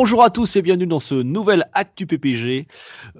Bonjour 0.00 0.22
à 0.22 0.30
tous 0.30 0.54
et 0.54 0.62
bienvenue 0.62 0.86
dans 0.86 1.00
ce 1.00 1.16
nouvel 1.16 1.68
Actu 1.72 2.06
PPG. 2.06 2.68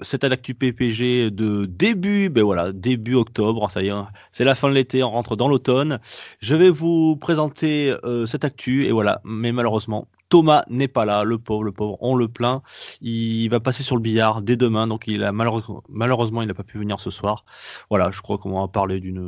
C'est 0.00 0.22
un 0.22 0.30
Actu 0.30 0.54
PPG 0.54 1.32
de 1.32 1.66
début, 1.66 2.28
ben 2.28 2.44
voilà, 2.44 2.70
début 2.70 3.16
octobre. 3.16 3.68
Hein. 3.74 4.06
c'est 4.30 4.44
la 4.44 4.54
fin 4.54 4.68
de 4.68 4.74
l'été, 4.74 5.02
on 5.02 5.10
rentre 5.10 5.34
dans 5.34 5.48
l'automne. 5.48 5.98
Je 6.38 6.54
vais 6.54 6.70
vous 6.70 7.16
présenter 7.16 7.92
euh, 8.04 8.26
cette 8.26 8.44
Actu 8.44 8.84
et 8.84 8.92
voilà, 8.92 9.20
mais 9.24 9.50
malheureusement, 9.50 10.06
Thomas 10.28 10.64
n'est 10.68 10.88
pas 10.88 11.04
là, 11.04 11.24
le 11.24 11.38
pauvre, 11.38 11.64
le 11.64 11.72
pauvre, 11.72 11.96
on 12.00 12.14
le 12.14 12.28
plaint. 12.28 12.62
Il 13.00 13.48
va 13.48 13.60
passer 13.60 13.82
sur 13.82 13.96
le 13.96 14.02
billard 14.02 14.42
dès 14.42 14.56
demain, 14.56 14.86
donc 14.86 15.06
il 15.06 15.24
a 15.24 15.32
malheureusement, 15.32 15.82
malheureusement 15.88 16.42
il 16.42 16.48
n'a 16.48 16.54
pas 16.54 16.64
pu 16.64 16.78
venir 16.78 17.00
ce 17.00 17.10
soir. 17.10 17.44
Voilà, 17.90 18.10
je 18.10 18.20
crois 18.20 18.38
qu'on 18.38 18.60
va 18.60 18.68
parler 18.68 19.00
d'une 19.00 19.18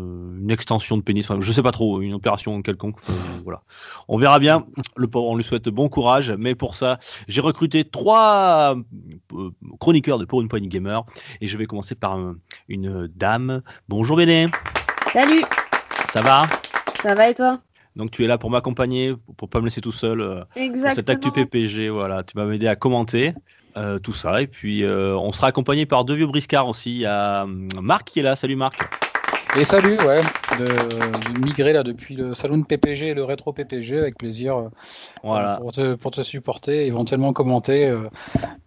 une 0.41 0.51
extension 0.51 0.97
de 0.97 1.03
pénis, 1.03 1.29
enfin, 1.29 1.41
je 1.41 1.53
sais 1.53 1.63
pas 1.63 1.73
trop, 1.73 2.01
une 2.01 2.15
opération 2.15 2.61
quelconque. 2.63 2.97
voilà, 3.45 3.63
on 4.09 4.19
verra 4.19 4.39
bien. 4.39 4.67
Le 4.97 5.09
pauvre, 5.09 5.29
on 5.29 5.37
lui 5.37 5.45
souhaite 5.45 5.69
bon 5.69 5.89
courage, 5.89 6.31
mais 6.39 6.55
pour 6.55 6.75
ça, 6.75 6.99
j'ai 7.29 7.41
recruté 7.41 7.85
trois 7.85 8.77
euh, 9.33 9.51
chroniqueurs 9.79 10.19
de 10.19 10.25
pour 10.25 10.41
une 10.41 10.49
poignée 10.49 10.69
gamer 10.69 11.05
et 11.41 11.49
je 11.49 11.57
vais 11.57 11.67
commencer 11.67 11.95
par 11.95 12.19
une 12.69 13.09
dame. 13.09 13.63
Bonjour 13.89 14.17
Béné, 14.17 14.49
Salut, 15.13 15.43
ça 16.13 16.21
va? 16.21 16.49
Ça 17.03 17.15
va 17.15 17.31
et 17.31 17.35
toi? 17.35 17.61
Donc 17.97 18.11
tu 18.11 18.25
es 18.25 18.27
là 18.27 18.39
pour 18.39 18.51
m'accompagner, 18.51 19.15
pour 19.37 19.49
pas 19.49 19.61
me 19.61 19.67
laisser 19.67 19.81
tout 19.81 19.93
seul. 19.93 20.21
euh, 20.21 20.45
Exactement. 20.57 20.95
cette 20.95 21.11
actu 21.11 21.31
PPG, 21.33 21.89
voilà, 21.89 22.23
tu 22.23 22.37
vas 22.37 22.45
m'aider 22.47 22.69
à 22.69 22.77
commenter 22.77 23.35
euh, 23.77 23.99
tout 23.99 24.13
ça. 24.13 24.41
Et 24.43 24.47
puis, 24.47 24.85
euh, 24.85 25.17
on 25.17 25.33
sera 25.33 25.49
accompagné 25.49 25.87
par 25.87 26.05
deux 26.05 26.15
vieux 26.15 26.27
briscards 26.27 26.69
aussi. 26.69 26.91
Il 26.93 27.01
y 27.01 27.07
a 27.07 27.43
hum, 27.45 27.69
Marc 27.81 28.09
qui 28.09 28.21
est 28.21 28.23
là. 28.23 28.37
Salut 28.37 28.57
Marc. 28.57 28.79
Et 29.59 29.65
salut, 29.65 29.97
ouais, 29.99 30.23
de, 30.61 30.65
de 30.65 31.45
migrer 31.45 31.73
là 31.73 31.83
depuis 31.83 32.15
le 32.15 32.35
salon 32.35 32.63
PPG 32.63 33.09
et 33.09 33.15
le 33.15 33.25
rétro 33.25 33.53
PPG 33.53 33.99
avec 33.99 34.17
plaisir 34.17 34.57
euh, 34.57 34.69
Voilà. 35.25 35.57
pour, 35.61 35.73
te, 35.73 35.95
pour 35.97 36.13
te 36.13 36.23
supporter, 36.23 36.87
éventuellement 36.87 37.33
commenter 37.33 37.87
euh, 37.89 38.09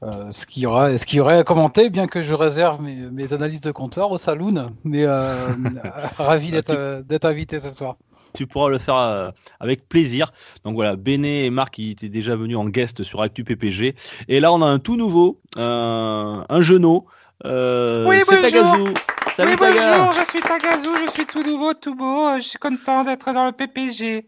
euh, 0.03 0.29
ce 0.31 0.45
qu'il 0.45 0.63
y 0.63 0.66
aura, 0.66 0.97
ce 0.97 1.05
qu'il 1.05 1.19
y 1.19 1.21
aurait 1.21 1.38
à 1.38 1.44
commenter, 1.45 1.89
bien 1.89 2.05
que 2.07 2.21
je 2.21 2.33
réserve 2.33 2.81
mes, 2.81 2.95
mes 2.95 3.31
analyses 3.31 3.61
de 3.61 3.71
comptoir 3.71 4.11
au 4.11 4.17
saloon, 4.17 4.71
mais 4.83 5.03
euh, 5.05 5.47
ravi 6.17 6.51
d'être 6.51 6.71
euh, 6.75 7.01
d'être 7.01 7.23
invité 7.25 7.59
ce 7.59 7.69
soir. 7.69 7.95
Tu 8.36 8.48
pourras 8.48 8.70
le 8.70 8.78
faire 8.80 8.95
euh, 8.95 9.31
avec 9.59 9.88
plaisir. 9.88 10.31
Donc 10.64 10.76
voilà, 10.76 10.95
Béné 10.95 11.45
et 11.45 11.50
Marc 11.50 11.76
qui 11.76 11.92
étaient 11.92 12.09
déjà 12.09 12.36
venus 12.36 12.58
en 12.58 12.66
guest 12.66 13.03
sur 13.03 13.22
Actu 13.22 13.44
PPG. 13.44 13.95
Et 14.28 14.40
là, 14.40 14.52
on 14.52 14.62
a 14.62 14.66
un 14.66 14.80
tout 14.80 14.95
nouveau, 14.98 15.40
un, 15.56 16.45
un 16.50 16.62
genou. 16.62 17.06
Euh, 17.45 18.08
Oui, 18.08 18.22
c'est 18.28 18.42
bonjour. 18.42 18.52
Tagazu. 18.52 18.94
Salut 19.36 19.52
oui, 19.53 19.58
Taga. 19.58 19.98
bonjour, 19.98 20.14
je 20.23 20.30
suis 20.30 20.42
Tagazu, 20.42 20.90
je 21.08 21.12
suis 21.12 21.25
tout 21.25 21.44
nouveau, 21.44 21.73
tout 21.73 21.95
beau, 21.95 22.28
euh, 22.28 22.36
je 22.38 22.48
suis 22.50 22.59
content 22.59 23.03
d'être 23.03 23.34
dans 23.34 23.45
le 23.45 23.52
PPG. 23.52 24.28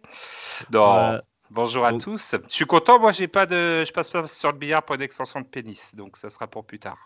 Non, 0.74 0.96
Euh, 0.96 1.20
bonjour 1.52 1.86
à 1.86 1.92
donc- 1.92 2.02
tous. 2.04 2.36
Je 2.50 2.54
suis 2.54 2.66
content, 2.66 3.00
moi 3.00 3.12
j'ai 3.12 3.28
pas 3.28 3.46
de 3.46 3.86
je 3.86 3.92
passe 3.94 4.10
pas 4.10 4.26
sur 4.28 4.52
le 4.52 4.58
billard 4.58 4.84
pour 4.84 4.96
une 4.96 5.02
extension 5.04 5.40
de 5.42 5.46
pénis, 5.46 5.94
donc 5.96 6.18
ça 6.18 6.30
sera 6.30 6.48
pour 6.48 6.66
plus 6.66 6.80
tard. 6.80 6.98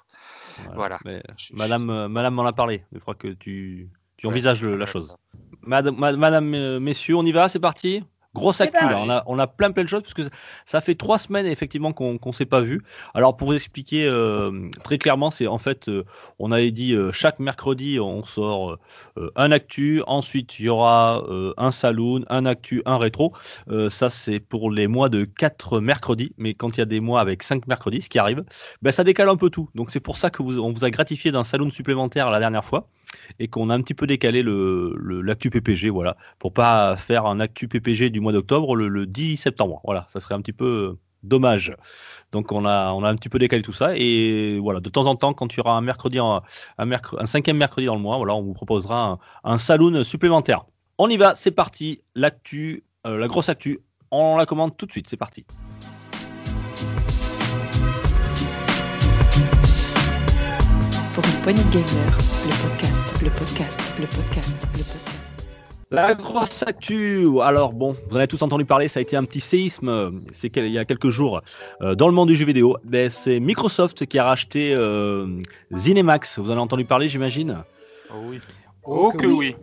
Voilà. 0.75 0.97
Mais 1.06 1.22
Je- 1.38 1.53
Madame, 1.56 1.89
euh, 1.89 2.08
Madame 2.08 2.34
m'en 2.36 2.45
a 2.45 2.53
parlé. 2.53 2.84
Je 2.94 3.00
crois 3.00 3.16
que 3.16 3.28
tu, 3.30 3.89
tu 4.17 4.25
Ouais, 4.28 4.31
envisages 4.31 4.61
le- 4.63 4.78
la 4.78 4.86
chose. 4.86 5.09
ça. 5.09 5.16
Madame, 5.63 5.95
ma- 5.97 6.13
madame, 6.13 6.53
euh, 6.53 6.79
messieurs, 6.79 7.15
on 7.15 7.25
y 7.25 7.31
va, 7.31 7.49
c'est 7.49 7.59
parti? 7.59 8.03
Grosse 8.35 8.61
actu, 8.61 8.77
là. 8.88 8.99
On 9.03 9.09
a, 9.09 9.23
on 9.25 9.39
a 9.39 9.47
plein 9.47 9.71
plein 9.71 9.83
de 9.83 9.89
choses 9.89 10.03
parce 10.03 10.13
que 10.13 10.21
ça- 10.63 10.81
fait 10.81 10.93
trois 10.93 11.17
semaines 11.17 11.47
effectivement 11.47 11.94
qu'on 11.94 12.19
qu'on 12.19 12.31
s'est 12.31 12.45
pas 12.45 12.61
vu. 12.61 12.84
Alors 13.16 13.35
pour 13.35 13.47
vous 13.47 13.56
expliquer 13.56 14.06
euh, 14.06 14.69
très 14.84 15.00
clairement, 15.00 15.31
c'est 15.31 15.47
en 15.47 15.57
fait, 15.57 15.89
euh, 15.89 16.03
on 16.38 16.51
avait 16.51 16.69
dit 16.69 16.94
euh, 16.94 17.11
chaque 17.11 17.39
mercredi 17.39 18.00
on 18.00 18.23
sort 18.23 18.78
un 19.35 19.51
actu, 19.51 20.03
ensuite 20.06 20.59
il 20.59 20.66
y 20.66 20.69
aura 20.69 21.23
un 21.57 21.72
saloon, 21.72 22.23
un 22.29 22.45
actu, 22.45 22.84
un 22.85 23.00
rétro. 23.00 23.34
Ça 23.89 24.11
c'est 24.11 24.39
pour 24.39 24.69
les 24.72 24.85
mois 24.88 25.09
de 25.09 25.25
quatre 25.25 25.79
mercredis, 25.79 26.31
mais 26.38 26.53
quand 26.53 26.78
il 26.78 26.79
y 26.79 26.84
a 26.84 26.85
des 26.85 27.00
mois 27.00 27.22
avec 27.22 27.41
cinq 27.41 27.66
mercredis, 27.67 28.03
ce 28.03 28.09
qui 28.09 28.19
arrive, 28.19 28.44
ben 28.84 28.91
ça 28.91 29.03
décale 29.03 29.29
un 29.29 29.38
peu 29.38 29.50
tout. 29.50 29.69
Donc 29.73 29.89
c'est 29.89 30.00
pour 30.00 30.17
ça 30.17 30.29
que 30.29 30.44
vous, 30.44 30.59
on 30.59 30.72
vous 30.72 30.85
a 30.85 30.91
gratifié 30.91 31.31
d'un 31.31 31.44
saloon 31.44 31.72
supplémentaire 31.72 32.29
la 32.29 32.39
dernière 32.39 32.63
fois 32.63 32.88
et 33.40 33.47
qu'on 33.47 33.70
a 33.70 33.75
un 33.75 33.81
petit 33.81 33.94
peu 33.94 34.08
décalé 34.08 34.44
le 34.44 34.94
le- 34.97 35.22
l'actu 35.22 35.50
PPG, 35.50 35.90
voilà 35.90 36.18
pour 36.40 36.53
pas 36.53 36.96
faire 36.97 37.25
un 37.25 37.40
actu 37.40 37.68
PPG 37.68 38.09
du 38.09 38.20
mois 38.20 38.31
d'octobre 38.34 38.75
le, 38.75 38.88
le 38.88 39.06
10 39.06 39.38
septembre. 39.38 39.81
Voilà, 39.84 40.06
ça 40.09 40.20
serait 40.20 40.36
un 40.36 40.42
petit 40.42 40.53
peu 40.53 40.97
dommage. 41.24 41.75
Donc 42.31 42.52
on 42.52 42.66
a, 42.66 42.90
un 42.92 43.16
petit 43.16 43.30
peu 43.30 43.40
décalé 43.40 43.62
tout 43.62 43.74
ça 43.74 43.92
et 43.96 44.59
voilà, 44.59 44.80
de 44.80 44.90
temps 44.90 45.06
en 45.06 45.16
temps, 45.16 45.34
quand 45.34 45.53
il 45.53 45.58
y 45.58 45.59
aura 45.59 45.75
un 45.75 45.81
mercredi, 45.81 46.20
en- 46.20 46.42
un, 46.78 47.25
cinquième 47.25 47.58
mercredi 47.58 47.88
dans 47.88 47.96
le 47.96 48.02
mois, 48.02 48.18
voilà, 48.18 48.36
on 48.36 48.44
vous 48.44 48.53
proposera 48.53 49.20
un, 49.44 49.58
saloon 49.58 50.03
supplémentaire. 50.03 50.66
On 50.97 51.09
y 51.09 51.18
va, 51.18 51.34
c'est 51.36 51.52
parti. 51.52 52.00
L'actu, 52.16 52.84
euh, 53.08 53.18
la 53.18 53.28
grosse 53.28 53.50
actu, 53.50 53.80
on 54.12 54.38
la 54.38 54.46
commande 54.46 54.76
tout 54.78 54.86
de 54.86 54.91
suite. 54.91 55.08
C'est 55.09 55.18
parti. 55.18 55.46
Pour 61.14 61.24
une 61.26 61.41
poignée 61.41 61.64
de 61.64 61.70
gamers, 61.70 62.18
le 62.46 62.68
podcast, 62.70 62.98
le 63.22 63.30
podcast, 63.31 63.94
le 64.00 64.06
podcast, 64.06 64.68
le 64.74 64.84
podcast. 64.84 65.46
La 65.91 66.13
grosse 66.13 66.63
actu. 66.63 67.28
Alors 67.41 67.74
bon, 67.74 67.96
vous 68.07 68.16
en 68.16 68.19
avez 68.19 68.28
tous 68.28 68.41
entendu 68.41 68.63
parler, 68.63 68.88
ça 68.88 69.00
a 69.00 69.02
été 69.02 69.18
un 69.18 69.25
petit 69.25 69.41
séisme. 69.41 70.22
C'est 70.34 70.56
il 70.56 70.72
y 70.72 70.78
a 70.78 70.85
quelques 70.85 71.09
jours 71.09 71.41
euh, 71.81 71.96
dans 71.96 72.08
le 72.08 72.13
monde 72.13 72.29
du 72.29 72.35
jeu 72.35 72.46
vidéo. 72.46 72.78
Ben, 72.85 73.09
c'est 73.09 73.40
Microsoft 73.40 74.06
qui 74.06 74.19
a 74.19 74.24
racheté 74.24 74.74
euh, 74.74 75.28
Zenimax. 75.75 76.40
Vous 76.40 76.50
en 76.50 76.52
avez 76.53 76.62
entendu 76.62 76.85
parler, 76.85 77.09
j'imagine? 77.09 77.63
Oh 78.09 78.18
oui. 78.29 78.40
Oh, 78.84 79.12
Oh 79.13 79.18
que 79.18 79.28
oui. 79.28 79.56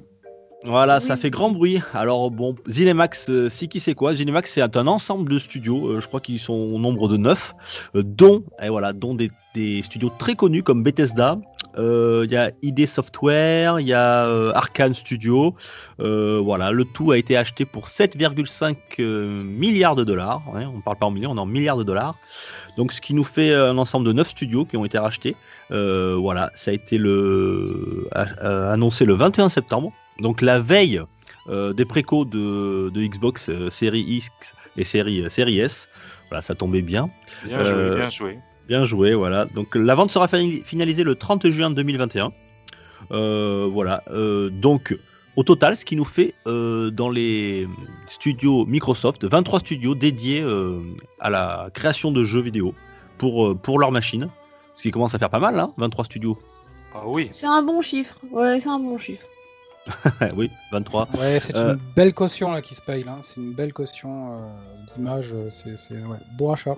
Voilà, 0.65 1.01
ça 1.01 1.17
fait 1.17 1.31
grand 1.31 1.51
bruit. 1.51 1.81
Alors 1.95 2.31
bon, 2.31 2.57
Zenimax, 2.69 3.31
euh, 3.31 3.49
si 3.49 3.69
qui 3.69 3.79
c'est 3.81 3.95
quoi? 3.95 4.15
Zenimax, 4.15 4.51
c'est 4.53 4.77
un 4.77 4.87
ensemble 4.87 5.31
de 5.31 5.39
studios. 5.39 5.87
euh, 5.87 6.01
je 6.01 6.09
crois 6.09 6.21
qu'ils 6.21 6.41
sont 6.41 6.53
au 6.53 6.79
nombre 6.79 7.09
de 7.09 7.17
neuf, 7.17 7.55
dont 7.95 8.43
et 8.61 8.69
voilà, 8.69 8.93
dont 8.93 9.15
des, 9.15 9.29
des 9.57 9.83
studios 9.83 10.13
très 10.19 10.35
connus 10.35 10.63
comme 10.63 10.83
Bethesda. 10.83 11.39
Euh, 11.79 12.25
Il 12.27 12.33
y 12.33 12.37
a 12.37 12.51
ID 12.63 12.87
Software, 12.87 13.81
il 13.81 13.87
y 13.87 13.93
a 13.93 14.27
euh, 14.27 14.53
Arkane 14.55 14.95
Studio. 14.95 15.55
Euh, 16.01 16.41
voilà, 16.43 16.71
le 16.71 16.85
tout 16.85 17.11
a 17.11 17.19
été 17.19 17.37
acheté 17.37 17.65
pour 17.65 17.87
7,5 17.87 18.77
euh, 19.01 19.43
milliards 19.43 19.97
de 19.97 20.05
dollars. 20.05 20.43
On 20.55 20.81
parle 20.81 20.99
pas 20.99 21.07
en 21.07 21.11
millions, 21.11 21.33
on 21.33 21.37
est 21.37 21.41
en 21.41 21.47
milliards 21.47 21.79
de 21.79 21.85
dollars. 21.85 22.15
Donc, 22.77 22.93
ce 22.93 23.01
qui 23.01 23.15
nous 23.15 23.25
fait 23.25 23.55
un 23.55 23.79
ensemble 23.79 24.07
de 24.07 24.13
9 24.13 24.29
studios 24.29 24.65
qui 24.67 24.77
ont 24.77 24.85
été 24.85 24.99
rachetés. 24.99 25.35
Voilà, 25.71 26.51
ça 26.55 26.71
a 26.71 26.75
été 26.75 26.99
le, 26.99 28.09
annoncé 28.13 29.05
le 29.05 29.15
21 29.15 29.49
septembre. 29.49 29.93
Donc, 30.21 30.43
la 30.43 30.61
veille 30.61 31.01
des 31.49 31.85
précaux 31.85 32.25
de, 32.25 32.91
de 32.91 33.01
Xbox 33.07 33.51
série 33.71 34.03
X 34.03 34.31
et 34.77 34.85
série, 34.85 35.21
euh, 35.23 35.29
série 35.29 35.61
S. 35.61 35.89
Voilà, 36.29 36.43
ça 36.43 36.55
tombait 36.55 36.83
bien. 36.83 37.09
Bien 37.45 37.63
joué, 37.63 37.97
bien 37.97 38.09
joué. 38.09 38.39
Bien 38.69 38.85
joué, 38.85 39.15
voilà. 39.15 39.45
Donc 39.45 39.75
la 39.75 39.95
vente 39.95 40.11
sera 40.11 40.29
finalisée 40.29 41.05
le 41.05 41.15
30 41.15 41.49
juin 41.51 41.71
2021. 41.71 42.33
Euh, 43.13 43.69
voilà. 43.71 44.03
Euh, 44.11 44.51
donc 44.51 44.97
au 45.37 45.43
total, 45.45 45.77
ce 45.77 45.85
qui 45.85 45.97
nous 45.97 46.05
fait 46.05 46.35
euh, 46.47 46.91
dans 46.91 47.09
les 47.11 47.69
studios 48.09 48.65
Microsoft, 48.67 49.25
23 49.25 49.61
studios 49.61 49.95
dédiés 49.95 50.41
euh, 50.43 50.81
à 51.21 51.31
la 51.31 51.69
création 51.75 52.11
de 52.11 52.25
jeux 52.25 52.41
vidéo 52.41 52.75
pour, 53.19 53.47
euh, 53.47 53.55
pour 53.55 53.79
leur 53.79 53.93
machine. 53.93 54.29
Ce 54.75 54.83
qui 54.83 54.91
commence 54.91 55.15
à 55.15 55.19
faire 55.19 55.31
pas 55.31 55.39
mal, 55.39 55.59
hein, 55.59 55.73
23 55.79 56.05
studios. 56.07 56.37
Ah 56.95 57.03
oui. 57.07 57.29
C'est 57.33 57.47
un 57.47 57.63
bon 57.63 57.81
chiffre. 57.81 58.17
Ouais, 58.31 58.59
c'est 58.61 58.69
un 58.69 58.79
bon 58.79 58.99
chiffre. 58.99 59.25
oui, 60.37 60.51
23. 60.73 61.09
Ouais, 61.19 61.39
c'est 61.39 61.55
Euh, 61.57 61.75
une 61.75 61.81
belle 61.95 62.13
caution 62.13 62.51
là 62.51 62.61
qui 62.61 62.75
se 62.75 62.81
paye, 62.81 63.05
là. 63.05 63.19
c'est 63.23 63.37
une 63.37 63.53
belle 63.53 63.73
caution 63.73 64.33
euh, 64.33 64.39
d'image, 64.97 65.33
c'est 65.51 65.79
c'est- 65.79 65.95
ouais, 65.95 66.19
beau 66.37 66.51
achat. 66.53 66.77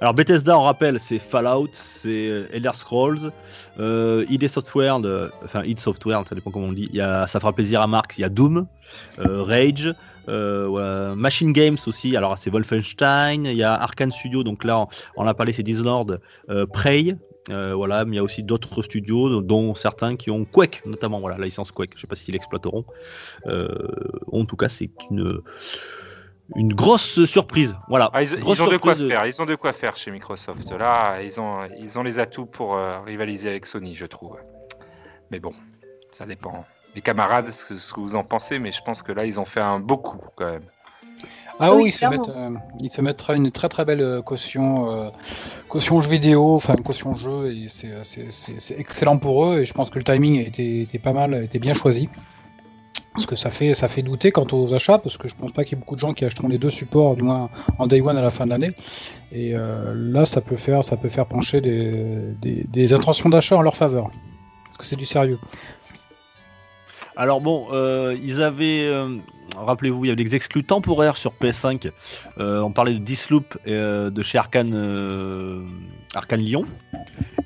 Alors 0.00 0.14
Bethesda, 0.14 0.58
on 0.58 0.62
rappelle, 0.62 0.98
c'est 0.98 1.18
Fallout, 1.18 1.68
c'est 1.74 2.28
euh, 2.30 2.46
Elder 2.54 2.70
Scrolls, 2.72 3.30
euh, 3.78 4.24
ID 4.30 4.48
Software, 4.48 4.98
enfin 5.44 5.62
id 5.62 5.78
Software, 5.78 6.24
ça 6.26 6.34
dépend 6.34 6.50
comment 6.50 6.68
on 6.68 6.72
dit. 6.72 6.88
Y 6.94 7.02
a, 7.02 7.26
ça 7.26 7.38
fera 7.38 7.52
plaisir 7.52 7.82
à 7.82 7.86
Marx. 7.86 8.16
Il 8.16 8.22
y 8.22 8.24
a 8.24 8.30
Doom, 8.30 8.66
euh, 9.18 9.42
Rage, 9.42 9.94
Machine 10.26 11.52
Games 11.52 11.76
aussi. 11.86 12.16
Alors 12.16 12.38
c'est 12.38 12.48
Wolfenstein. 12.48 13.44
Il 13.44 13.56
y 13.56 13.62
a 13.62 13.74
Arkane 13.74 14.10
Studio, 14.10 14.42
donc 14.42 14.64
là 14.64 14.86
on, 15.16 15.26
a 15.26 15.34
parlé, 15.34 15.52
c'est 15.52 15.62
Dishonored, 15.62 16.18
Prey. 16.72 17.16
voilà, 17.48 18.06
mais 18.06 18.12
il 18.12 18.16
y 18.16 18.20
a 18.20 18.24
aussi 18.24 18.42
d'autres 18.42 18.80
studios, 18.80 19.42
dont 19.42 19.74
certains 19.74 20.16
qui 20.16 20.30
ont 20.30 20.46
Quake, 20.46 20.82
notamment 20.86 21.20
voilà, 21.20 21.36
la 21.36 21.44
licence 21.44 21.72
Quake. 21.72 21.92
Je 21.96 22.00
sais 22.00 22.06
pas 22.06 22.16
s'ils 22.16 22.32
l'exploiteront. 22.32 22.86
En 24.32 24.46
tout 24.46 24.56
cas, 24.56 24.70
c'est 24.70 24.90
une 25.10 25.42
une 26.56 26.72
grosse 26.74 27.24
surprise. 27.24 27.76
Voilà. 27.88 28.10
Ah, 28.12 28.22
ils, 28.22 28.34
ont 28.34 28.66
de 28.66 28.76
quoi 28.76 28.94
faire, 28.94 29.26
ils 29.26 29.40
ont 29.42 29.46
de 29.46 29.54
quoi 29.54 29.72
faire 29.72 29.96
chez 29.96 30.10
Microsoft. 30.10 30.70
Là, 30.72 31.22
ils 31.22 31.40
ont, 31.40 31.60
ils 31.78 31.98
ont 31.98 32.02
les 32.02 32.18
atouts 32.18 32.46
pour 32.46 32.74
euh, 32.76 32.98
rivaliser 33.00 33.48
avec 33.48 33.66
Sony, 33.66 33.94
je 33.94 34.06
trouve. 34.06 34.38
Mais 35.30 35.38
bon. 35.40 35.52
Ça 36.10 36.26
dépend. 36.26 36.64
Les 36.96 37.02
camarades, 37.02 37.50
ce, 37.50 37.76
ce 37.76 37.92
que 37.92 38.00
vous 38.00 38.16
en 38.16 38.24
pensez, 38.24 38.58
mais 38.58 38.72
je 38.72 38.82
pense 38.82 39.02
que 39.02 39.12
là, 39.12 39.24
ils 39.26 39.38
ont 39.38 39.44
fait 39.44 39.60
un 39.60 39.78
beau 39.78 39.96
coup 39.96 40.18
quand 40.34 40.50
même. 40.50 40.64
Ah 41.60 41.74
Oui, 41.74 41.82
oui, 41.84 41.88
ils 41.90 41.92
se, 41.92 42.06
mettent, 42.06 42.28
euh, 42.30 42.50
ils 42.80 42.88
se 42.90 43.00
mettent 43.02 43.24
une 43.28 43.50
très 43.50 43.68
très 43.68 43.84
belle 43.84 44.00
euh, 44.00 44.22
caution, 44.22 44.90
euh, 44.90 45.10
caution 45.68 46.00
jeu 46.00 46.08
vidéo, 46.08 46.54
enfin 46.54 46.74
caution 46.76 47.14
jeu, 47.14 47.52
et 47.52 47.68
c'est- 47.68 48.02
c'est 48.02 48.32
c'est- 48.32 48.58
c'est 48.58 48.78
excellent 48.80 49.18
pour 49.18 49.44
eux. 49.46 49.60
Et 49.60 49.64
je 49.66 49.74
pense 49.74 49.90
que 49.90 49.98
le 49.98 50.04
timing 50.04 50.38
a 50.38 50.42
été, 50.48 50.80
était 50.80 50.98
pas 50.98 51.12
mal, 51.12 51.34
a 51.34 51.42
été 51.42 51.58
bien 51.58 51.74
choisi. 51.74 52.08
Parce 53.12 53.26
que 53.26 53.34
ça 53.34 53.50
fait, 53.50 53.74
ça 53.74 53.88
fait 53.88 54.02
douter 54.02 54.30
quant 54.30 54.46
aux 54.52 54.72
achats, 54.72 54.98
parce 54.98 55.16
que 55.16 55.26
je 55.26 55.34
pense 55.34 55.52
pas 55.52 55.64
qu'il 55.64 55.76
y 55.76 55.80
ait 55.80 55.80
beaucoup 55.80 55.96
de 55.96 56.00
gens 56.00 56.14
qui 56.14 56.24
achèteront 56.24 56.48
les 56.48 56.58
deux 56.58 56.70
supports, 56.70 57.16
du 57.16 57.22
moins 57.22 57.50
en 57.78 57.86
day 57.86 58.00
one 58.00 58.16
à 58.16 58.22
la 58.22 58.30
fin 58.30 58.44
de 58.44 58.50
l'année. 58.50 58.72
Et 59.32 59.54
euh, 59.54 59.92
là, 59.94 60.24
ça 60.26 60.40
peut 60.40 60.56
faire, 60.56 60.84
ça 60.84 60.96
peut 60.96 61.08
faire 61.08 61.26
pencher 61.26 61.60
des, 61.60 62.34
des, 62.40 62.92
intentions 62.92 63.28
d'achat 63.28 63.56
en 63.56 63.62
leur 63.62 63.76
faveur. 63.76 64.10
Parce 64.66 64.78
que 64.78 64.84
c'est 64.84 64.96
du 64.96 65.06
sérieux. 65.06 65.38
Alors 67.16 67.40
bon, 67.40 67.68
euh, 67.72 68.16
ils 68.22 68.40
avaient, 68.40 68.86
euh, 68.86 69.18
rappelez-vous, 69.56 70.04
il 70.04 70.08
y 70.08 70.10
avait 70.10 70.24
des 70.24 70.34
exclus 70.34 70.64
temporaires 70.64 71.16
sur 71.16 71.32
PS5. 71.32 71.90
Euh, 72.38 72.60
on 72.60 72.70
parlait 72.70 72.94
de 72.94 72.98
Disloop 72.98 73.58
de 73.66 74.22
chez 74.22 74.38
Arkane, 74.38 75.68
Arkane 76.14 76.40
Lyon. 76.40 76.64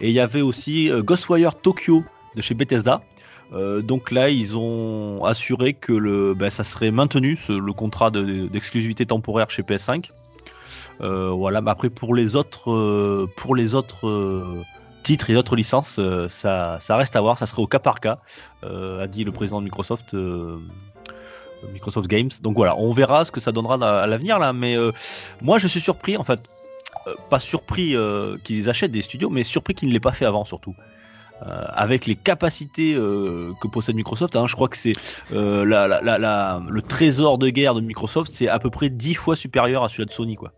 Et 0.00 0.10
il 0.10 0.14
y 0.14 0.20
avait 0.20 0.42
aussi 0.42 0.90
Ghostwire 0.98 1.54
Tokyo 1.54 2.04
de 2.36 2.42
chez 2.42 2.54
Bethesda. 2.54 3.02
Euh, 3.52 3.82
donc 3.82 4.10
là, 4.10 4.30
ils 4.30 4.56
ont 4.56 5.24
assuré 5.24 5.74
que 5.74 5.92
le, 5.92 6.34
ben, 6.34 6.50
ça 6.50 6.64
serait 6.64 6.90
maintenu, 6.90 7.38
le 7.48 7.72
contrat 7.72 8.10
de- 8.10 8.46
d'exclusivité 8.48 9.06
temporaire 9.06 9.50
chez 9.50 9.62
PS5. 9.62 10.10
Euh, 11.00 11.30
voilà, 11.30 11.60
mais 11.60 11.70
après 11.70 11.90
pour 11.90 12.14
les 12.14 12.36
autres, 12.36 12.70
euh, 12.70 13.28
pour 13.36 13.54
les 13.54 13.74
autres 13.74 14.64
titres 15.02 15.28
et 15.30 15.36
autres 15.36 15.56
licences, 15.56 16.00
ça, 16.28 16.78
ça 16.80 16.96
reste 16.96 17.16
à 17.16 17.20
voir, 17.20 17.36
ça 17.36 17.46
serait 17.46 17.62
au 17.62 17.66
cas 17.66 17.78
par 17.78 18.00
cas 18.00 18.18
a 18.62 19.06
dit 19.06 19.24
le 19.24 19.32
président 19.32 19.58
de 19.60 19.64
Microsoft, 19.64 20.16
Microsoft 21.72 22.08
Games. 22.08 22.30
Donc 22.42 22.56
voilà, 22.56 22.76
on 22.78 22.92
verra 22.92 23.24
ce 23.24 23.32
que 23.32 23.40
ça 23.40 23.52
donnera 23.52 23.74
à 24.02 24.06
l'avenir 24.06 24.38
là. 24.38 24.52
Mais 24.52 24.76
moi, 25.42 25.58
je 25.58 25.66
suis 25.66 25.80
surpris, 25.80 26.16
en 26.16 26.24
fait, 26.24 26.40
pas 27.28 27.40
surpris 27.40 27.96
qu'ils 28.44 28.70
achètent 28.70 28.92
des 28.92 29.02
studios, 29.02 29.28
mais 29.28 29.44
surpris 29.44 29.74
qu'ils 29.74 29.88
ne 29.88 29.92
l'aient 29.92 30.00
pas 30.00 30.12
fait 30.12 30.24
avant 30.24 30.44
surtout. 30.46 30.74
Euh, 31.42 31.64
avec 31.70 32.06
les 32.06 32.14
capacités 32.14 32.94
euh, 32.94 33.52
que 33.60 33.66
possède 33.66 33.96
Microsoft, 33.96 34.36
hein, 34.36 34.46
je 34.46 34.54
crois 34.54 34.68
que 34.68 34.76
c'est 34.76 34.94
euh, 35.32 35.64
le 35.64 36.80
trésor 36.80 37.38
de 37.38 37.48
guerre 37.50 37.74
de 37.74 37.80
Microsoft, 37.80 38.30
c'est 38.32 38.48
à 38.48 38.60
peu 38.60 38.70
près 38.70 38.88
10 38.88 39.14
fois 39.14 39.34
supérieur 39.34 39.82
à 39.82 39.88
celui 39.88 40.06
de 40.06 40.12
Sony, 40.12 40.36
quoi 40.36 40.52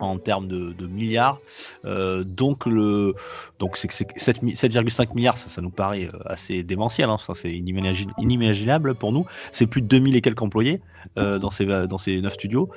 en 0.00 0.18
termes 0.18 0.46
de, 0.46 0.86
milliards. 0.86 1.40
Donc 1.84 2.66
le 2.66 3.14
donc 3.58 3.76
c'est 3.76 3.88
que 3.88 3.94
c'est 3.94 4.04
que 4.04 4.20
7 4.20 4.42
mi- 4.42 4.54
7,5 4.54 5.14
milliards, 5.14 5.36
ça, 5.36 5.62
nous 5.62 5.70
paraît 5.70 6.08
assez 6.26 6.62
démentiel. 6.62 7.08
Hein, 7.08 7.16
ça 7.18 7.34
c'est 7.34 7.50
inimagin- 7.50 8.12
inimaginable 8.18 8.94
pour 8.94 9.12
nous. 9.12 9.24
C'est 9.52 9.66
plus 9.66 9.80
de 9.80 9.86
2000 9.86 10.16
et 10.16 10.20
quelques 10.20 10.42
employés 10.42 10.82
dans 11.16 11.50
ces 11.50 11.64
dans 11.64 11.98
ces 11.98 12.20
9 12.20 12.32
studios. 12.34 12.68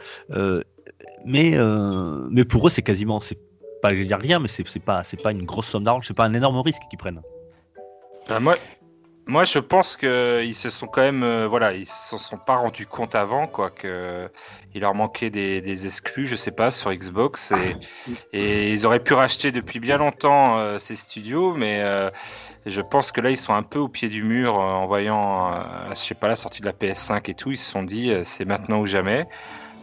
Mais 1.26 1.58
mais 2.32 2.46
pour 2.46 2.68
eux 2.68 2.70
c'est 2.70 2.84
quasiment 2.84 3.20
c'est 3.20 3.38
pas 3.82 3.92
je 3.92 3.98
vais 3.98 4.06
dire 4.06 4.20
rien, 4.20 4.40
mais 4.40 4.48
c'est 4.48 4.64
pas 4.80 5.04
c'est 5.04 5.22
pas 5.22 5.32
une 5.32 5.44
grosse 5.44 5.68
somme 5.68 5.84
d'argent, 5.84 6.02
c'est 6.02 6.16
pas 6.16 6.26
un 6.26 6.34
énorme 6.34 6.60
risque 6.60 6.82
qu'ils 6.90 7.00
prennent. 7.00 7.22
Ben, 8.28 8.40
moi, 8.40 8.56
moi, 9.28 9.44
je 9.44 9.60
pense 9.60 9.98
qu'ils 9.98 10.56
se 10.56 10.70
sont 10.70 10.88
quand 10.88 11.02
même, 11.02 11.24
euh, 11.24 11.48
voilà, 11.48 11.74
ils 11.74 11.86
se 11.86 12.18
sont 12.18 12.38
pas 12.38 12.56
rendus 12.56 12.86
compte 12.86 13.14
avant, 13.14 13.46
quoi, 13.46 13.70
que 13.70 14.30
il 14.74 14.82
leur 14.82 14.96
manquait 14.96 15.30
des, 15.30 15.60
des 15.60 15.86
exclus, 15.86 16.26
je 16.26 16.38
sais 16.38 16.52
pas, 16.52 16.72
sur 16.72 16.94
Xbox, 16.94 17.52
et, 17.52 17.76
et 18.32 18.72
ils 18.72 18.86
auraient 18.86 19.04
pu 19.04 19.14
racheter 19.14 19.52
depuis 19.52 19.80
bien 19.80 19.98
longtemps 19.98 20.58
euh, 20.58 20.78
ces 20.78 20.96
studios, 20.96 21.54
mais 21.56 21.82
euh, 21.82 22.10
je 22.66 22.82
pense 22.82 23.12
que 23.12 23.20
là, 23.20 23.30
ils 23.30 23.38
sont 23.38 23.54
un 23.54 23.64
peu 23.64 23.80
au 23.80 23.90
pied 23.90 24.08
du 24.08 24.24
mur 24.24 24.56
en 24.56 24.88
voyant, 24.88 25.62
je 25.90 25.96
sais 25.96 26.16
pas, 26.16 26.30
la 26.30 26.38
sortie 26.38 26.62
de 26.62 26.66
la 26.66 26.74
PS5 26.74 27.30
et 27.30 27.34
tout, 27.34 27.52
ils 27.52 27.58
se 27.58 27.70
sont 27.70 27.84
dit, 27.84 28.14
c'est 28.24 28.46
maintenant 28.46 28.80
ou 28.80 28.86
jamais. 28.86 29.28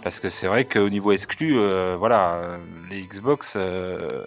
Parce 0.04 0.20
que 0.20 0.28
c'est 0.28 0.46
vrai 0.46 0.66
qu'au 0.66 0.90
niveau 0.90 1.12
exclu, 1.12 1.58
euh, 1.58 1.96
voilà, 1.98 2.58
les 2.90 3.00
Xbox, 3.06 3.54
euh, 3.56 4.26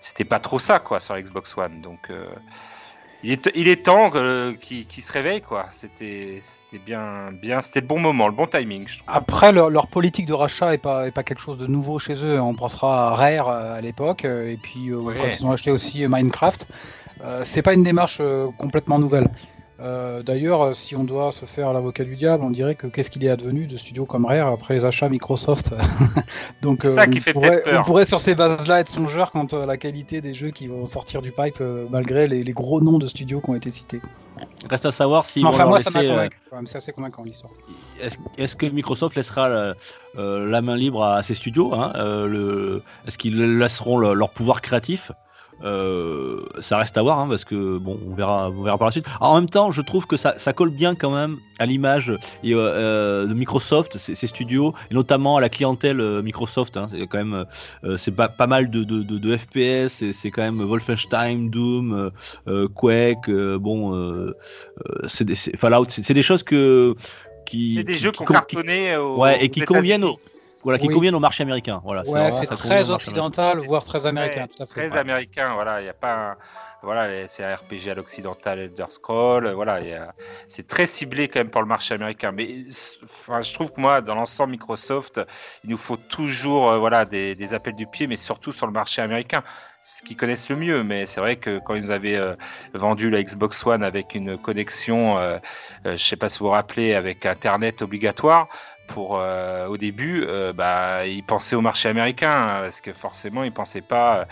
c'était 0.00 0.24
pas 0.24 0.40
trop 0.40 0.58
ça, 0.58 0.80
quoi, 0.80 0.98
sur 1.00 1.14
la 1.14 1.22
Xbox 1.22 1.56
One. 1.56 1.80
Donc, 1.80 2.10
euh, 2.10 2.26
il 3.22 3.30
est, 3.30 3.48
il 3.54 3.68
est 3.68 3.84
temps 3.84 4.10
que- 4.10 4.50
qu'il 4.60 4.84
qu'il 4.84 5.00
se 5.02 5.12
réveille, 5.12 5.40
quoi. 5.40 5.66
C'était 5.72 6.42
bien, 6.84 7.30
bien, 7.32 7.60
c'était 7.62 7.80
le 7.80 7.86
bon 7.86 8.00
moment, 8.00 8.26
le 8.26 8.34
bon 8.34 8.48
timing, 8.48 8.88
je 8.88 8.98
trouve. 8.98 9.14
Après, 9.14 9.52
leur, 9.52 9.70
leur 9.70 9.86
politique 9.86 10.26
de 10.26 10.32
rachat 10.32 10.74
est 10.74 10.78
pas, 10.78 11.06
est 11.06 11.12
pas 11.12 11.22
quelque 11.22 11.40
chose 11.40 11.56
de 11.56 11.68
nouveau 11.68 12.00
chez 12.00 12.14
eux. 12.26 12.40
On 12.40 12.54
pensera 12.54 13.10
à 13.12 13.14
Rare 13.14 13.48
à 13.48 13.80
l'époque, 13.80 14.24
et 14.24 14.58
puis 14.60 14.88
euh, 14.90 14.96
Ouais. 14.96 15.14
quand 15.16 15.28
ils 15.38 15.46
ont 15.46 15.52
acheté 15.52 15.70
aussi 15.70 16.04
Minecraft. 16.08 16.66
Euh, 17.22 17.42
c'est 17.44 17.62
pas 17.62 17.74
une 17.74 17.84
démarche 17.84 18.18
euh, 18.20 18.48
complètement 18.58 18.98
nouvelle. 18.98 19.28
Euh, 19.82 20.22
D'ailleurs, 20.22 20.62
euh, 20.62 20.72
si 20.72 20.94
on 20.94 21.02
doit 21.04 21.32
se 21.32 21.44
faire 21.44 21.72
l'avocat 21.72 22.04
du 22.04 22.14
diable, 22.16 22.44
on 22.44 22.50
dirait 22.50 22.74
que 22.76 22.86
qu'est-ce 22.86 23.10
qu'il 23.10 23.24
est 23.24 23.28
advenu 23.30 23.66
de 23.66 23.76
studios 23.76 24.06
comme 24.06 24.24
Rare 24.26 24.46
après 24.48 24.74
les 24.74 24.84
achats 24.84 25.08
Microsoft 25.08 25.74
Donc, 26.62 26.80
C'est 26.82 26.88
ça 26.90 27.04
on 27.06 27.10
qui 27.10 27.20
fait 27.20 27.32
pourrait, 27.32 27.50
peut-être 27.62 27.64
peur. 27.64 27.80
on 27.80 27.84
pourrait 27.84 28.06
sur 28.06 28.20
ces 28.20 28.34
bases-là 28.34 28.80
être 28.80 28.88
songeur 28.88 29.32
quant 29.32 29.44
à 29.46 29.66
la 29.66 29.76
qualité 29.76 30.20
des 30.20 30.34
jeux 30.34 30.50
qui 30.50 30.68
vont 30.68 30.86
sortir 30.86 31.20
du 31.20 31.32
pipe, 31.32 31.56
euh, 31.60 31.86
malgré 31.90 32.28
les, 32.28 32.44
les 32.44 32.52
gros 32.52 32.80
noms 32.80 32.98
de 32.98 33.06
studios 33.06 33.40
qui 33.40 33.50
ont 33.50 33.54
été 33.54 33.70
cités. 33.70 34.00
Reste 34.70 34.86
à 34.86 34.92
savoir 34.92 35.26
si 35.26 35.44
enfin, 35.44 35.66
moi, 35.66 35.80
ça 35.80 35.90
m'a 35.90 36.00
euh, 36.00 36.08
convaincu. 36.08 36.40
C'est 36.66 36.76
assez 36.76 36.92
convaincant 36.92 37.24
l'histoire. 37.24 37.52
Est-ce 38.38 38.56
que 38.56 38.66
Microsoft 38.66 39.16
laissera 39.16 39.48
la, 39.48 39.74
euh, 40.16 40.46
la 40.46 40.62
main 40.62 40.76
libre 40.76 41.02
à 41.04 41.22
ses 41.22 41.34
studios 41.34 41.74
hein, 41.74 41.92
euh, 41.96 42.26
le- 42.26 42.82
Est-ce 43.06 43.18
qu'ils 43.18 43.58
laisseront 43.58 43.98
le- 43.98 44.14
leur 44.14 44.30
pouvoir 44.30 44.60
créatif? 44.60 45.12
Euh, 45.64 46.40
ça 46.60 46.76
reste 46.78 46.98
à 46.98 47.02
voir 47.02 47.20
hein, 47.20 47.26
parce 47.28 47.44
que 47.44 47.78
bon 47.78 47.96
on 48.10 48.14
verra 48.14 48.50
on 48.50 48.62
verra 48.62 48.78
par 48.78 48.86
la 48.88 48.92
suite 48.92 49.06
Alors, 49.20 49.32
en 49.32 49.40
même 49.40 49.48
temps 49.48 49.70
je 49.70 49.80
trouve 49.80 50.06
que 50.08 50.16
ça, 50.16 50.34
ça 50.36 50.52
colle 50.52 50.70
bien 50.70 50.94
quand 50.96 51.10
même 51.12 51.38
à 51.60 51.66
l'image 51.66 52.10
euh, 52.10 52.18
euh, 52.44 53.26
de 53.26 53.34
Microsoft 53.34 53.96
ces 53.96 54.26
studios 54.26 54.74
et 54.90 54.94
notamment 54.94 55.36
à 55.36 55.40
la 55.40 55.48
clientèle 55.48 56.02
Microsoft 56.22 56.76
hein. 56.76 56.88
c'est 56.92 57.06
quand 57.06 57.18
même 57.18 57.44
euh, 57.84 57.96
c'est 57.96 58.10
pas, 58.10 58.28
pas 58.28 58.48
mal 58.48 58.70
de, 58.70 58.82
de, 58.82 59.02
de, 59.02 59.18
de 59.18 59.36
FPS 59.36 60.02
c'est 60.12 60.30
quand 60.32 60.42
même 60.42 60.60
Wolfenstein 60.62 61.48
Doom 61.50 62.10
Quake 62.74 63.30
bon 63.30 64.32
c'est 65.06 65.32
Fallout 65.56 65.86
c'est 65.88 66.02
c'est 66.04 66.14
des 66.14 66.22
choses 66.24 66.42
que 66.42 66.94
qui 67.46 67.72
C'est 67.74 67.84
des 67.84 67.94
qui- 67.94 67.98
jeux 68.00 68.10
qui 68.12 68.24
Ouais, 68.98 69.44
et 69.44 69.48
qui 69.48 69.62
aux 69.62 69.66
conviennent 69.66 70.04
au, 70.04 70.10
États-Unis. 70.12 70.31
Voilà, 70.62 70.78
qui 70.78 70.88
Oui. 70.88 70.94
conviennent 70.94 71.14
au 71.14 71.20
marché 71.20 71.42
américain. 71.42 71.80
Voilà, 71.84 72.02
Ouais, 72.08 72.30
c'est 72.30 72.46
très 72.46 72.90
occidental, 72.90 73.58
voire 73.58 73.84
très 73.84 74.06
américain. 74.06 74.46
Très- 74.46 74.56
tout 74.56 74.62
à 74.62 74.66
fait. 74.66 74.88
Très 74.88 74.96
américain, 74.98 75.54
voilà. 75.54 75.80
Il 75.80 75.86
y 75.86 75.88
a 75.88 75.94
pas, 75.94 76.14
un- 76.32 76.36
voilà, 76.82 77.08
les- 77.08 77.28
c'est 77.28 77.44
un 77.44 77.54
RPG 77.54 77.90
à 77.90 77.94
l'occidental, 77.94 78.58
Elder 78.58 78.86
Scroll, 78.88 79.50
voilà. 79.52 79.80
C'est 80.48 80.66
très 80.66 80.86
ciblé 80.86 81.28
quand 81.28 81.40
même 81.40 81.50
pour 81.50 81.62
le 81.62 81.68
marché 81.68 81.94
américain. 81.94 82.32
Mais, 82.32 82.64
enfin, 83.04 83.40
je 83.40 83.52
trouve 83.54 83.72
que 83.72 83.80
moi, 83.80 84.00
dans 84.00 84.14
l'ensemble 84.14 84.52
Microsoft, 84.52 85.20
il 85.64 85.70
nous 85.70 85.76
faut 85.76 85.96
toujours, 85.96 86.70
euh, 86.70 86.78
voilà, 86.78 87.04
des, 87.04 87.34
des 87.34 87.54
appels 87.54 87.74
du 87.76 87.86
pied, 87.86 88.06
mais 88.06 88.16
surtout 88.16 88.52
sur 88.52 88.66
le 88.66 88.72
marché 88.72 89.02
américain. 89.02 89.42
Ce 89.84 90.00
qu'ils 90.04 90.16
connaissent 90.16 90.48
le 90.48 90.54
mieux, 90.54 90.84
mais 90.84 91.06
c'est 91.06 91.18
vrai 91.20 91.34
que 91.34 91.58
quand 91.58 91.74
ils 91.74 91.90
avaient 91.90 92.14
euh, 92.16 92.36
vendu 92.72 93.10
la 93.10 93.20
Xbox 93.20 93.66
One 93.66 93.82
avec 93.82 94.14
une 94.14 94.38
connexion, 94.38 95.18
euh, 95.18 95.38
euh, 95.86 95.96
je 95.96 96.04
sais 96.04 96.14
pas 96.14 96.28
si 96.28 96.38
vous 96.38 96.44
vous 96.44 96.52
rappelez, 96.52 96.94
avec 96.94 97.26
Internet 97.26 97.82
obligatoire, 97.82 98.46
euh, 98.98 99.66
au 99.66 99.76
début, 99.76 100.24
euh, 100.26 100.52
bah, 100.52 101.06
ils 101.06 101.24
pensaient 101.24 101.56
au 101.56 101.60
marché 101.60 101.88
américain 101.88 102.30
hein, 102.30 102.60
parce 102.62 102.80
que 102.80 102.92
forcément, 102.92 103.44
ils 103.44 103.52
pensaient 103.52 103.82
pas 103.82 104.20
euh, 104.20 104.24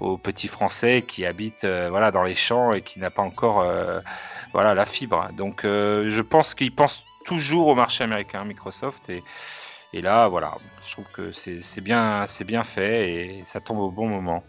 aux 0.00 0.18
petits 0.18 0.48
Français 0.48 1.04
qui 1.06 1.24
habitent 1.26 1.64
euh, 1.64 1.88
voilà 1.90 2.10
dans 2.10 2.22
les 2.22 2.34
champs 2.34 2.72
et 2.72 2.82
qui 2.82 2.98
n'a 3.00 3.10
pas 3.10 3.22
encore 3.22 3.64
voilà 4.52 4.74
la 4.74 4.86
fibre. 4.86 5.28
Donc, 5.32 5.62
je 5.64 6.20
pense 6.20 6.54
qu'ils 6.54 6.74
pensent 6.74 7.04
toujours 7.24 7.68
au 7.68 7.74
marché 7.74 8.04
américain, 8.04 8.44
Microsoft 8.44 9.10
et 9.10 9.22
et 9.94 10.00
là, 10.02 10.26
voilà, 10.26 10.58
je 10.84 10.90
trouve 10.90 11.08
que 11.10 11.30
c'est 11.30 11.80
bien, 11.80 12.24
bien 12.44 12.64
fait 12.64 13.10
et 13.12 13.42
ça 13.46 13.60
tombe 13.60 13.78
au 13.78 13.92
bon 13.92 14.08
moment. 14.08 14.42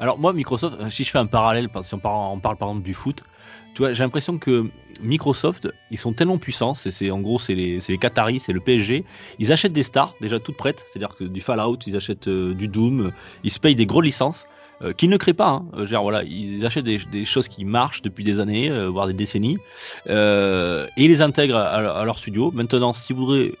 Alors 0.00 0.18
moi, 0.18 0.32
Microsoft, 0.32 0.88
si 0.90 1.04
je 1.04 1.10
fais 1.10 1.18
un 1.18 1.26
parallèle, 1.26 1.68
par- 1.68 1.84
si 1.84 1.94
on 1.94 1.98
parle, 1.98 2.16
on 2.32 2.40
parle 2.40 2.56
par 2.56 2.68
exemple 2.68 2.84
du 2.84 2.94
foot, 2.94 3.22
tu 3.74 3.82
vois, 3.82 3.92
j'ai 3.92 4.02
l'impression 4.02 4.38
que 4.38 4.70
Microsoft, 5.00 5.68
ils 5.90 5.98
sont 5.98 6.12
tellement 6.12 6.38
puissants, 6.38 6.74
c'est 6.74 7.10
en 7.10 7.20
gros 7.20 7.38
c'est 7.38 7.54
les, 7.54 7.98
Qataris, 7.98 8.40
c'est 8.40 8.52
le 8.52 8.60
PSG, 8.60 9.04
ils 9.38 9.52
achètent 9.52 9.72
des 9.72 9.82
stars 9.82 10.14
déjà 10.20 10.38
toutes 10.38 10.56
prêtes, 10.56 10.84
c'est-à-dire 10.90 11.16
que 11.16 11.24
du 11.24 11.40
Fallout, 11.40 11.78
ils 11.86 11.96
achètent 11.96 12.28
euh, 12.28 12.54
du 12.54 12.68
Doom, 12.68 13.06
euh, 13.06 13.10
ils 13.44 13.50
se 13.50 13.60
payent 13.60 13.76
des 13.76 13.86
grosses 13.86 14.04
licences. 14.04 14.46
euh, 14.82 14.92
qu'ils 14.92 15.10
ne 15.10 15.16
créent 15.16 15.34
pas, 15.34 15.50
hein. 15.50 15.84
Genre, 15.84 16.02
voilà, 16.02 16.22
ils 16.22 16.64
achètent 16.64 16.84
des, 16.84 17.24
choses 17.24 17.48
qui 17.48 17.64
marchent 17.64 18.02
depuis 18.02 18.22
des 18.22 18.38
années, 18.38 18.70
voire 18.88 19.08
des 19.08 19.12
décennies, 19.12 19.58
et 20.06 20.86
ils 20.96 21.08
les 21.08 21.20
intègrent 21.20 21.56
à, 21.56 22.04
leur 22.04 22.18
studio. 22.18 22.52
Maintenant, 22.52 22.92
si 22.92 23.12
vous 23.12 23.26
voulez, 23.26 23.54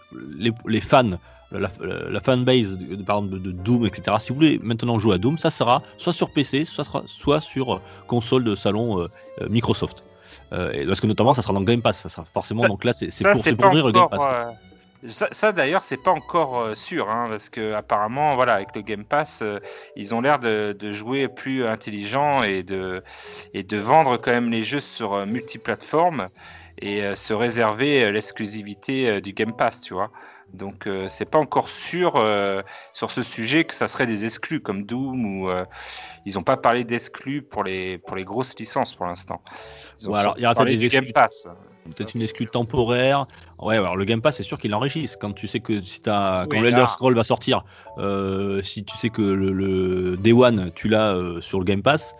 les 0.66 0.80
fans 0.80 1.18
la, 1.50 1.60
la, 1.80 2.10
la 2.10 2.20
fanbase 2.20 2.76
de, 2.76 2.96
par 3.02 3.18
exemple 3.18 3.40
de, 3.40 3.50
Doom, 3.52 3.86
etc. 3.86 4.16
Si 4.20 4.30
vous 4.30 4.36
voulez 4.36 4.58
maintenant 4.62 4.98
jouer 4.98 5.14
à 5.14 5.18
Doom, 5.18 5.38
ça 5.38 5.50
sera 5.50 5.82
soit 5.96 6.12
sur 6.12 6.30
PC, 6.30 6.64
soit, 6.64 6.84
sera- 6.84 7.04
soit 7.06 7.40
sur 7.40 7.76
euh, 7.76 7.80
console 8.06 8.44
de 8.44 8.54
salon 8.54 9.00
euh, 9.00 9.08
euh, 9.40 9.48
Microsoft. 9.48 10.04
Euh, 10.52 10.72
et 10.72 10.86
parce 10.86 11.00
que 11.00 11.06
notamment, 11.06 11.34
ça 11.34 11.42
sera 11.42 11.54
dans 11.54 11.62
Game 11.62 11.80
Pass, 11.82 12.00
ça 12.00 12.08
sera 12.08 12.24
forcément. 12.24 12.62
Ça- 12.62 12.68
donc 12.68 12.84
là, 12.84 12.92
c'est 12.92 13.06
pour, 13.32 13.42
pour 13.56 13.66
ouvrir 13.66 13.86
le 13.86 13.92
Game 13.92 14.08
Pass. 14.10 14.20
euh, 14.26 14.50
Ça, 15.06 15.28
ça, 15.30 15.52
d'ailleurs, 15.52 15.84
c'est 15.84 16.02
pas 16.02 16.10
encore 16.10 16.76
sûr, 16.76 17.08
hein, 17.08 17.26
parce 17.30 17.48
que 17.48 17.72
apparemment, 17.72 18.34
voilà, 18.34 18.54
avec 18.54 18.74
le 18.74 18.82
Game 18.82 19.04
Pass, 19.04 19.44
ils 19.96 20.12
ont 20.14 20.20
l'air 20.20 20.38
de, 20.40 20.76
de 20.78 20.92
jouer 20.92 21.28
plus 21.28 21.64
intelligent 21.64 22.42
et 22.42 22.62
de, 22.64 23.02
et 23.54 23.62
de 23.62 23.78
vendre 23.78 24.16
quand 24.16 24.32
même 24.32 24.50
les 24.50 24.64
jeux 24.64 24.80
sur 24.80 25.24
multiplateformes 25.24 26.28
et 26.82 27.14
se 27.14 27.32
réserver 27.32 28.10
l'exclusivité 28.12 29.20
du 29.20 29.32
Game 29.32 29.52
Pass, 29.56 29.80
tu 29.80 29.94
vois. 29.94 30.10
Donc, 30.54 30.86
euh, 30.86 31.06
c'est 31.08 31.26
pas 31.26 31.38
encore 31.38 31.68
sûr 31.68 32.16
euh, 32.16 32.62
sur 32.94 33.10
ce 33.10 33.22
sujet 33.22 33.64
que 33.64 33.74
ça 33.74 33.86
serait 33.86 34.06
des 34.06 34.24
exclus 34.24 34.60
comme 34.60 34.84
Doom 34.84 35.42
ou 35.42 35.50
euh, 35.50 35.64
ils 36.24 36.34
n'ont 36.34 36.42
pas 36.42 36.56
parlé 36.56 36.84
d'exclus 36.84 37.42
pour 37.42 37.64
les 37.64 37.98
pour 37.98 38.16
les 38.16 38.24
grosses 38.24 38.58
licences 38.58 38.94
pour 38.94 39.06
l'instant. 39.06 39.42
Alors, 40.12 40.34
il 40.38 40.42
y 40.42 40.46
aura 40.46 40.54
peut-être 40.54 40.68
des 40.68 40.76
du 40.78 40.88
Game 40.88 41.04
exclus. 41.04 41.12
Pass. 41.12 41.48
Peut-être 41.84 42.14
une 42.14 42.22
exclue 42.22 42.46
temporaire. 42.46 43.26
Ouais, 43.58 43.76
alors 43.76 43.96
le 43.96 44.04
Game 44.04 44.20
Pass, 44.20 44.36
c'est 44.36 44.42
sûr 44.42 44.58
qu'il 44.58 44.74
enrichisse. 44.74 45.16
Quand 45.16 45.32
tu 45.32 45.46
sais 45.46 45.60
que 45.60 45.82
si 45.82 46.00
as, 46.06 46.46
quand 46.50 46.58
Oui, 46.58 46.62
l'Elder. 46.62 46.84
Scroll 46.90 47.14
va 47.14 47.24
sortir, 47.24 47.64
euh, 47.96 48.62
si 48.62 48.84
tu 48.84 48.96
sais 48.96 49.08
que 49.08 49.22
le, 49.22 49.52
le 49.52 50.16
Day 50.16 50.32
One, 50.32 50.70
tu 50.74 50.88
l'as 50.88 51.16
sur 51.40 51.58
le 51.58 51.64
Game 51.64 51.82
Pass, 51.82 52.14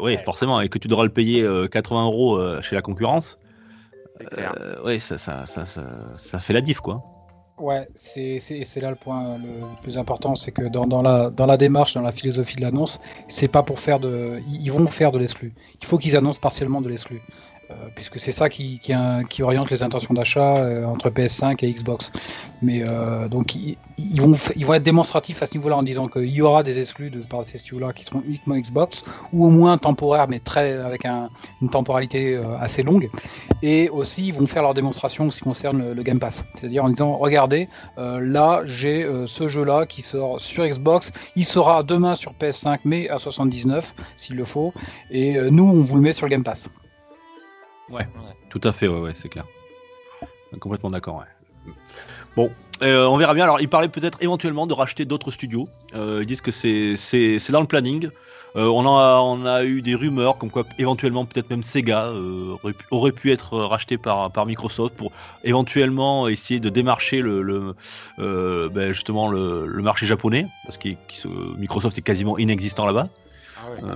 ouais, 0.00 0.16
forcément, 0.24 0.62
et 0.62 0.68
que 0.70 0.78
tu 0.78 0.88
devras 0.88 1.04
le 1.04 1.10
payer 1.10 1.42
euh, 1.42 1.68
80 1.68 2.04
euros 2.04 2.62
chez 2.62 2.74
la 2.74 2.80
concurrence, 2.80 3.38
ouais, 4.82 4.98
ça, 4.98 5.18
ça, 5.18 5.44
ça, 5.44 5.66
ça, 5.66 5.82
ça 6.16 6.40
fait 6.40 6.54
la 6.54 6.62
diff, 6.62 6.80
quoi. 6.80 7.02
Ouais, 7.64 7.88
c'est 7.94 8.40
là 8.82 8.90
le 8.90 8.96
point 8.96 9.38
le 9.38 9.74
plus 9.80 9.96
important, 9.96 10.34
c'est 10.34 10.52
que 10.52 10.68
dans, 10.68 10.86
dans 10.86 11.00
la, 11.00 11.30
dans 11.30 11.46
la 11.46 11.56
démarche, 11.56 11.94
dans 11.94 12.02
la 12.02 12.12
philosophie 12.12 12.56
de 12.56 12.60
l'annonce, 12.60 13.00
c'est 13.26 13.48
pas 13.48 13.62
pour 13.62 13.78
faire 13.80 14.00
de. 14.00 14.42
Ils 14.46 14.70
vont 14.70 14.86
faire 14.86 15.12
de 15.12 15.18
l'exclu. 15.18 15.54
Il 15.80 15.86
faut 15.86 15.96
qu'ils 15.96 16.14
annoncent 16.14 16.40
partiellement 16.40 16.82
de 16.82 16.90
l'exclu. 16.90 17.24
Euh, 17.70 17.74
puisque 17.94 18.18
c'est 18.18 18.32
ça 18.32 18.48
qui, 18.48 18.78
qui, 18.78 19.42
oriente 19.42 19.70
les 19.70 19.82
intentions 19.82 20.12
d'achat 20.12 20.56
euh, 20.56 20.84
entre 20.84 21.08
PS5 21.08 21.64
et 21.64 21.70
Xbox. 21.70 22.12
Mais 22.60 22.82
euh, 22.86 23.28
donc 23.28 23.54
ils, 23.54 23.76
vont, 24.20 24.74
être 24.74 24.82
démonstratifs 24.82 25.42
à 25.42 25.46
ce 25.46 25.54
niveau-là 25.54 25.76
en 25.76 25.82
disant 25.82 26.08
qu'il 26.08 26.28
y 26.28 26.42
aura 26.42 26.62
des 26.62 26.78
exclus 26.78 27.10
de 27.10 27.20
par 27.20 27.44
ces 27.46 27.58
studios-là 27.58 27.92
qui 27.92 28.04
seront 28.04 28.22
uniquement 28.26 28.56
Xbox, 28.56 29.04
ou 29.32 29.46
au 29.46 29.50
moins 29.50 29.78
temporaires, 29.78 30.28
mais 30.28 30.40
très 30.40 30.74
avec 30.74 31.04
un- 31.04 31.28
une 31.62 31.70
temporalité 31.70 32.36
euh, 32.36 32.56
assez 32.58 32.82
longue. 32.82 33.08
Et 33.62 33.88
aussi, 33.88 34.28
ils 34.28 34.34
vont 34.34 34.46
faire 34.46 34.62
leur 34.62 34.74
démonstration 34.74 35.26
en 35.26 35.30
ce 35.30 35.38
qui 35.38 35.44
concerne 35.44 35.94
le, 35.94 36.02
Game 36.02 36.18
Pass. 36.18 36.44
C'est-à-dire 36.54 36.84
en 36.84 36.90
disant, 36.90 37.16
regardez, 37.16 37.68
euh, 37.96 38.20
là, 38.20 38.60
j'ai 38.66 39.02
euh, 39.02 39.26
ce 39.26 39.48
jeu-là 39.48 39.86
qui 39.86 40.02
sort 40.02 40.38
sur 40.38 40.66
Xbox. 40.66 41.12
Il 41.34 41.46
sera 41.46 41.82
demain 41.82 42.14
sur 42.14 42.32
PS5, 42.32 42.80
mais 42.84 43.08
à 43.08 43.16
79, 43.16 43.94
s'il 44.16 44.36
le 44.36 44.44
faut. 44.44 44.74
Et 45.10 45.38
euh, 45.38 45.48
nous, 45.50 45.64
on 45.64 45.80
vous 45.80 45.96
le 45.96 46.02
met 46.02 46.12
sur 46.12 46.26
le 46.26 46.30
Game 46.30 46.44
Pass. 46.44 46.68
Tout 48.50 48.60
à 48.64 48.72
fait, 48.72 48.88
ouais, 48.88 49.00
ouais, 49.00 49.12
c'est 49.16 49.28
clair. 49.28 49.44
Complètement 50.60 50.90
d'accord, 50.90 51.16
ouais. 51.16 51.72
Bon, 52.36 52.50
euh, 52.82 53.06
on 53.06 53.16
verra 53.16 53.34
bien. 53.34 53.44
Alors, 53.44 53.60
ils 53.60 53.68
parlaient 53.68 53.88
peut-être 53.88 54.18
éventuellement 54.20 54.66
de 54.66 54.74
racheter 54.74 55.04
d'autres 55.04 55.30
studios. 55.30 55.68
Euh, 55.94 56.18
ils 56.22 56.26
disent 56.26 56.40
que 56.40 56.50
c'est 56.50 57.50
dans 57.50 57.60
le 57.60 57.66
planning. 57.66 58.10
Euh, 58.56 58.66
on, 58.66 58.86
a, 58.86 59.18
on 59.20 59.46
a 59.46 59.64
eu 59.64 59.82
des 59.82 59.96
rumeurs 59.96 60.38
comme 60.38 60.50
quoi 60.50 60.62
éventuellement 60.78 61.24
peut-être 61.24 61.50
même 61.50 61.64
Sega 61.64 62.06
euh, 62.06 62.56
aurait, 62.62 62.72
pu, 62.72 62.84
aurait 62.92 63.10
pu 63.10 63.32
être 63.32 63.58
racheté 63.58 63.98
par, 63.98 64.30
par 64.30 64.46
Microsoft 64.46 64.94
pour 64.96 65.10
éventuellement 65.42 66.28
essayer 66.28 66.60
de 66.60 66.68
démarcher 66.68 67.20
le, 67.20 67.42
le, 67.42 67.74
euh, 68.20 68.68
ben, 68.68 68.92
justement 68.92 69.28
le, 69.28 69.66
le 69.66 69.82
marché 69.82 70.06
japonais 70.06 70.46
parce 70.66 70.78
que 70.78 70.90
Microsoft 71.58 71.98
est 71.98 72.02
quasiment 72.02 72.38
inexistant 72.38 72.86
là-bas. 72.86 73.08
Ah 73.58 73.70
ouais. 73.70 73.90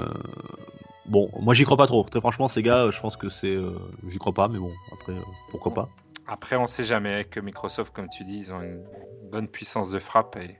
Bon, 1.09 1.31
moi 1.41 1.55
j'y 1.55 1.65
crois 1.65 1.77
pas 1.77 1.87
trop. 1.87 2.05
Très 2.05 2.21
franchement, 2.21 2.49
Sega, 2.49 2.91
je 2.91 3.01
pense 3.01 3.17
que 3.17 3.29
c'est, 3.29 3.55
euh, 3.55 3.73
j'y 4.09 4.19
crois 4.19 4.35
pas, 4.35 4.49
mais 4.49 4.59
bon, 4.59 4.73
après 4.93 5.13
euh, 5.13 5.21
pourquoi 5.51 5.73
pas. 5.73 5.89
Après, 6.27 6.57
on 6.57 6.67
sait 6.67 6.85
jamais 6.85 7.13
avec 7.13 7.39
Microsoft, 7.39 7.93
comme 7.95 8.09
tu 8.11 8.25
dis, 8.25 8.37
ils 8.37 8.53
ont 8.53 8.61
une 8.61 8.85
bonne 9.31 9.49
puissance 9.49 9.91
de 9.91 9.99
frappe 9.99 10.37
et 10.37 10.59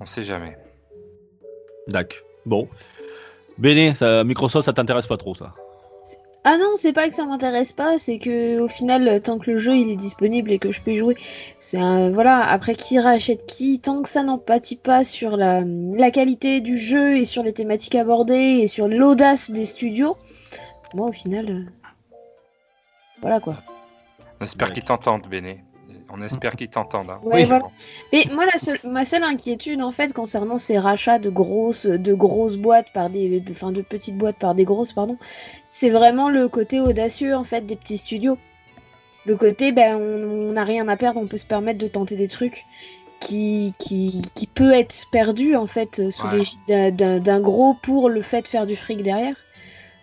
on 0.00 0.06
sait 0.06 0.24
jamais. 0.24 0.58
Dac. 1.86 2.22
Bon. 2.44 2.68
Béné, 3.58 3.94
ça, 3.94 4.24
Microsoft, 4.24 4.66
ça 4.66 4.72
t'intéresse 4.72 5.06
pas 5.06 5.16
trop, 5.16 5.36
ça 5.36 5.54
Ah 6.44 6.56
non, 6.56 6.74
c'est 6.76 6.92
pas 6.92 7.08
que 7.08 7.14
ça 7.14 7.26
m'intéresse 7.26 7.72
pas, 7.72 7.98
c'est 7.98 8.18
que 8.18 8.60
au 8.60 8.68
final, 8.68 9.20
tant 9.20 9.38
que 9.38 9.50
le 9.50 9.58
jeu 9.58 9.76
il 9.76 9.90
est 9.90 9.96
disponible 9.96 10.50
et 10.50 10.58
que 10.58 10.72
je 10.72 10.80
peux 10.80 10.92
y 10.92 10.98
jouer, 10.98 11.16
c'est 11.58 11.78
un 11.78 12.10
voilà. 12.10 12.42
Après, 12.48 12.74
qui 12.74 12.98
rachète 12.98 13.44
qui, 13.46 13.80
tant 13.80 14.02
que 14.02 14.08
ça 14.08 14.22
n'empathie 14.22 14.76
pas 14.76 15.04
sur 15.04 15.36
la, 15.36 15.62
la 15.64 16.10
qualité 16.10 16.60
du 16.60 16.78
jeu 16.78 17.16
et 17.18 17.24
sur 17.26 17.42
les 17.42 17.52
thématiques 17.52 17.96
abordées 17.96 18.60
et 18.62 18.66
sur 18.66 18.88
l'audace 18.88 19.50
des 19.50 19.64
studios, 19.66 20.16
moi 20.94 21.08
au 21.08 21.12
final, 21.12 21.50
euh, 21.50 21.64
voilà 23.20 23.40
quoi. 23.40 23.56
On 24.40 24.44
espère 24.44 24.68
Ouais. 24.68 24.74
qu'ils 24.74 24.84
t'entendent, 24.84 25.26
Béné. 25.28 25.64
On 26.10 26.22
espère 26.22 26.56
qu'ils 26.56 26.68
t'entendent. 26.68 27.10
hein. 27.10 27.18
Ouais, 27.22 27.42
Oui. 27.42 27.44
voilà. 27.44 27.64
Mais 28.12 28.24
moi, 28.32 28.44
la 28.46 28.58
seule, 28.58 28.78
ma 28.84 29.04
seule 29.04 29.24
inquiétude, 29.24 29.82
en 29.82 29.90
fait, 29.90 30.12
concernant 30.12 30.56
ces 30.58 30.78
rachats 30.78 31.18
de 31.18 31.28
grosses, 31.30 31.86
de 31.86 32.14
grosses 32.14 32.56
boîtes 32.56 32.90
par 32.94 33.10
des, 33.10 33.42
enfin, 33.50 33.72
de 33.72 33.82
petites 33.82 34.16
boîtes 34.16 34.38
par 34.38 34.54
des 34.54 34.64
grosses, 34.64 34.92
pardon, 34.92 35.18
c'est 35.68 35.90
vraiment 35.90 36.30
le 36.30 36.48
côté 36.48 36.80
audacieux, 36.80 37.34
en 37.34 37.44
fait, 37.44 37.66
des 37.66 37.76
petits 37.76 37.98
studios. 37.98 38.38
Le 39.26 39.36
côté, 39.36 39.72
ben, 39.72 39.96
on 39.96 40.52
n'a 40.52 40.64
rien 40.64 40.88
à 40.88 40.96
perdre, 40.96 41.20
on 41.20 41.26
peut 41.26 41.36
se 41.36 41.44
permettre 41.46 41.78
de 41.78 41.88
tenter 41.88 42.16
des 42.16 42.28
trucs 42.28 42.64
qui, 43.20 43.74
qui, 43.78 44.22
qui 44.34 44.46
peut 44.46 44.72
être 44.72 44.94
perdu, 45.12 45.56
en 45.56 45.66
fait, 45.66 46.10
sous 46.10 46.26
Ouais. 46.26 46.38
l'égide 46.38 46.96
d'un 46.96 47.40
gros 47.40 47.74
pour 47.82 48.08
le 48.08 48.22
fait 48.22 48.42
de 48.42 48.48
faire 48.48 48.66
du 48.66 48.76
fric 48.76 49.02
derrière. 49.02 49.36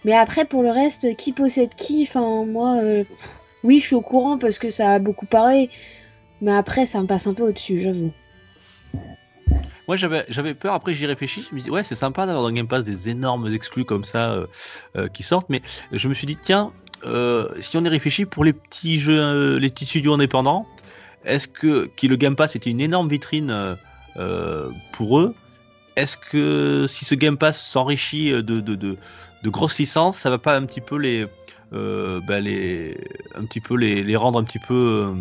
Mais 0.04 0.14
après, 0.14 0.46
pour 0.46 0.62
le 0.62 0.70
reste, 0.70 1.16
qui 1.16 1.32
possède 1.32 1.74
qui? 1.76 2.04
Enfin, 2.04 2.46
moi, 2.46 2.76
euh, 2.84 3.04
oui, 3.64 3.80
je 3.80 3.88
suis 3.88 3.96
au 3.96 4.02
courant 4.02 4.38
parce 4.38 4.60
que 4.60 4.70
ça 4.70 4.92
a 4.94 5.00
beaucoup 5.00 5.26
parlé. 5.26 5.72
Mais 6.42 6.52
après, 6.52 6.86
ça 6.86 7.02
me 7.02 7.08
passe 7.08 7.28
un 7.28 7.34
peu 7.34 7.44
au-dessus, 7.44 7.82
j'avoue. 7.82 8.12
Moi, 9.88 9.98
j'avais, 9.98 10.54
peur. 10.54 10.74
Après, 10.74 10.94
j'y 10.94 11.06
réfléchis. 11.06 11.46
Je 11.50 11.56
me 11.56 11.62
dis, 11.62 11.70
ouais, 11.70 11.84
c'est 11.84 11.96
sympa 11.96 12.26
d'avoir 12.26 12.44
dans 12.44 12.52
Game 12.52 12.68
Pass 12.68 12.84
des 12.84 13.10
énormes 13.10 13.52
exclus 13.52 13.86
comme 13.86 14.04
ça 14.04 14.32
euh, 14.32 14.48
euh, 14.98 15.08
qui 15.08 15.24
sortent. 15.24 15.50
Mais 15.50 15.62
je 15.92 16.08
me 16.08 16.14
suis 16.14 16.26
dit, 16.26 16.38
tiens, 16.42 16.72
euh, 17.06 17.50
si 17.62 17.78
on 17.78 17.84
y 17.84 17.90
réfléchit 17.90 18.26
pour 18.26 18.44
les 18.44 18.54
petits 18.54 19.00
jeux, 19.00 19.58
les 19.58 19.70
petits 19.70 19.86
studios 19.86 20.14
indépendants, 20.14 20.68
est-ce 21.24 21.48
que 21.48 21.86
qui 21.96 22.08
le 22.08 22.16
Game 22.16 22.36
Pass 22.36 22.56
était 22.56 22.72
une 22.72 22.82
énorme 22.82 23.10
vitrine 23.10 23.78
pour 24.92 25.20
eux 25.20 25.36
Est-ce 25.96 26.18
que 26.18 26.88
si 26.88 27.06
ce 27.06 27.16
Game 27.16 27.38
Pass 27.38 27.62
s'enrichit 27.62 28.32
de, 28.32 28.42
de, 28.42 28.76
de, 28.76 28.98
grosses 29.46 29.78
licences, 29.78 30.18
ça 30.18 30.30
va 30.30 30.38
pas 30.40 30.56
un 30.56 30.66
petit 30.66 30.82
peu 30.82 30.98
les, 30.98 31.26
bah, 31.72 32.40
les, 32.40 32.98
un 33.36 33.46
petit 33.46 33.60
peu 33.60 33.76
les, 33.76 34.04
les 34.04 34.16
rendre 34.16 34.40
un 34.40 34.44
petit 34.44 34.60
peu 34.60 35.16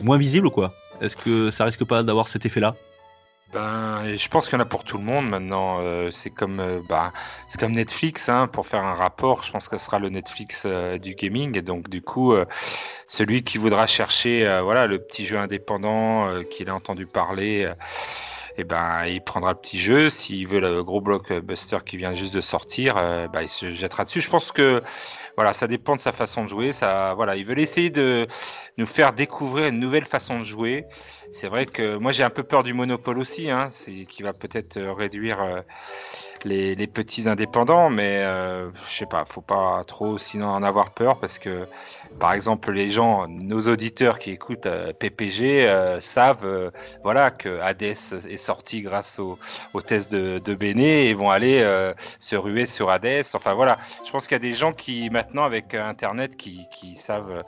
moins 0.00 0.18
visibles, 0.18 0.50
quoi? 0.50 0.72
Est-ce 1.00 1.16
que 1.16 1.50
ça 1.50 1.64
risque 1.64 1.84
pas 1.84 2.02
d'avoir 2.02 2.28
cet 2.28 2.46
effet-là? 2.46 2.74
Ben, 3.52 4.16
je 4.16 4.28
pense 4.28 4.48
qu'il 4.48 4.54
y 4.54 4.56
en 4.56 4.64
a 4.64 4.66
pour 4.66 4.82
tout 4.82 4.96
le 4.96 5.04
monde 5.04 5.28
maintenant. 5.28 5.80
euh, 5.82 6.10
c'est 6.10 6.30
comme, 6.30 6.58
euh, 6.58 6.80
bah, 6.88 7.12
c'est 7.50 7.60
comme 7.60 7.72
Netflix, 7.72 8.30
hein, 8.30 8.46
pour 8.46 8.66
faire 8.66 8.82
un 8.82 8.94
rapport. 8.94 9.42
Je 9.42 9.52
pense 9.52 9.68
que 9.68 9.76
ce 9.76 9.84
sera 9.84 9.98
le 9.98 10.08
Netflix 10.08 10.62
euh, 10.64 10.96
du 10.96 11.14
gaming. 11.14 11.58
Et 11.58 11.60
donc, 11.60 11.90
du 11.90 12.00
coup, 12.00 12.34
celui 13.08 13.42
qui 13.44 13.58
voudra 13.58 13.86
chercher, 13.86 14.60
voilà, 14.62 14.86
le 14.86 14.98
petit 14.98 15.26
jeu 15.26 15.36
indépendant 15.36 16.42
qu'il 16.50 16.70
a 16.70 16.74
entendu 16.74 17.06
parler, 17.06 17.70
et 18.56 18.64
ben, 18.64 19.06
il 19.06 19.20
prendra 19.22 19.52
le 19.52 19.58
petit 19.58 19.78
jeu. 19.78 20.10
S'il 20.10 20.46
veut 20.46 20.60
le 20.60 20.82
gros 20.82 21.00
blockbuster 21.00 21.78
qui 21.84 21.96
vient 21.96 22.14
juste 22.14 22.34
de 22.34 22.40
sortir, 22.40 22.96
euh, 22.96 23.28
bah, 23.28 23.42
il 23.42 23.48
se 23.48 23.72
jettera 23.72 24.04
dessus. 24.04 24.20
Je 24.20 24.30
pense 24.30 24.52
que, 24.52 24.82
voilà, 25.36 25.52
ça 25.52 25.66
dépend 25.66 25.96
de 25.96 26.00
sa 26.00 26.12
façon 26.12 26.44
de 26.44 26.48
jouer. 26.48 26.72
Ça, 26.72 27.14
voilà, 27.14 27.36
ils 27.36 27.44
veulent 27.44 27.60
essayer 27.60 27.90
de 27.90 28.26
nous 28.78 28.86
faire 28.86 29.12
découvrir 29.12 29.68
une 29.68 29.80
nouvelle 29.80 30.04
façon 30.04 30.38
de 30.38 30.44
jouer. 30.44 30.86
C'est 31.30 31.48
vrai 31.48 31.66
que 31.66 31.96
moi 31.96 32.12
j'ai 32.12 32.22
un 32.22 32.30
peu 32.30 32.42
peur 32.42 32.62
du 32.62 32.74
monopole 32.74 33.18
aussi, 33.18 33.50
hein, 33.50 33.68
c'est 33.70 34.04
qui 34.04 34.22
va 34.22 34.32
peut-être 34.32 34.76
euh, 34.76 34.92
réduire 34.92 35.42
euh, 35.42 35.60
les, 36.44 36.74
les 36.74 36.86
petits 36.86 37.28
indépendants, 37.28 37.88
mais 37.90 38.18
euh, 38.18 38.70
je 38.88 38.94
sais 38.98 39.06
pas, 39.06 39.24
faut 39.24 39.40
pas 39.40 39.82
trop 39.86 40.18
sinon 40.18 40.48
en 40.48 40.62
avoir 40.62 40.90
peur 40.90 41.18
parce 41.18 41.38
que 41.38 41.66
par 42.18 42.32
exemple 42.32 42.72
les 42.72 42.90
gens, 42.90 43.26
nos 43.28 43.68
auditeurs 43.68 44.18
qui 44.18 44.30
écoutent 44.32 44.66
euh, 44.66 44.92
PPG 44.92 45.66
euh, 45.68 46.00
savent 46.00 46.44
euh, 46.44 46.70
voilà 47.02 47.30
que 47.30 47.60
Hades 47.60 47.82
est 47.82 48.36
sorti 48.36 48.82
grâce 48.82 49.18
au, 49.18 49.38
au 49.74 49.82
test 49.82 50.10
de, 50.12 50.38
de 50.38 50.54
Béné 50.54 51.08
et 51.08 51.14
vont 51.14 51.30
aller 51.30 51.60
euh, 51.62 51.94
se 52.18 52.36
ruer 52.36 52.66
sur 52.66 52.90
Hades. 52.90 53.24
Enfin 53.34 53.54
voilà, 53.54 53.78
je 54.04 54.10
pense 54.10 54.24
qu'il 54.26 54.34
y 54.34 54.36
a 54.36 54.38
des 54.40 54.54
gens 54.54 54.72
qui 54.72 55.08
maintenant 55.10 55.44
avec 55.44 55.74
Internet 55.74 56.36
qui, 56.36 56.66
qui 56.72 56.96
savent 56.96 57.42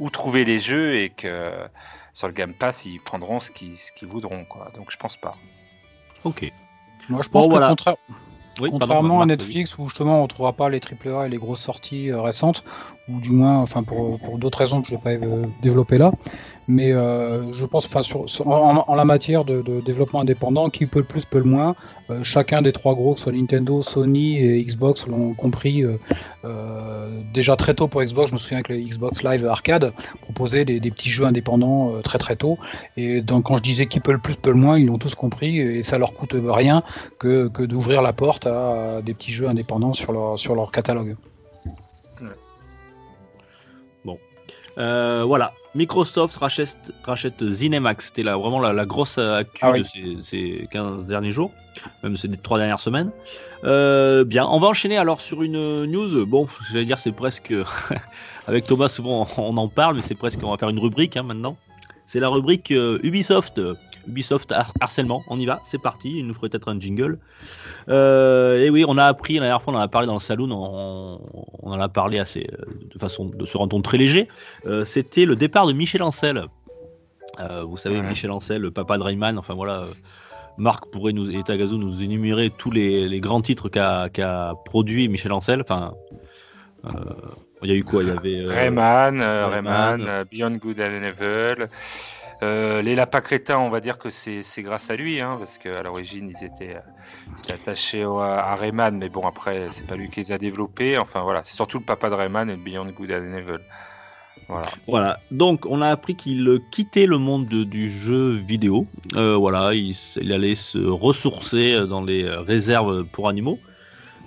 où 0.00 0.10
trouver 0.10 0.44
les 0.44 0.60
jeux 0.60 0.96
et 0.96 1.10
que 1.10 1.50
sur 2.12 2.28
le 2.28 2.32
Game 2.32 2.54
Pass, 2.54 2.84
ils 2.84 3.00
prendront 3.00 3.40
ce 3.40 3.50
qu'ils 3.50 3.76
ce 3.76 3.90
qu'ils 3.90 4.06
voudront. 4.08 4.44
Quoi. 4.44 4.70
Donc 4.76 4.90
je 4.90 4.96
pense 4.96 5.16
pas. 5.16 5.36
Ok. 6.24 6.50
Moi, 7.10 7.20
je 7.22 7.28
Bon, 7.28 7.40
pense 7.40 7.44
que 7.46 7.50
voilà. 7.50 7.68
contraire- 7.68 7.96
Oui, 8.60 8.70
pardon, 8.70 8.86
contrairement 8.86 9.20
à 9.20 9.26
Netflix, 9.26 9.76
où 9.78 9.88
justement 9.88 10.20
on 10.20 10.22
ne 10.22 10.28
trouvera 10.28 10.52
pas 10.52 10.68
les 10.68 10.80
AAA 10.80 11.26
et 11.26 11.30
les 11.30 11.36
grosses 11.38 11.60
sorties 11.60 12.10
euh, 12.10 12.20
récentes, 12.20 12.64
ou 13.08 13.18
du 13.20 13.30
moins, 13.30 13.58
enfin 13.58 13.82
pour, 13.82 14.18
pour 14.20 14.38
d'autres 14.38 14.58
raisons 14.58 14.80
que 14.80 14.88
je 14.88 14.94
ne 14.94 14.98
vais 14.98 15.18
pas 15.18 15.26
euh, 15.26 15.46
développer 15.62 15.98
là, 15.98 16.12
Mais 16.66 16.92
euh, 16.92 17.52
je 17.52 17.66
pense, 17.66 17.88
en, 18.44 18.94
la 18.94 19.04
matière 19.04 19.44
de, 19.44 19.62
développement 19.80 20.20
indépendant, 20.20 20.70
qui 20.70 20.86
peut 20.86 21.00
le 21.00 21.04
plus, 21.04 21.24
peut 21.24 21.38
le 21.38 21.44
moins. 21.44 21.74
Euh, 22.10 22.22
chacun 22.22 22.62
des 22.62 22.72
trois 22.72 22.94
gros, 22.94 23.14
que 23.14 23.18
ce 23.18 23.24
soit 23.24 23.32
Nintendo, 23.32 23.82
Sony 23.82 24.38
et 24.38 24.62
Xbox, 24.62 25.06
l'ont 25.06 25.34
compris 25.34 25.84
euh, 26.44 27.22
déjà 27.32 27.56
très 27.56 27.74
tôt 27.74 27.88
pour 27.88 28.02
Xbox. 28.02 28.30
Je 28.30 28.34
me 28.34 28.38
souviens 28.38 28.62
que 28.62 28.72
le 28.72 28.80
Xbox 28.80 29.22
Live 29.22 29.46
Arcade 29.46 29.92
proposait 30.22 30.64
des, 30.64 30.80
petits 30.90 31.10
jeux 31.10 31.24
indépendants 31.24 32.00
très 32.02 32.18
très 32.18 32.36
tôt. 32.36 32.58
Et 32.96 33.20
donc, 33.20 33.44
quand 33.44 33.56
je 33.56 33.62
disais 33.62 33.86
qui 33.86 34.00
peut 34.00 34.12
le 34.12 34.18
plus, 34.18 34.36
peut 34.36 34.50
le 34.50 34.56
moins, 34.56 34.78
ils 34.78 34.86
l'ont 34.86 34.98
tous 34.98 35.14
compris 35.14 35.58
et 35.58 35.82
ça 35.82 35.98
leur 35.98 36.14
coûte 36.14 36.34
rien 36.34 36.82
que, 37.18 37.48
d'ouvrir 37.66 38.02
la 38.02 38.12
porte 38.12 38.46
à 38.46 39.00
des 39.02 39.14
petits 39.14 39.32
jeux 39.32 39.48
indépendants 39.48 39.92
sur 39.92 40.12
leur, 40.12 40.38
sur 40.38 40.54
leur 40.54 40.70
catalogue. 40.70 41.16
Euh, 44.78 45.24
voilà, 45.26 45.52
Microsoft 45.74 46.36
rachète, 46.36 46.76
rachète. 47.04 47.42
C'était 47.98 48.22
là, 48.22 48.36
vraiment 48.36 48.60
la, 48.60 48.72
la 48.72 48.86
grosse 48.86 49.18
euh, 49.18 49.36
actu 49.36 49.58
Ah 49.62 49.72
oui. 49.72 49.80
de 49.82 49.84
ces, 49.84 50.16
ces 50.22 50.68
15 50.70 51.06
derniers 51.06 51.32
jours, 51.32 51.50
même 52.02 52.16
ces 52.16 52.28
trois 52.36 52.58
dernières 52.58 52.80
semaines. 52.80 53.10
Euh, 53.64 54.24
bien, 54.24 54.46
on 54.46 54.60
va 54.60 54.68
enchaîner 54.68 54.96
alors 54.96 55.20
sur 55.20 55.42
une 55.42 55.84
news. 55.86 56.24
Bon, 56.26 56.46
j'allais 56.72 56.84
dire, 56.84 56.98
c'est 56.98 57.12
presque. 57.12 57.52
Avec 58.46 58.66
Thomas, 58.66 58.88
souvent 58.88 59.26
on 59.38 59.56
en 59.56 59.68
parle, 59.68 59.96
mais 59.96 60.02
c'est 60.02 60.14
presque. 60.14 60.38
On 60.42 60.50
va 60.50 60.58
faire 60.58 60.68
une 60.68 60.78
rubrique 60.78 61.16
hein, 61.16 61.22
maintenant. 61.22 61.56
C'est 62.06 62.20
la 62.20 62.28
rubrique 62.28 62.70
euh, 62.70 62.98
Ubisoft. 63.02 63.60
Ubisoft 64.08 64.52
har- 64.52 64.72
harcèlement. 64.80 65.22
On 65.28 65.38
y 65.38 65.46
va, 65.46 65.60
c'est 65.70 65.80
parti. 65.80 66.18
Il 66.18 66.26
nous 66.26 66.34
ferait 66.34 66.48
peut-être 66.48 66.68
un 66.68 66.78
jingle. 66.80 67.18
Euh, 67.88 68.60
et 68.64 68.70
oui, 68.70 68.84
on 68.86 68.98
a 68.98 69.04
appris 69.04 69.34
la 69.34 69.40
dernière 69.40 69.62
fois, 69.62 69.72
on 69.72 69.76
en 69.76 69.80
a 69.80 69.88
parlé 69.88 70.06
dans 70.06 70.14
le 70.14 70.20
salon, 70.20 70.48
on, 70.50 71.20
on 71.62 71.70
en 71.72 71.80
a 71.80 71.88
parlé 71.88 72.18
assez, 72.18 72.46
euh, 72.52 72.64
de 72.92 72.98
façon, 72.98 73.26
de, 73.26 73.44
un 73.62 73.68
ton 73.68 73.82
très 73.82 73.98
léger. 73.98 74.28
Euh, 74.66 74.84
c'était 74.84 75.24
le 75.24 75.36
départ 75.36 75.66
de 75.66 75.72
Michel 75.72 76.02
Ancel. 76.02 76.44
Euh, 77.40 77.62
vous 77.64 77.76
savez, 77.76 77.96
Ouais. 77.96 78.02
Michel 78.08 78.30
Ancel, 78.30 78.62
le 78.62 78.70
papa 78.70 78.96
de 78.98 79.02
Rayman, 79.02 79.38
enfin 79.38 79.54
voilà. 79.54 79.84
Marc 80.56 80.86
pourrait 80.92 81.12
nous, 81.12 81.30
et 81.30 81.42
Tagazu 81.42 81.78
nous 81.78 82.02
énumérer 82.02 82.48
tous 82.48 82.70
les, 82.70 83.08
les 83.08 83.18
grands 83.20 83.40
titres 83.40 83.68
qu'a 83.68 84.54
produit 84.64 85.08
Michel 85.08 85.32
Ancel. 85.32 85.60
Enfin, 85.62 85.94
il 87.62 87.70
y 87.70 87.72
a 87.72 87.76
eu 87.76 87.82
quoi? 87.82 88.02
Il 88.02 88.08
y 88.08 88.12
avait 88.12 88.44
Rayman, 88.46 89.20
Rayman. 89.20 90.02
Rayman, 90.02 90.24
Beyond 90.30 90.56
Good 90.58 90.80
and 90.80 91.02
Evil. 91.02 91.68
Euh, 92.42 92.82
les 92.82 92.94
lapins 92.94 93.20
crétins, 93.20 93.58
on 93.58 93.70
va 93.70 93.80
dire 93.80 93.98
que 93.98 94.10
c'est 94.10 94.42
grâce 94.62 94.90
à 94.90 94.96
lui, 94.96 95.20
hein, 95.20 95.36
parce 95.38 95.58
qu'à 95.58 95.82
l'origine 95.82 96.28
ils 96.28 96.44
étaient, 96.44 96.76
euh, 96.76 97.52
attachés 97.52 98.02
à 98.02 98.56
Rayman, 98.56 98.96
mais 98.96 99.08
bon 99.08 99.26
après 99.26 99.68
c'est 99.70 99.86
pas 99.86 99.96
lui 99.96 100.10
qui 100.10 100.20
les 100.20 100.32
a 100.32 100.38
développés. 100.38 100.98
Enfin 100.98 101.22
voilà, 101.22 101.42
c'est 101.42 101.54
surtout 101.54 101.78
le 101.78 101.84
papa 101.84 102.10
de 102.10 102.14
Rayman 102.14 102.50
et 102.50 102.56
de 102.56 102.62
Beyond 102.62 102.90
Good 102.90 103.12
and 103.12 103.36
Evil. 103.36 103.58
Voilà. 104.48 104.70
Voilà, 104.86 105.20
donc 105.30 105.64
on 105.64 105.80
a 105.80 105.88
appris 105.88 106.16
qu'il 106.16 106.60
quittait 106.70 107.06
le 107.06 107.16
monde 107.16 107.46
de- 107.46 107.64
du 107.64 107.88
jeu 107.88 108.30
vidéo. 108.30 108.86
Euh, 109.16 109.36
voilà, 109.36 109.72
il, 109.74 109.96
allait 110.32 110.54
se 110.54 110.78
ressourcer 110.78 111.86
dans 111.86 112.02
les 112.02 112.28
réserves 112.28 113.04
pour 113.04 113.28
animaux. 113.28 113.58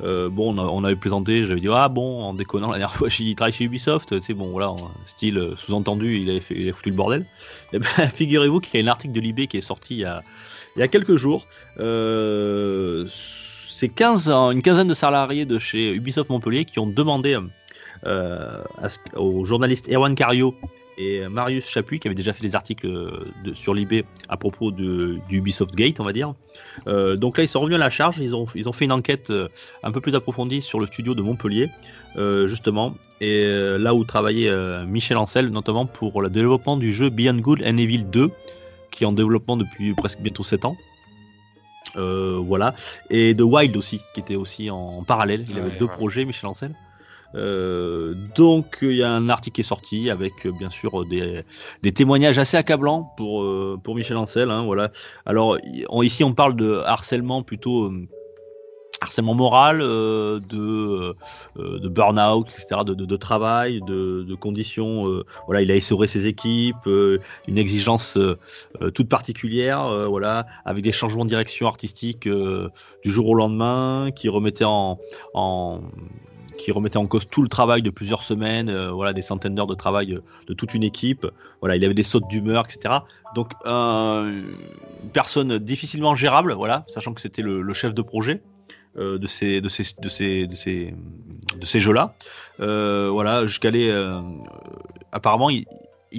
Euh, 0.04 0.30
bon, 0.30 0.58
on, 0.58 0.84
avait 0.84 0.96
plaisanté, 0.96 1.46
j'avais 1.46 1.60
dit 1.60 1.68
ah 1.72 1.90
bon, 1.90 2.22
en 2.24 2.34
déconnant 2.34 2.72
la 2.72 2.78
dernière 2.78 2.96
fois, 2.96 3.10
il 3.20 3.36
travaille 3.36 3.54
chez 3.54 3.64
Ubisoft, 3.64 4.10
tu 4.20 4.22
sais, 4.22 4.34
bon 4.34 4.48
voilà, 4.48 4.74
style 5.06 5.38
euh, 5.38 5.56
sous-entendu, 5.56 6.20
il 6.20 6.30
a 6.30 6.74
foutu 6.74 6.90
le 6.90 6.96
bordel. 6.96 7.26
Et 7.74 7.80
ben, 7.80 7.88
figurez-vous 8.14 8.60
qu'il 8.60 8.80
y 8.80 8.84
a 8.84 8.86
un 8.86 8.92
article 8.92 9.14
de 9.14 9.22
Libé 9.22 9.48
qui 9.48 9.58
est 9.58 9.62
sorti 9.62 9.96
il 9.96 10.00
y 10.78 10.82
a, 10.82 10.88
quelques 10.88 11.16
jours. 11.16 11.48
Euh, 11.80 13.08
c'est 13.10 13.90
15, 13.90 14.30
ans- 14.30 14.52
une 14.52 14.62
quinzaine 14.62 14.88
de 14.88 14.94
salariés 14.94 15.46
de 15.46 15.60
chez 15.60 15.94
Ubisoft 15.94 16.30
Montpellier 16.30 16.66
qui 16.66 16.80
ont 16.80 16.88
demandé 16.88 17.38
aux 19.16 19.46
journalistes 19.46 19.90
Erwan 19.92 20.16
Cario 20.16 20.56
et 20.98 21.28
Marius 21.28 21.68
Chapuis 21.70 22.00
qui 22.00 22.08
avaient 22.08 22.16
déjà 22.16 22.34
fait 22.34 22.44
des 22.44 22.56
articles 22.56 22.88
de, 22.88 23.54
sur 23.54 23.74
Libé 23.74 24.06
à 24.30 24.38
propos 24.38 24.72
de, 24.72 25.20
du 25.30 25.38
Ubisoft 25.38 25.76
Gate, 25.76 26.00
on 26.00 26.04
va 26.04 26.14
dire. 26.14 26.34
Euh, 26.88 27.16
donc 27.16 27.38
là, 27.38 27.44
ils 27.44 27.48
sont 27.48 27.60
revenus 27.60 27.76
à 27.76 27.80
la 27.80 27.90
charge. 27.90 28.18
Ils 28.20 28.36
ont, 28.36 28.48
ils 28.56 28.68
ont 28.68 28.74
fait 28.74 28.86
une 28.86 28.92
enquête 28.92 29.30
euh, 29.30 29.48
un 29.84 29.92
peu 29.92 30.02
plus 30.02 30.16
approfondie 30.16 30.62
sur 30.62 30.80
le 30.80 30.88
studio 30.88 31.14
de 31.14 31.22
Montpellier, 31.22 31.70
euh, 32.18 32.48
justement, 32.48 32.96
et 33.20 33.44
euh, 33.46 33.78
là 33.78 33.96
où 33.96 34.04
travaillait 34.04 34.50
euh, 34.50 34.86
Michel 34.86 35.18
Ancel, 35.18 35.48
notamment 35.48 35.86
pour 35.86 36.22
le 36.22 36.30
développement 36.30 36.78
du 36.78 36.94
jeu 36.94 37.10
Beyond 37.10 37.38
Good 37.40 37.64
and 37.66 37.78
Evil 37.78 38.04
2, 38.04 38.30
qui 38.92 39.04
est 39.04 39.08
en 39.08 39.12
développement 39.12 39.58
depuis 39.58 39.94
presque 39.94 40.20
bientôt 40.20 40.44
7 40.44 40.66
ans. 40.66 40.78
Euh, 41.96 42.40
voilà. 42.40 42.76
Et 43.10 43.34
de 43.34 43.44
Wild 43.44 43.76
aussi, 43.76 44.02
qui 44.14 44.20
était 44.20 44.36
aussi 44.36 44.70
en, 44.70 45.04
parallèle. 45.04 45.46
Il 45.50 45.58
avait 45.58 45.78
deux 45.78 45.88
projets, 45.88 46.26
Michel 46.26 46.50
Ancel. 46.50 46.76
Euh, 47.36 48.14
donc 48.36 48.80
il 48.82 48.96
y 48.96 49.04
a 49.04 49.12
un 49.12 49.30
article 49.30 49.56
qui 49.56 49.62
est 49.62 49.64
sorti 49.64 50.10
avec 50.10 50.46
euh, 50.46 50.52
bien 50.52 50.70
sûr 50.70 51.06
des, 51.06 51.44
témoignages 51.92 52.38
assez 52.38 52.58
accablants 52.58 53.14
pour, 53.18 53.44
euh, 53.44 53.80
pour 53.84 53.96
Michel 53.96 54.18
Ancel. 54.18 54.50
hein, 54.50 54.64
voilà. 54.64 54.92
Alors 55.26 55.58
ici 56.04 56.24
on 56.24 56.34
parle 56.34 56.56
de 56.56 56.82
harcèlement 56.86 57.44
plutôt 57.44 57.92
harcèlement 59.00 59.36
moral, 59.36 59.78
de, 59.78 60.40
de 61.56 61.88
burn-out, 61.88 62.48
etc., 62.50 62.82
de, 62.84 62.96
de, 62.96 63.06
de 63.06 63.16
travail, 63.16 63.80
de, 63.86 64.24
de 64.24 64.36
conditions. 64.36 65.24
voilà, 65.46 65.62
il 65.62 65.70
a 65.70 65.76
essoré 65.76 66.08
ses 66.08 66.26
équipes, 66.26 66.90
une 67.48 67.60
exigence 67.60 68.18
toute 68.96 69.08
particulière, 69.08 70.10
voilà, 70.10 70.48
avec 70.66 70.84
des 70.84 70.92
changements 70.92 71.26
de 71.26 71.30
direction 71.30 71.68
artistique 71.68 72.28
du 72.28 73.12
jour 73.12 73.30
au 73.30 73.36
lendemain, 73.36 74.10
qui 74.16 74.30
remettaient 74.30 74.66
en, 74.66 74.98
en 75.36 75.82
qui 76.58 76.72
remettait 76.72 76.98
en 76.98 77.08
cause 77.08 77.28
tout 77.30 77.42
le 77.42 77.48
travail 77.48 77.82
de 77.82 77.90
plusieurs 77.90 78.24
semaines, 78.24 78.70
euh, 78.70 78.92
voilà, 78.92 79.14
des 79.14 79.22
centaines 79.22 79.56
d'heures 79.56 79.68
de 79.68 79.76
travail 79.76 80.14
euh, 80.14 80.24
de 80.48 80.54
toute 80.54 80.74
une 80.74 80.84
équipe. 80.84 81.28
Voilà, 81.62 81.76
il 81.76 81.86
avait 81.86 81.94
des 81.94 82.04
sautes 82.04 82.28
d'humeur, 82.28 82.66
etc. 82.66 82.96
Donc, 83.36 83.54
euh, 83.66 84.42
une 85.04 85.10
personne 85.12 85.58
difficilement 85.58 86.16
gérable, 86.16 86.54
voilà, 86.54 86.86
sachant 86.88 87.14
que 87.14 87.22
c'était 87.22 87.42
le, 87.42 87.74
chef 87.74 87.94
de 87.94 88.02
projet 88.02 88.42
de 88.96 89.28
ces, 89.28 89.62
jeux-là. 91.80 92.16
Euh, 92.60 93.10
voilà, 93.12 93.46
jusqu'à 93.46 93.68
aller. 93.68 93.92
apparemment, 95.12 95.50
ils, 95.52 95.66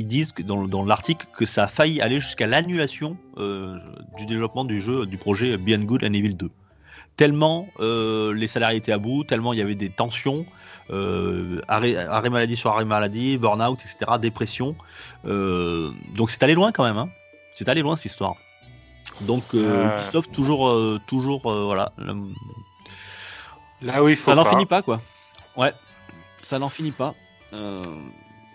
disent 0.06 0.32
dans, 0.44 0.84
l'article 0.84 1.26
que 1.36 1.44
ça 1.44 1.64
a 1.64 1.66
failli 1.66 2.00
aller 2.00 2.20
jusqu'à 2.20 2.46
l'annulation 2.46 3.16
du 3.36 4.26
développement 4.26 4.64
du 4.64 4.80
jeu, 4.80 5.06
du 5.06 5.18
projet 5.18 5.56
Beyond 5.56 5.84
Good 5.84 6.04
and 6.04 6.12
Evil 6.12 6.34
2 6.34 6.50
tellement 7.18 7.68
euh, 7.80 8.32
les 8.32 8.46
salariés 8.46 8.78
étaient 8.78 8.92
à 8.92 8.98
bout, 8.98 9.24
tellement 9.24 9.52
il 9.52 9.58
y 9.58 9.62
avait 9.62 9.74
des 9.74 9.90
tensions, 9.90 10.46
euh, 10.90 11.60
arrêt, 11.66 11.96
arrêt 11.96 12.30
maladie 12.30 12.56
sur 12.56 12.70
arrêt 12.70 12.84
maladie, 12.86 13.36
burn-out, 13.36 13.80
etc., 13.80 14.12
dépression. 14.18 14.76
Euh, 15.26 15.90
donc 16.14 16.30
c'est 16.30 16.42
allé 16.44 16.54
loin 16.54 16.72
quand 16.72 16.84
même. 16.84 16.96
Hein. 16.96 17.10
C'est 17.54 17.68
allé 17.68 17.82
loin 17.82 17.96
cette 17.96 18.06
histoire. 18.06 18.36
Donc. 19.22 19.52
Ubisoft 19.52 20.32
toujours, 20.32 20.72
toujours, 21.06 21.42
voilà. 21.42 21.92
Là 23.82 24.02
où 24.02 24.08
il 24.08 24.16
faut 24.16 24.30
ça 24.30 24.36
n'en 24.36 24.44
finit 24.44 24.66
pas 24.66 24.82
quoi. 24.82 25.00
Ouais, 25.56 25.72
ça 26.42 26.58
n'en 26.58 26.68
finit 26.68 26.92
pas. 26.92 27.14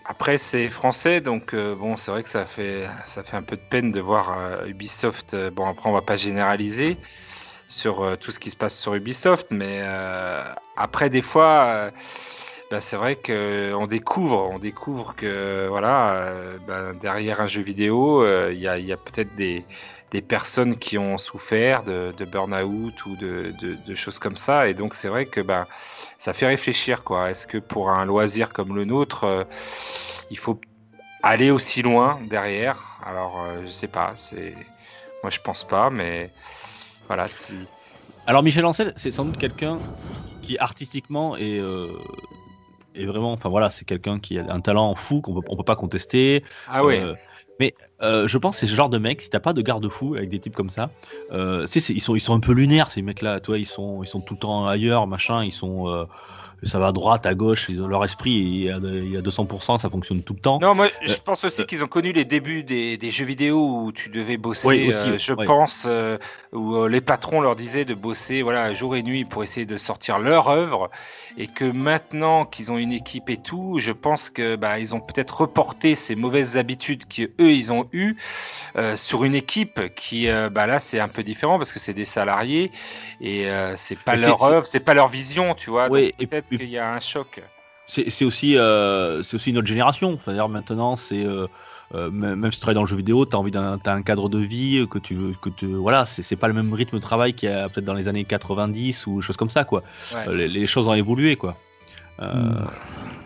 Après, 0.06 0.36
c'est 0.38 0.68
français, 0.70 1.20
donc 1.20 1.54
bon, 1.54 1.98
c'est 1.98 2.10
vrai 2.10 2.22
que 2.22 2.30
ça 2.30 2.46
fait, 2.46 2.88
ça 3.04 3.22
fait 3.22 3.36
un 3.36 3.42
peu 3.42 3.56
de 3.56 3.62
peine 3.68 3.92
de 3.92 4.00
voir 4.00 4.64
Ubisoft. 4.66 5.36
bon, 5.52 5.66
après, 5.66 5.90
on 5.90 5.92
va 5.92 6.02
pas 6.02 6.16
généraliser 6.16 6.96
sur 7.66 8.02
euh, 8.02 8.16
tout 8.16 8.30
ce 8.30 8.40
qui 8.40 8.50
se 8.50 8.56
passe 8.56 8.78
sur 8.78 8.94
Ubisoft, 8.94 9.50
mais 9.50 9.80
euh, 9.82 10.44
après, 10.76 11.10
des 11.10 11.22
fois, 11.22 11.64
euh, 11.66 11.90
bah, 12.70 12.80
c'est 12.80 12.96
vrai 12.96 13.16
qu'on 13.16 13.86
découvre, 13.86 14.48
on 14.52 14.58
découvre 14.58 15.14
que 15.16 15.66
voilà, 15.68 16.34
bah, 16.66 16.92
derrière 17.00 17.40
un 17.40 17.46
jeu 17.46 17.62
vidéo, 17.62 18.26
il 18.50 18.58
y 18.58 18.68
a, 18.68 18.96
peut-être 18.96 19.34
des, 19.34 19.64
des 20.10 20.22
personnes 20.22 20.78
qui 20.78 20.98
ont 20.98 21.18
souffert 21.18 21.82
de, 21.84 22.12
burn-out 22.24 23.06
ou 23.06 23.16
de, 23.16 23.94
choses 23.94 24.18
comme 24.18 24.36
ça, 24.36 24.68
et 24.68 24.74
donc 24.74 24.94
c'est 24.94 25.08
vrai 25.08 25.26
que 25.26 25.40
bah, 25.40 25.68
ça 26.18 26.32
fait 26.32 26.46
réfléchir, 26.46 27.04
quoi. 27.04 27.30
Est-ce 27.30 27.46
que 27.46 27.58
pour 27.58 27.90
un 27.90 28.04
loisir 28.04 28.52
comme 28.52 28.74
le 28.74 28.84
nôtre, 28.84 29.46
il 30.30 30.38
faut 30.38 30.60
aller 31.22 31.50
aussi 31.50 31.82
loin 31.82 32.18
derrière? 32.28 33.00
Alors, 33.06 33.46
je 33.64 33.70
sais 33.70 33.88
pas. 33.88 34.12
C'est 34.16 34.54
moi, 35.22 35.30
je 35.30 35.40
pense 35.40 35.64
pas, 35.64 35.88
mais 35.88 36.30
voilà. 37.08 37.28
Si 37.28 37.72
Alors 38.26 38.42
Michel 38.42 38.64
Ancel, 38.64 38.92
c'est 38.96 39.10
sans 39.10 39.24
doute 39.24 39.36
quelqu'un 39.36 39.82
qui 40.42 40.58
artistiquement 40.58 41.36
est, 41.36 41.58
euh, 41.60 41.98
est 42.94 43.06
vraiment, 43.06 43.32
enfin 43.32 43.48
voilà, 43.48 43.70
c'est 43.70 43.84
quelqu'un 43.84 44.20
qui 44.20 44.38
a 44.38 44.46
un 44.52 44.60
talent 44.60 44.94
fou 44.94 45.20
qu'on 45.22 45.34
peut, 45.34 45.42
on 45.48 45.56
peut 45.56 45.64
pas 45.64 45.76
contester. 45.76 46.44
ah 46.66 46.82
ouais, 46.84 47.00
Euh, 47.00 47.16
mais 47.60 47.74
euh, 48.02 48.28
je 48.28 48.38
pense 48.38 48.56
que 48.56 48.60
c'est 48.60 48.66
ce 48.68 48.74
genre 48.76 48.88
de 48.90 48.98
mec, 48.98 49.22
si 49.22 49.30
t'as 49.30 49.40
pas 49.40 49.52
de 49.52 49.62
garde-fou 49.62 50.14
avec 50.16 50.28
des 50.30 50.40
types 50.40 50.54
comme 50.56 50.70
ça, 50.70 50.94
euh, 51.32 51.66
ils 51.74 52.00
sont, 52.00 52.16
ils 52.16 52.20
sont 52.20 52.34
un 52.34 52.40
peu 52.40 52.52
lunaires 52.52 52.90
ces 52.90 53.02
mecs-là, 53.02 53.40
toi, 53.40 53.58
ils 53.58 53.66
sont, 53.66 54.02
ils 54.02 54.06
sont 54.08 54.22
tout 54.22 54.34
le 54.34 54.40
temps 54.40 54.66
ailleurs, 54.66 55.06
machin, 55.06 55.44
ils 55.44 55.52
sont, 55.52 55.88
euh, 55.88 56.04
ça 56.64 56.78
va 56.78 56.88
à 56.88 56.92
droite, 56.92 57.26
à 57.26 57.34
gauche, 57.34 57.66
ils 57.68 57.80
ont 57.82 57.86
leur 57.86 58.04
esprit, 58.04 58.30
il 58.32 58.62
y 58.64 58.70
a, 58.70 58.78
il 58.82 59.10
y 59.10 59.16
a 59.16 59.20
200%, 59.22 59.80
ça 59.80 59.90
fonctionne 59.90 60.22
tout 60.22 60.34
le 60.34 60.40
temps. 60.40 60.58
Non, 60.60 60.74
moi, 60.74 60.88
je 61.02 61.12
Euh, 61.12 61.16
pense 61.24 61.44
aussi 61.44 61.62
euh, 61.62 61.64
qu'ils 61.64 61.82
ont 61.84 61.88
connu 61.88 62.12
les 62.12 62.24
débuts 62.24 62.62
des, 62.62 62.96
des 62.96 63.10
jeux 63.10 63.24
vidéo 63.24 63.84
où 63.84 63.92
tu 63.92 64.08
devais 64.08 64.36
bosser. 64.36 64.66
Oui, 64.68 64.88
aussi, 64.88 65.10
euh, 65.10 65.18
je 65.18 65.32
ouais. 65.32 65.46
pense 65.46 65.88
où 66.52 66.86
les 66.86 67.00
patrons 67.00 67.40
leur 67.40 67.56
disaient 67.56 67.84
de 67.84 67.94
bosser, 67.94 68.42
voilà, 68.42 68.74
jour 68.74 68.96
et 68.96 69.02
nuit 69.02 69.24
pour 69.24 69.42
essayer 69.42 69.66
de 69.66 69.76
sortir 69.76 70.18
leur 70.18 70.48
œuvre, 70.48 70.90
et 71.36 71.46
que 71.46 71.64
maintenant 71.64 72.44
qu'ils 72.44 72.70
ont 72.72 72.78
une 72.78 72.92
équipe 72.92 73.28
et 73.30 73.36
tout, 73.36 73.78
je 73.78 73.92
pense 73.92 74.30
que 74.30 74.56
bah, 74.56 74.78
ils 74.78 74.94
ont 74.94 75.00
peut-être 75.00 75.42
reporté 75.42 75.94
ces 75.94 76.14
mauvaises 76.14 76.56
habitudes 76.56 77.06
que 77.06 77.22
eux 77.40 77.50
ils 77.52 77.72
ont 77.72 77.88
eues 77.92 78.16
euh, 78.76 78.96
sur 78.96 79.24
une 79.24 79.34
équipe 79.34 79.94
qui, 79.94 80.28
euh, 80.28 80.50
bah 80.50 80.66
là, 80.66 80.80
c'est 80.80 81.00
un 81.00 81.08
peu 81.08 81.22
différent 81.22 81.58
parce 81.58 81.72
que 81.72 81.78
c'est 81.78 81.94
des 81.94 82.04
salariés 82.04 82.70
et 83.20 83.48
euh, 83.48 83.74
c'est 83.76 83.98
pas 83.98 84.16
leur 84.16 84.42
œuvre, 84.42 84.66
c'est 84.66 84.80
pas 84.80 84.94
leur 84.94 85.08
vision, 85.08 85.54
tu 85.54 85.70
vois. 85.70 85.88
Donc 85.88 85.98
et 86.18 86.26
peut-être 86.26 86.50
qu'il 86.58 86.68
y 86.70 86.78
a 86.78 86.92
un 86.94 87.00
choc. 87.00 87.42
C'est 87.86 88.24
aussi, 88.24 88.56
euh, 88.56 89.22
c'est 89.22 89.36
aussi 89.36 89.52
notre 89.52 89.66
génération. 89.68 90.16
C'est-à-dire 90.18 90.48
maintenant, 90.48 90.96
c'est 90.96 91.26
euh, 91.26 91.46
euh, 91.94 92.10
même 92.10 92.44
si 92.50 92.52
tu 92.52 92.60
travailles 92.60 92.76
dans 92.76 92.82
le 92.82 92.88
jeu 92.88 92.96
vidéo, 92.96 93.26
tu 93.26 93.36
as 93.36 93.38
envie 93.38 93.50
d'un 93.50 93.78
t'as 93.78 93.92
un 93.94 94.02
cadre 94.02 94.30
de 94.30 94.38
vie 94.38 94.86
que 94.90 94.98
tu 94.98 95.14
veux, 95.14 95.34
que 95.34 95.50
tu 95.50 95.66
voilà, 95.66 96.06
c'est 96.06 96.22
c'est 96.22 96.36
pas 96.36 96.48
le 96.48 96.54
même 96.54 96.72
rythme 96.72 96.96
de 96.96 97.02
travail 97.02 97.34
qu'il 97.34 97.50
y 97.50 97.52
a 97.52 97.68
peut-être 97.68 97.84
dans 97.84 97.92
les 97.94 98.08
années 98.08 98.24
90 98.24 99.06
ou 99.06 99.20
choses 99.20 99.36
comme 99.36 99.50
ça 99.50 99.64
quoi. 99.64 99.82
Ouais. 100.10 100.26
Euh, 100.28 100.34
les, 100.34 100.48
les 100.48 100.66
choses 100.66 100.88
ont 100.88 100.94
évolué 100.94 101.36
quoi. 101.36 101.60
Euh, 102.20 102.24
Mm. 102.26 102.72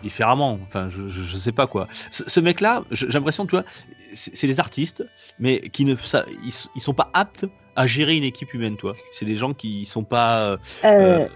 différemment. 0.01 0.59
Enfin, 0.67 0.89
je, 0.89 1.07
je, 1.07 1.21
je 1.23 1.37
sais 1.37 1.51
pas 1.51 1.67
quoi. 1.67 1.87
Ce, 2.11 2.23
ce 2.27 2.39
mec-là, 2.39 2.83
j'ai 2.91 3.07
l'impression, 3.07 3.45
tu 3.45 3.51
vois, 3.51 3.65
c'est 4.13 4.35
c'est 4.35 4.47
des 4.47 4.59
artistes, 4.59 5.03
mais 5.39 5.61
qui 5.69 5.85
ne, 5.85 5.95
ça, 5.95 6.25
ils, 6.43 6.53
ils 6.75 6.81
sont 6.81 6.93
pas 6.93 7.09
aptes 7.13 7.45
à 7.75 7.87
gérer 7.87 8.17
une 8.17 8.23
équipe 8.23 8.53
humaine, 8.53 8.77
toi. 8.77 8.93
C'est 9.11 9.25
des 9.25 9.35
gens 9.37 9.53
qui 9.53 9.85
sont 9.85 10.03
pas. 10.03 10.41
euh, 10.41 10.57
Euh, 10.83 11.19
euh, 11.25 11.27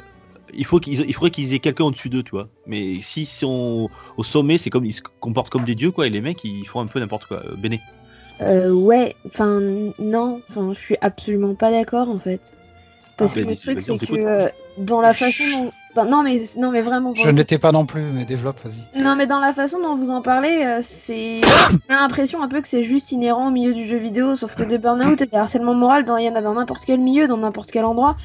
il 0.56 0.66
faut 0.66 0.80
qu'ils, 0.80 1.02
il 1.08 1.14
faudrait 1.14 1.32
qu'ils 1.32 1.54
aient 1.54 1.60
quelqu'un 1.60 1.86
au-dessus 1.86 2.10
d'eux, 2.10 2.24
tu 2.24 2.32
vois. 2.32 2.48
Mais 2.68 3.02
s'ils 3.02 3.26
sont 3.28 3.90
au 4.18 4.24
sommet, 4.24 4.58
c'est 4.58 4.70
comme 4.70 4.86
ils 4.86 4.94
se 4.94 5.02
comportent 5.20 5.50
comme 5.50 5.64
des 5.66 5.76
dieux, 5.76 5.92
quoi. 5.92 6.08
Et 6.08 6.10
les 6.10 6.22
mecs, 6.22 6.44
ils 6.44 6.66
font 6.66 6.80
un 6.80 6.86
peu 6.88 7.00
n'importe 7.00 7.26
quoi. 7.26 7.42
Euh, 7.46 7.56
Béné. 7.56 7.82
euh, 8.42 8.72
ouais, 8.72 9.16
enfin 9.28 9.60
non, 10.00 10.42
enfin 10.50 10.72
je 10.74 10.80
suis 10.80 10.98
absolument 11.02 11.56
pas 11.56 11.72
d'accord 11.72 12.10
en 12.10 12.20
fait. 12.20 12.42
Parce 13.18 13.34
Ah, 13.34 13.36
que 13.36 13.46
bah, 13.46 13.52
le 13.52 13.56
truc 13.56 13.80
c'est 13.82 13.98
que 13.98 14.16
euh, 14.20 14.48
dans 14.80 15.00
la 15.00 15.14
façon 15.14 15.44
dont, 15.96 16.06
non 16.06 16.24
mais 16.24 16.42
non 16.58 16.72
mais 16.72 16.82
vraiment. 16.82 17.14
Je 17.14 17.30
ne 17.30 17.38
l'étais 17.38 17.60
pas 17.60 17.72
non 17.72 17.86
plus, 17.86 18.02
mais 18.02 18.26
développe, 18.26 18.58
vas-y. 18.66 19.00
Non, 19.00 19.16
mais 19.16 19.28
dans 19.28 19.40
la 19.40 19.54
façon 19.54 19.80
dont 19.80 19.96
vous 19.96 20.10
en 20.10 20.24
parlez, 20.24 20.64
euh, 20.66 20.80
c'est. 20.82 21.42
J'ai 21.70 21.96
l'impression 21.96 22.42
un 22.42 22.48
peu 22.48 22.60
que 22.62 22.68
c'est 22.68 22.82
juste 22.84 23.12
inhérent 23.12 23.50
au 23.50 23.52
milieu 23.52 23.76
du 23.76 23.88
jeu 23.88 23.98
vidéo, 23.98 24.36
sauf 24.36 24.56
que 24.56 24.64
des 24.64 24.80
burn-out 24.80 25.22
et 25.22 25.28
des 25.28 25.38
harcèlements 25.38 25.76
moral, 25.76 26.06
dans- 26.06 26.18
il 26.18 26.26
y 26.26 26.30
en 26.30 26.34
a 26.36 26.42
dans 26.42 26.56
n'importe 26.56 26.86
quel 26.88 27.00
milieu, 27.00 27.28
dans 27.28 27.38
n'importe 27.38 27.70
quel 27.70 27.86
endroit. 27.86 28.18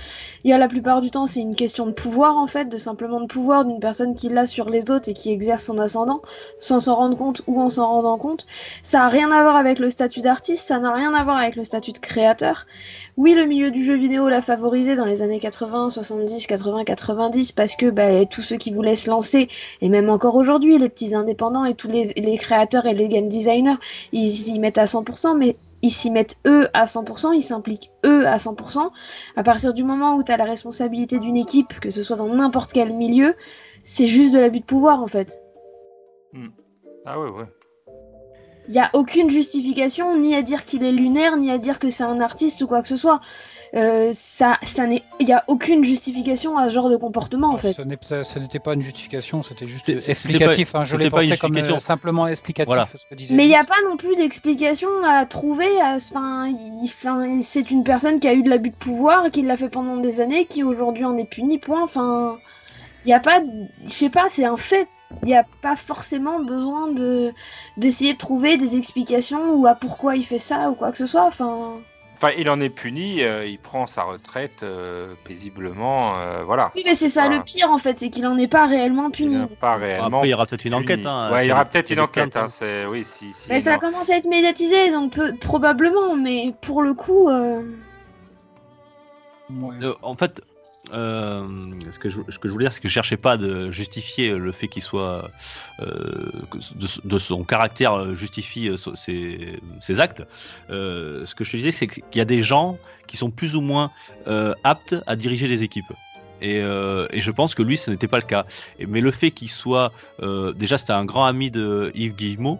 Il 0.44 0.51
y 0.51 0.53
a 0.53 0.59
la 0.59 0.68
plupart 0.68 1.03
du 1.03 1.11
temps, 1.11 1.27
c'est 1.27 1.40
une 1.40 1.57
question 1.57 1.87
de 1.87 1.92
pouvoir 1.92 2.37
en 2.37 2.46
fait, 2.46 2.66
de 2.66 2.77
simplement 2.77 3.20
de 3.20 3.27
pouvoir 3.27 3.64
d'une 3.64 3.81
personne 3.81 4.14
qui 4.14 4.29
l'a 4.29 4.46
sur 4.46 4.70
les 4.70 4.90
autres 4.90 5.09
et 5.09 5.12
qui 5.12 5.33
exerce 5.33 5.64
son 5.64 5.79
ascendant, 5.79 6.22
sans 6.59 6.81
s'en 6.81 6.94
rendre 6.94 7.16
compte 7.16 7.42
ou 7.46 7.61
en 7.61 7.68
s'en 7.68 7.88
rendant 7.88 8.18
compte. 8.18 8.46
Ça 8.83 9.05
a 9.05 9.09
rien 9.09 9.31
à 9.33 9.42
voir 9.42 9.57
avec 9.57 9.79
le 9.79 9.90
statut 9.90 10.20
d'artiste, 10.20 10.66
ça 10.66 10.79
n'a 10.79 10.92
rien 10.92 11.12
à 11.14 11.24
voir 11.24 11.38
avec 11.38 11.57
le 11.57 11.64
statut 11.64 11.92
de 11.92 11.98
créateur. 11.98 12.66
Oui, 13.16 13.35
le 13.35 13.46
milieu 13.46 13.72
du 13.72 13.85
jeu 13.85 13.96
vidéo 13.96 14.29
l'a 14.29 14.40
favorisé 14.40 14.94
dans 14.94 15.05
les 15.05 15.22
années 15.22 15.40
80, 15.40 15.90
70, 15.90 16.46
80, 16.46 16.85
90 16.85 17.53
parce 17.53 17.74
que 17.74 17.90
bah, 17.90 18.24
tous 18.27 18.42
ceux 18.42 18.57
qui 18.57 18.70
voulaient 18.72 18.96
se 18.96 19.11
lancer 19.11 19.48
et 19.81 19.88
même 19.88 20.09
encore 20.09 20.37
aujourd'hui, 20.37 20.79
les 20.79 20.88
petits 20.88 21.14
indépendants 21.14 21.64
et 21.64 21.74
tous 21.74 21.88
les, 21.88 22.12
les 22.16 22.38
créateurs 22.38 22.87
et 22.87 22.94
les 22.94 23.09
game 23.09 23.29
designers, 23.29 23.77
ils 24.12 24.31
s'y 24.31 24.59
mettent 24.61 24.79
à 24.79 24.85
100%, 24.85 25.37
mais 25.37 25.57
ils 25.83 25.91
s'y 25.91 26.11
mettent 26.11 26.38
eux 26.47 26.69
à 26.75 26.87
100%, 26.87 27.35
ils 27.35 27.43
s'impliquent 27.43 27.91
eux 28.05 28.27
à 28.27 28.37
100%. 28.37 28.91
À 29.37 29.43
partir 29.43 29.75
du 29.75 29.85
moment 29.85 30.17
où 30.17 30.23
tu 30.23 30.33
as 30.33 30.37
la 30.37 30.45
responsabilité 30.45 31.19
d'une 31.19 31.37
équipe, 31.37 31.81
que 31.81 31.91
ce 31.91 32.03
soit 32.03 32.17
dans 32.17 32.29
n'importe 32.29 32.73
quel 32.73 32.93
milieu, 32.93 33.35
c'est 33.83 34.09
juste 34.09 34.35
de 34.35 34.38
l'abus 34.38 34.61
de 34.61 34.64
pouvoir 34.64 35.03
en 35.03 35.07
fait. 35.07 35.41
Ah 37.05 37.21
ouais, 37.21 37.31
ouais. 37.31 37.47
Il 38.69 38.73
n'y 38.75 38.81
a 38.81 38.91
aucune 38.93 39.31
justification, 39.31 40.17
ni 40.19 40.35
à 40.35 40.43
dire 40.43 40.65
qu'il 40.67 40.85
est 40.85 40.93
lunaire, 40.93 41.37
ni 41.39 41.51
à 41.51 41.57
dire 41.59 41.79
que 41.79 41.89
c'est 41.89 42.05
un 42.05 42.21
artiste 42.21 42.61
ou 42.61 42.67
quoi 42.67 42.83
que 42.83 42.89
ce 42.89 42.97
soit. 42.97 43.21
Euh, 43.75 44.13
ça, 44.15 44.57
ça 44.63 44.87
n'est, 44.87 45.03
il 45.21 45.27
n'y 45.27 45.33
a 45.35 45.45
aucune 45.47 45.85
justification 45.85 46.57
à 46.57 46.69
ce 46.71 46.75
genre 46.75 46.89
de 46.89 46.97
comportement 46.97 47.51
en 47.51 47.59
fait. 47.59 47.75
Ce 47.75 48.39
n'était 48.39 48.59
pas 48.59 48.73
une 48.73 48.81
justification, 48.81 49.43
c'était 49.43 49.67
juste 49.67 49.89
explicatif. 49.91 50.75
hein, 50.75 50.85
je 50.85 50.97
l'ai 50.97 51.11
pas 51.11 51.19
pensé 51.19 51.37
comme 51.39 51.55
euh, 51.57 51.79
simplement 51.79 52.27
explicatif. 52.29 52.67
Voilà. 52.67 52.89
ce 52.95 53.05
que 53.09 53.15
disait 53.15 53.35
Mais 53.35 53.45
il 53.45 53.49
n'y 53.49 53.57
a 53.57 53.65
pas 53.65 53.75
non 53.87 53.99
plus 53.99 54.17
d'explication 54.17 54.89
à 55.05 55.27
trouver. 55.27 55.69
À... 55.83 55.97
Enfin, 55.97 56.51
c'est 57.43 57.71
une 57.71 57.85
personne 57.85 58.21
qui 58.21 58.29
a 58.29 58.33
eu 58.35 58.43
de 58.43 58.49
l'abus 58.49 58.71
de 58.71 58.75
pouvoir, 58.77 59.31
qui 59.31 59.43
l'a 59.43 59.57
fait 59.59 59.69
pendant 59.69 59.97
des 59.99 60.21
années, 60.21 60.47
qui 60.47 60.63
aujourd'hui 60.63 61.05
en 61.05 61.17
est 61.19 61.29
puni. 61.29 61.59
Point. 61.59 61.83
Enfin, 61.83 62.39
il 63.05 63.09
n'y 63.09 63.15
a 63.15 63.21
pas. 63.21 63.41
de- 63.41 63.47
Je 63.85 63.91
sais 63.93 64.09
pas, 64.11 64.29
c'est 64.31 64.45
un 64.47 64.57
fait. 64.57 64.87
Il 65.23 65.27
n'y 65.29 65.37
a 65.37 65.44
pas 65.62 65.75
forcément 65.77 66.38
besoin 66.40 66.88
de 66.92 67.33
d'essayer 67.77 68.12
de 68.12 68.18
trouver 68.18 68.57
des 68.57 68.77
explications 68.77 69.55
ou 69.55 69.66
à 69.66 69.75
pourquoi 69.75 70.16
il 70.16 70.23
fait 70.25 70.38
ça 70.38 70.71
ou 70.71 70.75
quoi 70.75 70.90
que 70.92 70.99
ce 70.99 71.07
soit. 71.07 71.25
Enfin, 71.25 71.75
Enfin, 72.21 72.33
il 72.37 72.51
en 72.51 72.61
est 72.61 72.68
puni, 72.68 73.23
euh, 73.23 73.47
il 73.47 73.61
prend 73.61 73.87
sa 73.87 74.03
retraite 74.03 74.64
euh, 74.64 75.14
paisiblement, 75.25 76.16
euh, 76.18 76.42
voilà. 76.44 76.73
oui, 76.75 76.83
mais 76.85 76.97
c'est 76.97 77.09
ça 77.11 77.23
Voilà. 77.27 77.37
le 77.37 77.42
pire 77.44 77.71
en 77.71 77.79
fait, 77.79 77.97
c'est 77.97 78.11
qu'il 78.11 78.27
en 78.27 78.37
est 78.37 78.49
pas 78.49 78.66
réellement 78.66 79.07
Il 79.07 79.12
puni. 79.12 79.37
n'est 79.37 79.47
pas 79.47 79.77
réellement. 79.77 80.07
Après, 80.18 80.27
il 80.27 80.31
y 80.33 80.35
aura 80.35 80.44
peut-être 80.47 80.64
une 80.64 80.75
enquête. 80.75 81.07
Hein, 81.07 81.31
ouais, 81.33 81.47
il 81.47 81.49
y 81.49 81.53
aura 81.53 81.64
peut-être 81.64 81.90
une 81.90 82.01
enquête. 82.01 82.37
Hein, 82.37 82.49
c'est 82.49 82.87
oui, 82.87 83.05
si. 83.05 83.33
si 83.33 83.49
Mais 83.51 83.61
ça 83.61 83.75
non. 83.75 83.79
commence 83.79 84.11
à 84.11 84.16
être 84.16 84.27
médiatisé, 84.29 84.90
donc 84.90 85.12
peu- 85.12 85.33
probablement. 85.37 86.16
Mais 86.16 86.53
pour 86.61 86.83
le 86.83 86.92
coup. 86.92 87.29
euh, 87.29 87.62
Ouais. 89.51 89.77
Euh, 89.83 89.94
en 90.03 90.14
fait, 90.14 90.42
euh, 90.92 91.46
ce, 91.92 91.98
que 91.98 92.09
je, 92.11 92.16
voulais 92.48 92.64
dire, 92.64 92.72
c'est 92.72 92.81
que 92.81 92.88
je 92.88 92.92
cherchais 92.92 93.16
pas 93.16 93.37
de 93.37 93.70
justifier 93.70 94.31
le 94.31 94.53
fait 94.53 94.68
qu'il 94.68 94.83
soit 94.83 95.31
euh, 95.81 96.31
de, 97.05 97.18
son 97.18 97.44
caractère 97.44 97.94
euh, 97.94 98.14
justifie 98.14 98.70
ses, 98.94 100.01
actes. 100.01 100.22
Ce 100.68 101.35
que 101.35 101.44
je 101.44 101.53
te 101.53 101.57
disais, 101.57 101.72
c'est 101.72 101.87
qu'il 101.87 102.03
y 102.14 102.20
a 102.20 102.24
des 102.24 102.42
gens 102.42 102.79
qui 103.07 103.16
sont 103.16 103.31
plus 103.31 103.57
ou 103.57 103.61
moins 103.61 103.90
aptes 104.64 104.96
à 105.07 105.16
diriger 105.16 105.48
les 105.48 105.62
équipes. 105.62 105.92
Et, 106.40 106.61
je 106.61 107.31
pense 107.31 107.55
que 107.55 107.62
lui, 107.62 107.77
ce 107.77 107.90
n'était 107.90 108.09
pas 108.09 108.18
le 108.18 108.27
cas. 108.27 108.46
Mais 108.87 109.01
le 109.01 109.11
fait 109.11 109.31
qu'il 109.31 109.51
soit, 109.51 109.92
déjà, 110.57 110.79
c'était 110.79 110.92
un 110.92 111.05
grand 111.05 111.24
ami 111.24 111.51
de 111.51 111.90
Yves 111.94 112.14
Guillemot. 112.14 112.59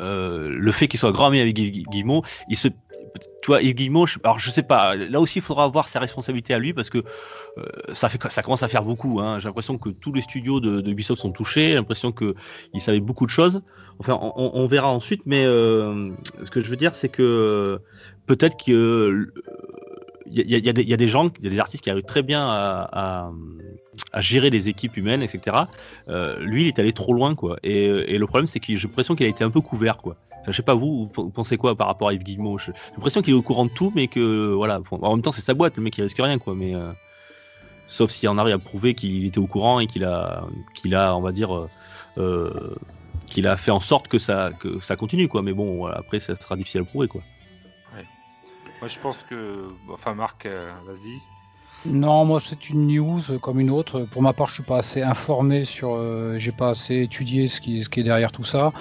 Le 0.00 0.72
fait 0.72 0.88
qu'il 0.88 1.00
soit 1.00 1.12
grand 1.12 1.26
ami 1.26 1.40
avec 1.40 1.54
Guillemot, 1.54 2.24
il 2.48 2.56
se 2.56 2.68
tu 3.42 3.48
vois, 3.48 3.62
Yves 3.62 3.74
Guillemot, 3.74 4.06
alors 4.22 4.38
je 4.38 4.50
sais 4.50 4.62
pas, 4.62 4.96
là 4.96 5.20
aussi 5.20 5.38
il 5.38 5.42
faudra 5.42 5.64
avoir 5.64 5.88
ses 5.88 5.98
responsabilités 5.98 6.54
à 6.54 6.58
lui 6.58 6.72
parce 6.72 6.88
que 6.88 6.98
euh, 7.58 7.62
ça, 7.92 8.08
commence 8.42 8.62
à 8.62 8.68
faire 8.68 8.84
beaucoup. 8.84 9.20
Hein. 9.20 9.38
J'ai 9.38 9.48
l'impression 9.48 9.76
que 9.78 9.90
tous 9.90 10.12
les 10.12 10.22
studios 10.22 10.60
de, 10.60 10.88
Ubisoft 10.88 11.20
sont 11.20 11.30
touchés, 11.30 11.68
j'ai 11.68 11.74
l'impression 11.74 12.10
qu'il 12.10 12.80
savait 12.80 13.00
beaucoup 13.00 13.26
de 13.26 13.30
choses. 13.30 13.62
Enfin, 13.98 14.18
on, 14.20 14.66
verra 14.66 14.88
ensuite, 14.88 15.22
mais 15.26 15.44
euh, 15.44 16.10
ce 16.42 16.50
que 16.50 16.60
je 16.60 16.68
veux 16.68 16.76
dire, 16.76 16.96
c'est 16.96 17.08
que 17.08 17.78
peut-être 18.26 18.56
que. 18.64 19.26
Il 20.26 20.50
y, 20.50 20.68
a- 20.68 20.72
des- 20.72 21.06
gens, 21.06 21.30
il 21.38 21.44
y 21.44 21.48
a 21.48 21.50
des 21.50 21.60
artistes 21.60 21.84
qui 21.84 21.90
arrivent 21.90 22.06
très 22.06 22.22
bien 22.22 22.48
à 22.48 23.30
gérer 24.20 24.50
les 24.50 24.68
équipes 24.68 24.96
humaines, 24.96 25.22
etc. 25.22 25.56
Euh, 26.08 26.38
lui, 26.40 26.62
il 26.62 26.68
est 26.68 26.78
allé 26.78 26.92
trop 26.92 27.12
loin, 27.12 27.34
quoi. 27.34 27.58
Et, 27.62 27.84
et 27.86 28.18
le 28.18 28.26
problème, 28.26 28.46
c'est 28.46 28.60
que 28.60 28.74
j'ai 28.74 28.88
l'impression 28.88 29.14
qu'il 29.14 29.26
a 29.26 29.28
été 29.28 29.44
un 29.44 29.50
peu 29.50 29.60
couvert, 29.60 29.98
quoi. 29.98 30.16
Je 30.46 30.52
sais 30.52 30.62
pas 30.62 30.74
vous, 30.74 31.10
vous 31.14 31.30
pensez 31.30 31.56
quoi 31.56 31.74
par 31.74 31.86
rapport 31.86 32.08
à 32.08 32.14
Yves 32.14 32.22
Guillemot? 32.22 32.58
J'ai 32.58 32.72
l'impression 32.92 33.22
qu'il 33.22 33.34
est 33.34 33.36
au 33.36 33.42
courant 33.42 33.64
de 33.64 33.70
tout, 33.70 33.92
mais 33.94 34.08
que 34.08 34.52
voilà. 34.52 34.80
en 34.90 35.10
même 35.12 35.22
temps, 35.22 35.32
c'est 35.32 35.42
sa 35.42 35.54
boîte, 35.54 35.76
le 35.76 35.82
mec 35.82 35.96
il 35.98 36.02
risque 36.02 36.18
rien, 36.18 36.38
quoi. 36.38 36.54
Mais 36.54 36.74
euh, 36.74 36.92
sauf 37.86 38.10
si 38.10 38.28
on 38.28 38.36
arrive 38.38 38.54
à 38.54 38.58
prouver 38.58 38.94
qu'il 38.94 39.24
était 39.24 39.38
au 39.38 39.46
courant 39.46 39.80
et 39.80 39.86
qu'il 39.86 40.04
a, 40.04 40.46
qu'il 40.74 40.94
a, 40.94 41.16
on 41.16 41.20
va 41.20 41.32
dire, 41.32 41.54
euh, 41.54 41.70
euh, 42.18 42.74
qu'il 43.26 43.46
a 43.46 43.56
fait 43.56 43.70
en 43.70 43.80
sorte 43.80 44.08
que 44.08 44.18
ça, 44.18 44.52
continue, 44.98 45.28
quoi. 45.28 45.42
Mais 45.42 45.52
bon, 45.52 45.86
après, 45.86 46.20
ça 46.20 46.34
sera 46.38 46.56
difficile 46.56 46.82
à 46.82 46.84
prouver, 46.84 47.08
quoi. 47.08 47.22
Moi, 48.84 48.88
je 48.88 48.98
pense 48.98 49.16
que. 49.30 49.70
Enfin, 49.88 50.12
Marc, 50.12 50.44
euh, 50.44 50.70
vas-y. 50.84 51.18
Non, 51.86 52.24
moi 52.24 52.40
c'est 52.40 52.70
une 52.70 52.86
news 52.86 53.20
comme 53.42 53.60
une 53.60 53.70
autre. 53.70 54.00
Pour 54.10 54.22
ma 54.22 54.32
part, 54.32 54.48
je 54.48 54.54
suis 54.54 54.62
pas 54.62 54.78
assez 54.78 55.02
informé 55.02 55.64
sur, 55.64 55.94
euh, 55.94 56.36
j'ai 56.38 56.52
pas 56.52 56.70
assez 56.70 57.02
étudié 57.02 57.46
ce 57.46 57.60
qui, 57.60 57.84
ce 57.84 57.88
qui 57.90 58.00
est 58.00 58.02
derrière 58.04 58.32
tout 58.32 58.42
ça. 58.44 58.72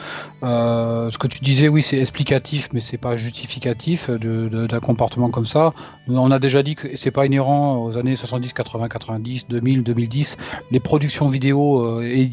Euh, 0.44 1.12
ce 1.12 1.18
que 1.18 1.28
tu 1.28 1.40
disais, 1.44 1.68
oui, 1.68 1.82
c'est 1.82 1.98
explicatif, 1.98 2.70
mais 2.72 2.80
c'est 2.80 2.98
pas 2.98 3.18
justificatif 3.18 4.10
d'un 4.10 4.80
comportement 4.80 5.30
comme 5.30 5.46
ça. 5.46 5.74
On 6.08 6.32
a 6.32 6.40
déjà 6.40 6.64
dit 6.64 6.76
que 6.76 6.96
c'est 6.96 7.12
pas 7.12 7.26
inhérent 7.26 7.84
aux 7.84 7.98
années 7.98 8.16
70, 8.16 8.54
80, 8.54 8.88
90, 8.88 9.48
2000, 9.48 9.84
2010. 9.84 10.38
Les 10.72 10.80
productions 10.80 11.26
vidéo, 11.26 11.86
euh, 12.02 12.26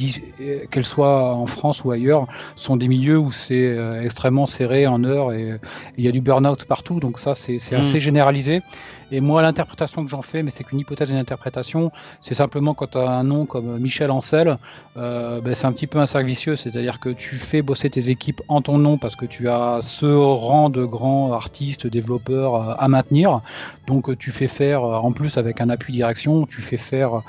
qu'elles 0.70 0.84
soient 0.84 1.34
en 1.34 1.46
France 1.46 1.84
ou 1.84 1.90
ailleurs, 1.90 2.26
sont 2.54 2.76
des 2.76 2.88
milieux 2.88 3.18
où 3.18 3.32
c'est 3.32 3.54
euh, 3.66 4.02
extrêmement 4.02 4.46
serré 4.46 4.86
en 4.86 5.02
heures 5.04 5.32
et 5.32 5.58
il 5.98 6.04
y 6.04 6.08
a 6.08 6.12
du 6.12 6.20
burn-out 6.20 6.64
partout. 6.64 7.00
Donc 7.00 7.18
ça, 7.18 7.34
c'est 7.34 7.58
c'est 7.58 7.76
Mm. 7.76 7.80
assez 7.80 8.00
généralisé. 8.00 8.62
Et 9.12 9.20
moi, 9.20 9.42
l'interprétation 9.42 10.04
que 10.04 10.10
j'en 10.10 10.22
fais, 10.22 10.42
mais 10.42 10.50
c'est 10.50 10.64
qu'une 10.64 10.78
hypothèse 10.78 11.12
d'interprétation, 11.12 11.90
c'est 12.20 12.34
simplement 12.34 12.74
quand 12.74 12.92
tu 12.92 12.98
as 12.98 13.08
un 13.08 13.24
nom 13.24 13.46
comme 13.46 13.78
Michel 13.78 14.10
Ancel, 14.10 14.58
euh, 14.96 15.40
ben, 15.40 15.54
c'est 15.54 15.66
un 15.66 15.72
petit 15.72 15.86
peu 15.86 15.98
un 15.98 16.06
cercle 16.06 16.28
vicieux, 16.28 16.56
c'est-à-dire 16.56 17.00
que 17.00 17.08
tu 17.08 17.36
fais 17.36 17.62
bosser 17.62 17.90
tes 17.90 18.10
équipes 18.10 18.42
en 18.48 18.62
ton 18.62 18.78
nom 18.78 18.98
parce 18.98 19.16
que 19.16 19.26
tu 19.26 19.48
as 19.48 19.78
ce 19.82 20.06
rang 20.06 20.70
de 20.70 20.84
grands 20.84 21.32
artistes, 21.32 21.86
développeurs 21.86 22.54
euh, 22.54 22.74
à 22.78 22.88
maintenir. 22.88 23.40
Donc 23.86 24.16
tu 24.18 24.30
fais 24.30 24.46
faire, 24.46 24.84
euh, 24.84 24.96
en 24.96 25.12
plus 25.12 25.38
avec 25.38 25.60
un 25.60 25.70
appui 25.70 25.92
direction, 25.92 26.46
tu 26.46 26.62
fais 26.62 26.76
faire, 26.76 27.22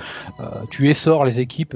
tu 0.70 0.90
essors 0.90 1.26
les 1.26 1.40
équipes 1.40 1.76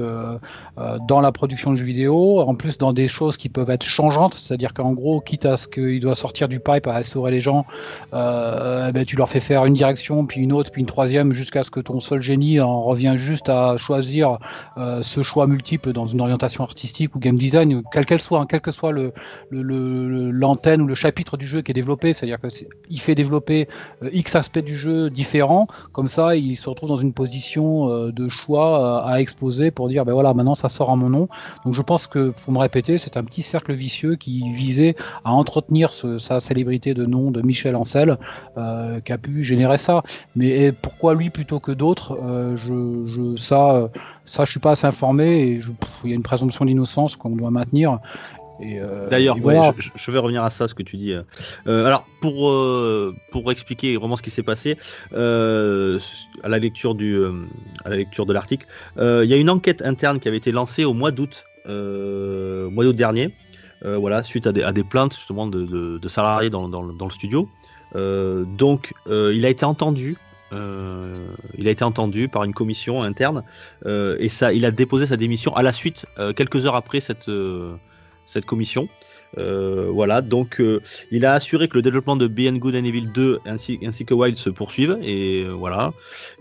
dans 1.07 1.21
la 1.21 1.31
production 1.31 1.71
de 1.71 1.75
jeux 1.75 1.85
vidéo, 1.85 2.39
en 2.39 2.55
plus 2.55 2.77
dans 2.77 2.93
des 2.93 3.07
choses 3.07 3.37
qui 3.37 3.49
peuvent 3.49 3.69
être 3.69 3.83
changeantes, 3.83 4.33
c'est-à-dire 4.35 4.73
qu'en 4.73 4.93
gros, 4.93 5.21
quitte 5.21 5.45
à 5.45 5.57
ce 5.57 5.67
qu'il 5.67 5.99
doit 5.99 6.15
sortir 6.15 6.47
du 6.47 6.59
pipe 6.59 6.87
à 6.87 6.99
essorer 6.99 7.31
les 7.31 7.41
gens, 7.41 7.65
ben, 8.11 9.05
tu 9.05 9.15
leur 9.15 9.29
fais 9.29 9.39
faire 9.39 9.65
une 9.65 9.73
direction, 9.73 9.94
puis 10.27 10.41
une 10.41 10.53
autre, 10.53 10.71
puis 10.71 10.81
une 10.81 10.87
troisième, 10.87 11.33
jusqu'à 11.33 11.63
ce 11.63 11.71
que 11.71 11.79
ton 11.79 11.99
seul 11.99 12.21
génie 12.21 12.59
en 12.59 12.83
revient 12.83 13.13
juste 13.15 13.49
à 13.49 13.77
choisir 13.77 14.37
ce 14.77 15.23
choix 15.23 15.47
multiple 15.47 15.93
dans 15.93 16.05
une 16.05 16.21
orientation 16.21 16.63
artistique 16.63 17.15
ou 17.15 17.19
game 17.19 17.35
design, 17.35 17.83
quelle 17.91 18.05
qu'elle 18.05 18.21
soit, 18.21 18.39
hein, 18.39 18.45
quel 18.47 18.61
que 18.61 18.71
soit 18.71 18.91
le, 18.91 19.13
l'antenne 19.51 20.81
ou 20.81 20.87
le 20.87 20.95
chapitre 20.95 21.37
du 21.37 21.47
jeu 21.47 21.61
qui 21.61 21.71
est 21.71 21.73
développé, 21.73 22.13
c'est-à-dire 22.13 22.37
qu'il 22.39 22.99
fait 22.99 23.15
développer 23.15 23.67
euh, 24.03 24.09
X 24.13 24.35
aspects 24.35 24.59
du 24.59 24.75
jeu 24.75 25.09
différents, 25.09 25.67
comme 25.91 26.07
ça 26.07 26.35
il 26.35 26.55
se 26.55 26.69
retrouve 26.69 26.89
dans 26.89 26.95
une 26.97 27.13
position 27.13 27.89
euh, 27.89 28.11
de 28.11 28.27
choix 28.27 29.03
euh, 29.05 29.11
à 29.11 29.21
exposer 29.21 29.71
pour 29.71 29.87
dire 29.87 30.05
ben 30.05 30.13
voilà 30.13 30.33
maintenant 30.33 30.55
ça 30.55 30.69
sort 30.69 30.89
à 30.89 30.95
mon 30.95 31.09
nom. 31.09 31.27
Donc 31.65 31.73
je 31.73 31.81
pense 31.81 32.07
que 32.07 32.31
faut 32.35 32.51
me 32.51 32.59
répéter, 32.59 32.97
c'est 32.97 33.17
un 33.17 33.23
petit 33.23 33.41
cercle 33.41 33.73
vicieux 33.73 34.15
qui 34.15 34.51
visait 34.51 34.95
à 35.23 35.33
entretenir 35.33 35.93
sa 35.93 36.39
célébrité 36.39 36.93
de 36.93 37.05
nom 37.05 37.31
de 37.31 37.41
Michel 37.41 37.75
Ancel 37.75 38.17
qui 38.55 39.11
a 39.11 39.17
pu 39.17 39.43
générer 39.43 39.77
ça. 39.85 40.03
Mais 40.35 40.71
pourquoi 40.71 41.13
lui 41.13 41.29
plutôt 41.29 41.59
que 41.59 41.71
d'autres 41.71 42.17
je, 42.55 43.05
je, 43.07 43.35
ça 43.37 43.89
ça 44.25 44.43
je 44.45 44.51
suis 44.51 44.59
pas 44.59 44.71
assez 44.71 44.87
informé 44.87 45.41
et 45.41 45.61
il 46.03 46.09
y 46.09 46.13
a 46.13 46.15
une 46.15 46.23
présomption 46.23 46.65
d'innocence 46.65 47.15
qu'on 47.15 47.35
doit 47.35 47.51
maintenir 47.51 47.99
euh, 48.61 49.09
D'ailleurs, 49.09 49.37
je, 49.37 50.11
vais 50.11 50.19
revenir 50.19 50.43
à 50.43 50.49
ça, 50.49 50.67
ce 50.67 50.73
que 50.73 50.83
tu 50.83 50.97
dis. 50.97 51.13
Euh, 51.13 51.85
alors, 51.85 52.05
pour, 52.21 52.49
euh, 52.49 53.13
pour 53.31 53.51
expliquer 53.51 53.97
vraiment 53.97 54.15
ce 54.15 54.21
qui 54.21 54.29
s'est 54.29 54.43
passé, 54.43 54.77
à, 55.13 56.49
la 56.49 56.59
lecture 56.59 56.95
du, 56.95 57.21
à 57.83 57.89
la 57.89 57.97
lecture 57.97 58.25
de 58.25 58.33
l'article, 58.33 58.67
il 58.97 59.25
y 59.25 59.33
a 59.33 59.37
une 59.37 59.49
enquête 59.49 59.81
interne 59.81 60.19
qui 60.19 60.27
avait 60.27 60.37
été 60.37 60.51
lancée 60.51 60.85
au 60.85 60.93
mois 60.93 61.11
d'août, 61.11 61.45
mois 61.65 62.83
d'août 62.83 62.95
dernier, 62.95 63.33
voilà, 63.81 64.23
suite 64.23 64.47
à 64.47 64.51
des, 64.51 64.63
à 64.63 64.71
des 64.71 64.83
plaintes 64.83 65.13
justement 65.13 65.47
de, 65.47 65.65
de, 65.97 66.07
salariés 66.07 66.49
dans, 66.49 66.69
dans, 66.69 66.83
dans, 66.83 67.05
le 67.05 67.11
studio. 67.11 67.49
Donc, 67.95 68.93
il 69.07 69.45
a 69.45 69.49
été 69.49 69.65
entendu. 69.65 70.17
il 70.51 71.67
a 71.67 71.71
été 71.71 71.83
entendu 71.83 72.27
par 72.27 72.43
une 72.43 72.53
commission 72.53 73.01
interne 73.03 73.43
et 73.85 74.29
ça, 74.29 74.53
il 74.53 74.65
a 74.65 74.71
déposé 74.71 75.07
sa 75.07 75.17
démission 75.17 75.55
à 75.55 75.63
la 75.63 75.73
suite, 75.73 76.05
quelques 76.35 76.65
heures 76.65 76.75
après 76.75 76.99
cette, 76.99 77.29
cette 78.25 78.45
commission. 78.45 78.87
Euh, 79.37 79.89
voilà, 79.91 80.21
donc 80.21 80.61
euh, 80.61 80.81
il 81.11 81.25
a 81.25 81.33
assuré 81.33 81.67
que 81.67 81.75
le 81.75 81.81
développement 81.81 82.15
de 82.15 82.27
Beyond 82.27 82.57
Good 82.57 82.75
and 82.75 82.85
Evil 82.85 83.07
2 83.07 83.39
ainsi, 83.45 83.79
ainsi 83.83 84.05
que 84.05 84.13
Wild 84.13 84.37
se 84.37 84.49
poursuivent 84.49 84.97
et 85.01 85.43
euh, 85.43 85.51
voilà. 85.51 85.93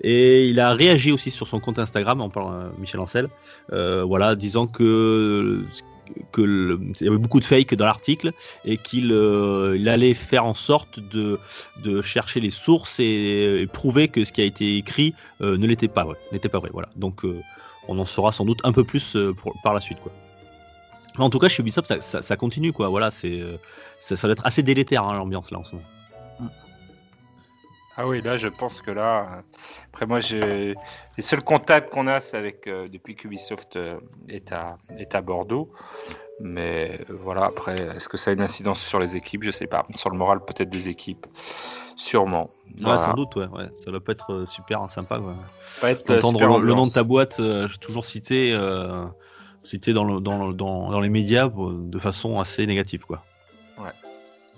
Et 0.02 0.46
il 0.46 0.60
a 0.60 0.74
réagi 0.74 1.10
aussi 1.10 1.30
sur 1.30 1.48
son 1.48 1.60
compte 1.60 1.78
Instagram 1.78 2.20
en 2.20 2.28
parlant 2.28 2.70
Michel 2.78 3.00
Ancel, 3.00 3.28
voilà, 3.70 4.34
disant 4.34 4.66
que 4.66 5.64
que 6.32 6.78
il 7.00 7.04
y 7.04 7.08
avait 7.08 7.18
beaucoup 7.18 7.40
de 7.40 7.44
fake 7.44 7.74
dans 7.74 7.86
l'article 7.86 8.32
et 8.64 8.76
qu'il 8.76 9.12
il 9.76 9.88
allait 9.88 10.14
faire 10.14 10.44
en 10.44 10.54
sorte 10.54 11.00
de, 11.00 11.38
chercher 12.02 12.40
les 12.40 12.50
sources 12.50 13.00
et, 13.00 13.66
prouver 13.72 14.08
que 14.08 14.24
ce 14.24 14.32
qui 14.32 14.40
a 14.40 14.44
été 14.44 14.76
écrit 14.76 15.14
vrai, 15.40 15.58
n'était 16.32 16.48
pas 16.48 16.58
vrai. 16.58 16.70
Voilà, 16.72 16.88
donc 16.96 17.22
on 17.88 17.98
en 17.98 18.04
saura 18.04 18.32
sans 18.32 18.44
doute 18.44 18.60
un 18.64 18.72
peu 18.72 18.84
plus 18.84 19.16
par 19.62 19.74
la 19.74 19.80
suite. 19.80 19.98
En 21.18 21.30
tout 21.30 21.38
cas, 21.38 21.48
chez 21.48 21.62
Ubisoft, 21.62 22.00
ça, 22.00 22.36
continue, 22.36 22.72
quoi. 22.72 22.88
Voilà, 22.88 23.10
euh, 23.24 23.56
ça, 24.00 24.16
doit 24.16 24.32
être 24.32 24.46
assez 24.46 24.62
délétère 24.62 25.04
hein, 25.04 25.14
l'ambiance 25.14 25.50
là 25.50 25.58
en 25.58 25.64
ce 25.64 25.76
moment. 25.76 25.86
Ah 27.96 28.08
oui, 28.08 28.20
là, 28.22 28.36
je 28.36 28.48
pense 28.48 28.82
que 28.82 28.90
là, 28.90 29.42
après 29.92 30.06
moi, 30.06 30.20
j'ai 30.20 30.74
les 31.16 31.22
seuls 31.22 31.42
contacts 31.42 31.90
qu'on 31.90 32.08
a, 32.08 32.20
c'est 32.20 32.36
avec 32.36 32.66
euh, 32.66 32.88
depuis 32.88 33.14
qu'Ubisoft 33.14 33.76
euh, 33.76 33.98
est 34.28 34.52
à 34.52 34.78
est 34.98 35.14
à 35.14 35.20
Bordeaux. 35.20 35.70
Mais 36.40 37.00
voilà, 37.08 37.44
après, 37.44 37.76
est-ce 37.94 38.08
que 38.08 38.16
ça 38.16 38.30
a 38.30 38.34
une 38.34 38.40
incidence 38.40 38.80
sur 38.80 38.98
les 38.98 39.16
équipes? 39.16 39.44
Je 39.44 39.52
sais 39.52 39.68
pas. 39.68 39.86
Sur 39.94 40.10
le 40.10 40.18
moral, 40.18 40.40
peut-être 40.44 40.70
des 40.70 40.88
équipes, 40.88 41.26
sûrement. 41.94 42.50
Ouais, 42.82 42.98
sans 42.98 43.14
doute, 43.14 43.36
ouais, 43.36 43.46
ouais. 43.46 43.68
Ça 43.76 43.92
doit 43.92 44.02
pas 44.02 44.12
être 44.12 44.44
super 44.48 44.90
sympa. 44.90 45.20
Quoi. 45.20 45.88
être 45.88 46.10
Entendre 46.10 46.58
le, 46.58 46.74
nom 46.74 46.88
de 46.88 46.92
ta 46.92 47.04
boîte 47.04 47.40
toujours 47.80 48.04
cité 48.04 48.56
cité 49.62 49.92
dans, 49.92 50.04
le, 50.04 50.20
dans, 50.20 50.52
dans, 50.52 50.90
dans, 50.90 51.00
les 51.00 51.08
médias 51.08 51.48
de 51.48 51.98
façon 52.00 52.40
assez 52.40 52.66
négative. 52.66 53.04
Quoi. 53.06 53.22
Ouais. 53.78 53.92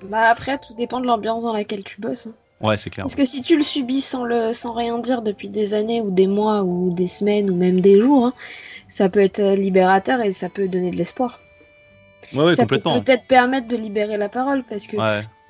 Bah 0.02 0.28
après, 0.28 0.58
tout 0.58 0.74
dépend 0.74 1.00
de 1.00 1.06
l'ambiance 1.06 1.42
dans 1.42 1.52
laquelle 1.52 1.84
tu 1.84 2.00
bosses. 2.00 2.26
Hein. 2.26 2.34
Ouais, 2.60 2.76
c'est 2.76 2.90
clair. 2.90 3.04
Parce 3.04 3.14
que 3.14 3.24
si 3.24 3.42
tu 3.42 3.56
le 3.56 3.62
subis 3.62 4.00
sans, 4.00 4.24
le, 4.24 4.52
sans 4.52 4.72
rien 4.72 4.98
dire 4.98 5.22
depuis 5.22 5.48
des 5.48 5.74
années 5.74 6.00
ou 6.00 6.10
des 6.10 6.26
mois 6.26 6.62
ou 6.62 6.92
des 6.92 7.06
semaines 7.06 7.50
ou 7.50 7.54
même 7.54 7.80
des 7.80 8.00
jours, 8.00 8.26
hein, 8.26 8.34
ça 8.88 9.08
peut 9.08 9.20
être 9.20 9.42
libérateur 9.54 10.20
et 10.22 10.32
ça 10.32 10.48
peut 10.48 10.68
donner 10.68 10.90
de 10.90 10.96
l'espoir. 10.96 11.40
Ouais, 12.32 12.44
ouais, 12.44 12.54
ça 12.54 12.66
peut 12.66 12.78
peut-être 12.78 13.24
permettre 13.26 13.68
de 13.68 13.76
libérer 13.76 14.16
la 14.16 14.28
parole 14.28 14.64
parce 14.68 14.86
que 14.86 14.96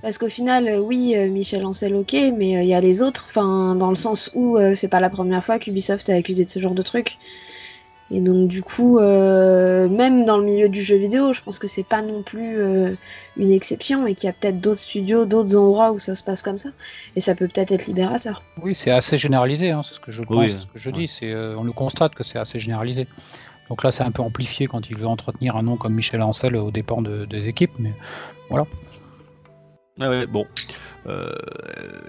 parce 0.02 0.18
qu'au 0.18 0.28
final, 0.28 0.68
euh, 0.68 0.78
oui, 0.78 1.14
euh, 1.16 1.28
Michel 1.28 1.64
Ancel, 1.64 1.94
ok, 1.94 2.12
mais 2.36 2.56
euh, 2.56 2.62
il 2.62 2.68
y 2.68 2.74
a 2.74 2.80
les 2.80 3.02
autres, 3.02 3.24
enfin, 3.28 3.74
dans 3.74 3.88
le 3.88 3.96
sens 3.96 4.30
où 4.34 4.58
c'est 4.74 4.88
pas 4.88 5.00
la 5.00 5.10
première 5.10 5.42
fois 5.42 5.58
qu'Ubisoft 5.58 6.08
a 6.10 6.14
accusé 6.14 6.44
de 6.44 6.50
ce 6.50 6.58
genre 6.60 6.74
de 6.74 6.82
truc. 6.82 7.16
Et 8.10 8.20
donc 8.20 8.46
du 8.48 8.62
coup, 8.62 8.98
euh, 8.98 9.88
même 9.88 10.24
dans 10.24 10.38
le 10.38 10.44
milieu 10.44 10.68
du 10.68 10.80
jeu 10.80 10.96
vidéo, 10.96 11.32
je 11.32 11.40
pense 11.42 11.58
que 11.58 11.66
c'est 11.66 11.82
pas 11.82 12.02
non 12.02 12.22
plus 12.22 12.58
euh, 12.58 12.94
une 13.36 13.50
exception 13.50 14.06
et 14.06 14.14
qu'il 14.14 14.28
y 14.28 14.30
a 14.30 14.32
peut-être 14.32 14.60
d'autres 14.60 14.80
studios, 14.80 15.24
d'autres 15.24 15.56
endroits 15.56 15.90
où 15.92 15.98
ça 15.98 16.14
se 16.14 16.22
passe 16.22 16.42
comme 16.42 16.58
ça. 16.58 16.70
Et 17.16 17.20
ça 17.20 17.34
peut 17.34 17.48
peut-être 17.48 17.72
être 17.72 17.86
libérateur. 17.86 18.42
Oui, 18.62 18.74
c'est 18.74 18.92
assez 18.92 19.18
généralisé, 19.18 19.72
hein, 19.72 19.82
c'est 19.82 19.94
ce 19.94 20.00
que 20.00 20.12
je 20.12 20.22
pense, 20.22 20.46
ce 20.46 20.66
que 20.66 20.78
je 20.78 20.90
dis. 20.90 21.08
C'est, 21.08 21.32
euh, 21.32 21.56
on 21.58 21.64
le 21.64 21.72
constate 21.72 22.14
que 22.14 22.22
c'est 22.22 22.38
assez 22.38 22.60
généralisé. 22.60 23.08
Donc 23.68 23.82
là, 23.82 23.90
c'est 23.90 24.04
un 24.04 24.12
peu 24.12 24.22
amplifié 24.22 24.68
quand 24.68 24.88
il 24.88 24.96
veut 24.96 25.08
entretenir 25.08 25.56
un 25.56 25.64
nom 25.64 25.76
comme 25.76 25.94
Michel 25.94 26.22
Ancel 26.22 26.54
au 26.54 26.70
dépend 26.70 27.02
des 27.02 27.48
équipes, 27.48 27.72
mais 27.80 27.92
voilà. 28.48 28.66
Ah 29.98 30.10
ouais, 30.10 30.26
bon. 30.26 30.46
Euh, 31.06 31.32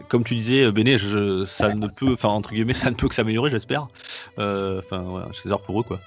comme 0.10 0.24
tu 0.24 0.36
disais, 0.36 0.72
Béné, 0.72 0.98
ça 1.46 1.74
ne 1.74 1.88
peut, 1.88 2.14
enfin 2.14 2.30
entre 2.30 2.52
guillemets, 2.52 2.74
ça 2.76 2.90
ne 2.90 2.96
peut 2.96 3.08
que 3.08 3.16
s'améliorer, 3.16 3.52
j'espère. 3.52 3.88
Euh, 4.40 4.82
enfin, 4.86 5.00
voilà, 5.00 5.28
j'espère 5.32 5.60
pour 5.60 5.80
eux, 5.80 5.84
quoi. 5.84 6.00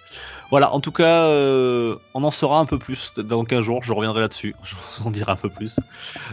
Voilà, 0.50 0.72
en 0.72 0.80
tout 0.80 0.92
cas, 0.92 1.24
euh, 1.24 1.96
on 2.14 2.22
en 2.24 2.30
saura 2.30 2.58
un 2.58 2.64
peu 2.64 2.78
plus 2.78 3.12
dans 3.16 3.44
15 3.44 3.60
jours, 3.62 3.82
je 3.82 3.92
reviendrai 3.92 4.20
là-dessus, 4.20 4.54
on 5.04 5.10
dira 5.10 5.32
un 5.32 5.36
peu 5.36 5.48
plus. 5.48 5.76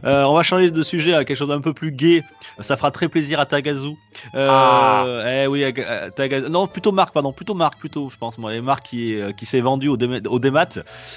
Euh, 0.04 0.24
on 0.24 0.34
va 0.34 0.44
changer 0.44 0.72
de 0.72 0.84
sujet 0.84 1.14
à 1.14 1.26
quelque 1.26 1.38
chose 1.38 1.50
d'un 1.50 1.62
peu 1.62 1.74
plus 1.74 1.92
gai, 1.92 2.24
ça 2.60 2.78
fera 2.78 2.92
très 2.92 3.08
plaisir 3.08 3.40
à 3.40 3.46
Tagazu. 3.46 3.96
Ah. 4.34 5.06
Eh 5.28 5.48
oui, 5.48 5.64
Tagazu. 6.16 6.50
Non, 6.50 6.68
plutôt 6.68 6.92
Marc, 6.92 7.14
pardon, 7.14 7.34
plutôt 7.34 7.54
Marc, 7.54 7.80
plutôt, 7.80 8.10
je 8.10 8.18
pense, 8.18 8.38
moi, 8.38 8.54
et 8.54 8.62
Marc 8.62 8.86
qui, 8.86 9.18
qui 9.36 9.46
s'est 9.46 9.62
vendu 9.62 9.88
au, 9.88 9.98
au 9.98 10.40
démat. 10.40 10.70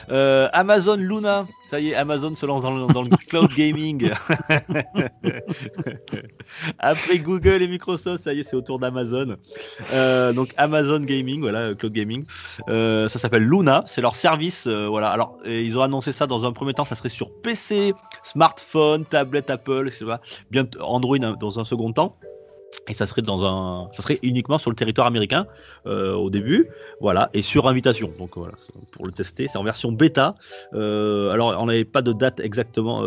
Amazon 0.09 0.97
Luna, 0.97 1.47
ça 1.71 1.81
y 1.81 1.91
est, 1.91 1.95
Amazon 1.95 2.35
se 2.35 2.45
lance 2.45 2.63
dans 2.63 3.03
le, 3.03 3.17
cloud 3.29 3.51
gaming. 3.57 4.11
Après 6.79 7.19
Google 7.19 7.63
et 7.63 7.69
Microsoft, 7.69 8.25
ça 8.25 8.35
y 8.35 8.41
est, 8.41 8.43
c'est 8.43 8.57
autour 8.57 8.79
d'Amazon. 8.79 9.37
donc 10.35 10.53
Amazon 10.57 11.01
Gaming, 11.01 11.41
voilà, 11.41 11.75
cloud 11.75 11.93
gaming. 11.93 12.25
Euh, 12.69 12.91
euh, 12.91 13.09
ça 13.09 13.19
s'appelle 13.19 13.45
Luna, 13.45 13.85
c'est 13.87 14.01
leur 14.01 14.17
service. 14.17 14.67
Euh, 14.67 14.89
voilà. 14.89 15.11
Alors, 15.11 15.39
ils 15.45 15.79
ont 15.79 15.83
annoncé 15.83 16.13
ça 16.13 16.27
dans 16.27 16.45
un 16.45 16.53
premier 16.53 16.75
temps, 16.75 16.85
ça 16.85 16.95
serait 16.95 17.09
sur 17.09 17.31
PC, 17.43 17.95
smartphone, 18.23 19.05
tablette 19.05 19.51
Apple, 19.51 19.89
etc. 19.89 20.17
bien 20.51 20.67
Android 20.81 21.17
hein, 21.23 21.37
dans 21.39 21.61
un 21.61 21.65
second 21.65 21.93
temps. 21.93 22.17
Et 22.89 22.95
ça 22.95 23.07
serait 23.07 23.23
dans 23.23 23.45
un, 23.45 23.93
ça 23.93 24.03
serait 24.03 24.19
uniquement 24.23 24.59
sur 24.59 24.71
le 24.71 24.77
territoire 24.77 25.07
américain 25.07 25.47
euh, 25.87 26.15
au 26.15 26.31
début, 26.31 26.69
voilà, 27.01 27.31
et 27.35 27.43
sur 27.43 27.69
invitation. 27.69 28.13
Donc 28.19 28.37
voilà, 28.37 28.55
pour 28.93 29.07
le 29.07 29.13
tester, 29.13 29.49
c'est 29.49 29.59
en 29.59 29.65
version 29.65 29.93
bêta. 29.93 30.35
alors 30.73 31.57
on 31.61 31.67
n'avait 31.67 31.85
pas 31.85 32.03
de 32.03 32.13
date 32.13 32.41
exactement 32.41 33.03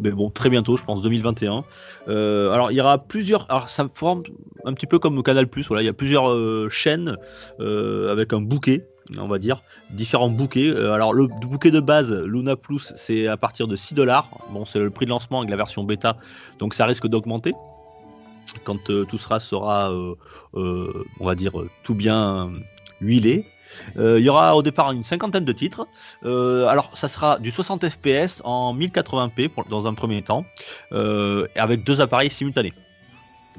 mais 0.00 0.10
bon, 0.10 0.30
très 0.30 0.50
bientôt, 0.50 0.76
je 0.76 0.84
pense 0.84 1.02
2021. 1.02 1.64
Euh, 2.08 2.50
alors, 2.50 2.72
il 2.72 2.76
y 2.76 2.80
aura 2.80 2.98
plusieurs. 2.98 3.46
Alors, 3.50 3.68
ça 3.68 3.86
forme 3.92 4.22
un 4.64 4.72
petit 4.72 4.86
peu 4.86 4.98
comme 4.98 5.22
Canal 5.22 5.46
Plus. 5.46 5.66
Voilà, 5.68 5.82
il 5.82 5.86
y 5.86 5.90
a 5.90 5.94
plusieurs 5.94 6.30
euh, 6.30 6.68
chaînes 6.70 7.16
euh, 7.60 8.10
avec 8.10 8.32
un 8.32 8.40
bouquet, 8.40 8.86
on 9.18 9.28
va 9.28 9.38
dire, 9.38 9.62
différents 9.90 10.30
bouquets. 10.30 10.74
alors, 10.76 11.12
le 11.12 11.26
bouquet 11.26 11.70
de 11.70 11.80
base, 11.80 12.12
Luna 12.12 12.56
Plus, 12.56 12.92
c'est 12.96 13.26
à 13.26 13.36
partir 13.36 13.68
de 13.68 13.76
6 13.76 13.94
dollars. 13.94 14.28
Bon, 14.52 14.64
c'est 14.64 14.78
le 14.78 14.90
prix 14.90 15.04
de 15.04 15.10
lancement 15.10 15.38
avec 15.38 15.50
la 15.50 15.56
version 15.56 15.84
bêta, 15.84 16.16
donc 16.58 16.74
ça 16.74 16.86
risque 16.86 17.06
d'augmenter 17.06 17.52
quand 18.64 18.84
tout 18.84 19.18
sera 19.18 19.40
sera, 19.40 19.92
on 20.54 21.24
va 21.24 21.34
dire, 21.34 21.52
tout 21.82 21.94
bien 21.94 22.50
huilé. 23.00 23.44
Euh, 23.96 24.18
il 24.18 24.24
y 24.24 24.28
aura 24.28 24.56
au 24.56 24.62
départ 24.62 24.92
une 24.92 25.04
cinquantaine 25.04 25.44
de 25.44 25.52
titres. 25.52 25.86
Euh, 26.24 26.66
alors, 26.66 26.96
ça 26.96 27.08
sera 27.08 27.38
du 27.38 27.50
60 27.50 27.88
FPS 27.88 28.40
en 28.44 28.74
1080p 28.74 29.68
dans 29.68 29.86
un 29.86 29.94
premier 29.94 30.22
temps, 30.22 30.44
euh, 30.92 31.46
avec 31.56 31.84
deux 31.84 32.00
appareils 32.00 32.30
simultanés. 32.30 32.72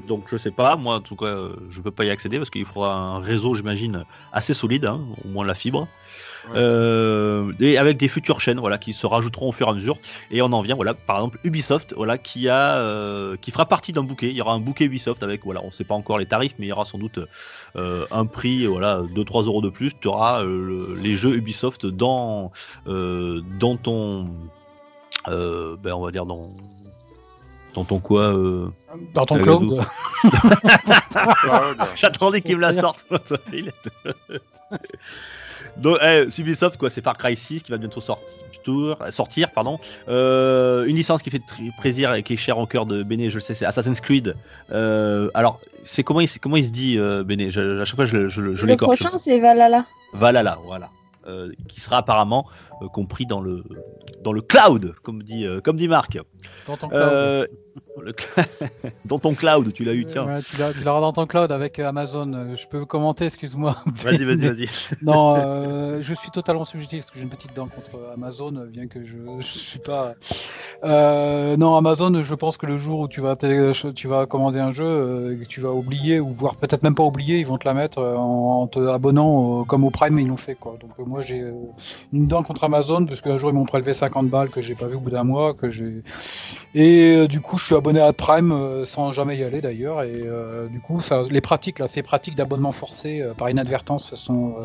Donc 0.07 0.23
je 0.31 0.37
sais 0.37 0.51
pas, 0.51 0.77
moi 0.77 0.95
en 0.95 1.01
tout 1.01 1.15
cas 1.17 1.25
euh, 1.25 1.53
je 1.69 1.81
peux 1.81 1.91
pas 1.91 2.05
y 2.05 2.09
accéder 2.09 2.37
parce 2.37 2.49
qu'il 2.49 2.65
faudra 2.65 2.95
un 2.95 3.19
réseau 3.19 3.55
j'imagine 3.55 4.05
assez 4.31 4.53
solide, 4.53 4.85
hein, 4.85 5.01
au 5.25 5.27
moins 5.27 5.45
la 5.45 5.53
fibre. 5.53 5.87
Ouais. 6.47 6.53
Euh, 6.55 7.51
et 7.59 7.77
avec 7.77 7.97
des 7.97 8.07
futures 8.07 8.39
chaînes 8.41 8.59
voilà 8.59 8.77
qui 8.79 8.93
se 8.93 9.05
rajouteront 9.05 9.49
au 9.49 9.51
fur 9.51 9.67
et 9.67 9.69
à 9.69 9.73
mesure 9.73 9.97
et 10.31 10.41
on 10.41 10.51
en 10.53 10.61
vient 10.61 10.75
voilà 10.75 10.93
par 10.95 11.17
exemple 11.17 11.37
Ubisoft 11.43 11.93
voilà 11.95 12.17
qui 12.17 12.49
a 12.49 12.77
euh, 12.77 13.35
qui 13.39 13.51
fera 13.51 13.65
partie 13.67 13.93
d'un 13.93 14.01
bouquet 14.01 14.29
il 14.29 14.35
y 14.35 14.41
aura 14.41 14.53
un 14.53 14.59
bouquet 14.59 14.85
Ubisoft 14.85 15.21
avec 15.21 15.43
voilà 15.43 15.61
on 15.63 15.69
sait 15.69 15.83
pas 15.83 15.93
encore 15.93 16.17
les 16.17 16.25
tarifs 16.25 16.55
mais 16.57 16.65
il 16.65 16.69
y 16.69 16.71
aura 16.71 16.85
sans 16.85 16.97
doute 16.97 17.19
euh, 17.75 18.05
un 18.11 18.25
prix 18.25 18.65
voilà 18.65 19.03
2 19.13 19.23
3 19.23 19.43
euros 19.43 19.61
de 19.61 19.69
plus 19.69 19.91
tu 20.01 20.07
auras 20.07 20.41
euh, 20.43 20.45
le- 20.95 20.95
les 20.99 21.15
jeux 21.15 21.35
Ubisoft 21.35 21.85
dans 21.85 22.51
euh, 22.87 23.41
dans 23.59 23.77
ton 23.77 24.27
euh, 25.27 25.75
ben 25.83 25.93
on 25.93 26.01
va 26.03 26.11
dire 26.11 26.25
dans 26.25 26.49
dans 27.75 27.85
ton 27.85 27.99
quoi 27.99 28.23
euh, 28.35 28.67
Dans 29.13 29.25
ton. 29.25 29.37
Cloud. 29.41 29.79
J'attendais 31.95 32.41
qu'il 32.41 32.57
me 32.57 32.61
la 32.61 32.73
sorte. 32.73 33.05
Donc, 35.77 35.97
eh, 36.03 36.27
Ubisoft, 36.39 36.77
quoi, 36.77 36.89
c'est 36.89 37.03
Far 37.03 37.17
Cry 37.17 37.35
6 37.35 37.63
qui 37.63 37.71
va 37.71 37.77
bientôt 37.77 38.01
sortir. 38.01 38.27
sortir 39.11 39.49
pardon. 39.51 39.79
Euh, 40.07 40.85
une 40.85 40.95
licence 40.95 41.23
qui 41.23 41.29
fait 41.31 41.41
plaisir 41.79 42.13
et 42.13 42.21
qui 42.23 42.33
est 42.33 42.37
chère 42.37 42.59
au 42.59 42.67
cœur 42.67 42.85
de 42.85 43.01
Béné, 43.03 43.29
je 43.29 43.35
le 43.35 43.41
sais, 43.41 43.53
c'est 43.55 43.65
Assassin's 43.65 44.01
Creed. 44.01 44.35
Euh, 44.71 45.29
alors, 45.33 45.59
c'est 45.85 46.03
comment 46.03 46.19
il, 46.21 46.29
comment 46.39 46.57
il 46.57 46.67
se 46.67 46.71
dit, 46.71 46.97
euh, 46.99 47.23
Béné 47.23 47.49
Je- 47.49 47.79
À 47.81 47.85
chaque 47.85 47.95
fois, 47.95 48.05
je, 48.05 48.27
je, 48.29 48.53
je 48.55 48.65
Le 48.65 48.73
l'écorche. 48.73 48.99
prochain, 48.99 49.17
c'est 49.17 49.39
Valhalla. 49.39 49.85
Valhalla, 50.13 50.57
voilà. 50.65 50.89
Euh, 51.27 51.51
qui 51.67 51.79
sera 51.81 51.97
apparemment 51.97 52.45
compris 52.87 53.25
dans 53.25 53.41
le, 53.41 53.63
dans 54.23 54.33
le 54.33 54.41
cloud, 54.41 54.93
comme 55.03 55.23
dit, 55.23 55.45
euh, 55.45 55.61
comme 55.61 55.77
dit 55.77 55.87
Marc. 55.87 56.17
Dans 56.67 56.77
ton 56.77 56.89
cloud. 56.89 57.01
Euh, 57.03 57.45
le 58.01 58.11
cl- 58.11 58.45
dans 59.05 59.19
ton 59.19 59.33
cloud, 59.33 59.71
tu 59.73 59.83
l'as 59.85 59.93
eu, 59.93 60.05
tiens. 60.05 60.25
Ouais, 60.27 60.41
tu 60.41 60.57
l'auras 60.83 60.99
dans 61.01 61.13
ton 61.13 61.25
cloud 61.25 61.51
avec 61.51 61.79
euh, 61.79 61.87
Amazon. 61.87 62.31
Euh, 62.33 62.55
Je 62.55 62.67
peux 62.67 62.85
commenter, 62.85 63.25
excuse-moi. 63.25 63.77
Vas-y, 64.03 64.23
vas-y, 64.25 64.47
vas-y. 64.47 64.67
Non, 65.01 65.35
euh, 65.37 65.97
je 66.01 66.13
suis 66.13 66.31
totalement 66.31 66.65
subjectif 66.65 66.99
parce 66.99 67.11
que 67.11 67.17
j'ai 67.17 67.23
une 67.23 67.29
petite 67.29 67.55
dent 67.55 67.67
contre 67.67 67.97
Amazon, 68.13 68.55
euh, 68.55 68.65
bien 68.65 68.87
que 68.87 69.03
je, 69.05 69.15
je 69.39 69.47
suis 69.47 69.79
pas. 69.79 70.13
Euh, 70.83 71.55
non, 71.57 71.75
Amazon, 71.75 72.21
je 72.21 72.35
pense 72.35 72.57
que 72.57 72.65
le 72.65 72.77
jour 72.77 73.01
où 73.01 73.07
tu 73.07 73.21
vas, 73.21 73.35
télé- 73.35 73.71
tu 73.95 74.07
vas 74.07 74.25
commander 74.25 74.59
un 74.59 74.71
jeu, 74.71 74.85
euh, 74.85 75.37
que 75.39 75.45
tu 75.45 75.61
vas 75.61 75.71
oublier 75.71 76.19
ou 76.19 76.29
voire 76.31 76.55
peut-être 76.55 76.83
même 76.83 76.95
pas 76.95 77.03
oublier, 77.03 77.39
ils 77.39 77.45
vont 77.45 77.57
te 77.57 77.67
la 77.67 77.73
mettre 77.73 77.99
euh, 77.99 78.15
en, 78.15 78.61
en 78.63 78.67
te 78.67 78.79
abonnant 78.87 79.29
au- 79.29 79.65
comme 79.65 79.83
au 79.83 79.89
Prime, 79.91 80.17
ils 80.19 80.27
l'ont 80.27 80.37
fait 80.37 80.55
quoi. 80.55 80.75
Donc 80.81 80.91
euh, 80.99 81.03
moi 81.05 81.21
j'ai 81.21 81.41
euh, 81.41 81.53
une 82.13 82.25
dent 82.27 82.43
contre 82.43 82.63
Amazon 82.63 82.70
parce 82.71 83.21
qu'un 83.21 83.37
jour 83.37 83.51
ils 83.51 83.53
m'ont 83.53 83.65
prélevé 83.65 83.93
50 83.93 84.27
balles 84.27 84.49
que 84.49 84.61
j'ai 84.61 84.75
pas 84.75 84.87
vu 84.87 84.95
au 84.95 84.99
bout 84.99 85.11
d'un 85.11 85.23
mois, 85.23 85.53
que 85.53 85.69
j'ai 85.69 86.03
et 86.73 87.15
euh, 87.15 87.27
du 87.27 87.41
coup 87.41 87.57
je 87.57 87.65
suis 87.65 87.75
abonné 87.75 87.99
à 87.99 88.13
Prime 88.13 88.53
euh, 88.53 88.85
sans 88.85 89.11
jamais 89.11 89.37
y 89.37 89.43
aller 89.43 89.59
d'ailleurs 89.59 90.03
et 90.03 90.13
euh, 90.15 90.67
du 90.67 90.79
coup 90.79 91.01
ça, 91.01 91.23
les 91.29 91.41
pratiques 91.41 91.79
là, 91.79 91.87
ces 91.87 92.01
pratiques 92.01 92.35
d'abonnement 92.35 92.71
forcé 92.71 93.23
par 93.37 93.49
inadvertance 93.49 94.15
sont 94.15 94.55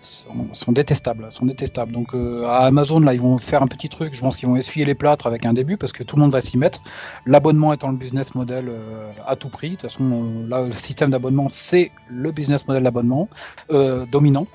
sont, 0.00 0.48
sont 0.52 0.72
détestables, 0.72 1.26
sont 1.30 1.46
détestables. 1.46 1.92
Donc 1.92 2.14
à 2.14 2.66
Amazon 2.66 3.00
là, 3.00 3.14
ils 3.14 3.20
vont 3.20 3.36
faire 3.36 3.62
un 3.62 3.66
petit 3.66 3.88
truc. 3.88 4.14
Je 4.14 4.20
pense 4.20 4.36
qu'ils 4.36 4.48
vont 4.48 4.56
essuyer 4.56 4.86
les 4.86 4.94
plâtres 4.94 5.26
avec 5.26 5.44
un 5.44 5.52
début 5.52 5.76
parce 5.76 5.92
que 5.92 6.02
tout 6.02 6.16
le 6.16 6.22
monde 6.22 6.32
va 6.32 6.40
s'y 6.40 6.56
mettre. 6.58 6.80
L'abonnement 7.26 7.72
étant 7.72 7.90
le 7.90 7.96
business 7.96 8.34
model 8.34 8.70
à 9.26 9.36
tout 9.36 9.48
prix. 9.48 9.70
De 9.70 9.74
toute 9.74 9.82
façon, 9.82 10.46
là, 10.48 10.62
le 10.62 10.72
système 10.72 11.10
d'abonnement 11.10 11.48
c'est 11.50 11.90
le 12.08 12.32
business 12.32 12.66
model 12.66 12.82
d'abonnement 12.82 13.28
dominant. 13.68 14.46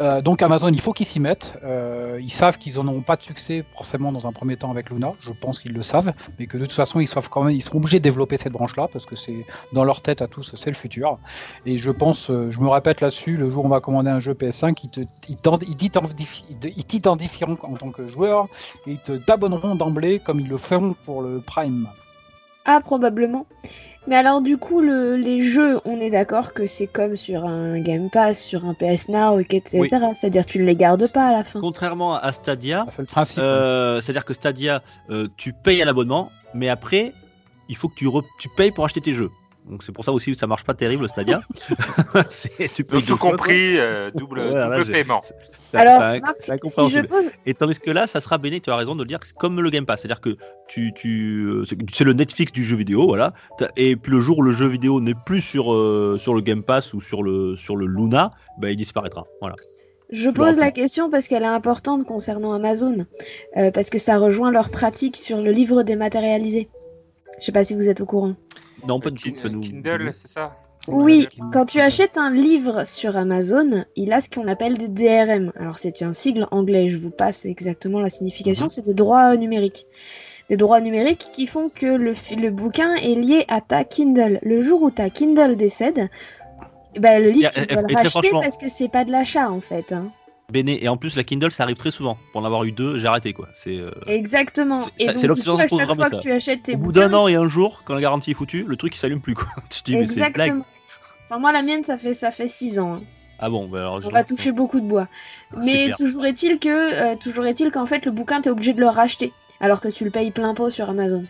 Euh, 0.00 0.20
donc 0.20 0.42
Amazon, 0.42 0.68
il 0.68 0.80
faut 0.80 0.92
qu'ils 0.92 1.06
s'y 1.06 1.20
mettent. 1.20 1.58
Euh, 1.64 2.18
ils 2.20 2.32
savent 2.32 2.58
qu'ils 2.58 2.76
n'en 2.76 2.86
auront 2.86 3.00
pas 3.00 3.16
de 3.16 3.22
succès 3.22 3.64
forcément 3.74 4.12
dans 4.12 4.26
un 4.26 4.32
premier 4.32 4.56
temps 4.56 4.70
avec 4.70 4.90
Luna. 4.90 5.12
Je 5.20 5.32
pense 5.32 5.58
qu'ils 5.58 5.72
le 5.72 5.82
savent, 5.82 6.12
mais 6.38 6.46
que 6.46 6.56
de 6.56 6.64
toute 6.64 6.74
façon, 6.74 7.00
ils 7.00 7.08
savent 7.08 7.28
quand 7.28 7.42
même, 7.42 7.54
ils 7.54 7.62
seront 7.62 7.78
obligés 7.78 7.98
de 7.98 8.04
développer 8.04 8.36
cette 8.36 8.52
branche-là 8.52 8.88
parce 8.92 9.06
que 9.06 9.16
c'est 9.16 9.44
dans 9.72 9.84
leur 9.84 10.02
tête 10.02 10.22
à 10.22 10.28
tous, 10.28 10.54
c'est 10.54 10.70
le 10.70 10.76
futur. 10.76 11.18
Et 11.66 11.78
je 11.78 11.90
pense, 11.90 12.30
euh, 12.30 12.50
je 12.50 12.60
me 12.60 12.68
répète 12.68 13.00
là-dessus, 13.00 13.36
le 13.36 13.48
jour 13.48 13.64
où 13.64 13.66
on 13.66 13.70
va 13.70 13.80
commander 13.80 14.10
un 14.10 14.20
jeu 14.20 14.34
PS5, 14.34 14.78
ils 14.84 14.90
te, 14.90 15.00
ils 15.28 16.84
t'identifieront 16.84 17.58
en 17.62 17.74
tant 17.74 17.90
que 17.90 18.06
joueur 18.06 18.46
et 18.86 18.92
ils 18.92 18.98
te 18.98 19.12
t'abonneront 19.12 19.74
d'emblée 19.74 20.20
comme 20.20 20.40
ils 20.40 20.48
le 20.48 20.58
feront 20.58 20.94
pour 21.04 21.22
le 21.22 21.40
Prime. 21.40 21.88
Ah, 22.64 22.80
probablement. 22.80 23.46
Mais 24.08 24.16
alors, 24.16 24.40
du 24.40 24.56
coup, 24.56 24.80
le- 24.80 25.16
les 25.16 25.42
jeux, 25.44 25.78
on 25.84 26.00
est 26.00 26.08
d'accord 26.10 26.54
que 26.54 26.66
c'est 26.66 26.86
comme 26.86 27.16
sur 27.16 27.44
un 27.44 27.78
Game 27.80 28.08
Pass, 28.10 28.42
sur 28.42 28.64
un 28.64 28.72
PS 28.74 29.08
Now, 29.10 29.38
etc. 29.38 29.62
Oui. 29.74 29.88
C'est-à-dire 30.18 30.46
tu 30.46 30.58
ne 30.58 30.64
les 30.64 30.76
gardes 30.76 31.06
pas 31.12 31.26
à 31.26 31.32
la 31.32 31.44
fin. 31.44 31.60
Contrairement 31.60 32.14
à 32.14 32.32
Stadia, 32.32 32.84
Ah, 32.86 32.90
C'est 32.90 33.02
le 33.02 33.06
principe. 33.06 33.38
Euh, 33.38 34.00
C'est-à-dire 34.00 34.24
que 34.24 34.32
Stadia, 34.34 34.82
euh, 35.10 35.28
tu 35.36 35.52
payes 35.52 35.82
un 35.82 35.86
abonnement, 35.88 36.30
mais 36.54 36.68
après, 36.70 37.12
il 37.68 37.76
faut 37.76 37.88
que 37.88 37.94
tu, 37.96 38.06
re- 38.06 38.24
tu 38.40 38.48
payes 38.56 38.70
pour 38.70 38.86
acheter 38.86 39.02
tes 39.02 39.12
jeux. 39.12 39.30
Donc 39.68 39.82
c'est 39.82 39.92
pour 39.92 40.04
ça 40.04 40.12
aussi 40.12 40.32
que 40.32 40.38
ça 40.38 40.46
marche 40.46 40.64
pas 40.64 40.74
terrible 40.74 41.08
Stadia. 41.08 41.40
C'est- 42.28 42.72
tu 42.72 42.82
deux 42.84 43.02
tout 43.02 43.16
compris, 43.16 43.78
euh, 43.78 44.10
double, 44.10 44.40
Ouais, 44.40 44.52
là, 44.52 44.78
double 44.78 44.86
j'ai- 44.86 44.92
paiement. 45.02 45.20
C'est- 45.20 45.34
c'est 45.60 45.78
si 45.78 46.46
je 46.46 46.52
incompréhensible. 46.52 47.08
pose... 47.08 47.30
Et 47.46 47.54
tandis 47.54 47.78
que 47.78 47.90
là, 47.90 48.06
ça 48.06 48.20
sera 48.20 48.38
béné, 48.38 48.60
tu 48.60 48.70
as 48.70 48.76
raison 48.76 48.94
de 48.94 49.02
le 49.02 49.08
dire, 49.08 49.18
c'est 49.22 49.36
comme 49.36 49.60
le 49.60 49.70
Game 49.70 49.86
Pass. 49.86 50.00
C'est-à-dire 50.00 50.20
que 50.20 50.36
tu, 50.68 50.92
tu, 50.94 51.44
euh, 51.46 51.64
c'est 51.92 52.04
le 52.04 52.12
Netflix 52.12 52.52
du 52.52 52.64
jeu 52.64 52.76
vidéo, 52.76 53.06
voilà. 53.06 53.32
Et 53.76 53.96
puis 53.96 54.12
le 54.12 54.20
jour 54.20 54.38
où 54.38 54.42
le 54.42 54.52
jeu 54.52 54.66
vidéo 54.66 55.00
n'est 55.00 55.14
plus 55.26 55.40
sur, 55.40 55.72
euh, 55.72 56.16
sur 56.18 56.34
le 56.34 56.40
Game 56.40 56.62
Pass 56.62 56.94
ou 56.94 57.00
sur 57.00 57.22
le, 57.22 57.56
sur 57.56 57.76
le 57.76 57.86
Luna, 57.86 58.30
bah, 58.58 58.70
il 58.70 58.76
disparaîtra. 58.76 59.24
Voilà. 59.40 59.56
Je 60.10 60.30
pose 60.30 60.56
la 60.56 60.70
question 60.70 61.10
parce 61.10 61.28
qu'elle 61.28 61.42
est 61.42 61.46
importante 61.46 62.06
concernant 62.06 62.54
Amazon, 62.54 63.04
euh, 63.58 63.70
parce 63.70 63.90
que 63.90 63.98
ça 63.98 64.16
rejoint 64.16 64.50
leur 64.50 64.70
pratique 64.70 65.16
sur 65.16 65.42
le 65.42 65.50
livre 65.52 65.82
dématérialisé. 65.82 66.70
Je 67.40 67.44
sais 67.44 67.52
pas 67.52 67.62
si 67.64 67.74
vous 67.74 67.88
êtes 67.88 68.00
au 68.00 68.06
courant. 68.06 68.34
Non, 68.86 69.00
pas 69.00 69.10
du 69.10 69.18
Kin- 69.18 69.32
tout. 69.32 69.40
fais-nous- 69.40 69.60
Kindle, 69.60 70.10
c'est 70.14 70.28
ça 70.28 70.52
Oui, 70.86 71.28
quand 71.52 71.66
tu 71.66 71.80
achètes 71.80 72.16
un 72.16 72.30
livre 72.30 72.84
sur 72.84 73.16
Amazon, 73.16 73.84
il 73.96 74.12
a 74.12 74.20
ce 74.20 74.30
qu'on 74.30 74.46
appelle 74.48 74.78
des 74.78 74.88
DRM. 74.88 75.52
Alors 75.58 75.78
c'est 75.78 76.02
un 76.02 76.12
sigle 76.12 76.46
anglais, 76.50 76.88
je 76.88 76.96
vous 76.96 77.10
passe 77.10 77.44
exactement 77.44 78.00
la 78.00 78.08
signification, 78.10 78.64
Mhm. 78.66 78.70
c'est 78.70 78.84
des 78.86 78.94
droits 78.94 79.32
euh, 79.32 79.36
numériques. 79.36 79.86
Des 80.48 80.56
droits 80.56 80.80
numériques 80.80 81.28
qui 81.32 81.46
font 81.46 81.68
que 81.68 81.84
le, 81.84 82.14
le 82.40 82.50
bouquin 82.50 82.94
est 82.94 83.14
lié 83.14 83.44
à 83.48 83.60
ta 83.60 83.84
Kindle. 83.84 84.38
Le 84.42 84.62
jour 84.62 84.80
où 84.82 84.90
ta 84.90 85.10
Kindle 85.10 85.56
décède, 85.56 86.08
eh 86.94 87.00
ben, 87.00 87.22
le 87.22 87.28
livre, 87.30 87.50
tu 87.50 87.66
dois 87.66 87.80
et- 87.80 87.82
le 87.82 87.88
très 87.88 88.02
racheter 88.04 88.30
parce 88.30 88.56
que 88.56 88.68
c'est 88.68 88.88
pas 88.88 89.04
de 89.04 89.12
l'achat 89.12 89.50
en 89.50 89.60
fait. 89.60 89.92
hein. 89.92 90.10
Béné. 90.50 90.82
Et 90.82 90.88
en 90.88 90.96
plus, 90.96 91.14
la 91.14 91.24
Kindle, 91.24 91.52
ça 91.52 91.64
arrive 91.64 91.76
très 91.76 91.90
souvent. 91.90 92.16
Pour 92.32 92.40
en 92.40 92.44
avoir 92.46 92.64
eu 92.64 92.72
deux, 92.72 92.98
j'ai 92.98 93.06
arrêté 93.06 93.34
quoi. 93.34 93.48
C'est 93.54 93.78
euh, 93.78 93.90
Exactement. 94.06 94.80
C'est- 94.98 95.12
programmée, 95.66 95.94
fois 95.94 96.08
ça. 96.10 96.16
que 96.16 96.22
tu 96.22 96.32
achètes 96.32 96.62
tes 96.62 96.74
au 96.74 96.78
bout 96.78 96.92
d'un 96.92 97.12
an 97.12 97.28
et 97.28 97.34
un 97.34 97.46
jour, 97.46 97.82
quand 97.84 97.94
la 97.94 98.00
garantie 98.00 98.30
est 98.30 98.34
foutue, 98.34 98.64
le 98.66 98.76
truc 98.76 98.96
il 98.96 98.98
s'allume 98.98 99.20
plus 99.20 99.34
quoi. 99.34 99.46
Tu 99.70 99.82
te 99.82 99.90
dis 99.90 99.96
mais 99.98 100.06
c'est 100.06 100.12
une 100.14 100.16
blague. 100.16 100.30
Exactement. 100.30 100.64
Enfin, 101.26 101.38
moi, 101.38 101.52
la 101.52 101.60
mienne, 101.60 101.84
ça 101.84 101.98
fait 101.98 102.14
ça 102.14 102.30
fait 102.30 102.48
six 102.48 102.78
ans. 102.78 102.94
hein. 102.94 103.02
Ah 103.38 103.50
bon, 103.50 103.68
bah 103.68 103.80
alors 103.80 104.00
On 104.04 104.08
va 104.08 104.24
toucher 104.24 104.50
beaucoup 104.50 104.80
de 104.80 104.86
bois. 104.86 105.06
Mais 105.54 105.84
clair. 105.84 105.96
toujours 105.98 106.24
est-il 106.24 106.58
que 106.58 106.68
euh, 107.12 107.14
toujours 107.16 107.44
est-il 107.44 107.70
qu'en 107.70 107.84
fait 107.86 108.06
le 108.06 108.10
bouquin 108.10 108.40
t'es 108.40 108.48
obligé 108.50 108.72
de 108.72 108.80
le 108.80 108.88
racheter 108.88 109.32
alors 109.60 109.80
que 109.82 109.88
tu 109.88 110.04
le 110.04 110.10
payes 110.10 110.30
plein 110.30 110.54
pot 110.54 110.70
sur 110.70 110.88
Amazon. 110.88 111.24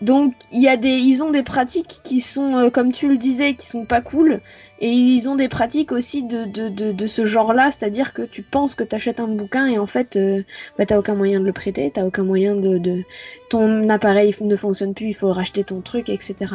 Donc 0.00 0.32
il 0.52 0.62
y 0.62 0.68
a 0.68 0.76
des 0.76 0.90
ils 0.96 1.22
ont 1.24 1.30
des 1.30 1.42
pratiques 1.42 2.00
qui 2.04 2.20
sont 2.20 2.56
euh, 2.56 2.70
comme 2.70 2.92
tu 2.92 3.08
le 3.08 3.16
disais 3.18 3.54
qui 3.56 3.66
sont 3.66 3.84
pas 3.84 4.00
cool 4.00 4.40
et 4.80 4.90
ils 4.90 5.28
ont 5.28 5.34
des 5.34 5.48
pratiques 5.48 5.92
aussi 5.92 6.22
de, 6.22 6.44
de, 6.44 6.68
de, 6.92 7.06
ce 7.06 7.24
genre-là, 7.24 7.70
c'est-à-dire 7.70 8.12
que 8.12 8.22
tu 8.22 8.42
penses 8.42 8.74
que 8.74 8.84
t'achètes 8.84 9.18
un 9.18 9.26
bouquin 9.26 9.66
et 9.66 9.78
en 9.78 9.86
fait 9.86 10.16
euh, 10.16 10.42
bah, 10.78 10.86
t'as 10.86 10.98
aucun 10.98 11.14
moyen 11.14 11.40
de 11.40 11.44
le 11.44 11.52
prêter, 11.52 11.90
t'as 11.92 12.04
aucun 12.04 12.22
moyen 12.22 12.54
de, 12.54 13.02
ton 13.50 13.88
appareil 13.88 14.34
ne 14.40 14.56
fonctionne 14.56 14.94
plus, 14.94 15.06
il 15.06 15.14
faut 15.14 15.32
racheter 15.32 15.64
ton 15.64 15.80
truc, 15.80 16.08
etc. 16.08 16.54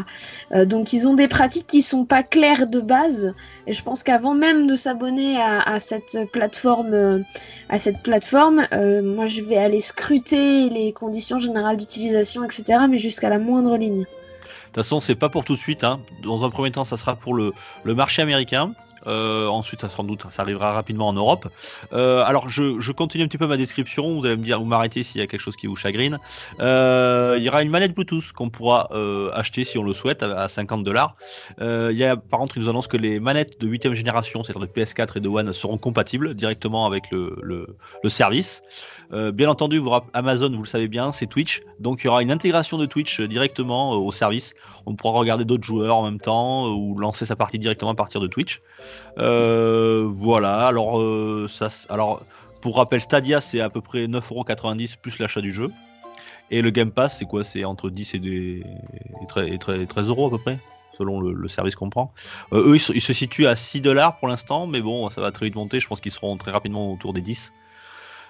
Euh, 0.54 0.66
donc 0.66 0.94
ils 0.94 1.08
ont 1.08 1.16
des 1.16 1.28
pratiques 1.28 1.68
qui 1.68 1.82
sont 1.82 2.06
pas 2.06 2.24
claires 2.24 2.68
de 2.68 2.80
base 2.80 3.34
et 3.68 3.74
je 3.74 3.84
pense 3.84 4.04
qu'avant 4.04 4.34
même 4.34 4.68
de 4.68 4.76
s'abonner 4.76 5.38
à, 5.38 5.80
cette 5.80 6.18
plateforme, 6.32 6.94
euh, 6.94 7.20
à 7.70 7.80
cette 7.80 8.02
plateforme, 8.04 8.68
euh, 8.74 9.02
moi 9.02 9.26
je 9.26 9.42
vais 9.42 9.58
aller 9.58 9.82
scruter 9.82 10.70
les 10.70 10.94
conditions 10.94 11.40
générales 11.40 11.78
d'utilisation, 11.78 12.44
etc. 12.44 12.80
Mais 12.90 13.00
jusqu'à 13.00 13.30
la 13.30 13.40
moindre 13.40 13.78
ligne. 13.78 14.06
De 14.74 14.78
toute 14.78 14.86
façon, 14.86 15.02
c'est 15.02 15.14
pas 15.14 15.30
pour 15.30 15.46
tout 15.46 15.56
de 15.56 15.60
suite. 15.60 15.84
Hein. 15.84 16.00
Dans 16.24 16.44
un 16.44 16.50
premier 16.50 16.72
temps, 16.72 16.84
ça 16.84 16.98
sera 16.98 17.16
pour 17.16 17.36
le, 17.36 17.54
le 17.84 17.94
marché 17.94 18.24
américain. 18.24 18.74
Euh, 19.08 19.48
ensuite, 19.48 19.82
ça, 19.82 19.90
sans 19.90 20.04
doute, 20.04 20.26
ça 20.30 20.42
arrivera 20.42 20.72
rapidement 20.74 21.08
en 21.08 21.14
Europe. 21.14 21.48
Euh, 21.94 22.24
alors, 22.26 22.50
je, 22.50 22.80
je 22.80 22.92
continue 22.92 23.24
un 23.24 23.28
petit 23.28 23.38
peu 23.38 23.48
ma 23.48 23.58
description. 23.58 24.20
Vous 24.20 24.26
allez 24.26 24.38
me 24.38 24.44
dire, 24.44 24.60
vous 24.60 24.66
m'arrêtez 24.66 25.04
s'il 25.04 25.20
y 25.20 25.24
a 25.24 25.28
quelque 25.28 25.42
chose 25.42 25.56
qui 25.56 25.68
vous 25.68 25.76
chagrine. 25.76 26.20
Euh, 26.60 27.36
il 27.38 27.44
y 27.44 27.50
aura 27.50 27.64
une 27.64 27.70
manette 27.70 27.94
Bluetooth 27.94 28.32
qu'on 28.34 28.50
pourra 28.50 28.90
acheter 29.34 29.64
si 29.64 29.78
on 29.78 29.84
le 29.84 29.94
souhaite 29.94 30.24
à, 30.24 30.42
à 30.42 30.48
50 30.48 30.84
dollars. 30.84 31.16
Il 31.60 31.98
y 31.98 32.04
a, 32.04 32.16
par 32.18 32.40
contre, 32.40 32.58
ils 32.58 32.64
nous 32.64 32.70
annoncent 32.70 32.88
que 32.88 32.98
les 32.98 33.20
manettes 33.20 33.60
de 33.60 33.68
8 33.68 33.94
génération, 33.94 34.44
c'est-à-dire 34.44 34.68
de 34.68 34.72
PS4 34.72 35.18
et 35.18 35.20
de 35.20 35.30
One, 35.30 35.54
seront 35.54 35.78
compatibles 35.78 36.34
directement 36.34 36.86
avec 36.86 37.12
le, 37.12 37.36
le, 37.42 38.10
service. 38.10 38.62
Bien 39.12 39.50
entendu, 39.50 39.82
Amazon, 40.14 40.52
vous 40.52 40.64
le 40.64 40.68
savez 40.68 40.88
bien, 40.88 41.12
c'est 41.12 41.28
Twitch. 41.28 41.62
Donc, 41.80 42.04
il 42.04 42.08
y 42.08 42.10
aura 42.10 42.22
une 42.22 42.32
intégration 42.32 42.78
de 42.78 42.86
Twitch 42.86 43.22
directement 43.22 43.92
au 43.92 44.12
service. 44.12 44.54
On 44.86 44.96
pourra 44.96 45.20
regarder 45.20 45.46
d'autres 45.46 45.64
joueurs 45.64 45.96
en 45.96 46.04
même 46.04 46.20
temps 46.20 46.70
ou 46.70 46.98
lancer 46.98 47.26
sa 47.26 47.36
partie 47.36 47.60
directement 47.60 47.92
à 47.92 47.96
partir 47.96 48.20
de 48.22 48.28
Twitch. 48.28 48.62
Euh, 49.20 50.08
voilà. 50.10 50.68
Alors, 50.68 51.00
euh, 51.00 51.48
ça, 51.50 51.70
pour 52.62 52.78
rappel, 52.78 53.02
Stadia, 53.02 53.42
c'est 53.42 53.60
à 53.60 53.70
peu 53.70 53.82
près 53.82 54.06
9,90€ 54.08 54.98
plus 55.02 55.20
l'achat 55.20 55.42
du 55.42 55.54
jeu. 55.54 55.72
Et 56.52 56.62
le 56.62 56.70
Game 56.70 56.92
Pass, 56.92 57.18
c'est 57.18 57.26
quoi? 57.26 57.44
C'est 57.44 57.66
entre 57.66 57.90
10 57.90 58.16
et, 58.16 58.20
des... 58.20 58.64
et, 59.22 59.28
13, 59.28 59.52
et 59.52 59.58
13 59.58 59.88
13 59.88 60.10
euros 60.10 60.28
à 60.28 60.30
peu 60.30 60.38
près, 60.38 60.60
selon 60.98 61.20
le, 61.20 61.48
service 61.48 61.76
qu'on 61.76 61.90
prend. 61.90 62.14
Euh, 62.54 62.72
eux, 62.72 62.76
ils, 62.76 63.02
se- 63.02 63.14
situent 63.14 63.48
à 63.48 63.56
6 63.56 63.82
dollars 63.82 64.18
pour 64.20 64.28
l'instant, 64.28 64.68
mais 64.68 64.82
bon, 64.82 65.10
ça 65.10 65.22
va 65.22 65.32
très 65.32 65.46
vite 65.46 65.56
monter. 65.56 65.80
Je 65.80 65.88
pense 65.88 66.02
qu'ils 66.02 66.12
seront 66.12 66.38
très 66.38 66.52
rapidement 66.52 66.92
autour 66.94 67.14
des 67.14 67.22
10. 67.22 67.54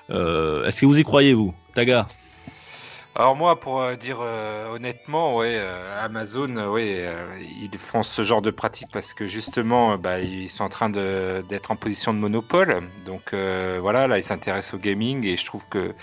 Euh, 0.10 0.66
Est-ce 0.66 0.82
que 0.82 0.86
vous 0.86 0.98
y 0.98 1.04
croyez, 1.04 1.34
vous 1.34 1.54
Taga? 1.74 2.08
Alors 3.16 3.36
moi, 3.36 3.60
pour 3.60 3.80
euh, 3.82 3.96
dire 3.96 4.20
euh, 4.22 4.74
honnêtement, 4.74 5.36
ouais, 5.38 5.56
euh, 5.60 6.04
Amazon, 6.04 6.58
euh, 6.58 6.68
ouais, 6.68 6.96
euh, 7.06 7.40
ils 7.44 7.78
font 7.78 8.02
ce 8.02 8.24
genre 8.24 8.42
de 8.42 8.50
pratique 8.50 8.88
parce 8.92 9.14
que 9.14 9.28
justement, 9.28 9.94
euh, 9.94 9.98
bah, 9.98 10.20
ils 10.20 10.50
sont 10.50 10.64
en 10.64 10.70
train 10.70 10.90
d'être 10.90 11.70
en 11.70 11.76
position 11.76 12.12
de 12.14 12.18
monopole. 12.18 12.82
Donc 13.06 13.34
voilà, 13.34 14.08
là, 14.08 14.18
ils 14.18 14.24
s'intéressent 14.24 14.74
au 14.76 14.80
gaming 14.80 15.24
et 15.26 15.38
je 15.38 15.46
trouve 15.46 15.64
que 15.70 15.94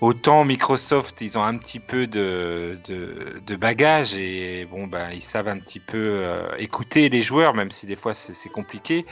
autant 0.00 0.44
Microsoft, 0.44 1.20
ils 1.20 1.36
ont 1.38 1.44
un 1.44 1.58
petit 1.58 1.80
peu 1.80 2.06
de, 2.06 2.78
de, 2.86 3.40
de 3.44 3.56
bagage 3.56 4.14
et 4.14 4.66
bon, 4.70 4.86
bah, 4.86 5.12
ils 5.12 5.22
savent 5.22 5.48
un 5.48 5.58
petit 5.58 5.80
peu 5.80 6.24
écouter 6.58 7.08
les 7.10 7.22
joueurs, 7.22 7.52
même 7.54 7.70
si 7.70 7.86
des 7.86 7.96
fois 7.96 8.14
c'est 8.14 8.48
compliqué. 8.50 9.04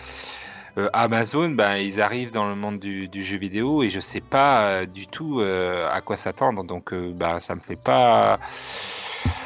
Euh, 0.76 0.88
Amazon, 0.92 1.50
ben, 1.50 1.76
ils 1.76 2.00
arrivent 2.00 2.32
dans 2.32 2.48
le 2.48 2.56
monde 2.56 2.80
du, 2.80 3.06
du 3.08 3.22
jeu 3.22 3.36
vidéo 3.36 3.82
et 3.82 3.90
je 3.90 4.00
sais 4.00 4.20
pas 4.20 4.64
euh, 4.66 4.86
du 4.86 5.06
tout 5.06 5.40
euh, 5.40 5.88
à 5.92 6.00
quoi 6.00 6.16
s'attendre. 6.16 6.64
Donc, 6.64 6.92
ben, 6.92 7.38
ça 7.40 7.54
me 7.54 7.60
fait 7.60 7.76
pas. 7.76 8.38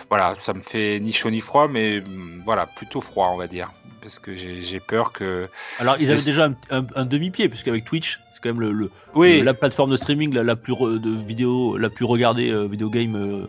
Voilà, 0.08 0.36
ça 0.40 0.54
me 0.54 0.60
fait 0.60 0.98
ni 1.00 1.12
chaud 1.12 1.30
ni 1.30 1.40
froid, 1.40 1.68
mais 1.68 1.98
hum, 2.00 2.40
voilà, 2.44 2.64
plutôt 2.66 3.00
froid, 3.02 3.30
on 3.32 3.36
va 3.36 3.46
dire. 3.46 3.70
Parce 4.00 4.18
que 4.18 4.34
j'ai 4.34 4.80
peur 4.80 5.12
que. 5.12 5.48
Alors, 5.80 5.96
ils 6.00 6.10
avaient 6.10 6.22
déjà 6.22 6.46
un, 6.46 6.54
un- 6.70 6.86
un 6.94 7.04
demi-pied, 7.04 7.48
puisqu'avec 7.50 7.84
Twitch, 7.84 8.18
c'est 8.32 8.40
quand 8.42 8.48
même 8.48 8.60
le, 8.60 8.72
le- 8.72 8.90
Oui, 9.14 9.42
la 9.42 9.52
plateforme 9.52 9.90
de 9.90 9.96
streaming 9.96 10.32
la, 10.32 10.42
la 10.44 10.56
plus 10.56 10.72
re- 10.72 10.98
de 10.98 11.10
vidéo, 11.10 11.76
la 11.76 11.90
plus 11.90 12.06
regardée 12.06 12.54
vidéo 12.68 12.88
game, 12.88 13.46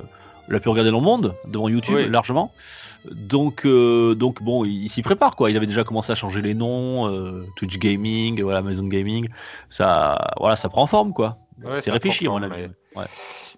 la 0.50 0.60
plus 0.60 0.70
regardée 0.70 0.92
dans 0.92 0.98
le 1.00 1.04
monde, 1.06 1.34
devant 1.46 1.70
YouTube 1.70 1.96
Oui. 1.96 2.10
largement. 2.10 2.52
Donc, 3.06 3.66
euh, 3.66 4.14
donc 4.16 4.42
bon, 4.42 4.66
ils 4.66 4.84
ils 4.84 4.90
s'y 4.90 5.02
préparent 5.02 5.36
quoi. 5.36 5.50
Ils 5.50 5.58
avaient 5.58 5.66
déjà 5.66 5.84
commencé 5.84 6.12
à 6.12 6.16
changer 6.16 6.42
les 6.42 6.54
noms, 6.54 7.08
euh, 7.08 7.46
Twitch 7.56 7.78
Gaming, 7.78 8.42
voilà, 8.42 8.60
Amazon 8.60 8.88
Gaming. 8.88 9.28
Ça, 9.70 10.34
voilà, 10.38 10.56
ça 10.56 10.70
prend 10.70 10.86
forme 10.88 11.14
quoi. 11.14 11.38
Ouais, 11.64 11.82
c'est 11.82 11.92
réfléchi. 11.92 12.28
Ouais. 12.28 13.06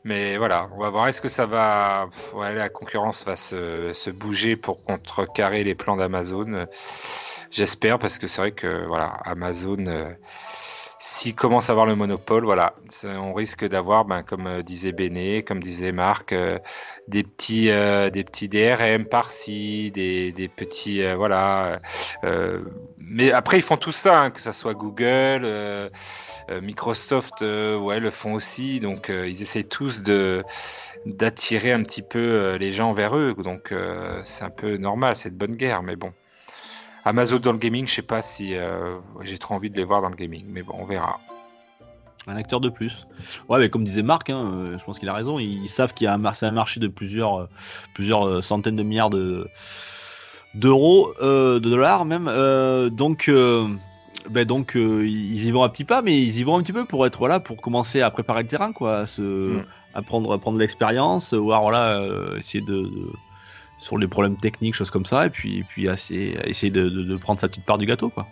Mais 0.03 0.37
voilà, 0.37 0.69
on 0.75 0.79
va 0.79 0.89
voir. 0.89 1.07
Est-ce 1.07 1.21
que 1.21 1.27
ça 1.27 1.45
va. 1.45 2.09
Ouais, 2.33 2.53
la 2.53 2.69
concurrence 2.69 3.23
va 3.25 3.35
se, 3.35 3.93
se 3.93 4.09
bouger 4.09 4.55
pour 4.55 4.83
contrecarrer 4.83 5.63
les 5.63 5.75
plans 5.75 5.95
d'Amazon? 5.95 6.65
J'espère, 7.51 7.99
parce 7.99 8.17
que 8.17 8.27
c'est 8.27 8.41
vrai 8.41 8.51
que 8.51 8.85
voilà, 8.87 9.07
Amazon, 9.25 9.85
euh, 9.85 10.11
s'il 11.03 11.33
commence 11.33 11.69
à 11.69 11.71
avoir 11.73 11.87
le 11.87 11.95
monopole, 11.95 12.45
voilà, 12.45 12.75
on 13.03 13.33
risque 13.33 13.65
d'avoir, 13.67 14.05
ben, 14.05 14.21
comme 14.21 14.45
euh, 14.45 14.61
disait 14.61 14.91
Béné, 14.91 15.41
comme 15.41 15.59
disait 15.59 15.91
Marc, 15.91 16.31
euh, 16.31 16.59
des, 17.07 17.23
petits, 17.23 17.71
euh, 17.71 18.11
des 18.11 18.23
petits 18.23 18.47
DRM 18.47 19.05
par-ci, 19.05 19.89
des, 19.89 20.51
petits. 20.55 21.01
voilà. 21.15 21.81
mais 22.99 23.31
après, 23.31 23.57
ils 23.57 23.63
font 23.63 23.77
tout 23.77 23.91
ça, 23.91 24.21
hein, 24.21 24.29
que 24.29 24.41
ce 24.41 24.51
soit 24.51 24.75
Google. 24.75 25.89
Microsoft, 26.61 27.41
ouais, 27.41 27.99
le 27.99 28.11
font 28.11 28.33
aussi. 28.33 28.79
Donc, 28.79 29.09
ils 29.09 29.41
essaient 29.41 29.63
tous 29.63 30.03
de 30.03 30.43
d'attirer 31.07 31.71
un 31.71 31.81
petit 31.81 32.03
peu 32.03 32.57
les 32.57 32.71
gens 32.71 32.93
vers 32.93 33.17
eux. 33.17 33.33
Donc, 33.43 33.73
c'est 34.23 34.43
un 34.43 34.51
peu 34.51 34.77
normal, 34.77 35.15
c'est 35.15 35.31
de 35.31 35.35
bonne 35.35 35.55
guerre. 35.55 35.81
Mais 35.81 35.95
bon, 35.95 36.13
Amazon 37.05 37.39
dans 37.39 37.51
le 37.53 37.57
gaming, 37.57 37.87
je 37.87 37.93
sais 37.95 38.01
pas 38.01 38.21
si 38.21 38.55
euh, 38.55 38.97
j'ai 39.21 39.37
trop 39.37 39.55
envie 39.55 39.69
de 39.69 39.77
les 39.77 39.83
voir 39.83 40.01
dans 40.01 40.09
le 40.09 40.15
gaming. 40.15 40.45
Mais 40.49 40.61
bon, 40.63 40.75
on 40.77 40.85
verra. 40.85 41.19
Un 42.27 42.35
acteur 42.35 42.59
de 42.59 42.69
plus. 42.69 43.07
Ouais, 43.49 43.57
mais 43.57 43.69
comme 43.69 43.83
disait 43.83 44.03
Marc, 44.03 44.29
hein, 44.29 44.51
euh, 44.53 44.77
je 44.77 44.83
pense 44.83 44.99
qu'il 44.99 45.09
a 45.09 45.13
raison. 45.13 45.39
Ils, 45.39 45.63
ils 45.63 45.69
savent 45.69 45.93
qu'il 45.95 46.05
y 46.05 46.07
a 46.07 46.13
un, 46.13 46.23
un 46.23 46.51
marché 46.51 46.79
de 46.79 46.87
plusieurs, 46.87 47.39
euh, 47.41 47.49
plusieurs 47.95 48.43
centaines 48.43 48.75
de 48.75 48.83
milliards 48.83 49.09
de 49.09 49.47
d'euros, 50.53 51.13
euh, 51.21 51.55
de 51.59 51.69
dollars 51.69 52.05
même. 52.05 52.27
Euh, 52.27 52.89
donc, 52.89 53.29
euh, 53.29 53.67
ben 54.29 54.45
donc 54.45 54.73
ils 54.75 55.45
y 55.45 55.49
vont 55.51 55.63
à 55.63 55.69
petits 55.69 55.85
pas, 55.85 56.01
mais 56.03 56.15
ils 56.21 56.39
y 56.39 56.43
vont 56.43 56.57
un 56.57 56.61
petit 56.61 56.73
peu 56.73 56.85
pour 56.85 57.05
être 57.07 57.17
voilà, 57.17 57.39
pour 57.39 57.57
commencer 57.61 58.01
à 58.01 58.11
préparer 58.11 58.43
le 58.43 58.47
terrain, 58.49 58.71
quoi, 58.73 58.99
à 58.99 59.07
se, 59.07 59.21
Mm. 59.21 59.65
à 59.95 60.01
prendre, 60.03 60.33
à 60.33 60.37
prendre 60.37 60.57
de 60.57 60.61
l'expérience, 60.61 61.33
voir 61.33 61.61
voilà, 61.63 62.03
essayer 62.37 62.63
de, 62.63 62.81
de- 62.83 63.11
sur 63.81 63.97
les 63.97 64.07
problèmes 64.07 64.37
techniques, 64.37 64.73
choses 64.75 64.91
comme 64.91 65.05
ça, 65.05 65.25
et 65.25 65.29
puis, 65.29 65.59
et 65.59 65.63
puis 65.63 65.87
essayer, 65.87 66.37
essayer 66.49 66.71
de, 66.71 66.87
de- 66.87 67.03
de 67.03 67.15
prendre 67.17 67.39
sa 67.39 67.47
petite 67.49 67.65
part 67.65 67.77
du 67.77 67.85
gâteau, 67.85 68.09
quoi. 68.09 68.25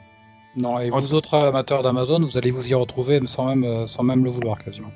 Non, 0.56 0.80
et 0.80 0.90
vous 0.90 1.14
autres 1.14 1.36
amateurs 1.36 1.84
d'Amazon, 1.84 2.22
vous 2.22 2.38
allez 2.38 2.52
vous 2.52 2.70
y 2.70 2.74
retrouver 2.74 3.20
sans 3.26 3.46
même, 3.48 3.64
euh, 3.64 3.88
sans 3.88 4.04
même 4.04 4.24
le 4.24 4.30
vouloir 4.30 4.58
quasiment. 4.58 4.92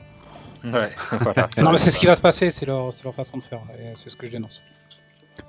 Ouais, 0.63 0.91
voilà. 1.21 1.49
Non, 1.61 1.71
mais 1.71 1.77
c'est 1.77 1.91
ce 1.91 1.99
qui 1.99 2.05
va 2.05 2.15
se 2.15 2.21
passer, 2.21 2.49
c'est 2.51 2.65
leur, 2.65 2.93
c'est 2.93 3.03
leur 3.03 3.13
façon 3.13 3.37
de 3.37 3.43
faire, 3.43 3.59
et 3.79 3.93
c'est 3.95 4.09
ce 4.09 4.15
que 4.15 4.25
je 4.27 4.31
dénonce. 4.31 4.61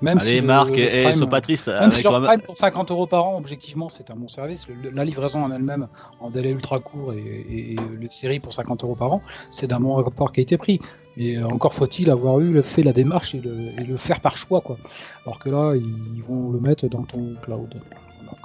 Même 0.01 0.17
Allez, 0.17 0.41
le- 0.41 0.47
Marc, 0.47 0.69
le 0.71 1.03
Prime- 1.03 1.15
sois 1.15 1.27
pas 1.27 1.41
triste. 1.41 1.67
Même 1.67 1.91
si 1.91 1.95
avec 1.99 2.03
leur 2.05 2.15
Ama- 2.15 2.27
Prime 2.27 2.41
pour 2.41 2.57
50 2.57 2.89
euros 2.91 3.05
par 3.05 3.25
an, 3.27 3.37
objectivement, 3.37 3.87
c'est 3.89 4.09
un 4.09 4.15
bon 4.15 4.27
service. 4.27 4.67
Le- 4.67 4.89
la 4.89 5.05
livraison 5.05 5.43
en 5.43 5.51
elle-même, 5.51 5.87
en 6.19 6.31
délai 6.31 6.49
ultra 6.49 6.79
court 6.79 7.13
et, 7.13 7.17
et- 7.19 7.73
et 7.73 7.77
les 7.99 8.09
séries 8.09 8.39
pour 8.39 8.51
50 8.51 8.83
euros 8.83 8.95
par 8.95 9.13
an, 9.13 9.21
c'est 9.51 9.67
d'un 9.67 9.79
bon 9.79 9.93
rapport 9.95 10.31
qualité-prix. 10.31 10.79
Et 11.17 11.37
euh, 11.37 11.47
encore 11.47 11.73
faut-il 11.73 12.09
avoir 12.09 12.39
eu 12.41 12.51
le 12.51 12.61
fait 12.61 12.83
la 12.83 12.93
démarche 12.93 13.35
et 13.35 13.41
le, 13.41 13.69
et 13.79 13.83
le 13.83 13.97
faire 13.97 14.19
par 14.21 14.37
choix, 14.37 14.61
quoi. 14.61 14.77
Alors 15.25 15.39
que 15.39 15.49
là, 15.49 15.73
ils 15.75 16.23
vont 16.23 16.51
le 16.51 16.59
mettre 16.59 16.87
dans 16.87 17.03
ton 17.03 17.35
cloud. 17.41 17.75
Voilà. 18.19 18.37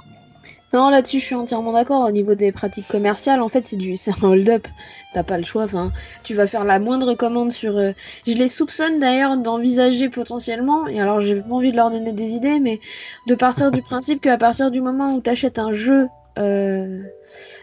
Non, 0.73 0.89
là-dessus, 0.89 1.19
je 1.19 1.25
suis 1.25 1.35
entièrement 1.35 1.73
d'accord. 1.73 2.05
Au 2.07 2.11
niveau 2.11 2.33
des 2.35 2.51
pratiques 2.53 2.87
commerciales, 2.87 3.41
en 3.41 3.49
fait, 3.49 3.63
c'est 3.65 3.75
du, 3.77 3.97
c'est 3.97 4.11
un 4.23 4.29
hold-up. 4.29 4.67
T'as 5.13 5.23
pas 5.23 5.37
le 5.37 5.43
choix. 5.43 5.65
Enfin, 5.65 5.91
tu 6.23 6.33
vas 6.33 6.47
faire 6.47 6.63
la 6.63 6.79
moindre 6.79 7.13
commande 7.15 7.51
sur. 7.51 7.77
euh, 7.77 7.91
Je 8.25 8.33
les 8.33 8.47
soupçonne 8.47 8.99
d'ailleurs 8.99 9.37
d'envisager 9.37 10.09
potentiellement. 10.09 10.87
Et 10.87 10.99
alors, 11.01 11.19
j'ai 11.21 11.41
pas 11.41 11.53
envie 11.55 11.71
de 11.71 11.75
leur 11.77 11.91
donner 11.91 12.13
des 12.13 12.29
idées, 12.31 12.59
mais 12.59 12.79
de 13.27 13.35
partir 13.35 13.71
du 13.71 13.81
principe 13.83 14.21
qu'à 14.21 14.37
partir 14.37 14.71
du 14.71 14.81
moment 14.81 15.13
où 15.15 15.21
t'achètes 15.21 15.59
un 15.59 15.73
jeu, 15.73 16.07
euh, 16.39 17.03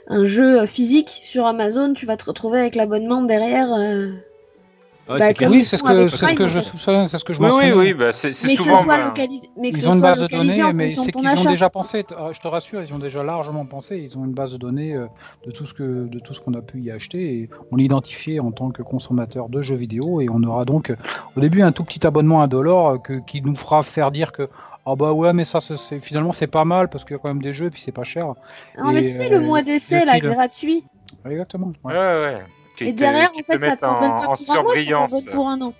un 0.09 0.25
jeu 0.25 0.67
physique 0.67 1.11
sur 1.25 1.47
Amazon, 1.47 1.95
tu 1.95 2.07
vas 2.07 2.17
te 2.17 2.25
retrouver 2.27 2.61
avec 2.61 2.75
l'abonnement 2.75 3.23
derrière. 3.23 3.73
euh, 3.75 4.11
Ouais, 5.09 5.19
Bah, 5.19 5.49
Oui, 5.49 5.65
c'est 5.65 5.77
ce 5.79 5.83
que, 5.83 6.09
c'est 6.09 6.17
ce 6.17 6.25
Prime, 6.25 6.37
que 6.37 6.43
en 6.45 6.47
je 6.49 6.61
soupçonne, 6.61 7.07
c'est 7.07 7.19
ce 7.19 7.25
que 7.25 7.33
je 7.33 7.41
Oui, 7.41 7.73
oui, 7.75 7.95
bah, 7.95 8.13
c'est 8.13 8.29
Mais 8.45 8.57
que 8.57 8.63
ce 8.63 8.69
souvent. 8.69 8.77
soit 8.83 8.97
ben, 8.99 9.05
localisé, 9.07 9.49
mais 9.59 9.71
que 9.73 9.77
Ils 9.79 9.81
ce 9.83 9.89
ont 9.89 9.93
une 9.95 9.99
soit 10.01 10.09
base 10.11 10.19
de 10.19 10.23
localisé 10.25 10.57
données, 10.57 10.63
en 10.71 10.73
mais 10.75 10.91
c'est 10.91 11.13
qu'ils 11.13 11.39
ont 11.39 11.45
déjà 11.45 11.71
pensé. 11.71 12.05
euh, 12.13 12.33
Je 12.33 12.41
te 12.41 12.49
rassure, 12.49 12.83
ils 12.83 12.93
ont 12.93 12.99
déjà 12.99 13.23
largement 13.23 13.65
pensé. 13.65 13.97
Ils 13.97 14.19
ont 14.19 14.25
une 14.27 14.35
base 14.35 14.53
de 14.53 14.59
données 14.59 14.95
euh, 14.95 15.07
de 15.47 15.51
tout 15.51 15.65
ce 15.65 15.73
que 15.73 16.07
de 16.07 16.19
tout 16.19 16.35
ce 16.35 16.41
qu'on 16.41 16.53
a 16.55 16.61
pu 16.61 16.81
y 16.81 16.91
acheter 16.91 17.39
et 17.39 17.51
on 17.73 17.77
l'identifié 17.77 18.39
en 18.41 18.51
tant 18.53 18.71
que 18.71 18.83
consommateur 18.83 19.49
de 19.49 19.63
jeux 19.63 19.77
vidéo 19.77 20.21
et 20.21 20.29
on 20.31 20.43
aura 20.43 20.65
donc 20.67 20.91
euh, 20.91 20.97
au 21.37 21.41
début 21.41 21.63
un 21.63 21.73
tout 21.73 21.85
petit 21.85 22.07
abonnement 22.07 22.43
à 22.43 22.47
dollar 22.47 23.01
que 23.01 23.15
qui 23.27 23.41
nous 23.41 23.55
fera 23.55 23.83
faire 23.83 24.11
dire 24.11 24.33
que 24.33 24.49
ah 24.85 24.95
bah 24.97 25.13
ouais 25.13 25.33
mais 25.33 25.45
ça 25.45 25.61
c'est- 25.61 25.99
finalement 25.99 26.33
c'est 26.33 26.47
pas 26.47 26.65
mal 26.65 26.89
parce 26.89 27.05
qu'il 27.05 27.13
y 27.13 27.17
a 27.17 27.19
quand 27.19 27.29
même 27.29 27.43
des 27.43 27.53
jeux 27.53 27.67
et 27.67 27.71
puis 27.71 27.81
c'est 27.81 27.93
pas 27.93 28.05
cher. 28.05 28.27
Non, 28.79 28.93
mais 28.93 29.03
tu 29.03 29.09
sais, 29.09 29.27
euh, 29.33 29.39
le 29.39 29.41
mois 29.41 29.63
d'essai, 29.63 30.05
là, 30.05 30.19
gratuit. 30.19 30.85
Exactement. 31.29 31.73
ouais. 31.85 31.93
Ouais, 31.93 31.99
ouais. 31.99 32.39
Qui 32.79 32.85
Et 32.85 32.93
derrière, 32.93 33.33
qui 33.33 33.41
en 33.41 33.43
te 33.43 33.47
fait, 33.47 33.53
ça 33.55 33.59
mettent 33.59 33.81
te 33.81 33.85
en, 33.87 34.31
en 34.31 34.37
surbrillance. 34.37 35.25
pour 35.33 35.49
un 35.49 35.61
an. 35.61 35.75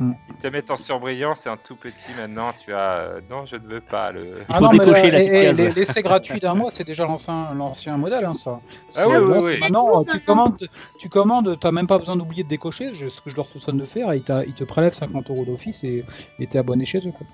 Ils 0.00 0.36
te 0.40 0.46
mettent 0.46 0.70
en 0.70 0.76
surbrillance 0.76 1.46
et 1.46 1.48
en 1.48 1.56
tout 1.56 1.74
petit 1.76 2.12
maintenant, 2.16 2.52
tu 2.52 2.72
as. 2.72 2.92
euh, 2.98 3.20
non, 3.28 3.44
je 3.44 3.56
ne 3.56 3.62
veux 3.66 3.80
pas 3.80 4.12
le. 4.12 4.38
Il 4.48 4.54
faut 4.54 4.68
mais 4.70 4.78
décocher 4.78 5.10
la 5.10 5.20
petite 5.20 5.76
L'essai 5.76 6.02
gratuit 6.02 6.38
d'un 6.40 6.54
mois, 6.54 6.70
c'est 6.70 6.84
déjà 6.84 7.04
l'ancien 7.06 7.52
l'ancien 7.54 7.96
modèle, 7.96 8.24
hein, 8.24 8.34
ça. 8.34 8.60
Ah 8.96 9.08
oui, 9.08 9.16
oui, 9.16 9.38
oui. 9.42 9.60
Maintenant, 9.60 10.04
tu 10.04 10.20
commandes, 10.20 10.68
tu 10.98 11.08
commandes, 11.08 11.58
t'as 11.60 11.72
même 11.72 11.88
pas 11.88 11.98
besoin 11.98 12.14
d'oublier 12.16 12.44
de 12.44 12.48
décocher, 12.48 12.92
je- 12.92 13.08
ce 13.08 13.20
que 13.20 13.30
je 13.30 13.36
leur 13.36 13.46
soupçonne 13.48 13.78
de 13.78 13.84
faire, 13.84 14.12
et 14.12 14.22
ils, 14.46 14.54
te 14.54 14.64
prélèvent 14.64 14.94
50 14.94 15.28
euros 15.30 15.44
d'office 15.44 15.82
et 15.84 16.04
et 16.38 16.46
t'es 16.46 16.58
abonné 16.58 16.84
chez 16.84 16.98
eux. 17.06 17.12
Quoi. 17.12 17.26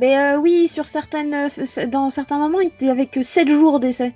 Mais 0.00 0.18
euh, 0.18 0.38
oui, 0.38 0.66
sur 0.68 0.88
certaines, 0.88 1.34
euh, 1.34 1.86
dans 1.88 2.08
certains 2.10 2.38
moments, 2.38 2.60
il 2.60 2.68
était 2.68 2.88
avec 2.90 3.10
que 3.10 3.22
7 3.22 3.48
jours 3.48 3.80
d'essai. 3.80 4.14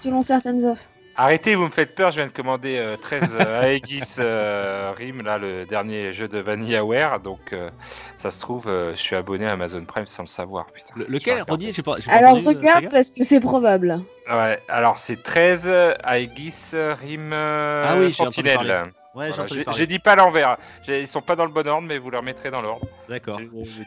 Selon 0.00 0.22
certaines 0.22 0.64
offres. 0.64 0.84
Arrêtez, 1.18 1.54
vous 1.54 1.64
me 1.64 1.70
faites 1.70 1.94
peur, 1.94 2.10
je 2.10 2.16
viens 2.16 2.26
de 2.26 2.32
commander 2.32 2.76
euh, 2.76 2.96
13 2.98 3.36
euh, 3.40 3.62
Aegis 3.66 4.16
euh, 4.18 4.92
Rim, 4.94 5.22
là, 5.22 5.38
le 5.38 5.64
dernier 5.64 6.12
jeu 6.12 6.28
de 6.28 6.38
VanillaWare, 6.38 7.20
donc 7.20 7.40
euh, 7.54 7.70
ça 8.18 8.30
se 8.30 8.38
trouve, 8.38 8.68
euh, 8.68 8.90
je 8.94 9.00
suis 9.00 9.16
abonné 9.16 9.46
à 9.46 9.52
Amazon 9.52 9.82
Prime 9.84 10.04
sans 10.06 10.24
le 10.24 10.28
savoir. 10.28 10.66
Putain, 10.66 10.92
Le- 10.94 11.06
lequel 11.08 11.38
J'ai 11.38 11.82
pas, 11.82 11.96
pas 11.96 12.12
Alors 12.12 12.32
entendu, 12.36 12.46
euh, 12.56 12.58
regarde 12.58 12.88
parce 12.90 13.10
que 13.10 13.24
c'est 13.24 13.40
probable. 13.40 13.98
Ouais, 14.30 14.60
alors 14.68 14.98
c'est 14.98 15.22
13 15.22 15.70
Aegis 16.04 16.72
Rim 16.72 17.30
euh, 17.32 17.84
Ah 17.86 17.96
oui, 17.98 18.12
Sentinelle. 18.12 18.92
Ouais, 19.14 19.30
Voilà, 19.30 19.46
j'ai 19.72 19.86
dit 19.86 19.98
pas 19.98 20.12
à 20.12 20.16
l'envers, 20.16 20.58
ils 20.86 21.08
sont 21.08 21.22
pas 21.22 21.36
dans 21.36 21.46
le 21.46 21.50
bon 21.50 21.66
ordre, 21.66 21.88
mais 21.88 21.96
vous 21.96 22.10
leur 22.10 22.22
mettrez 22.22 22.50
dans 22.50 22.60
l'ordre. 22.60 22.86
D'accord. 23.08 23.40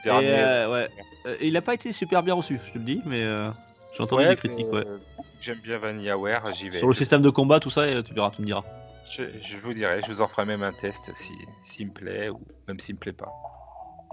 Euh, 0.08 0.72
ouais. 0.74 0.88
Euh, 1.28 1.36
il 1.42 1.56
a 1.56 1.62
pas 1.62 1.76
été 1.76 1.92
super 1.92 2.24
bien 2.24 2.34
reçu, 2.34 2.60
je 2.66 2.72
te 2.72 2.78
le 2.80 2.84
dis, 2.84 3.04
mais 3.06 3.22
euh, 3.22 3.52
j'ai 3.94 4.04
entendu 4.04 4.24
Ouais, 4.24 4.30
des 4.30 4.36
critiques. 4.36 4.68
mais, 4.72 4.80
Ouais. 4.80 4.88
euh, 4.88 4.98
J'aime 5.40 5.60
bien 5.60 5.78
VanillaWare, 5.78 6.54
j'y 6.54 6.70
vais. 6.70 6.80
Sur 6.80 6.88
le 6.88 6.94
système 6.94 7.22
de 7.22 7.30
combat, 7.30 7.60
tout 7.60 7.70
ça, 7.70 7.86
tu 8.04 8.14
verras, 8.14 8.32
tu 8.32 8.42
me 8.42 8.46
diras. 8.48 8.64
Je, 9.10 9.24
je 9.42 9.58
vous 9.58 9.74
dirai, 9.74 10.02
je 10.06 10.12
vous 10.12 10.22
en 10.22 10.28
ferai 10.28 10.46
même 10.46 10.62
un 10.64 10.74
test 10.74 11.12
si 11.16 11.34
s'il 11.64 11.88
me 11.88 11.94
plaît 11.94 12.30
ou 12.30 12.40
même 12.68 12.80
s'il 12.80 12.96
me 12.96 13.00
plaît 13.00 13.14
pas. 13.14 13.32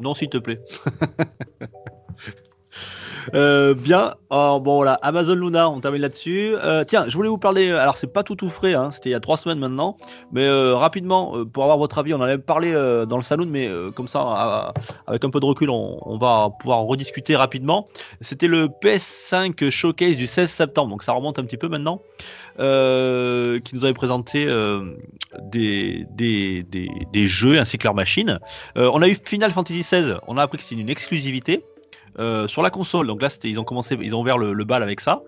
Non, 0.00 0.14
s'il 0.14 0.28
te 0.28 0.38
plaît. 0.38 0.60
Euh, 3.34 3.74
bien, 3.74 4.14
Alors, 4.30 4.60
bon 4.60 4.76
voilà, 4.76 4.94
Amazon 5.02 5.34
Luna, 5.34 5.68
on 5.68 5.80
termine 5.80 6.02
là-dessus. 6.02 6.54
Euh, 6.54 6.84
tiens, 6.84 7.06
je 7.08 7.16
voulais 7.16 7.28
vous 7.28 7.38
parler, 7.38 7.70
alors 7.70 7.96
c'est 7.96 8.12
pas 8.12 8.22
tout 8.22 8.36
tout 8.36 8.50
frais, 8.50 8.74
hein, 8.74 8.90
c'était 8.90 9.10
il 9.10 9.12
y 9.12 9.16
a 9.16 9.20
trois 9.20 9.36
semaines 9.36 9.58
maintenant, 9.58 9.96
mais 10.32 10.44
euh, 10.44 10.74
rapidement, 10.74 11.36
euh, 11.36 11.44
pour 11.44 11.64
avoir 11.64 11.78
votre 11.78 11.98
avis, 11.98 12.14
on 12.14 12.18
en 12.18 12.22
avait 12.22 12.38
parlé 12.38 12.72
euh, 12.72 13.06
dans 13.06 13.16
le 13.16 13.22
salon, 13.22 13.46
mais 13.48 13.66
euh, 13.66 13.90
comme 13.90 14.08
ça, 14.08 14.72
avec 15.06 15.24
un 15.24 15.30
peu 15.30 15.40
de 15.40 15.44
recul, 15.44 15.70
on, 15.70 16.18
va 16.18 16.50
pouvoir 16.60 16.80
rediscuter 16.80 17.36
rapidement. 17.36 17.88
C'était 18.20 18.46
le 18.46 18.68
PS5 18.68 19.70
Showcase 19.70 20.16
du 20.16 20.26
16 20.26 20.50
septembre, 20.50 20.90
donc 20.90 21.02
ça 21.02 21.12
remonte 21.12 21.38
un 21.38 21.44
petit 21.44 21.58
peu 21.58 21.68
maintenant, 21.68 22.00
euh, 22.58 23.60
qui 23.60 23.74
nous 23.74 23.84
avait 23.84 23.94
présenté 23.94 24.46
euh, 24.48 24.96
des, 25.40 26.06
des, 26.12 26.62
des, 26.62 26.88
des 27.12 27.26
jeux 27.26 27.58
ainsi 27.58 27.76
que 27.76 27.84
leur 27.84 27.94
machine. 27.94 28.38
Euh, 28.78 28.90
on 28.94 29.02
a 29.02 29.08
eu 29.08 29.16
Final 29.24 29.52
Fantasy 29.52 29.80
XVI, 29.80 30.14
on 30.26 30.36
a 30.36 30.42
appris 30.42 30.58
que 30.58 30.64
c'était 30.64 30.80
une 30.80 30.88
exclusivité 30.88 31.64
euh, 32.18 32.48
sur 32.48 32.62
la 32.62 32.70
console. 32.70 33.06
Donc 33.06 33.22
là, 33.22 33.28
ils 33.44 33.58
ont 33.58 33.64
commencé, 33.64 33.98
ils 34.00 34.14
ont 34.14 34.20
ouvert 34.20 34.38
le, 34.38 34.52
le 34.52 34.64
bal 34.64 34.82
avec 34.82 35.00
ça. 35.00 35.22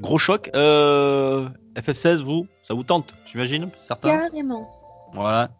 Gros 0.00 0.18
choc. 0.18 0.50
Euh, 0.54 1.48
FF16, 1.76 2.16
vous, 2.16 2.46
ça 2.62 2.74
vous 2.74 2.82
tente, 2.82 3.14
j'imagine, 3.26 3.70
certains. 3.82 4.10
Carrément. 4.10 4.68
Voilà. 5.12 5.50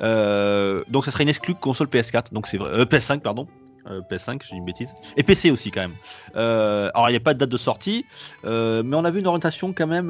Euh, 0.00 0.84
donc 0.88 1.04
ça 1.04 1.10
serait 1.10 1.24
une 1.24 1.28
exclue 1.28 1.54
console 1.54 1.88
PS4, 1.88 2.32
donc 2.32 2.46
c'est 2.46 2.58
vrai, 2.58 2.70
euh, 2.70 2.84
PS5 2.84 3.20
pardon. 3.20 3.46
Euh, 3.86 4.00
PS5, 4.10 4.40
j'ai 4.48 4.56
une 4.56 4.64
bêtise. 4.64 4.94
Et 5.16 5.22
PC 5.22 5.50
aussi 5.50 5.70
quand 5.70 5.82
même. 5.82 5.94
Alors 6.34 7.08
il 7.08 7.12
n'y 7.12 7.16
a 7.16 7.20
pas 7.20 7.34
de 7.34 7.38
date 7.38 7.50
de 7.50 7.58
sortie, 7.58 8.06
mais 8.44 8.96
on 8.96 9.04
a 9.04 9.10
vu 9.10 9.20
une 9.20 9.26
orientation 9.26 9.72
quand 9.74 9.86
même. 9.86 10.08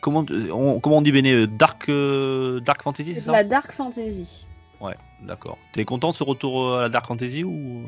comment, 0.00 0.24
on, 0.52 0.80
comment 0.80 0.98
on 0.98 1.02
dit 1.02 1.12
Béné 1.12 1.46
Dark, 1.46 1.88
Dark 1.88 2.82
Fantasy, 2.82 3.14
c'est 3.14 3.20
ça 3.20 3.32
la 3.32 3.44
dark 3.44 3.70
fantasy. 3.70 4.44
Ouais, 4.80 4.96
d'accord. 5.22 5.56
T'es 5.72 5.84
content 5.84 6.10
de 6.10 6.16
ce 6.16 6.24
retour 6.24 6.74
à 6.76 6.82
la 6.82 6.88
Dark 6.88 7.06
Fantasy 7.06 7.44
ou? 7.44 7.82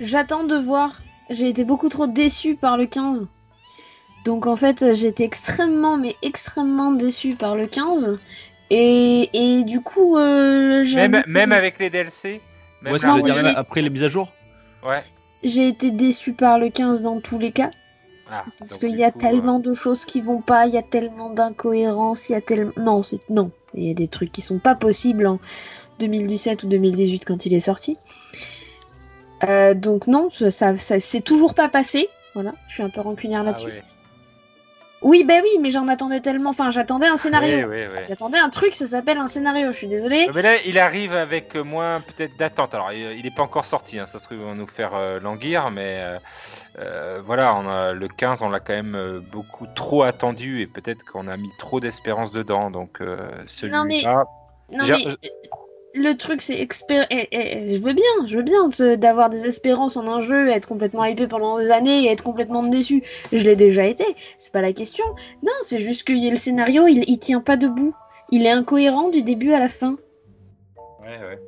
J'attends 0.00 0.44
de 0.44 0.56
voir. 0.56 1.00
J'ai 1.30 1.48
été 1.48 1.64
beaucoup 1.64 1.88
trop 1.88 2.06
déçue 2.06 2.54
par 2.54 2.76
le 2.76 2.86
15. 2.86 3.26
Donc 4.24 4.46
en 4.46 4.56
fait, 4.56 4.94
j'ai 4.94 5.08
été 5.08 5.24
extrêmement, 5.24 5.96
mais 5.96 6.16
extrêmement 6.22 6.92
déçue 6.92 7.34
par 7.34 7.56
le 7.56 7.66
15. 7.66 8.18
Et, 8.70 9.30
et 9.32 9.64
du 9.64 9.80
coup, 9.80 10.16
euh, 10.16 10.84
Même, 10.94 11.22
que 11.22 11.30
même 11.30 11.52
avec 11.52 11.78
les 11.78 11.90
DLC 11.90 12.40
même 12.82 12.92
Ouais, 12.92 12.98
dire, 13.22 13.54
après 13.56 13.82
les 13.82 13.90
mises 13.90 14.02
à 14.02 14.08
jour 14.08 14.28
Ouais. 14.84 15.02
j'ai 15.42 15.68
été 15.68 15.90
déçue 15.90 16.32
par 16.32 16.58
le 16.58 16.70
15 16.70 17.02
dans 17.02 17.20
tous 17.20 17.38
les 17.38 17.52
cas. 17.52 17.70
Ah, 18.30 18.44
Parce 18.58 18.78
qu'il 18.78 18.96
y 18.96 19.04
a 19.04 19.12
coup, 19.12 19.20
tellement 19.20 19.60
de 19.60 19.72
choses 19.72 20.04
qui 20.04 20.20
vont 20.20 20.40
pas, 20.40 20.66
il 20.66 20.74
y 20.74 20.78
a 20.78 20.82
tellement 20.82 21.30
d'incohérences, 21.30 22.28
il 22.28 22.32
y 22.32 22.34
a 22.34 22.40
tellement... 22.40 22.72
Non, 22.76 23.02
c'est... 23.04 23.20
Non, 23.30 23.52
il 23.74 23.84
y 23.84 23.90
a 23.90 23.94
des 23.94 24.08
trucs 24.08 24.32
qui 24.32 24.42
sont 24.42 24.58
pas 24.58 24.74
possibles 24.74 25.26
en 25.26 25.38
2017 26.00 26.64
ou 26.64 26.66
2018 26.66 27.24
quand 27.24 27.46
il 27.46 27.54
est 27.54 27.60
sorti. 27.60 27.96
Euh, 29.44 29.74
donc 29.74 30.06
non, 30.06 30.30
ça, 30.30 30.50
ça, 30.50 30.76
ça- 30.76 31.00
c'est 31.00 31.20
toujours 31.20 31.54
pas 31.54 31.68
passé. 31.68 32.08
Voilà, 32.34 32.52
je 32.68 32.74
suis 32.74 32.82
un 32.82 32.90
peu 32.90 33.00
rancunière 33.00 33.40
euh, 33.40 33.44
ah, 33.44 33.46
là-dessus. 33.50 33.66
ouais. 33.66 33.82
Oui, 35.02 35.24
bah 35.24 35.34
oui, 35.42 35.50
mais 35.60 35.70
j'en 35.70 35.86
attendais 35.88 36.20
tellement. 36.20 36.50
Enfin, 36.50 36.70
j'attendais 36.70 37.06
un 37.06 37.18
scénario. 37.18 37.68
Oui, 37.68 37.76
oui, 37.82 37.86
oui. 37.92 38.00
J'attendais 38.08 38.38
un 38.38 38.48
truc, 38.48 38.72
ça 38.74 38.86
s'appelle 38.86 39.18
un 39.18 39.26
scénario. 39.28 39.70
Je 39.70 39.76
suis 39.76 39.86
désolée. 39.88 40.26
Mais 40.34 40.40
là, 40.42 40.54
il 40.66 40.78
arrive 40.78 41.12
avec 41.14 41.54
moins 41.54 42.00
peut-être 42.00 42.36
d'attente. 42.38 42.74
Alors, 42.74 42.92
il 42.92 43.22
n'est 43.22 43.30
pas 43.30 43.42
encore 43.42 43.66
sorti, 43.66 43.98
hein, 43.98 44.06
ça 44.06 44.18
se 44.18 44.24
trouve, 44.24 44.38
vont 44.38 44.54
nous 44.54 44.66
faire 44.66 44.94
euh, 44.94 45.20
languir, 45.20 45.70
mais 45.70 46.00
euh, 46.00 46.18
euh, 46.78 47.20
voilà, 47.22 47.54
on 47.54 47.68
a, 47.68 47.92
le 47.92 48.08
15, 48.08 48.42
on 48.42 48.48
l'a 48.48 48.58
quand 48.58 48.72
même 48.72 48.94
euh, 48.96 49.20
beaucoup 49.20 49.66
trop 49.76 50.02
attendu 50.02 50.62
et 50.62 50.66
peut-être 50.66 51.04
qu'on 51.04 51.28
a 51.28 51.36
mis 51.36 51.50
trop 51.58 51.78
d'espérance 51.78 52.32
dedans. 52.32 52.70
Donc, 52.70 53.00
euh, 53.02 53.16
Non, 53.64 53.84
mais- 53.84 54.00
celui-là. 54.00 54.24
Non, 54.72 54.84
mais 54.88 55.06
euh, 55.08 55.14
le 56.00 56.16
truc, 56.16 56.40
c'est 56.40 56.58
expér... 56.60 57.06
Je 57.10 57.78
veux 57.78 57.92
bien, 57.92 58.26
je 58.26 58.36
veux 58.36 58.42
bien 58.42 58.68
d'avoir 58.96 59.30
des 59.30 59.46
espérances 59.46 59.96
en 59.96 60.06
un 60.06 60.20
jeu, 60.20 60.48
être 60.48 60.68
complètement 60.68 61.04
hypé 61.04 61.26
pendant 61.26 61.58
des 61.58 61.70
années 61.70 62.04
et 62.04 62.10
être 62.10 62.24
complètement 62.24 62.62
déçu. 62.62 63.02
Je 63.32 63.42
l'ai 63.44 63.56
déjà 63.56 63.84
été, 63.84 64.04
c'est 64.38 64.52
pas 64.52 64.62
la 64.62 64.72
question. 64.72 65.04
Non, 65.42 65.52
c'est 65.62 65.80
juste 65.80 66.04
que 66.04 66.12
y 66.12 66.26
a 66.26 66.30
le 66.30 66.36
scénario, 66.36 66.86
il, 66.86 67.08
il 67.08 67.18
tient 67.18 67.40
pas 67.40 67.56
debout. 67.56 67.94
Il 68.30 68.44
est 68.44 68.50
incohérent 68.50 69.08
du 69.08 69.22
début 69.22 69.52
à 69.52 69.60
la 69.60 69.68
fin. 69.68 69.96
Ouais, 71.00 71.18
ouais. 71.18 71.38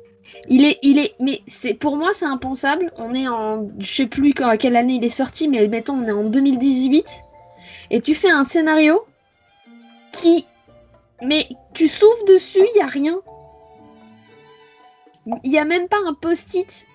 Il 0.47 0.63
est, 0.63 0.77
il 0.83 0.99
est, 0.99 1.15
mais 1.19 1.41
c'est 1.47 1.73
pour 1.73 1.97
moi 1.97 2.13
c'est 2.13 2.25
impensable. 2.25 2.91
On 2.97 3.13
est 3.13 3.27
en, 3.27 3.67
je 3.79 3.87
sais 3.87 4.05
plus 4.05 4.33
quand, 4.33 4.47
à 4.47 4.57
quelle 4.57 4.75
année 4.75 4.95
il 4.95 5.03
est 5.03 5.09
sorti, 5.09 5.47
mais 5.47 5.67
mettons 5.67 5.95
on 5.95 6.07
est 6.07 6.11
en 6.11 6.23
2018 6.23 7.05
et 7.91 8.01
tu 8.01 8.15
fais 8.15 8.29
un 8.29 8.43
scénario 8.43 9.03
qui, 10.11 10.47
mais 11.21 11.47
tu 11.73 11.87
souffles 11.87 12.25
dessus, 12.27 12.65
il 12.75 12.79
y 12.79 12.81
a 12.81 12.87
rien. 12.87 13.19
Il 15.43 15.51
y 15.51 15.59
a 15.59 15.65
même 15.65 15.87
pas 15.87 15.97
un 16.05 16.13
post-it. 16.13 16.87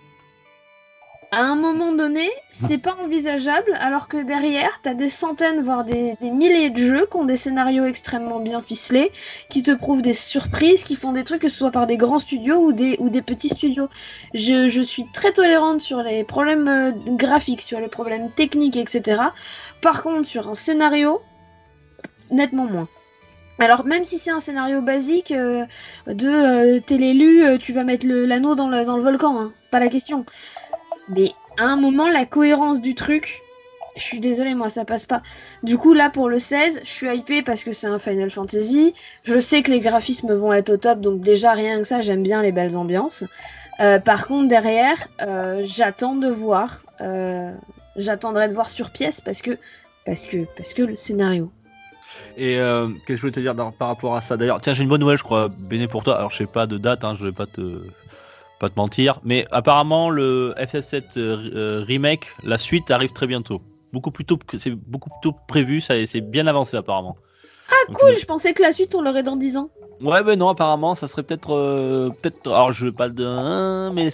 À 1.31 1.43
un 1.43 1.57
moment 1.57 1.91
donné, 1.91 2.31
c'est 2.53 2.79
pas 2.79 2.97
envisageable, 3.03 3.77
alors 3.81 4.07
que 4.07 4.23
derrière, 4.23 4.79
t'as 4.85 4.95
des 4.95 5.09
centaines, 5.09 5.63
voire 5.63 5.85
des, 5.85 6.15
des 6.21 6.31
milliers 6.31 6.71
de 6.71 6.77
jeux 6.77 7.09
qui 7.11 7.17
ont 7.17 7.25
des 7.25 7.35
scénarios 7.35 7.87
extrêmement 7.87 8.39
bien 8.39 8.63
ficelés, 8.63 9.11
qui 9.51 9.65
te 9.65 9.73
prouvent 9.73 10.01
des 10.01 10.13
surprises, 10.13 10.85
qui 10.85 10.95
font 10.95 11.11
des 11.11 11.25
trucs, 11.25 11.43
que 11.43 11.49
ce 11.49 11.57
soit 11.57 11.73
par 11.73 11.89
des 11.89 11.97
grands 11.97 12.21
studios 12.21 12.59
ou 12.59 12.73
des, 12.73 12.95
ou 13.01 13.09
des 13.09 13.23
petits 13.23 13.49
studios. 13.49 13.89
Je, 14.33 14.69
je 14.69 14.81
suis 14.81 15.07
très 15.13 15.33
tolérante 15.33 15.81
sur 15.81 16.03
les 16.03 16.23
problèmes 16.23 16.69
euh, 16.69 16.93
graphiques, 17.17 17.63
sur 17.63 17.81
les 17.81 17.89
problèmes 17.89 18.31
techniques, 18.31 18.77
etc. 18.77 19.21
Par 19.81 20.05
contre, 20.05 20.29
sur 20.29 20.49
un 20.49 20.55
scénario, 20.55 21.21
nettement 22.31 22.67
moins. 22.67 22.89
Alors 23.59 23.85
même 23.85 24.05
si 24.05 24.19
c'est 24.19 24.31
un 24.31 24.41
scénario 24.41 24.83
basique 24.83 25.31
euh, 25.31 25.65
de 26.07 26.29
euh, 26.29 26.81
t'es 26.85 26.97
l'élu, 26.97 27.45
euh, 27.45 27.57
tu 27.57 27.73
vas 27.73 27.85
mettre 27.85 28.07
l'anneau 28.07 28.55
dans 28.55 28.69
le, 28.69 29.01
volcan, 29.01 29.41
hein, 29.41 29.53
c'est 29.63 29.71
pas 29.71 29.81
la 29.81 29.89
question. 29.89 30.25
Mais 31.09 31.31
à 31.59 31.65
un 31.65 31.77
moment, 31.77 32.09
la 32.09 32.27
cohérence 32.27 32.81
du 32.81 32.97
truc, 32.97 33.43
je 33.97 34.03
suis 34.03 34.19
désolée, 34.19 34.55
moi 34.57 34.69
ça 34.69 34.85
passe 34.85 35.07
pas. 35.07 35.23
Du 35.63 35.79
coup 35.79 35.95
là 35.95 36.11
pour 36.11 36.29
le 36.29 36.41
16, 36.41 36.81
je 36.83 36.89
suis 36.89 37.17
hypée 37.17 37.43
parce 37.43 37.63
que 37.63 37.71
c'est 37.71 37.87
un 37.87 38.01
Final 38.01 38.31
Fantasy. 38.31 38.93
Je 39.23 39.39
sais 39.39 39.63
que 39.63 39.71
les 39.71 39.81
graphismes 39.81 40.35
vont 40.35 40.53
être 40.53 40.71
au 40.71 40.77
top, 40.77 41.01
donc 41.01 41.21
déjà 41.21 41.53
rien 41.53 41.79
que 41.79 41.85
ça, 41.85 42.01
j'aime 42.01 42.25
bien 42.25 42.43
les 42.43 42.53
belles 42.53 42.77
ambiances. 42.77 43.25
Par 44.05 44.27
contre 44.27 44.49
derrière, 44.49 45.09
j'attends 45.63 46.17
de 46.17 46.29
voir, 46.29 46.83
j'attendrai 47.97 48.49
de 48.49 48.55
voir 48.55 48.69
sur 48.69 48.91
pièce 48.91 49.21
parce 49.21 49.43
que 49.43 49.59
parce 50.05 50.25
que 50.25 50.45
parce 50.57 50.75
que 50.75 50.83
le 50.83 50.97
scénario. 50.97 51.51
Et 52.37 52.59
euh, 52.59 52.89
qu'est-ce 52.89 53.05
que 53.07 53.17
je 53.17 53.21
voulais 53.23 53.33
te 53.33 53.41
dire 53.41 53.55
par 53.79 53.89
rapport 53.89 54.15
à 54.17 54.21
ça? 54.21 54.37
D'ailleurs, 54.37 54.61
tiens, 54.61 54.75
j'ai 54.75 54.83
une 54.83 54.89
bonne 54.89 55.01
nouvelle, 55.01 55.19
je 55.19 55.23
crois, 55.25 55.49
Béné 55.49 55.87
pour 55.89 56.03
toi. 56.05 56.17
Alors, 56.17 56.31
je 56.31 56.39
sais 56.39 56.47
pas 56.47 56.67
de 56.67 56.79
date, 56.79 57.05
hein, 57.05 57.15
je 57.19 57.25
vais 57.27 57.33
pas 57.33 57.47
te 57.47 57.87
pas 58.61 58.69
te 58.71 58.75
mentir, 58.77 59.19
mais 59.25 59.47
apparemment 59.51 60.11
le 60.11 60.55
FF7 60.57 61.03
euh, 61.17 61.51
euh, 61.55 61.85
remake, 61.87 62.27
la 62.45 62.57
suite 62.57 62.91
arrive 62.93 63.11
très 63.13 63.27
bientôt. 63.27 63.61
Beaucoup 63.93 64.13
plus 64.13 64.25
tôt, 64.25 64.37
que- 64.39 64.59
c'est 64.59 64.71
beaucoup 64.71 65.11
plus 65.11 65.19
tôt 65.31 65.37
prévu, 65.49 65.81
ça 65.81 65.95
c'est 66.07 66.21
bien 66.21 66.47
avancé 66.47 66.77
apparemment. 66.77 67.17
Ah 67.69 67.93
Cool, 67.93 68.17
je 68.19 68.25
pensais 68.25 68.53
que 68.53 68.63
la 68.63 68.71
suite 68.71 68.95
on 68.95 69.03
l'aurait 69.03 69.25
dans 69.25 69.37
10 69.37 69.57
ans. 69.57 69.71
Ouais, 70.01 70.23
ben 70.23 70.39
non, 70.39 70.49
apparemment, 70.49 70.95
ça 70.95 71.09
serait 71.09 71.23
peut-être, 71.25 71.55
euh, 71.55 72.11
peut-être. 72.11 72.47
Alors, 72.49 72.73
je 72.73 72.87
veux 72.87 72.93
pas 72.93 73.09
le 73.09 73.13
dire, 73.15 73.93
mais 73.93 74.11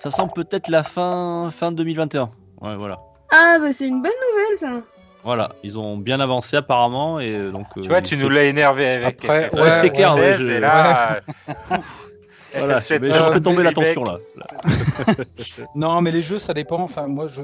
ça 0.00 0.10
sent 0.10 0.22
peut-être 0.34 0.68
la 0.68 0.82
fin 0.84 1.50
fin 1.50 1.72
2021. 1.72 2.30
Ouais, 2.60 2.76
voilà. 2.76 2.98
Ah 3.32 3.58
bah 3.60 3.72
c'est 3.72 3.86
une 3.88 4.02
bonne 4.02 4.12
nouvelle 4.32 4.58
ça. 4.58 4.86
Voilà, 5.24 5.50
ils 5.62 5.78
ont 5.78 5.96
bien 5.98 6.18
avancé 6.20 6.56
apparemment 6.56 7.20
et 7.20 7.34
euh, 7.34 7.50
donc. 7.50 7.66
Tu 7.80 7.88
vois, 7.88 8.00
tu 8.00 8.16
nous 8.16 8.28
l'as 8.30 8.44
énervé 8.44 8.86
avec 8.86 9.22
Après, 9.24 9.48
FF16, 9.48 9.60
ouais, 9.62 9.70
c'est 9.82 9.90
clair, 9.90 10.16
ouais, 10.16 10.36
je- 10.38 10.50
et 10.52 10.60
là, 10.60 11.20
Voilà, 12.56 12.80
FF7, 12.80 12.98
mais 13.00 13.08
j'ai 13.08 13.14
euh, 13.14 13.28
refait 13.28 13.40
tomber 13.40 13.62
la 13.62 13.72
tension 13.72 14.02
là. 14.04 14.18
Non, 15.74 16.00
mais 16.00 16.10
les 16.10 16.22
jeux, 16.22 16.38
ça 16.38 16.54
dépend. 16.54 16.80
Enfin, 16.80 17.06
moi, 17.06 17.26
je. 17.26 17.42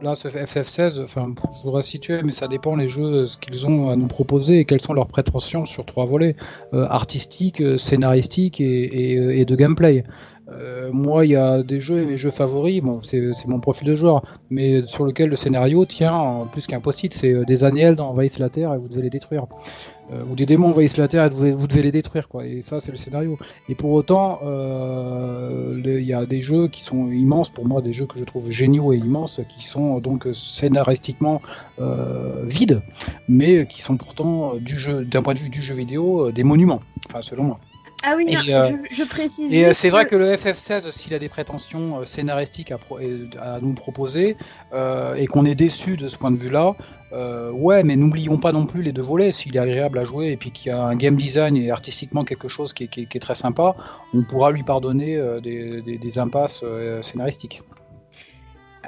Là, 0.00 0.14
ce 0.14 0.28
FF16, 0.28 1.02
enfin, 1.04 1.34
je 1.58 1.62
voudrais 1.64 1.82
situer, 1.82 2.22
mais 2.24 2.30
ça 2.30 2.48
dépend 2.48 2.76
les 2.76 2.88
jeux, 2.88 3.26
ce 3.26 3.36
qu'ils 3.36 3.66
ont 3.66 3.90
à 3.90 3.96
nous 3.96 4.06
proposer 4.06 4.60
et 4.60 4.64
quelles 4.64 4.80
sont 4.80 4.94
leurs 4.94 5.06
prétentions 5.06 5.66
sur 5.66 5.84
trois 5.84 6.06
volets 6.06 6.34
euh, 6.72 6.86
artistiques, 6.88 7.60
euh, 7.60 7.76
scénaristiques 7.76 8.58
et, 8.62 9.12
et, 9.12 9.16
euh, 9.18 9.36
et 9.36 9.44
de 9.44 9.54
gameplay. 9.54 10.02
Euh, 10.48 10.90
moi, 10.92 11.26
il 11.26 11.32
y 11.32 11.36
a 11.36 11.62
des 11.62 11.80
jeux 11.80 12.02
et 12.02 12.06
mes 12.06 12.16
jeux 12.16 12.30
favoris, 12.30 12.80
bon, 12.80 13.00
c'est 13.02 13.20
mon 13.46 13.58
profil 13.58 13.88
de 13.88 13.94
joueur, 13.96 14.22
mais 14.50 14.82
sur 14.82 15.04
lequel 15.04 15.28
le 15.28 15.36
scénario 15.36 15.84
tient 15.86 16.14
en 16.14 16.46
plus 16.46 16.66
qu'un 16.66 16.80
post-it, 16.80 17.12
c'est 17.12 17.32
euh, 17.32 17.44
des 17.44 17.64
annuels 17.64 18.00
envahissent 18.00 18.38
la 18.38 18.48
Terre 18.48 18.72
et 18.74 18.78
vous 18.78 18.88
devez 18.88 19.02
les 19.02 19.10
détruire. 19.10 19.46
Euh, 20.12 20.22
ou 20.30 20.36
des 20.36 20.46
démons 20.46 20.68
envahissent 20.68 20.98
la 20.98 21.08
Terre 21.08 21.24
et 21.24 21.50
vous 21.50 21.66
devez, 21.66 21.82
les 21.82 21.90
détruire, 21.90 22.28
quoi. 22.28 22.46
Et 22.46 22.62
ça, 22.62 22.78
c'est 22.78 22.92
le 22.92 22.96
scénario. 22.96 23.36
Et 23.68 23.74
pour 23.74 23.90
autant, 23.90 24.38
il 24.44 26.04
y 26.04 26.14
a 26.14 26.24
des 26.26 26.42
jeux 26.42 26.68
qui 26.68 26.84
sont 26.84 27.10
immenses, 27.10 27.50
pour 27.50 27.66
moi, 27.66 27.82
des 27.82 27.92
jeux 27.92 28.06
que 28.06 28.16
je 28.16 28.24
trouve 28.24 28.48
géniaux 28.48 28.92
et 28.92 28.98
immenses, 28.98 29.40
qui 29.48 29.64
sont 29.64 29.98
donc 29.98 30.28
scénaristiquement 30.32 31.42
vides, 32.44 32.82
mais 33.28 33.66
qui 33.66 33.82
sont 33.82 33.96
pourtant, 33.96 34.52
d'un 35.10 35.22
point 35.22 35.34
de 35.34 35.40
vue 35.40 35.48
du 35.48 35.60
jeu 35.60 35.74
vidéo, 35.74 36.30
des 36.30 36.44
monuments. 36.44 36.82
Enfin, 37.08 37.20
selon 37.20 37.42
moi. 37.42 37.60
Ah 38.08 38.14
oui, 38.16 38.24
Et, 38.28 38.34
non, 38.34 38.40
euh, 38.48 38.70
je, 38.90 38.94
je 38.96 39.02
précise. 39.04 39.52
Et 39.52 39.66
euh, 39.66 39.72
c'est 39.72 39.90
vrai 39.90 40.06
que 40.06 40.14
le 40.14 40.32
FF16, 40.36 40.92
s'il 40.92 41.12
a 41.12 41.18
des 41.18 41.28
prétentions 41.28 41.98
euh, 42.00 42.04
scénaristiques 42.04 42.70
à, 42.70 42.78
pro- 42.78 43.00
et- 43.00 43.28
à 43.40 43.58
nous 43.60 43.74
proposer, 43.74 44.36
euh, 44.72 45.14
et 45.16 45.26
qu'on 45.26 45.44
est 45.44 45.56
déçu 45.56 45.96
de 45.96 46.08
ce 46.08 46.16
point 46.16 46.30
de 46.30 46.36
vue-là, 46.36 46.76
euh, 47.12 47.50
ouais, 47.50 47.82
mais 47.82 47.96
n'oublions 47.96 48.38
pas 48.38 48.52
non 48.52 48.66
plus 48.66 48.82
les 48.82 48.92
deux 48.92 49.02
volets. 49.02 49.32
S'il 49.32 49.56
est 49.56 49.60
agréable 49.60 49.98
à 49.98 50.04
jouer 50.04 50.30
et 50.30 50.36
puis 50.36 50.52
qu'il 50.52 50.68
y 50.68 50.70
a 50.70 50.80
un 50.82 50.94
game 50.94 51.16
design 51.16 51.56
et 51.56 51.70
artistiquement 51.70 52.24
quelque 52.24 52.48
chose 52.48 52.72
qui 52.72 52.84
est, 52.84 52.88
qui 52.88 53.02
est- 53.02 53.06
qui 53.06 53.16
est 53.16 53.20
très 53.20 53.34
sympa, 53.34 53.74
on 54.14 54.22
pourra 54.22 54.52
lui 54.52 54.62
pardonner 54.62 55.16
euh, 55.16 55.40
des, 55.40 55.82
des- 55.82 55.98
des 55.98 56.18
impasses 56.18 56.60
euh, 56.62 57.02
scénaristiques. 57.02 57.62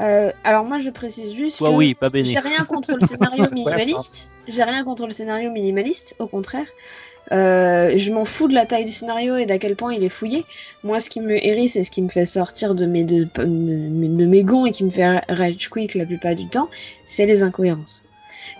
Euh, 0.00 0.30
alors 0.44 0.64
moi 0.64 0.78
je 0.78 0.90
précise 0.90 1.34
juste 1.34 1.58
Toi, 1.58 1.70
que 1.70 1.74
oui, 1.74 1.96
j'ai 2.22 2.38
rien 2.38 2.64
contre 2.64 2.94
le 2.94 3.04
scénario 3.04 3.46
minimaliste. 3.52 4.30
J'ai 4.46 4.62
rien 4.62 4.84
contre 4.84 5.06
le 5.06 5.10
scénario 5.10 5.50
minimaliste, 5.50 6.14
au 6.20 6.28
contraire. 6.28 6.66
Euh, 7.32 7.92
je 7.96 8.10
m'en 8.10 8.24
fous 8.24 8.48
de 8.48 8.54
la 8.54 8.64
taille 8.66 8.84
du 8.84 8.92
scénario 8.92 9.36
et 9.36 9.44
d'à 9.46 9.58
quel 9.58 9.76
point 9.76 9.92
il 9.94 10.02
est 10.02 10.08
fouillé. 10.08 10.44
Moi, 10.82 10.98
ce 11.00 11.10
qui 11.10 11.20
me 11.20 11.36
hérisse 11.44 11.76
et 11.76 11.84
ce 11.84 11.90
qui 11.90 12.00
me 12.02 12.08
fait 12.08 12.26
sortir 12.26 12.74
de 12.74 12.86
mes, 12.86 13.04
de, 13.04 13.24
de- 13.24 13.44
de 13.44 14.26
mes 14.26 14.42
gonds 14.44 14.64
et 14.66 14.70
qui 14.70 14.84
me 14.84 14.90
fait 14.90 15.20
rage 15.28 15.68
quick 15.68 15.94
la 15.94 16.06
plupart 16.06 16.34
du 16.34 16.46
temps, 16.48 16.68
c'est 17.04 17.26
les 17.26 17.42
incohérences. 17.42 18.04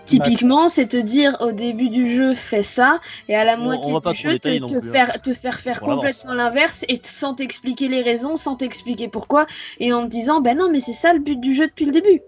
Typiquement, 0.04 0.68
c'est 0.68 0.86
te 0.86 0.96
dire 0.96 1.36
au 1.40 1.52
début 1.52 1.88
du 1.88 2.06
jeu 2.10 2.34
fais 2.34 2.62
ça 2.62 3.00
et 3.28 3.34
à 3.34 3.44
la 3.44 3.56
On- 3.58 3.62
moitié 3.64 3.92
on 3.94 4.00
du 4.00 4.16
jeu 4.16 4.38
te, 4.38 4.58
non 4.58 4.66
te 4.66 4.78
plus, 4.78 4.88
hein. 4.88 4.92
faire, 4.92 5.22
te 5.22 5.34
faire 5.34 5.60
faire 5.60 5.80
On 5.82 5.86
complètement 5.96 6.34
l'inverse 6.34 6.84
et 6.88 7.00
sans 7.02 7.34
t'expliquer 7.34 7.88
les 7.88 8.02
raisons, 8.02 8.36
sans 8.36 8.56
t'expliquer 8.56 9.08
pourquoi 9.08 9.46
et 9.80 9.92
en 9.92 10.04
te 10.04 10.08
disant 10.10 10.40
ben 10.40 10.56
non 10.58 10.70
mais 10.70 10.80
c'est 10.80 10.92
ça 10.92 11.12
le 11.12 11.20
but 11.20 11.40
du 11.40 11.54
jeu 11.54 11.66
depuis 11.66 11.86
le 11.86 11.92
début. 11.92 12.20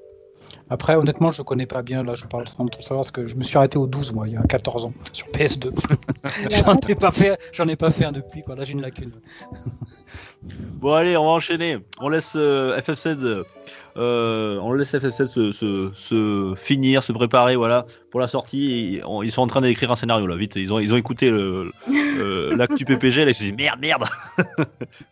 Après, 0.70 0.94
honnêtement, 0.94 1.30
je 1.30 1.42
connais 1.42 1.66
pas 1.66 1.82
bien. 1.82 2.04
Là, 2.04 2.14
je 2.14 2.26
parle 2.26 2.46
sans 2.46 2.66
tout 2.66 2.80
savoir 2.80 3.00
parce 3.00 3.10
que 3.10 3.26
je 3.26 3.34
me 3.34 3.42
suis 3.42 3.56
arrêté 3.56 3.76
au 3.76 3.88
12, 3.88 4.12
moi, 4.12 4.28
il 4.28 4.34
y 4.34 4.36
a 4.36 4.42
14 4.42 4.84
ans, 4.84 4.92
sur 5.12 5.26
PS2. 5.28 5.72
j'en 6.64 6.76
ai 6.88 6.94
pas 6.94 7.10
fait, 7.10 7.38
j'en 7.52 7.66
ai 7.66 7.76
pas 7.76 7.90
fait 7.90 8.04
un 8.04 8.12
depuis. 8.12 8.42
Quoi. 8.42 8.54
Là, 8.54 8.62
j'ai 8.62 8.72
une 8.72 8.82
lacune. 8.82 9.12
Bon 10.80 10.94
allez, 10.94 11.16
on 11.16 11.24
va 11.24 11.30
enchaîner. 11.30 11.78
On 12.00 12.08
laisse 12.08 12.32
euh, 12.36 12.78
FF7, 12.78 13.42
euh, 14.00 14.58
on 14.62 14.72
laisse 14.72 14.92
FF7 14.94 15.26
se, 15.26 15.52
se- 15.52 15.90
se 15.94 16.54
finir, 16.56 17.04
se 17.04 17.12
préparer, 17.12 17.54
voilà, 17.56 17.86
pour 18.10 18.18
la 18.20 18.28
sortie. 18.28 18.96
Et 18.96 19.02
on- 19.04 19.22
ils 19.22 19.30
sont 19.30 19.42
en 19.42 19.46
train 19.46 19.60
d'écrire 19.60 19.90
un 19.92 19.96
scénario 19.96 20.26
là, 20.26 20.34
vite. 20.36 20.56
Ils 20.56 20.72
ont, 20.72 20.78
ils 20.80 20.92
ont 20.92 20.96
écouté 20.96 21.30
le- 21.30 21.70
euh, 21.88 22.56
l'actu 22.56 22.84
PPG, 22.86 23.24
là, 23.24 23.30
ils 23.30 23.34
se 23.34 23.42
disent 23.44 23.54
merde, 23.56 23.78
merde. 23.80 24.04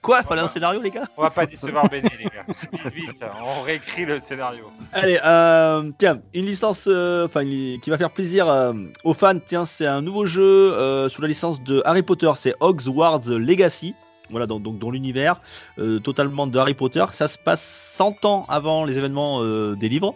Quoi, 0.03 0.23
fallait 0.23 0.41
un 0.43 0.49
scénario 0.49 0.81
les 0.81 0.91
gars? 0.91 1.05
On 1.17 1.23
va 1.23 1.31
pas 1.31 1.47
décevoir 1.47 1.89
Béné, 1.89 2.09
les 2.19 2.25
gars. 2.25 2.45
Vite, 2.49 2.95
vite, 3.13 3.25
on 3.43 3.63
réécrit 3.63 4.07
le 4.07 4.19
scénario. 4.19 4.65
Allez, 4.93 5.19
euh, 5.25 5.91
tiens, 5.99 6.21
une 6.35 6.47
licence, 6.47 6.85
euh, 6.89 7.29
une- 7.37 7.81
qui 7.81 7.91
va 7.91 7.99
faire 7.99 8.11
plaisir 8.11 8.49
euh, 8.49 8.73
aux 9.05 9.15
fans. 9.15 9.39
Tiens, 9.47 9.67
c'est 9.67 9.87
un 9.87 10.03
nouveau 10.03 10.27
jeu 10.27 10.43
euh, 10.43 11.09
sous 11.09 11.21
la 11.23 11.29
licence 11.29 11.63
de 11.63 11.83
Harry 11.85 12.03
Potter. 12.03 12.31
C'est 12.37 12.55
Hogwarts 12.61 13.29
Legacy. 13.29 13.95
Voilà, 14.31 14.47
donc, 14.47 14.63
donc 14.63 14.79
dans 14.79 14.91
l'univers 14.91 15.41
euh, 15.79 15.99
totalement 16.01 16.47
de 16.47 16.59
Harry 16.59 16.75
Potter. 16.75 17.05
Ça 17.13 17.29
se 17.29 17.39
passe 17.39 17.63
100 17.97 18.25
ans 18.25 18.47
avant 18.49 18.85
les 18.85 18.99
événements 18.99 19.43
euh, 19.43 19.75
des 19.77 19.89
livres. 19.89 20.15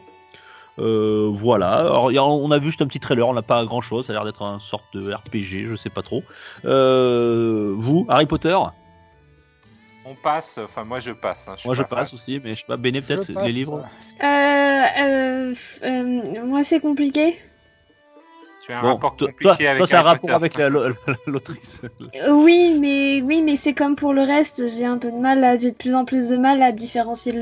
Euh, 0.78 1.28
voilà. 1.30 1.72
Alors, 1.80 2.42
on 2.42 2.50
a 2.50 2.58
vu 2.58 2.66
juste 2.66 2.80
un 2.82 2.86
petit 2.86 3.00
trailer. 3.00 3.28
On 3.28 3.34
n'a 3.34 3.42
pas 3.42 3.64
grand 3.64 3.80
chose. 3.82 4.06
Ça 4.06 4.12
a 4.12 4.14
l'air 4.14 4.24
d'être 4.24 4.42
un 4.42 4.58
sorte 4.58 4.84
de 4.94 5.12
RPG. 5.12 5.66
Je 5.66 5.74
sais 5.76 5.90
pas 5.90 6.02
trop. 6.02 6.22
Euh, 6.64 7.74
vous, 7.76 8.06
Harry 8.08 8.26
Potter? 8.26 8.56
On 10.04 10.14
passe, 10.16 10.58
enfin 10.58 10.82
moi 10.82 10.98
je 10.98 11.12
passe. 11.12 11.46
hein, 11.46 11.54
Moi, 11.64 11.76
je 11.76 11.82
pas 11.82 11.96
passe 11.96 12.10
fan. 12.10 12.16
aussi, 12.18 12.40
mais 12.42 12.56
je 12.56 12.60
sais 12.60 12.66
pas. 12.66 12.76
Béné 12.76 13.00
peut-être 13.02 13.28
les 13.44 13.52
livres? 13.52 13.84
Euh, 14.22 14.26
euh, 14.26 15.54
euh, 15.84 16.44
moi 16.44 16.64
c'est 16.64 16.80
compliqué. 16.80 17.38
Tu 18.64 18.72
as 18.72 18.78
un 18.78 18.82
Bon, 18.82 18.88
rapport 18.94 19.16
toi, 19.16 19.28
compliqué 19.28 19.66
toi, 19.66 19.70
avec 19.70 19.78
toi, 19.78 19.86
c'est 19.86 19.96
un 19.96 20.02
rapport 20.02 20.30
avec 20.34 20.56
la- 20.56 20.70
la- 20.70 20.90
l'autrice. 21.26 21.80
Oui, 22.30 22.76
mais 22.78 23.22
oui, 23.22 23.40
mais 23.42 23.56
c'est 23.56 23.72
comme 23.74 23.96
pour 23.96 24.12
le 24.12 24.22
reste. 24.22 24.68
J'ai 24.76 24.84
un 24.84 24.98
peu 24.98 25.10
de 25.10 25.16
mal, 25.16 25.42
à- 25.44 25.56
j'ai 25.56 25.70
de 25.70 25.76
plus 25.76 25.94
en 25.94 26.04
plus 26.04 26.28
de 26.28 26.36
mal 26.36 26.62
à 26.62 26.70
différencier 26.72 27.32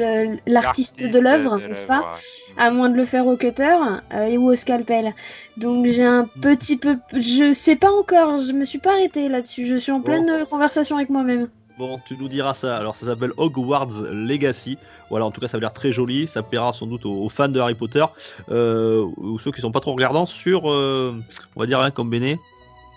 l'artiste 0.46 1.02
de 1.02 1.18
l'œuvre, 1.18 1.58
n'est-ce 1.68 1.86
pas? 1.86 2.00
ouais. 2.00 2.54
À 2.56 2.70
moins 2.70 2.88
de 2.88 2.96
le 2.96 3.04
faire 3.04 3.26
au 3.26 3.36
cutter 3.36 3.76
euh, 4.12 4.36
ou 4.36 4.50
au 4.50 4.54
scalpel. 4.54 5.14
Donc 5.56 5.86
j'ai 5.86 6.04
un 6.04 6.24
petit 6.40 6.76
peu, 6.78 6.96
je 7.12 7.52
sais 7.52 7.76
pas 7.76 7.90
encore. 7.90 8.38
Je 8.38 8.52
me 8.52 8.64
suis 8.64 8.78
pas 8.78 8.92
arrêtée 8.92 9.28
là-dessus. 9.28 9.66
Je 9.66 9.76
suis 9.76 9.92
en 9.92 10.00
Bon. 10.00 10.04
pleine 10.04 10.46
conversation 10.48 10.96
avec 10.96 11.10
moi-même. 11.10 11.48
Bon, 11.80 11.98
tu 12.04 12.14
nous 12.18 12.28
diras 12.28 12.52
ça. 12.52 12.76
Alors, 12.76 12.94
ça 12.94 13.06
s'appelle 13.06 13.32
Hogwarts 13.38 14.02
Legacy. 14.12 14.76
Voilà, 15.08 15.24
en 15.24 15.30
tout 15.30 15.40
cas, 15.40 15.48
ça 15.48 15.56
a 15.56 15.60
l'air 15.60 15.72
très 15.72 15.92
joli. 15.92 16.26
Ça 16.28 16.42
plaira 16.42 16.74
sans 16.74 16.86
doute 16.86 17.06
aux, 17.06 17.26
fans 17.30 17.48
de 17.48 17.58
Harry 17.58 17.74
Potter 17.74 18.04
euh, 18.50 19.06
ou 19.16 19.38
ceux 19.38 19.50
qui 19.50 19.62
sont 19.62 19.72
pas 19.72 19.80
trop 19.80 19.92
regardants 19.94 20.26
sur, 20.26 20.70
euh, 20.70 21.18
on 21.56 21.60
va 21.60 21.64
dire, 21.64 21.80
hein, 21.80 21.90
comme 21.90 22.10
Béné, 22.10 22.38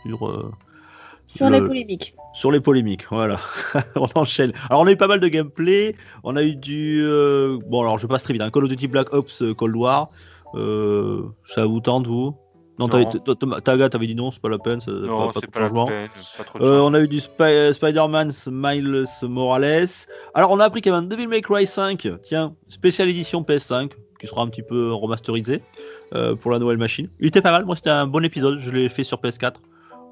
sur, 0.06 0.28
euh, 0.28 0.52
Sur 1.28 1.50
le- 1.50 1.60
les 1.62 1.66
polémiques. 1.66 2.14
sur 2.34 2.52
les 2.52 2.60
polémiques. 2.60 3.06
Voilà, 3.10 3.38
on 3.96 4.06
enchaîne. 4.16 4.52
Alors, 4.70 4.82
on 4.82 4.88
a 4.88 4.92
eu 4.92 4.98
pas 4.98 5.08
mal 5.08 5.22
de 5.22 5.30
gameplay. 5.30 5.96
On 6.26 6.36
a 6.36 6.44
eu 6.44 6.54
du. 6.56 7.06
Bon, 7.70 7.84
alors, 7.84 8.00
je 8.00 8.06
passe 8.06 8.24
très 8.24 8.34
vite. 8.34 8.42
hein. 8.42 8.50
Call 8.52 8.66
of 8.66 8.70
Duty 8.70 8.90
Black 8.90 9.14
Ops 9.14 9.42
Cold 9.56 9.78
War. 9.78 10.10
Ça 10.54 11.66
vous 11.66 11.80
tente, 11.80 12.06
vous? 12.06 12.36
Non, 12.88 13.60
Taga, 13.62 13.90
t'avais 13.90 14.08
dit 14.08 14.16
non, 14.16 14.32
c'est 14.32 14.42
pas 14.42 14.50
la 14.50 14.58
peine. 14.60 14.80
Non, 14.88 15.28
pas, 15.28 15.28
pas 15.28 15.32
c'est 15.36 15.42
trop 15.42 15.52
pas 15.52 15.60
de 15.60 15.64
la 15.64 15.68
changement. 15.70 15.86
peine. 15.86 16.08
Pas 16.38 16.44
trop 16.44 16.60
de 16.60 16.64
Euh, 16.64 16.68
changement. 16.68 16.86
on 16.88 16.94
a 16.94 17.00
eu 17.02 17.08
du 17.08 17.20
Spi- 17.20 17.74
Spider-Man 17.74 18.32
Miles 18.48 19.06
Morales. 19.24 19.88
Alors, 20.34 20.52
on 20.52 20.60
a 20.60 20.66
appris 20.66 20.82
qu'il 20.82 20.92
y 20.92 20.96
avait 20.96 21.04
un 21.04 21.08
Devil 21.08 21.28
May 21.28 21.42
Cry 21.42 21.66
5, 21.68 22.08
tiens, 22.24 22.56
spéciale 22.68 23.10
édition 23.10 23.42
PS5, 23.44 23.92
qui 24.20 24.28
sera 24.28 24.42
un 24.42 24.48
petit 24.48 24.64
peu 24.64 24.94
remasterisé 24.94 25.62
euh, 26.16 26.36
pour 26.36 26.52
la 26.52 26.60
nouvelle 26.60 26.78
machine. 26.78 27.10
Il 27.20 27.28
était 27.28 27.42
pas 27.42 27.52
mal, 27.52 27.66
moi 27.66 27.76
c'était 27.76 27.90
un 27.90 28.08
bon 28.08 28.24
épisode, 28.24 28.60
je 28.60 28.70
l'ai 28.72 28.88
fait 28.90 29.04
sur 29.04 29.20
PS4. 29.20 29.56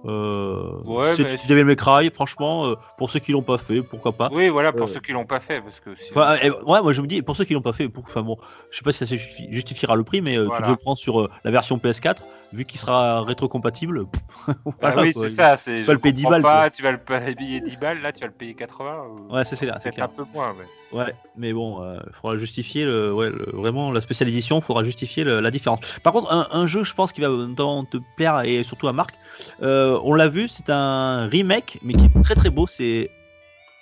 Euh, 0.06 0.82
Ouais, 0.84 1.14
c'est 1.16 1.48
Devil 1.48 1.64
May 1.64 1.76
Cry, 1.76 2.10
franchement, 2.12 2.66
euh, 2.66 2.76
pour 2.98 3.12
ceux 3.12 3.20
qui 3.20 3.32
l'ont 3.34 3.44
pas 3.44 3.60
fait, 3.60 3.82
pourquoi 3.84 4.12
pas. 4.14 4.30
Oui, 4.32 4.50
voilà, 4.50 4.72
pour 4.74 4.88
Euh, 4.88 4.94
ceux 4.94 5.00
qui 5.00 5.12
l'ont 5.12 5.26
pas 5.28 5.40
fait, 5.40 5.62
parce 5.62 5.80
que. 5.80 5.96
sinon- 5.96 6.10
Enfin, 6.22 6.36
eh, 6.42 6.50
ouais, 6.50 6.82
moi 6.82 6.92
je 6.94 7.02
me 7.02 7.08
dis, 7.08 7.22
pour 7.22 7.36
ceux 7.36 7.44
qui 7.46 7.54
l'ont 7.54 7.62
pas 7.62 7.74
fait, 7.74 7.88
pour, 7.88 8.04
enfin 8.08 8.24
bon, 8.24 8.38
je 8.72 8.78
sais 8.78 8.84
pas 8.84 8.92
si 8.92 9.00
ça 9.00 9.06
se 9.06 9.16
justifiera 9.52 9.96
le 9.96 10.04
prix, 10.04 10.22
mais 10.22 10.38
euh, 10.38 10.42
tu 10.44 10.48
Voilà. 10.48 10.66
peux 10.66 10.72
le 10.72 10.78
prendre 10.78 10.98
sur 10.98 11.22
euh, 11.22 11.30
la 11.44 11.52
version 11.52 11.78
PS4, 11.78 12.24
vu 12.54 12.66
qu'il 12.66 12.80
sera 12.80 13.24
rétrocompatible. 13.24 14.06
Ah 14.48 14.54
voilà, 14.90 15.02
oui, 15.04 15.14
quoi. 15.14 15.30
c'est 15.30 15.36
ça. 15.36 15.58
C'est. 15.58 15.84
vas 15.84 15.86
Je 15.86 15.92
le 15.92 16.00
payer 16.00 16.14
10 16.14 16.24
comprends 16.24 16.32
balles, 16.40 16.42
pas. 16.42 16.70
Tu 16.72 16.82
vas 16.82 16.92
le 16.92 16.98
payer 17.36 17.62
10 17.62 17.78
balles, 17.78 18.02
là, 18.02 18.12
tu 18.12 18.22
vas 18.22 18.28
le 18.28 18.34
payer 18.34 18.56
80. 18.56 19.04
ou- 19.04 19.34
Ouais, 19.34 19.46
c'est 19.46 19.56
c'est 19.56 19.66
là, 19.68 19.78
c'est 19.82 20.00
un 20.00 20.08
peu 20.08 20.26
moins, 20.34 20.54
mais. 20.58 20.66
Ouais, 20.98 21.14
mais 21.38 21.54
bon, 21.54 21.84
il 21.94 22.14
faudra 22.20 22.38
justifier 22.38 22.84
le, 22.86 23.14
ouais, 23.14 23.30
le- 23.30 23.52
vraiment 23.54 23.92
la 23.92 24.02
spéciale 24.02 24.30
édition, 24.30 24.58
il 24.58 24.64
faudra 24.64 24.84
justifier 24.84 25.24
le- 25.24 25.40
la 25.40 25.52
différence. 25.52 25.80
Par 26.04 26.12
contre, 26.14 26.34
un, 26.34 26.48
un 26.52 26.66
jeu, 26.66 26.84
je 26.84 26.94
pense, 26.96 27.14
qui 27.14 27.22
va 27.22 27.30
notamment 27.30 27.86
te 27.86 27.98
plaire 28.18 28.42
et 28.42 28.64
surtout 28.64 28.88
à 28.88 28.94
Marc, 28.94 29.14
euh, 29.62 30.00
on 30.04 30.14
l'a 30.16 30.28
vu, 30.28 30.48
c'est 30.48 30.70
un 30.70 31.28
remake, 31.28 31.78
mais 31.84 31.94
qui 31.94 32.06
est 32.06 32.24
très 32.24 32.36
très 32.36 32.50
beau. 32.50 32.66
C'est. 32.68 33.10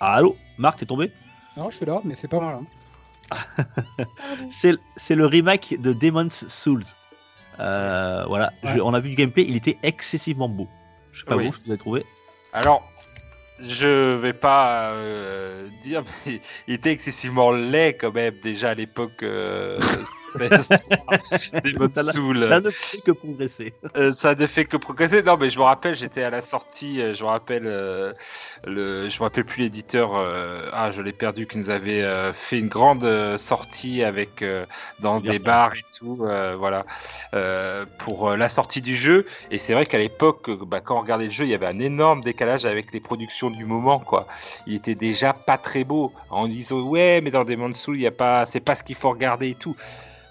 Ah, 0.00 0.14
allô 0.16 0.36
Marc, 0.58 0.78
t'es 0.80 0.86
tombé? 0.86 1.10
Non, 1.56 1.70
je 1.70 1.76
suis 1.78 1.86
là, 1.86 2.00
mais 2.04 2.14
c'est 2.14 2.28
pas 2.28 2.40
mal. 2.40 2.56
hein. 2.56 2.64
C'est 4.50 4.74
c'est 4.96 5.14
le 5.14 5.24
remake 5.26 5.80
de 5.80 5.92
Demon's 5.92 6.46
Souls. 6.48 6.84
Euh, 7.60 8.24
voilà, 8.26 8.52
je- 8.64 8.78
on 8.80 8.94
a 8.94 9.00
vu 9.00 9.10
du 9.10 9.16
gameplay, 9.16 9.44
il 9.48 9.54
était 9.56 9.76
excessivement 9.82 10.48
beau. 10.48 10.66
Je 11.12 11.20
sais 11.20 11.26
pas 11.26 11.36
Oui. 11.36 11.46
vous, 11.48 11.52
je 11.52 11.58
vous 11.66 11.72
ai 11.72 11.78
trouvé. 11.78 12.04
Alors, 12.52 12.82
je 13.62 14.16
vais 14.16 14.32
pas 14.32 14.90
euh, 14.92 15.68
dire, 15.82 16.02
mais 16.26 16.40
il 16.68 16.74
était 16.74 16.90
excessivement 16.92 17.50
laid 17.50 17.94
quand 17.96 18.12
même 18.12 18.34
déjà 18.42 18.70
à 18.70 18.74
l'époque 18.74 19.22
euh, 19.22 19.78
des 21.64 21.72
modes 21.74 21.92
Ça 21.92 22.02
l'a- 22.04 22.12
Soul. 22.12 22.38
Ça 22.38 22.60
ne 22.60 22.70
fait 22.70 23.00
que 23.00 23.10
progresser. 23.12 23.74
Euh, 23.96 24.12
ça 24.12 24.34
ne 24.34 24.46
fait 24.46 24.64
que 24.64 24.76
progresser. 24.76 25.22
Non, 25.22 25.36
mais 25.36 25.50
je 25.50 25.58
me 25.58 25.64
rappelle, 25.64 25.94
j'étais 25.96 26.22
à 26.22 26.30
la 26.30 26.40
sortie. 26.40 27.00
Je 27.14 27.22
me 27.24 27.28
rappelle, 27.28 27.64
le, 27.64 28.14
je 29.08 29.18
me 29.18 29.22
rappelle 29.24 29.44
plus 29.44 29.62
l'éditeur. 29.62 30.12
ah, 30.72 30.92
je 30.92 31.02
l'ai 31.02 31.12
perdu, 31.12 31.46
qui 31.46 31.58
nous 31.58 31.70
avait 31.70 32.04
fait 32.34 32.58
une 32.60 32.68
grande 32.68 33.36
sortie 33.38 34.04
avec 34.04 34.44
dans 35.00 35.20
des 35.20 35.38
bars 35.40 35.72
et 35.74 35.84
tout, 35.98 36.16
voilà, 36.16 36.86
pour 37.98 38.30
la 38.36 38.48
sortie 38.48 38.82
du 38.82 38.94
jeu. 38.94 39.24
Et 39.50 39.58
c'est 39.58 39.74
vrai 39.74 39.86
qu'à 39.86 39.98
l'époque, 39.98 40.48
bah, 40.64 40.80
quand 40.80 40.96
on 40.96 41.00
regardait 41.00 41.24
le 41.24 41.30
jeu, 41.32 41.44
il 41.44 41.50
y 41.50 41.54
avait 41.54 41.66
un 41.66 41.80
énorme 41.80 42.20
décalage 42.22 42.64
avec 42.66 42.92
les 42.92 43.00
productions 43.00 43.49
du 43.52 43.64
moment, 43.64 44.00
quoi. 44.00 44.26
Il 44.66 44.74
était 44.74 44.94
déjà 44.94 45.32
pas 45.32 45.58
très 45.58 45.84
beau. 45.84 46.12
En 46.30 46.48
disant 46.48 46.80
ouais, 46.82 47.20
mais 47.22 47.30
dans 47.30 47.44
Demon's 47.44 47.80
Souls, 47.80 47.96
il 47.96 48.02
y 48.02 48.06
a 48.06 48.12
pas, 48.12 48.46
c'est 48.46 48.60
pas 48.60 48.74
ce 48.74 48.82
qu'il 48.82 48.96
faut 48.96 49.10
regarder 49.10 49.50
et 49.50 49.54
tout. 49.54 49.76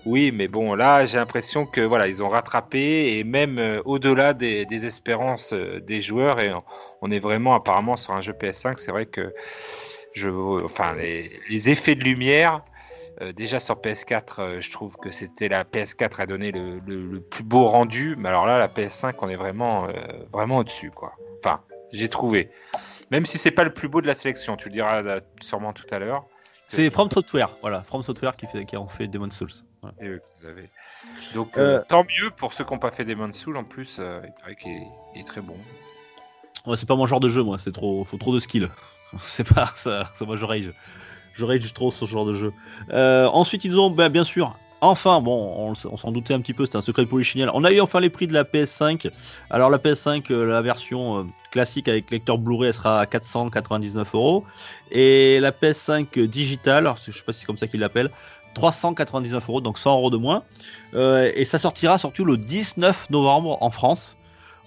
Oui, 0.06 0.32
mais 0.34 0.48
bon, 0.48 0.76
là, 0.76 1.06
j'ai 1.06 1.18
l'impression 1.18 1.66
que 1.66 1.82
voilà, 1.82 2.08
ils 2.08 2.24
ont 2.24 2.30
rattrapé 2.30 3.18
et 3.18 3.24
même 3.24 3.60
euh, 3.60 3.82
au-delà 3.86 4.34
des, 4.34 4.66
des 4.66 4.86
espérances 4.86 5.52
euh, 5.54 5.82
des 5.82 6.02
joueurs. 6.02 6.40
Et 6.40 6.52
on, 7.02 7.12
est 7.12 7.20
vraiment 7.20 7.54
apparemment 7.54 7.96
sur 7.98 8.14
un 8.14 8.22
jeu 8.22 8.34
PS5. 8.34 8.80
C'est 8.80 8.92
vrai 8.92 9.06
que 9.06 9.34
je, 10.14 10.30
enfin, 10.64 10.96
les, 10.96 11.70
effets 11.70 11.96
de 11.96 12.04
lumière. 12.04 12.64
euh, 13.22 13.34
déjà 13.34 13.60
sur 13.60 13.76
PS4, 13.76 14.40
euh, 14.40 14.62
je 14.62 14.72
trouve 14.72 14.96
que 14.96 15.12
c'était 15.12 15.50
la 15.50 15.66
PS4 15.66 16.22
a 16.22 16.26
donné 16.26 16.52
le, 16.52 16.80
le- 16.88 17.20
plus 17.20 17.44
beau 17.44 17.66
rendu, 17.66 18.16
mais 18.18 18.30
alors 18.30 18.46
là, 18.46 18.58
la 18.58 18.70
PS5, 18.70 19.16
on 19.22 19.30
est 19.30 19.36
vraiment, 19.36 19.88
vraiment 20.32 20.60
au-dessus, 20.60 20.92
quoi. 20.92 21.14
Enfin, 21.44 21.62
j'ai 21.92 22.10
trouvé. 22.10 22.50
Même 23.12 23.26
si 23.26 23.38
c'est 23.38 23.52
pas 23.52 23.64
le 23.64 23.74
plus 23.74 23.88
beau 23.88 24.02
de 24.02 24.08
la 24.08 24.16
sélection, 24.16 24.58
tu 24.58 24.70
le 24.70 24.74
diras 24.74 25.04
euh, 25.04 25.20
sûrement 25.42 25.74
tout 25.74 25.88
à 25.92 26.00
l'heure. 26.00 26.26
C'est 26.68 26.92
From 26.92 27.10
Software, 27.10 27.50
voilà, 27.62 27.82
From 27.82 28.04
Software 28.04 28.36
qui, 28.36 28.46
fait, 28.46 28.66
qui 28.66 28.78
en 28.78 28.88
fait 28.88 29.08
Demon's 29.08 29.36
Souls. 29.36 29.50
Voilà. 29.82 29.96
Et 30.02 30.10
oui, 30.10 30.18
vous 30.40 30.48
avez. 30.48 30.70
Donc, 31.34 31.58
Euh, 31.58 31.80
euh, 31.80 31.84
tant 31.88 32.04
mieux 32.04 32.30
pour 32.30 32.54
ceux 32.54 32.64
qui 32.64 32.74
n'ont 32.74 32.80
pas 32.80 32.92
fait 32.92 33.06
Demon's 33.06 33.38
Souls. 33.38 33.58
En 33.58 33.64
plus, 33.64 33.98
euh, 34.00 34.22
il 34.24 34.34
paraît 34.42 34.56
qu'il 34.56 34.72
est, 34.74 34.88
il 35.16 35.22
est 35.22 35.28
très 35.28 35.42
bon. 35.42 35.56
Ouais, 36.66 36.78
c'est 36.78 36.88
pas 36.88 36.96
mon 36.96 37.08
genre 37.08 37.20
de 37.20 37.30
jeu, 37.30 37.44
moi. 37.44 37.58
C'est 37.58 37.72
trop, 37.72 38.04
faut 38.04 38.18
trop 38.18 38.34
de 38.34 38.40
skill. 38.40 38.70
C'est 39.22 39.48
pas 39.48 39.66
ça. 39.76 40.12
ça 40.14 40.26
moi, 40.26 40.38
je 40.38 40.46
rage. 40.46 40.72
Je 41.34 41.46
rage 41.46 41.74
trop 41.74 41.90
sur 41.90 42.08
ce 42.08 42.12
genre 42.12 42.26
de 42.26 42.36
jeu. 42.36 42.54
Euh, 42.92 43.28
ensuite, 43.28 43.66
ils 43.66 43.80
ont, 43.80 43.90
bah, 43.90 44.10
bien 44.10 44.24
sûr, 44.24 44.56
enfin, 44.82 45.22
bon, 45.22 45.74
on, 45.86 45.98
s'en 45.98 46.12
doutait 46.12 46.34
un 46.34 46.42
petit 46.42 46.54
peu. 46.54 46.66
C'était 46.66 46.78
un 46.78 46.82
secret 46.82 47.04
de 47.04 47.10
polichinelle. 47.10 47.50
On 47.54 47.64
a 47.64 47.72
eu 47.72 47.80
enfin 47.80 48.00
les 48.00 48.10
prix 48.10 48.28
de 48.28 48.34
la 48.34 48.44
PS5. 48.44 49.10
Alors 49.50 49.70
la 49.70 49.78
PS5, 49.78 50.32
euh, 50.32 50.46
la 50.46 50.62
version 50.62 51.20
euh, 51.20 51.24
classique 51.52 51.88
avec 51.88 52.10
lecteur 52.12 52.38
Blu-ray, 52.38 52.70
elle 52.70 52.74
sera 52.74 53.02
à 53.02 53.06
499 53.06 54.16
euros. 54.16 54.46
Et 54.92 55.40
la 55.40 55.52
PS5 55.52 56.26
digitale, 56.26 56.94
je 57.06 57.12
sais 57.12 57.24
pas 57.24 57.34
si 57.34 57.42
c'est 57.42 57.46
comme 57.46 57.58
ça 57.58 57.68
qu'ils 57.68 57.80
l'appellent, 57.80 58.12
399 58.54 59.50
euros, 59.50 59.62
donc 59.62 59.78
100 59.78 59.98
euros 59.98 60.10
de 60.10 60.18
moins. 60.18 60.44
Euh, 60.94 61.32
et 61.36 61.46
ça 61.46 61.60
sortira 61.60 61.98
surtout 61.98 62.26
le 62.26 62.38
19 62.38 63.10
novembre 63.10 63.58
en 63.62 63.70
France. 63.70 64.18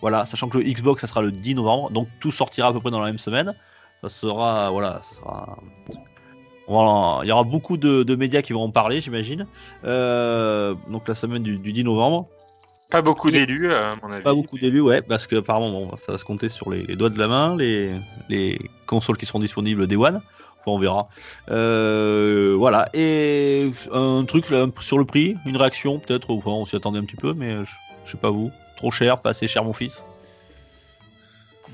Voilà, 0.01 0.27
sachant 0.27 0.49
que 0.49 0.59
le 0.59 0.65
Xbox, 0.65 1.01
ça 1.01 1.07
sera 1.07 1.23
le 1.23 1.31
10 1.31 1.55
novembre, 1.57 1.91
donc 1.91 2.09
tout 2.21 2.33
sortira 2.33 2.69
à 2.69 2.73
peu 2.73 2.81
près 2.81 2.91
dans 2.91 3.01
la 3.01 3.07
même 3.07 3.19
semaine. 3.19 3.55
Ça 4.03 4.09
sera, 4.09 4.71
voilà, 4.71 5.01
ça 5.05 5.17
sera. 5.17 5.59
Voilà, 6.69 7.21
il 7.25 7.29
y 7.29 7.33
aura 7.33 7.45
beaucoup 7.45 7.77
de, 7.77 8.15
médias 8.17 8.43
qui 8.43 8.53
vont 8.53 8.63
en 8.63 8.71
parler, 8.71 9.01
j'imagine. 9.01 9.47
Euh, 9.85 10.75
donc 10.89 11.07
la 11.07 11.15
semaine 11.15 11.43
du 11.43 11.59
10 11.59 11.85
novembre. 11.85 12.29
Pas 12.93 13.01
beaucoup 13.01 13.31
d'élus, 13.31 13.73
euh, 13.73 13.93
à 13.93 13.97
mon 14.03 14.13
avis. 14.13 14.23
Pas 14.23 14.35
beaucoup 14.35 14.59
d'élus, 14.59 14.83
ouais, 14.83 15.01
parce 15.01 15.27
que 15.27 15.37
apparemment, 15.37 15.71
bon, 15.71 15.97
ça 15.97 16.13
va 16.13 16.19
se 16.19 16.25
compter 16.25 16.51
sur 16.51 16.71
les, 16.71 16.83
les 16.83 16.95
doigts 16.95 17.09
de 17.09 17.19
la 17.19 17.27
main, 17.27 17.57
les, 17.57 17.95
les 18.29 18.61
consoles 18.87 19.17
qui 19.17 19.25
seront 19.25 19.39
disponibles 19.39 19.87
Day 19.87 19.97
One. 19.97 20.17
Enfin, 20.17 20.23
on 20.67 20.79
verra. 20.79 21.09
Euh, 21.51 22.55
voilà. 22.57 22.91
Et 22.93 23.71
un 23.93 24.25
truc 24.27 24.51
là, 24.51 24.67
sur 24.81 24.99
le 24.99 25.07
prix, 25.07 25.39
une 25.47 25.57
réaction 25.57 26.01
peut-être. 26.01 26.31
Enfin, 26.31 26.51
on 26.51 26.67
s'y 26.67 26.77
attendait 26.77 26.99
un 26.99 27.05
petit 27.05 27.17
peu, 27.17 27.33
mais 27.33 27.65
je, 27.65 27.73
je 28.05 28.11
sais 28.11 28.19
pas 28.19 28.29
vous. 28.29 28.51
Trop 28.77 28.91
cher, 28.91 29.23
pas 29.23 29.31
assez 29.31 29.49
cher, 29.49 29.65
mon 29.65 29.73
fils. 29.73 30.05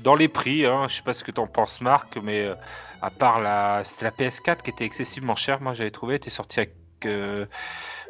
Dans 0.01 0.15
les 0.15 0.29
prix, 0.29 0.65
hein, 0.65 0.85
je 0.87 0.95
sais 0.95 1.01
pas 1.01 1.13
ce 1.13 1.25
que 1.25 1.31
t'en 1.31 1.47
penses, 1.47 1.81
Marc, 1.81 2.17
mais 2.23 2.45
euh, 2.45 2.55
à 3.01 3.11
part 3.11 3.41
la. 3.41 3.83
La 4.01 4.11
PS4 4.11 4.61
qui 4.61 4.69
était 4.69 4.85
excessivement 4.85 5.35
chère, 5.35 5.59
moi 5.59 5.73
j'avais 5.73 5.91
trouvé. 5.91 6.15
Était 6.15 6.29
sortie 6.29 6.61
avec. 6.61 6.75
Euh, 7.05 7.45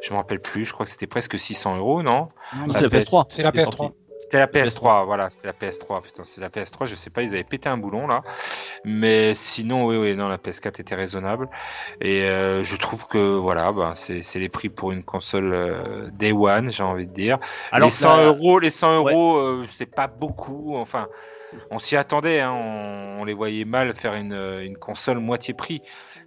je 0.01 0.11
me 0.11 0.17
rappelle 0.17 0.39
plus, 0.41 0.65
je 0.65 0.73
crois 0.73 0.85
que 0.85 0.91
c'était 0.91 1.07
presque 1.07 1.37
600 1.39 1.77
euros, 1.77 2.03
non? 2.03 2.27
La 2.67 2.73
c'est 2.73 2.81
la 2.81 2.89
PS- 2.89 3.05
PS3. 3.05 3.25
C'est 3.29 3.43
la 3.43 3.51
qui 3.51 3.57
est 3.57 3.61
PS3. 3.63 3.77
sortie. 3.77 3.93
C'était 4.21 4.39
la 4.39 4.47
PS3, 4.47 5.05
voilà, 5.05 5.29
c'était 5.29 5.47
la 5.47 5.53
PS3. 5.53 6.01
Putain, 6.01 6.23
c'est 6.25 6.41
la 6.41 6.49
PS3, 6.49 6.85
je 6.85 6.95
sais 6.95 7.09
pas, 7.09 7.21
ils 7.21 7.29
avaient 7.33 7.45
pété 7.45 7.69
un 7.69 7.77
boulon 7.77 8.05
là. 8.05 8.21
Mais 8.83 9.33
sinon, 9.33 9.85
oui, 9.85 9.95
oui, 9.95 10.15
non, 10.15 10.27
la 10.27 10.37
PS4 10.37 10.81
était 10.81 10.95
raisonnable. 10.95 11.47
Et 12.01 12.23
euh, 12.23 12.61
je 12.61 12.75
trouve 12.75 13.07
que, 13.07 13.37
voilà, 13.37 13.71
ben, 13.71 13.93
c'est 13.95 14.39
les 14.39 14.49
prix 14.49 14.67
pour 14.69 14.91
une 14.91 15.03
console 15.03 15.53
euh, 15.53 16.09
Day 16.11 16.33
One, 16.33 16.69
j'ai 16.69 16.83
envie 16.83 17.07
de 17.07 17.13
dire. 17.13 17.39
les 17.77 17.89
100 17.89 18.17
la- 18.17 18.23
euros, 18.25 18.59
les 18.59 18.71
100 18.71 19.01
Ouais. 19.01 19.13
euros, 19.13 19.37
euh, 19.37 19.65
c'est 19.67 19.85
pas 19.85 20.07
beaucoup. 20.07 20.75
Enfin, 20.75 21.07
on 21.71 21.79
s'y 21.79 21.95
attendait, 21.95 22.41
hein, 22.41 22.51
on, 22.51 23.21
on 23.21 23.23
les 23.25 23.33
voyait 23.33 23.65
mal 23.65 23.93
faire 23.95 24.13
une, 24.15 24.33
une 24.33 24.77
console 24.77 25.19
moitié 25.19 25.53
prix. 25.53 25.81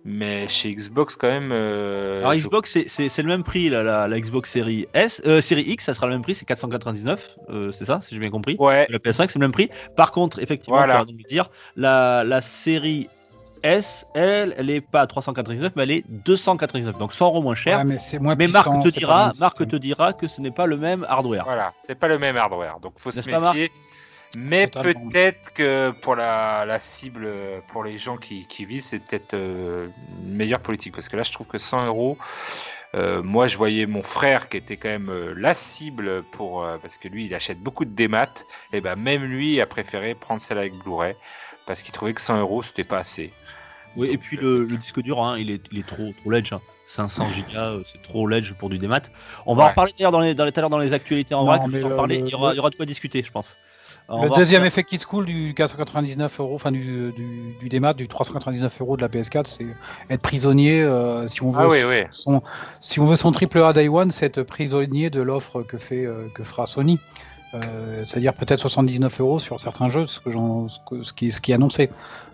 Mais 0.05 0.49
chez 0.49 0.75
Xbox, 0.75 1.15
quand 1.17 1.29
même. 1.29 1.51
euh, 1.53 2.21
Alors, 2.21 2.33
je- 2.35 2.39
Xbox, 2.41 2.77
c'est- 2.89 3.19
le 3.23 3.29
même 3.29 3.45
prix, 3.45 3.69
la, 3.69 3.83
la, 3.85 4.09
la 4.09 4.21
Xbox 4.21 4.51
série 4.51 4.87
S, 4.95 5.23
euh, 5.27 5.41
série 5.41 5.63
X, 5.63 5.85
ça 5.85 5.95
sera 5.95 6.07
le 6.09 6.15
même 6.15 6.23
prix, 6.23 6.35
c'est 6.35 6.45
499, 6.45 7.37
euh, 7.51 7.71
c'est 7.71 7.85
ça, 7.85 8.01
si 8.01 8.15
j'ai 8.15 8.21
bien 8.21 8.31
compris. 8.31 8.57
Ouais, 8.59 8.87
La 8.91 8.99
PS5, 8.99 9.29
c'est 9.31 9.39
le 9.39 9.45
même 9.45 9.53
prix. 9.53 9.71
Par 9.97 10.11
contre, 10.11 10.41
effectivement, 10.41 10.77
Voilà. 10.79 10.95
tu 10.95 10.97
as 10.97 11.01
raison 11.03 11.13
de 11.13 11.19
le 11.19 11.29
dire, 11.29 11.51
la, 11.77 12.25
la 12.25 12.41
série 12.41 13.09
S, 13.63 14.05
elle, 14.17 14.57
elle 14.59 14.71
est 14.71 14.81
pas 14.81 15.03
à 15.03 15.07
399, 15.07 15.71
mais 15.77 15.85
elle 15.85 15.91
est 15.93 16.05
299, 16.09 16.99
donc 16.99 17.13
100 17.13 17.27
euros 17.27 17.41
moins 17.43 17.55
cher. 17.55 17.79
Ouais, 17.79 17.85
mais 17.85 17.99
c'est 17.99 18.19
moins 18.19 18.35
mais 18.35 18.47
puissant, 18.47 18.73
Marc 18.73 18.83
te 18.83 18.89
dira, 18.99 19.33
Marc 19.39 19.53
système. 19.59 19.69
te 19.69 19.77
dira 19.77 20.13
que 20.15 20.27
ce 20.27 20.41
n'est 20.41 20.51
pas 20.51 20.67
le 20.67 20.79
même 20.79 21.07
hardware. 21.09 21.45
Voilà, 21.45 21.73
c'est 21.79 21.95
pas 21.95 22.09
le 22.09 22.19
même 22.19 22.37
hardware, 22.37 22.81
donc 22.81 22.95
faut 22.99 23.13
se 23.13 23.19
méfier. 23.21 23.71
Mais 24.37 24.67
peut-être 25.11 25.53
que 25.53 25.91
pour 26.01 26.17
la, 26.17 26.65
la 26.65 26.81
cible, 26.81 27.25
euh, 27.27 27.61
pour 27.69 27.85
les 27.85 27.99
gens 27.99 28.17
qui, 28.17 28.47
qui 28.47 28.65
visent, 28.65 28.87
c'est 28.87 28.99
peut-être 29.01 29.35
euh, 29.35 29.89
une 30.23 30.35
meilleure 30.35 30.61
politique. 30.61 30.95
Parce 30.95 31.09
que 31.09 31.17
là, 31.17 31.23
je 31.23 31.33
trouve 31.33 31.47
que 31.47 31.59
100 31.59 31.87
euros, 31.87 32.17
euh, 32.95 33.23
moi, 33.23 33.47
je 33.47 33.57
voyais 33.59 33.87
mon 33.87 34.03
frère 34.03 34.49
qui 34.49 34.57
était 34.57 34.77
quand 34.79 34.89
même 34.89 35.11
euh, 35.11 35.35
la 35.37 35.55
cible 35.55 36.23
pour. 36.33 36.65
euh, 36.65 36.79
parce 36.79 36.97
que 36.99 37.09
lui, 37.09 37.27
il 37.27 37.35
achète 37.35 37.59
beaucoup 37.59 37.85
de 37.85 37.91
démat. 37.95 38.31
Et 38.73 38.81
ben, 38.81 38.97
même 38.97 39.25
lui 39.25 39.61
a 39.61 39.67
préféré 39.67 40.15
prendre 40.15 40.41
celle 40.41 40.59
avec 40.59 40.75
Blu-ray. 40.79 41.15
Parce 41.67 41.83
qu'il 41.83 41.93
trouvait 41.93 42.15
que 42.15 42.21
100 42.21 42.39
euros, 42.41 42.63
c'était 42.63 42.85
pas 42.85 42.99
assez. 42.99 43.33
Oui, 43.97 44.09
et 44.11 44.17
puis 44.17 44.39
le, 44.39 44.65
le 44.65 44.77
disque 44.79 45.01
dur, 45.03 45.23
hein, 45.23 45.37
il, 45.39 45.51
est, 45.51 45.63
il 45.71 45.79
est 45.79 45.87
trop, 45.87 46.13
trop 46.21 46.31
ledge. 46.31 46.53
hein. 46.53 46.61
500 46.89 47.27
Go, 47.53 47.59
euh, 47.59 47.83
c'est 47.85 48.03
trop 48.03 48.27
ledge 48.27 48.53
pour 48.55 48.71
du 48.71 48.79
démat. 48.79 49.03
On 49.47 49.55
va 49.55 49.65
en 49.65 49.69
reparler 49.69 49.93
d'ailleurs 49.97 50.13
dans 50.13 50.21
les, 50.21 50.35
dans 50.35 50.45
les, 50.45 50.53
tout 50.53 50.61
à 50.61 50.63
l'heure 50.63 50.71
dans 50.71 50.79
les 50.79 50.93
actualités 50.93 51.35
en 51.35 51.45
Non, 51.45 51.67
le- 51.67 51.97
parler. 51.97 52.23
il, 52.27 52.35
aura, 52.35 52.53
il 52.53 52.57
y 52.57 52.59
aura 52.61 52.71
de 52.71 52.75
quoi 52.75 52.87
discuter, 52.87 53.23
je 53.23 53.31
pense. 53.31 53.57
Le 54.21 54.29
deuxième 54.37 54.65
effet 54.65 54.85
qui 54.85 54.99
se 54.99 55.07
coule 55.07 55.25
du 55.25 55.55
499 55.55 56.41
euros, 56.41 56.55
enfin 56.55 56.71
du, 56.71 57.13
du, 57.13 57.55
du 57.59 57.69
démat, 57.69 57.95
du 57.95 58.09
399 58.09 58.81
euros 58.81 58.97
de 58.97 59.03
la 59.03 59.09
PS4, 59.09 59.47
c'est 59.47 59.67
être 60.11 60.21
prisonnier. 60.21 60.83
euh, 60.83 61.27
si 61.29 61.43
on 61.43 61.51
veut 61.51 61.61
Ah 61.65 61.69
oui, 61.69 61.79
oui. 61.89 62.03
son, 62.11 62.43
si 62.81 63.01
on 63.01 63.05
veut 63.05 63.17
son 63.17 63.33
triple 63.33 63.63
A 63.63 63.73
Day 63.73 63.89
One, 63.89 64.11
c'est 64.11 64.27
être 64.27 64.43
prisonnier 64.43 65.09
de 65.11 65.23
l'offre 65.23 65.63
que 65.63 65.79
fait 65.79 66.05
euh, 66.05 66.29
que 66.35 66.43
fera 66.45 66.67
Sony. 66.67 66.99
Euh, 67.55 68.03
C'est-à-dire 68.07 68.33
peut-être 68.33 68.61
79 68.61 69.21
euros 69.21 69.39
sur 69.39 69.61
certains 69.61 69.89
jeux, 69.89 70.07
ce, 70.07 70.21
que 70.21 70.31
j'en- 70.31 70.69
ce, 70.69 70.79
que- 70.89 71.03
ce 71.03 71.13
qui, 71.13 71.27
est, 71.27 71.31
ce 71.31 71.41
qui 71.41 71.53
est 71.53 71.55
annoncé. 71.55 71.91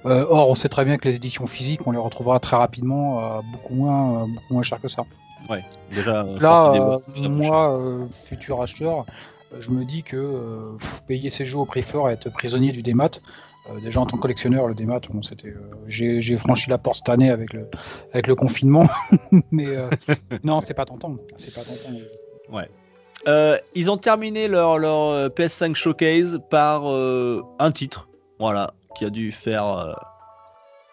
Euh, 0.06 0.24
or, 0.28 0.48
on 0.48 0.54
sait 0.54 0.68
très 0.68 0.84
bien 0.84 0.96
que 0.96 1.08
les 1.08 1.16
éditions 1.16 1.46
physiques, 1.46 1.80
on 1.86 1.90
les 1.90 1.98
retrouvera 1.98 2.38
très 2.38 2.56
rapidement 2.56 3.18
euh, 3.38 3.40
beaucoup 3.52 3.74
moins, 3.74 4.22
euh, 4.22 4.26
beaucoup 4.26 4.54
moins 4.54 4.62
cher 4.62 4.80
que 4.80 4.86
ça. 4.88 5.02
Ouais, 5.48 5.64
déjà. 5.92 6.22
euh, 6.22 6.38
Là, 6.40 6.72
euh, 6.72 7.28
moi, 7.28 7.72
euh, 7.72 8.06
futur 8.12 8.62
acheteur, 8.62 9.06
je 9.58 9.70
me 9.70 9.84
dis 9.84 10.02
que 10.02 10.16
euh, 10.16 10.76
payer 11.06 11.28
ses 11.28 11.46
jeux 11.46 11.58
au 11.58 11.64
prix 11.64 11.82
fort 11.82 12.10
et 12.10 12.12
être 12.12 12.30
prisonnier 12.30 12.72
du 12.72 12.82
démat, 12.82 13.10
euh, 13.70 13.80
déjà 13.80 14.00
en 14.00 14.06
tant 14.06 14.16
que 14.16 14.22
collectionneur, 14.22 14.66
le 14.66 14.74
démat, 14.74 15.00
bon, 15.10 15.22
c'était, 15.22 15.48
euh, 15.48 15.70
j'ai 15.86 16.20
j'ai 16.20 16.36
franchi 16.36 16.70
la 16.70 16.78
porte 16.78 16.98
cette 16.98 17.08
année 17.08 17.30
avec 17.30 17.52
le, 17.52 18.34
confinement, 18.34 18.86
mais 19.50 19.66
euh, 19.68 19.88
non, 20.42 20.60
c'est 20.60 20.74
pas 20.74 20.84
tentant, 20.84 21.16
pas 21.16 21.62
tentant. 21.62 22.62
Euh, 23.26 23.58
ils 23.74 23.90
ont 23.90 23.96
terminé 23.96 24.46
leur, 24.46 24.78
leur 24.78 25.08
euh, 25.08 25.28
PS5 25.28 25.74
Showcase 25.74 26.38
par 26.50 26.86
un 26.86 27.72
titre, 27.72 28.08
voilà, 28.38 28.72
qui 28.96 29.04
a 29.04 29.10
dû 29.10 29.32
faire 29.32 29.96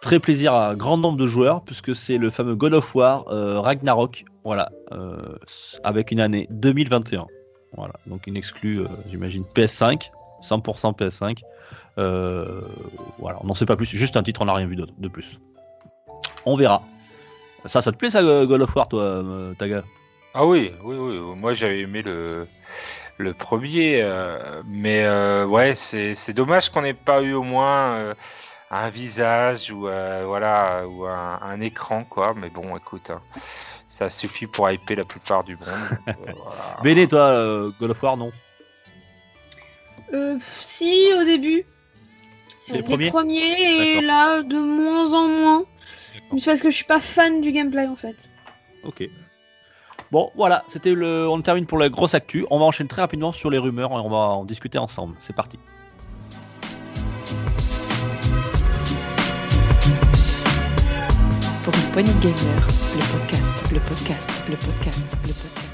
très 0.02 0.20
plaisir 0.20 0.54
à 0.54 0.70
un 0.70 0.76
grand 0.76 0.98
nombre 0.98 1.18
de 1.18 1.28
joueurs, 1.28 1.64
puisque 1.64 1.96
c'est 1.96 2.18
le 2.18 2.30
fameux 2.30 2.56
God 2.56 2.74
of 2.74 2.94
War 2.96 3.26
Ragnarok, 3.26 4.26
voilà, 4.44 4.72
avec 5.84 6.12
une 6.12 6.20
année 6.20 6.48
2021. 6.50 7.28
Voilà, 7.78 7.94
donc 8.06 8.26
une 8.28 8.38
exclue, 8.38 8.80
euh, 8.82 8.88
j'imagine, 9.08 9.44
PS5, 9.54 10.12
100% 10.42 10.94
PS5. 10.94 11.42
Euh, 11.98 12.62
voilà, 13.20 13.38
on 13.42 13.48
n'en 13.48 13.56
sait 13.56 13.66
pas 13.66 13.76
plus, 13.76 13.86
juste 13.88 14.18
un 14.18 14.24
titre, 14.24 14.42
on 14.42 14.46
n'a 14.46 14.54
rien 14.54 14.68
vu 14.68 14.76
d'autre- 14.76 14.94
de 14.98 15.08
plus. 15.08 15.40
On 16.46 16.56
verra. 16.56 16.84
Ça, 17.66 17.82
ça 17.82 17.92
te 17.92 17.98
plaît 17.98 18.10
ça, 18.12 18.22
God 18.22 18.62
of 18.62 18.76
War, 18.76 18.88
toi, 18.88 19.02
euh, 19.02 19.54
Taga? 19.56 19.84
Ah 20.34 20.46
oui, 20.46 20.72
oui, 20.84 20.96
oui. 20.98 21.18
Moi, 21.36 21.54
j'avais 21.54 21.80
aimé 21.80 22.02
le, 22.02 22.48
le 23.18 23.34
premier. 23.34 24.02
euh, 24.04 24.62
mais 24.68 25.08
ouais, 25.46 25.74
c'est 25.76 26.34
dommage 26.34 26.70
qu'on 26.70 26.82
n'ait 26.84 26.94
pas 26.94 27.22
eu 27.22 27.34
au 27.34 27.44
moins 27.44 28.14
un 28.72 28.90
visage 28.90 29.72
ou, 29.72 29.82
voilà, 29.82 30.86
ou 30.88 31.06
un, 31.06 31.40
un 31.42 31.62
écran, 31.62 32.04
quoi. 32.04 32.34
Mais 32.36 32.50
bon, 32.50 32.76
écoute, 32.78 33.10
hein, 33.10 33.22
ça 33.96 34.10
suffit 34.10 34.46
pour 34.46 34.70
hyper 34.70 34.98
la 34.98 35.06
plupart 35.06 35.46
du 35.46 35.56
monde. 35.56 35.70
euh, 35.70 36.12
voilà. 36.36 36.78
Béné, 36.84 37.08
toi, 37.08 37.22
euh, 37.30 37.72
God 37.80 37.92
of 37.92 38.04
War, 38.04 38.18
non 38.18 38.30
Euh, 40.12 40.38
si, 40.42 41.10
au 41.18 41.24
début. 41.24 41.64
Les 42.68 42.84
premiers 42.84 43.96
et 43.98 44.02
là, 44.02 44.42
de 44.42 44.58
moins 44.58 45.14
en 45.14 45.28
moins. 45.30 45.64
Mais 46.34 46.40
C'est 46.40 46.48
parce 46.52 46.62
que 46.62 46.70
je 46.70 46.76
suis 46.76 46.84
pas 46.86 47.00
fan 47.00 47.40
du 47.40 47.54
gameplay 47.54 47.88
en 47.88 47.96
fait. 47.96 48.18
Ok. 48.84 49.08
Bon, 50.12 50.30
voilà, 50.36 50.66
c'était 50.68 50.94
le. 50.94 51.30
On 51.30 51.42
termine 51.42 51.66
pour 51.66 51.78
la 51.78 51.88
grosse 51.88 52.16
actu. 52.16 52.46
On 52.50 52.60
va 52.60 52.66
enchaîner 52.66 52.90
très 52.90 53.02
rapidement 53.02 53.32
sur 53.32 53.50
les 53.50 53.58
rumeurs 53.60 53.92
et 53.92 53.96
on 53.96 54.10
va 54.10 54.18
en 54.18 54.44
discuter 54.44 54.78
ensemble. 54.78 55.16
C'est 55.22 55.36
parti. 55.36 55.58
Pour 61.64 61.74
une 61.74 61.92
poignée 61.92 62.14
de 62.14 62.20
gamer, 62.20 62.68
le 62.96 63.18
podcast, 63.18 63.35
le 63.72 63.80
podcast, 63.80 64.30
le 64.50 64.56
podcast, 64.56 65.08
le 65.24 65.34
podcast. 65.34 65.72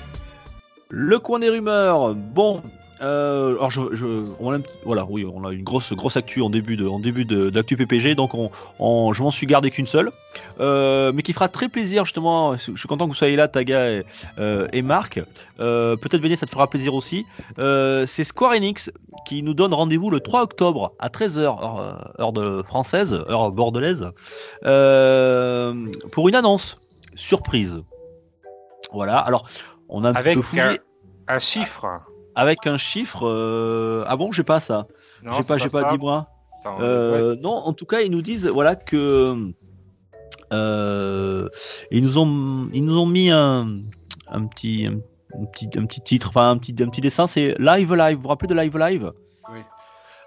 Le 0.89 1.19
coin 1.19 1.39
des 1.39 1.49
rumeurs. 1.49 2.13
Bon. 2.15 2.61
euh, 3.01 3.55
alors 3.55 3.71
je, 3.71 3.81
je- 3.93 4.25
on 4.39 4.53
a, 4.53 4.59
voilà, 4.85 5.05
oui, 5.09 5.25
on 5.31 5.43
a 5.45 5.51
une 5.51 5.63
grosse, 5.63 5.91
grosse 5.93 6.17
actu 6.17 6.41
en 6.41 6.49
début 6.49 6.75
de, 6.75 6.87
en 6.87 6.99
début 6.99 7.25
d'actu 7.25 7.75
PPG, 7.77 8.15
donc 8.15 8.33
on, 8.35 8.51
on- 8.79 9.11
je 9.13 9.23
m'en 9.23 9.31
suis 9.31 9.47
gardé 9.47 9.71
qu'une 9.71 9.87
seule, 9.87 10.11
euh, 10.59 11.11
mais 11.13 11.21
qui 11.23 11.33
fera 11.33 11.47
très 11.47 11.67
plaisir 11.69 12.05
justement. 12.05 12.55
Je 12.57 12.75
suis 12.75 12.87
content 12.87 13.05
que 13.05 13.09
vous 13.11 13.15
soyez 13.15 13.35
là, 13.35 13.47
Taga 13.47 13.89
et, 13.91 14.03
euh, 14.37 14.67
Marc. 14.83 15.21
Euh, 15.59 15.95
Peut-être 15.95 16.21
Béné, 16.21 16.35
ça 16.35 16.45
te 16.45 16.51
fera 16.51 16.67
plaisir 16.69 16.93
aussi. 16.93 17.25
C'est 17.57 18.23
Square 18.23 18.53
Enix 18.53 18.91
qui 19.25 19.41
nous 19.43 19.53
donne 19.53 19.73
rendez-vous 19.73 20.09
le 20.09 20.19
3 20.19 20.41
octobre 20.41 20.93
à 20.99 21.09
13h 21.09 21.39
heure, 21.39 22.13
heure 22.19 22.33
de 22.33 22.61
française, 22.63 23.13
heure 23.29 23.51
bordelaise, 23.51 24.07
pour 26.11 26.27
une 26.29 26.35
annonce 26.35 26.77
surprise. 27.16 27.82
Voilà. 28.91 29.18
Alors, 29.18 29.47
on 29.89 30.03
a 30.03 30.09
un 30.09 30.14
Avec 30.16 30.36
peu 30.36 30.41
fouillé 30.41 30.62
un, 30.62 30.76
un 31.28 31.39
chiffre. 31.39 31.86
avec 32.36 32.66
un 32.68 32.78
chiffre. 32.78 33.28
euh, 33.28 34.03
Ah 34.07 34.16
bon, 34.18 34.32
j'ai 34.32 34.43
pas 34.43 34.59
ça. 34.59 34.88
Non, 35.24 35.34
J'ai 35.34 35.43
pas, 35.43 35.57
j'ai 35.57 35.70
pas, 35.70 35.82
ça. 35.82 35.89
dis-moi. 35.91 36.28
Euh, 36.80 37.34
ouais. 37.36 37.39
Non, 37.41 37.53
en 37.55 37.74
tout 37.74 37.86
cas, 37.86 38.01
ils 38.01 38.12
nous 38.12 38.22
disent 38.22 38.47
voilà 38.47 38.76
que 38.76 39.36
euh, 40.53 41.47
ils 41.91 42.03
nous 42.03 42.18
ont 42.18 42.70
ils 42.74 42.84
nous 42.84 42.97
ont 42.99 43.05
mis 43.05 43.30
un, 43.32 43.80
un 44.28 44.45
petit 44.45 44.86
un, 44.88 44.95
un 45.39 45.45
petit 45.45 45.70
un 45.78 45.86
petit 45.86 46.01
titre, 46.01 46.30
enfin 46.30 46.49
un 46.51 46.57
petit 46.57 46.76
un 46.82 46.89
petit 46.89 47.01
dessin. 47.01 47.28
C'est 47.28 47.55
Live 47.59 47.93
Live. 47.95 48.18
Vous 48.18 48.24
vous 48.24 48.30
rappelez 48.30 48.47
de 48.47 48.59
Live 48.59 48.78
Live? 48.78 49.12
Oui. 49.51 49.59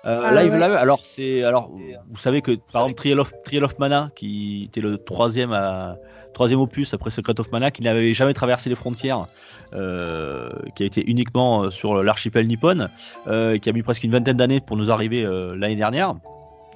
Euh, 0.06 0.22
Ah 0.24 0.42
live 0.42 0.52
ouais. 0.52 0.58
Live, 0.58 0.72
alors 0.76 1.00
c'est 1.04 1.44
alors 1.44 1.70
vous 2.10 2.18
savez 2.18 2.42
que 2.42 2.52
par 2.72 2.82
exemple 2.82 2.94
Trial 3.00 3.20
of, 3.20 3.32
Trial 3.44 3.64
of 3.64 3.78
Mana 3.78 4.10
qui 4.16 4.64
était 4.64 4.80
le 4.82 4.98
troisième 4.98 5.52
à- 5.52 5.96
troisième 6.34 6.60
opus 6.60 6.92
après 6.92 7.10
Secret 7.10 7.40
of 7.40 7.50
Mana 7.50 7.70
qui 7.70 7.80
n'avait 7.82 8.12
jamais 8.12 8.34
traversé 8.34 8.68
les 8.68 8.76
frontières, 8.76 9.26
euh, 9.72 10.50
qui 10.76 10.82
a 10.82 10.86
été 10.86 11.08
uniquement 11.10 11.62
euh, 11.62 11.70
sur 11.70 12.02
l'archipel 12.02 12.46
nippon, 12.46 12.88
euh, 13.26 13.56
qui 13.56 13.70
a 13.70 13.72
mis 13.72 13.82
presque 13.82 14.04
une 14.04 14.10
vingtaine 14.10 14.36
d'années 14.36 14.60
pour 14.60 14.76
nous 14.76 14.90
arriver 14.90 15.22
l'année 15.56 15.76
dernière 15.76 16.14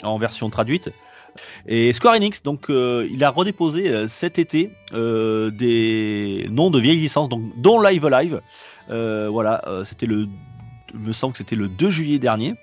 en 0.03 0.19
version 0.19 0.49
traduite. 0.49 0.91
Et 1.67 1.93
Square 1.93 2.15
Enix, 2.15 2.43
donc, 2.43 2.67
il 2.69 3.23
a 3.23 3.31
redéposé 3.31 4.09
cet 4.09 4.39
été 4.39 4.71
des 4.93 6.47
noms 6.51 6.71
de 6.71 6.81
vieilles 6.81 7.01
licences, 7.01 7.29
donc, 7.29 7.43
dont 7.57 7.81
Live 7.81 8.09
Live. 8.09 8.41
Euh, 8.91 9.29
voilà, 9.31 9.63
c'était 9.85 10.07
le, 10.07 10.27
il 10.95 11.01
me 11.01 11.13
semble 11.13 11.33
que 11.33 11.39
c'était 11.39 11.57
le 11.57 11.69
2 11.69 11.91
juillet 11.91 12.19
dernier. 12.19 12.55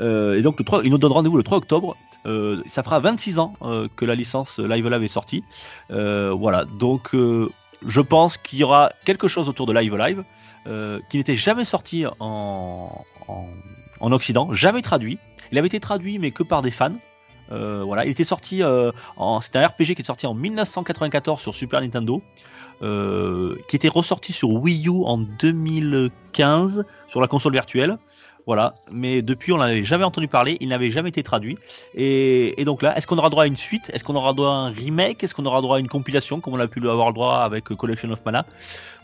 Et 0.00 0.42
donc, 0.42 0.58
le 0.58 0.64
3, 0.64 0.82
il 0.84 0.90
nous 0.90 0.98
donne 0.98 1.12
rendez-vous 1.12 1.36
le 1.36 1.42
3 1.42 1.58
octobre. 1.58 1.96
Euh, 2.26 2.62
ça 2.66 2.82
fera 2.82 3.00
26 3.00 3.38
ans 3.38 3.54
euh, 3.62 3.88
que 3.96 4.04
la 4.04 4.14
licence 4.14 4.58
Live 4.58 4.88
Live 4.88 5.02
est 5.02 5.08
sortie. 5.08 5.44
Euh, 5.90 6.32
voilà, 6.32 6.64
donc, 6.64 7.14
je 7.14 8.00
pense 8.00 8.36
qu'il 8.38 8.58
y 8.58 8.64
aura 8.64 8.90
quelque 9.04 9.28
chose 9.28 9.48
autour 9.48 9.66
de 9.66 9.72
Live 9.72 9.96
Live 9.96 10.24
qui 11.10 11.18
n'était 11.18 11.36
jamais 11.36 11.66
sorti 11.66 12.06
en, 12.20 13.04
en, 13.28 13.46
en 14.00 14.12
Occident, 14.12 14.54
jamais 14.54 14.80
traduit. 14.80 15.18
Il 15.52 15.58
avait 15.58 15.66
été 15.66 15.78
traduit, 15.78 16.18
mais 16.18 16.30
que 16.30 16.42
par 16.42 16.62
des 16.62 16.70
fans. 16.70 16.96
Voilà, 17.50 18.06
il 18.06 18.10
était 18.10 18.24
sorti 18.24 18.62
c'est 19.42 19.56
un 19.56 19.66
RPG 19.66 19.94
qui 19.94 20.00
est 20.00 20.06
sorti 20.06 20.26
en 20.26 20.32
1994 20.32 21.42
sur 21.42 21.54
Super 21.54 21.82
Nintendo, 21.82 22.22
qui 22.80 23.76
était 23.76 23.88
ressorti 23.88 24.32
sur 24.32 24.48
Wii 24.52 24.88
U 24.88 25.04
en 25.04 25.18
2015 25.18 26.86
sur 27.10 27.20
la 27.20 27.28
console 27.28 27.52
virtuelle. 27.52 27.98
Voilà, 28.46 28.74
mais 28.92 29.22
depuis 29.22 29.52
on 29.52 29.58
n'avait 29.58 29.84
jamais 29.84 30.04
entendu 30.04 30.28
parler, 30.28 30.58
il 30.60 30.68
n'avait 30.68 30.90
jamais 30.90 31.08
été 31.08 31.22
traduit. 31.22 31.56
Et, 31.94 32.62
donc 32.64 32.82
là, 32.82 32.96
est-ce 32.96 33.06
qu'on 33.06 33.16
aura 33.16 33.30
droit 33.30 33.44
à 33.44 33.46
une 33.46 33.56
suite? 33.56 33.90
Est-ce 33.92 34.04
qu'on 34.04 34.16
aura 34.16 34.34
droit 34.34 34.50
à 34.50 34.52
un 34.52 34.70
remake? 34.70 35.24
Est-ce 35.24 35.34
qu'on 35.34 35.46
aura 35.46 35.62
droit 35.62 35.78
à 35.78 35.80
une 35.80 35.88
compilation 35.88 36.40
comme 36.40 36.54
on 36.54 36.60
a 36.60 36.66
pu 36.66 36.86
avoir 36.88 37.08
le 37.08 37.14
droit 37.14 37.38
avec 37.38 37.72
euh, 37.72 37.76
Collection 37.76 38.10
of 38.10 38.24
Mana? 38.24 38.44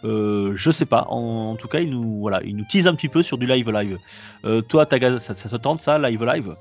Euh, 0.05 0.53
Je 0.57 0.70
sais 0.70 0.84
pas. 0.84 1.07
En, 1.09 1.57
tout 1.57 1.68
cas, 1.68 1.80
il 1.80 1.91
nous 1.91 2.20
voilà, 2.20 2.41
il 2.45 2.55
nous 2.55 2.64
tease 2.64 2.86
un 2.86 2.95
petit 2.95 3.09
peu 3.09 3.22
sur 3.22 3.38
du 3.38 3.47
live 3.47 3.70
live. 3.70 3.99
Euh, 4.45 4.61
toi, 4.61 4.84
Taga, 4.84 5.18
ça, 5.20 5.34
ça 5.34 5.49
se 5.49 5.57
tente 5.57 5.80
ça, 5.80 5.99
live 5.99 6.24
live? 6.24 6.55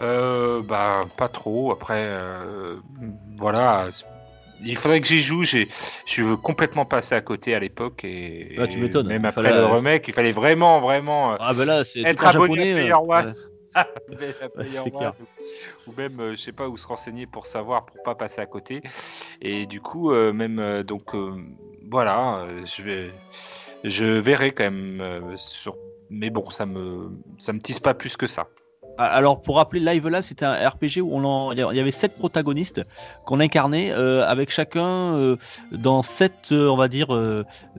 Euh, 0.00 0.62
bah, 0.62 1.06
pas 1.16 1.28
trop. 1.28 1.72
Après, 1.72 2.08
voilà. 3.36 3.88
Il 4.60 4.76
faudrait 4.76 5.00
que 5.00 5.06
j'y 5.06 5.20
joue. 5.20 5.42
J'ai, 5.42 5.68
je 6.06 6.10
suis 6.12 6.24
complètement 6.42 6.84
passé 6.84 7.14
à 7.14 7.20
côté 7.20 7.54
à 7.54 7.58
l'époque 7.60 8.04
et, 8.04 8.56
Ah, 8.58 8.66
tu 8.66 8.78
m'étonnes. 8.78 9.08
Même 9.08 9.24
après 9.24 9.42
fallait- 9.42 9.56
le 9.56 9.66
remake, 9.66 10.08
il 10.08 10.14
fallait 10.14 10.32
vraiment, 10.32 10.80
vraiment 10.80 11.32
euh, 11.32 11.36
Ah 11.40 11.52
ben 11.54 11.64
là, 11.64 11.84
c'est 11.84 12.02
Être 12.02 12.26
abonné 12.26 12.72
à. 12.72 12.76
Player 12.76 12.94
One. 12.94 13.36
One, 14.94 15.12
ou, 15.20 15.90
ou 15.90 15.94
même, 15.94 16.20
euh, 16.20 16.30
je 16.34 16.40
sais 16.40 16.52
pas, 16.52 16.68
où 16.68 16.76
se 16.78 16.86
renseigner 16.86 17.26
pour 17.26 17.46
savoir, 17.46 17.84
pour 17.84 18.02
pas 18.02 18.14
passer 18.14 18.40
à 18.40 18.46
côté. 18.46 18.80
Et 19.42 19.66
du 19.66 19.80
coup, 19.82 20.12
euh, 20.12 20.32
même, 20.32 20.58
euh, 20.58 20.82
donc, 20.82 21.14
voilà, 21.90 22.46
je 22.64 22.82
vais, 22.82 23.10
je 23.84 24.04
verrai 24.06 24.52
quand 24.52 24.64
même 24.70 25.36
sur. 25.36 25.76
Mais 26.08 26.30
bon, 26.30 26.48
ça 26.50 26.64
me, 26.66 27.10
ça 27.38 27.52
me 27.52 27.58
tisse 27.60 27.80
pas 27.80 27.92
plus 27.94 28.16
que 28.16 28.26
ça. 28.26 28.48
Alors 28.98 29.42
pour 29.42 29.56
rappeler, 29.56 29.80
Live 29.80 30.08
Live, 30.08 30.22
c'était 30.22 30.46
un 30.46 30.68
RPG 30.68 31.00
où 31.02 31.14
on 31.14 31.52
il 31.52 31.58
y 31.58 31.80
avait 31.80 31.90
sept 31.90 32.16
protagonistes 32.16 32.82
qu'on 33.24 33.40
incarnait 33.40 33.92
euh, 33.92 34.26
avec 34.26 34.50
chacun 34.50 34.86
euh, 34.86 35.36
dans 35.72 36.02
sept, 36.02 36.48
euh, 36.52 36.68
on 36.68 36.76
va 36.76 36.88
dire, 36.88 37.08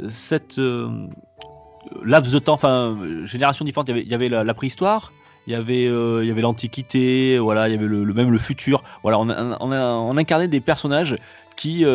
sept 0.09 0.59
laps 2.03 2.33
de 2.33 2.39
temps, 2.39 2.53
enfin 2.53 2.97
générations 3.23 3.65
différentes. 3.65 3.89
Il 3.89 4.07
y 4.07 4.13
avait, 4.13 4.29
la, 4.29 4.53
préhistoire. 4.53 5.11
Il 5.47 5.53
y 5.53 5.55
avait, 5.55 6.41
l'Antiquité, 6.41 7.39
voilà, 7.39 7.67
il 7.67 7.73
y 7.73 7.77
avait 7.77 7.87
le, 7.87 8.05
même 8.13 8.31
le 8.31 8.39
futur. 8.39 8.83
On, 9.03 10.17
incarnait 10.17 10.47
des 10.47 10.59
personnages 10.59 11.15
qui, 11.55 11.85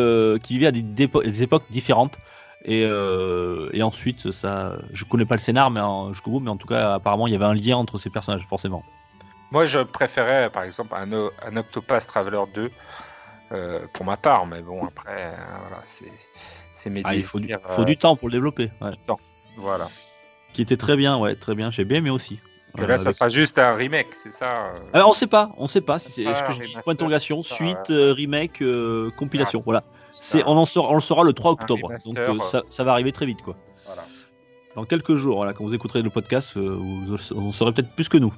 qui 0.43 0.53
vivaient 0.53 0.67
à 0.67 0.71
des, 0.71 1.43
époques 1.43 1.65
différentes. 1.69 2.17
Et, 2.65 2.81
et 2.81 3.83
ensuite, 3.83 4.31
ça, 4.31 4.77
je 4.91 5.05
connais 5.05 5.25
pas 5.25 5.35
le 5.35 5.41
scénar, 5.41 5.71
mais 5.71 5.79
en, 5.79 6.11
jusqu'au 6.11 6.31
bout, 6.31 6.39
mais 6.41 6.49
en 6.49 6.57
tout 6.57 6.67
cas, 6.67 6.95
apparemment, 6.95 7.27
il 7.27 7.33
y 7.33 7.35
avait 7.35 7.45
un 7.45 7.53
lien 7.53 7.77
entre 7.77 7.97
ces 7.97 8.09
personnages, 8.09 8.45
forcément. 8.49 8.83
Moi, 9.53 9.65
je 9.65 9.79
préférais, 9.79 10.49
par 10.49 10.63
exemple, 10.63 10.93
un, 10.95 11.13
O- 11.13 11.31
un 11.45 11.55
Octopath 11.57 12.07
Traveler 12.07 12.41
2 12.53 12.71
euh, 13.51 13.79
pour 13.93 14.03
ma 14.03 14.17
part, 14.17 14.47
mais 14.47 14.61
bon, 14.61 14.83
après, 14.83 15.25
euh, 15.27 15.35
voilà, 15.61 15.81
c'est, 15.85 16.11
c'est 16.73 16.89
mes 16.89 17.01
Ah, 17.05 17.13
il 17.15 17.23
faut 17.23 17.39
du, 17.39 17.53
faut 17.67 17.83
euh, 17.83 17.85
du 17.85 17.95
temps 17.95 18.15
pour 18.15 18.29
le 18.29 18.33
développer. 18.33 18.71
ouais. 18.81 18.91
Voilà. 19.57 19.89
Qui 20.53 20.63
était 20.63 20.77
très 20.77 20.97
bien, 20.97 21.17
ouais, 21.19 21.35
très 21.35 21.53
bien. 21.53 21.69
J'ai 21.69 21.85
bien 21.85 21.99
aimé 21.99 22.09
aussi. 22.09 22.39
Là, 22.75 22.97
ça 22.97 23.03
avec- 23.03 23.13
sera 23.13 23.29
juste 23.29 23.59
un 23.59 23.73
remake, 23.73 24.07
c'est 24.23 24.31
ça 24.33 24.73
Alors, 24.93 25.11
on 25.11 25.13
sait 25.13 25.27
pas, 25.27 25.51
on 25.57 25.67
sait 25.67 25.81
pas 25.81 25.99
si 25.99 26.11
c'est. 26.11 26.23
Est-ce 26.23 26.41
que 26.43 26.53
je 26.53 26.59
dis 26.61 26.73
point 26.83 26.93
d'interrogation, 26.93 27.43
suite, 27.43 27.89
remake, 27.89 28.63
compilation. 29.17 29.59
Ah, 29.59 29.63
voilà. 29.65 29.83
c'est 30.13 30.43
on 30.47 30.57
en 30.57 30.65
saura, 30.65 30.89
on 30.91 30.95
le 30.95 31.01
saura 31.01 31.23
le 31.23 31.33
3 31.33 31.51
octobre. 31.51 31.85
remaster, 31.89 32.11
Donc 32.13 32.17
euh, 32.17 32.39
ça, 32.41 32.63
ça 32.69 32.83
va 32.83 32.93
arriver 32.93 33.11
très 33.11 33.27
vite, 33.27 33.43
quoi. 33.43 33.55
Voilà. 33.85 34.01
Dans 34.75 34.85
quelques 34.85 35.15
jours, 35.15 35.35
voilà, 35.37 35.53
quand 35.53 35.63
vous 35.63 35.75
écouterez 35.75 36.01
le 36.01 36.09
podcast, 36.09 36.57
euh, 36.57 36.75
vous 36.75 37.15
en 37.37 37.51
saurez 37.51 37.73
peut-être 37.73 37.91
plus 37.93 38.09
que 38.09 38.17
nous 38.17 38.33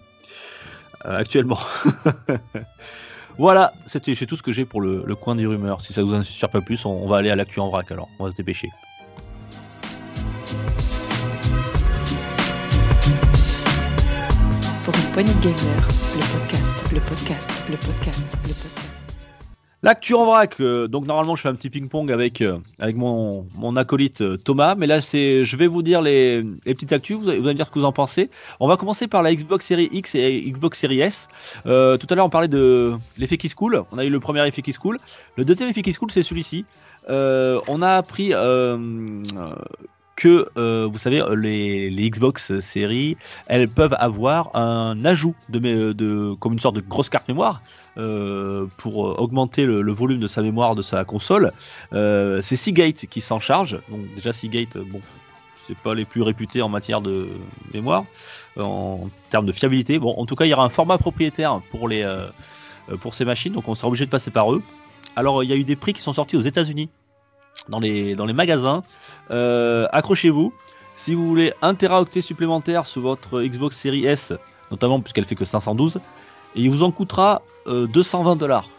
actuellement. 1.07 1.59
voilà, 3.37 3.73
c'était 3.87 4.15
tout 4.15 4.35
ce 4.35 4.43
que 4.43 4.53
j'ai 4.53 4.65
pour 4.65 4.81
le, 4.81 5.03
le 5.05 5.15
coin 5.15 5.35
des 5.35 5.45
rumeurs. 5.45 5.81
Si 5.81 5.93
ça 5.93 6.03
vous 6.03 6.13
inspire 6.13 6.49
pas 6.49 6.61
plus, 6.61 6.85
on, 6.85 6.91
on 6.91 7.07
va 7.07 7.17
aller 7.17 7.29
à 7.29 7.35
l'actu 7.35 7.59
en 7.59 7.69
vrac 7.69 7.91
alors. 7.91 8.09
On 8.19 8.25
va 8.25 8.31
se 8.31 8.35
dépêcher. 8.35 8.69
Pour 14.83 14.93
une 14.95 15.11
poignée 15.13 15.33
de 15.33 15.39
gamer, 15.39 15.87
le 16.15 16.39
podcast, 16.39 16.93
le 16.93 16.99
podcast, 16.99 17.51
le 17.69 17.77
podcast, 17.77 18.37
le 18.43 18.53
podcast. 18.53 18.84
L'actu 19.85 20.15
en 20.15 20.25
vrac, 20.25 20.55
euh, 20.61 20.87
donc 20.87 21.05
normalement 21.05 21.35
je 21.35 21.43
fais 21.43 21.49
un 21.49 21.53
petit 21.53 21.69
ping-pong 21.69 22.11
avec, 22.11 22.41
euh, 22.41 22.57
avec 22.79 22.95
mon, 22.95 23.45
mon 23.55 23.75
acolyte 23.77 24.21
euh, 24.21 24.35
Thomas, 24.35 24.73
mais 24.73 24.87
là 24.87 24.99
c'est, 24.99 25.45
je 25.45 25.55
vais 25.57 25.67
vous 25.67 25.83
dire 25.83 26.01
les, 26.01 26.41
les 26.41 26.73
petites 26.73 26.91
actus, 26.91 27.17
vous 27.17 27.29
allez, 27.29 27.37
vous 27.37 27.45
me 27.45 27.53
dire 27.53 27.67
ce 27.67 27.69
que 27.69 27.77
vous 27.77 27.85
en 27.85 27.91
pensez. 27.91 28.31
On 28.59 28.67
va 28.67 28.77
commencer 28.77 29.05
par 29.05 29.21
la 29.21 29.31
Xbox 29.31 29.63
Series 29.63 29.89
X 29.91 30.15
et 30.15 30.41
Xbox 30.49 30.79
Series 30.79 31.01
S. 31.01 31.27
Tout 31.65 31.69
à 31.69 32.15
l'heure 32.15 32.25
on 32.25 32.31
parlait 32.31 32.47
de 32.47 32.93
l'effet 33.19 33.37
qui 33.37 33.47
se 33.47 33.53
coule, 33.53 33.83
on 33.91 33.99
a 33.99 34.05
eu 34.05 34.09
le 34.09 34.19
premier 34.19 34.47
effet 34.47 34.63
qui 34.63 34.73
se 34.73 34.79
coule. 34.79 34.97
Le 35.35 35.45
deuxième 35.45 35.69
effet 35.69 35.83
qui 35.83 35.93
se 35.93 35.99
coule 35.99 36.09
c'est 36.09 36.23
celui-ci. 36.23 36.65
On 37.07 37.81
a 37.83 37.89
appris 37.89 38.33
que, 40.15 40.47
euh, 40.57 40.87
vous 40.91 40.97
savez, 40.97 41.21
les, 41.35 42.09
Xbox 42.09 42.59
Series, 42.59 43.17
elles 43.47 43.67
peuvent 43.67 43.95
avoir 43.99 44.55
un 44.55 45.03
ajout 45.03 45.35
de, 45.49 46.33
comme 46.35 46.53
une 46.53 46.59
sorte 46.59 46.75
de 46.75 46.81
grosse 46.81 47.09
carte 47.09 47.27
mémoire 47.27 47.61
euh, 47.97 48.67
pour 48.77 49.19
augmenter 49.19 49.65
le, 49.65 49.91
volume 49.91 50.19
de 50.19 50.27
sa 50.27 50.41
mémoire 50.41 50.75
de 50.75 50.81
sa 50.81 51.03
console. 51.03 51.51
Euh, 51.93 52.41
c'est 52.41 52.55
Seagate 52.55 53.05
qui 53.07 53.21
s'en 53.21 53.39
charge. 53.39 53.79
Donc 53.89 54.01
déjà 54.15 54.31
Seagate, 54.31 54.77
bon, 54.77 55.01
c'est 55.67 55.77
pas 55.77 55.93
les 55.93 56.05
plus 56.05 56.21
réputés 56.21 56.61
en 56.61 56.69
matière 56.69 57.01
de 57.01 57.27
mémoire, 57.73 58.05
en 58.57 59.09
termes 59.29 59.45
de 59.45 59.51
fiabilité. 59.51 59.99
Bon, 59.99 60.13
en 60.17 60.25
tout 60.25 60.35
cas, 60.35 60.45
il 60.45 60.49
y 60.49 60.53
aura 60.53 60.65
un 60.65 60.69
format 60.69 60.97
propriétaire 60.97 61.61
pour 61.71 61.89
les 61.89 62.05
pour 63.01 63.15
ces 63.15 63.25
machines, 63.25 63.51
donc 63.51 63.67
on 63.67 63.73
sera 63.73 63.87
obligé 63.87 64.05
de 64.05 64.11
passer 64.11 64.29
par 64.29 64.53
eux. 64.53 64.61
Alors, 65.15 65.43
il 65.43 65.49
y 65.49 65.53
a 65.53 65.55
eu 65.55 65.63
des 65.63 65.75
prix 65.75 65.93
qui 65.93 66.01
sont 66.01 66.13
sortis 66.13 66.37
aux 66.37 66.41
États-Unis 66.41 66.89
dans 67.69 67.79
les 67.79 68.15
dans 68.15 68.25
les 68.25 68.33
magasins. 68.33 68.83
Euh, 69.31 69.87
accrochez-vous. 69.91 70.53
Si 70.95 71.13
vous 71.13 71.27
voulez 71.27 71.51
un 71.61 71.75
teraoctet 71.75 72.21
supplémentaire 72.21 72.85
sur 72.85 73.01
votre 73.01 73.41
Xbox 73.41 73.77
Series 73.77 74.05
S, 74.05 74.33
notamment 74.71 75.01
puisqu'elle 75.01 75.25
fait 75.25 75.35
que 75.35 75.43
512, 75.43 75.97
et 76.55 76.61
il 76.61 76.69
vous 76.69 76.83
en 76.83 76.91
coûtera 76.91 77.41
euh, 77.67 77.85
220 77.87 78.37
dollars. 78.37 78.69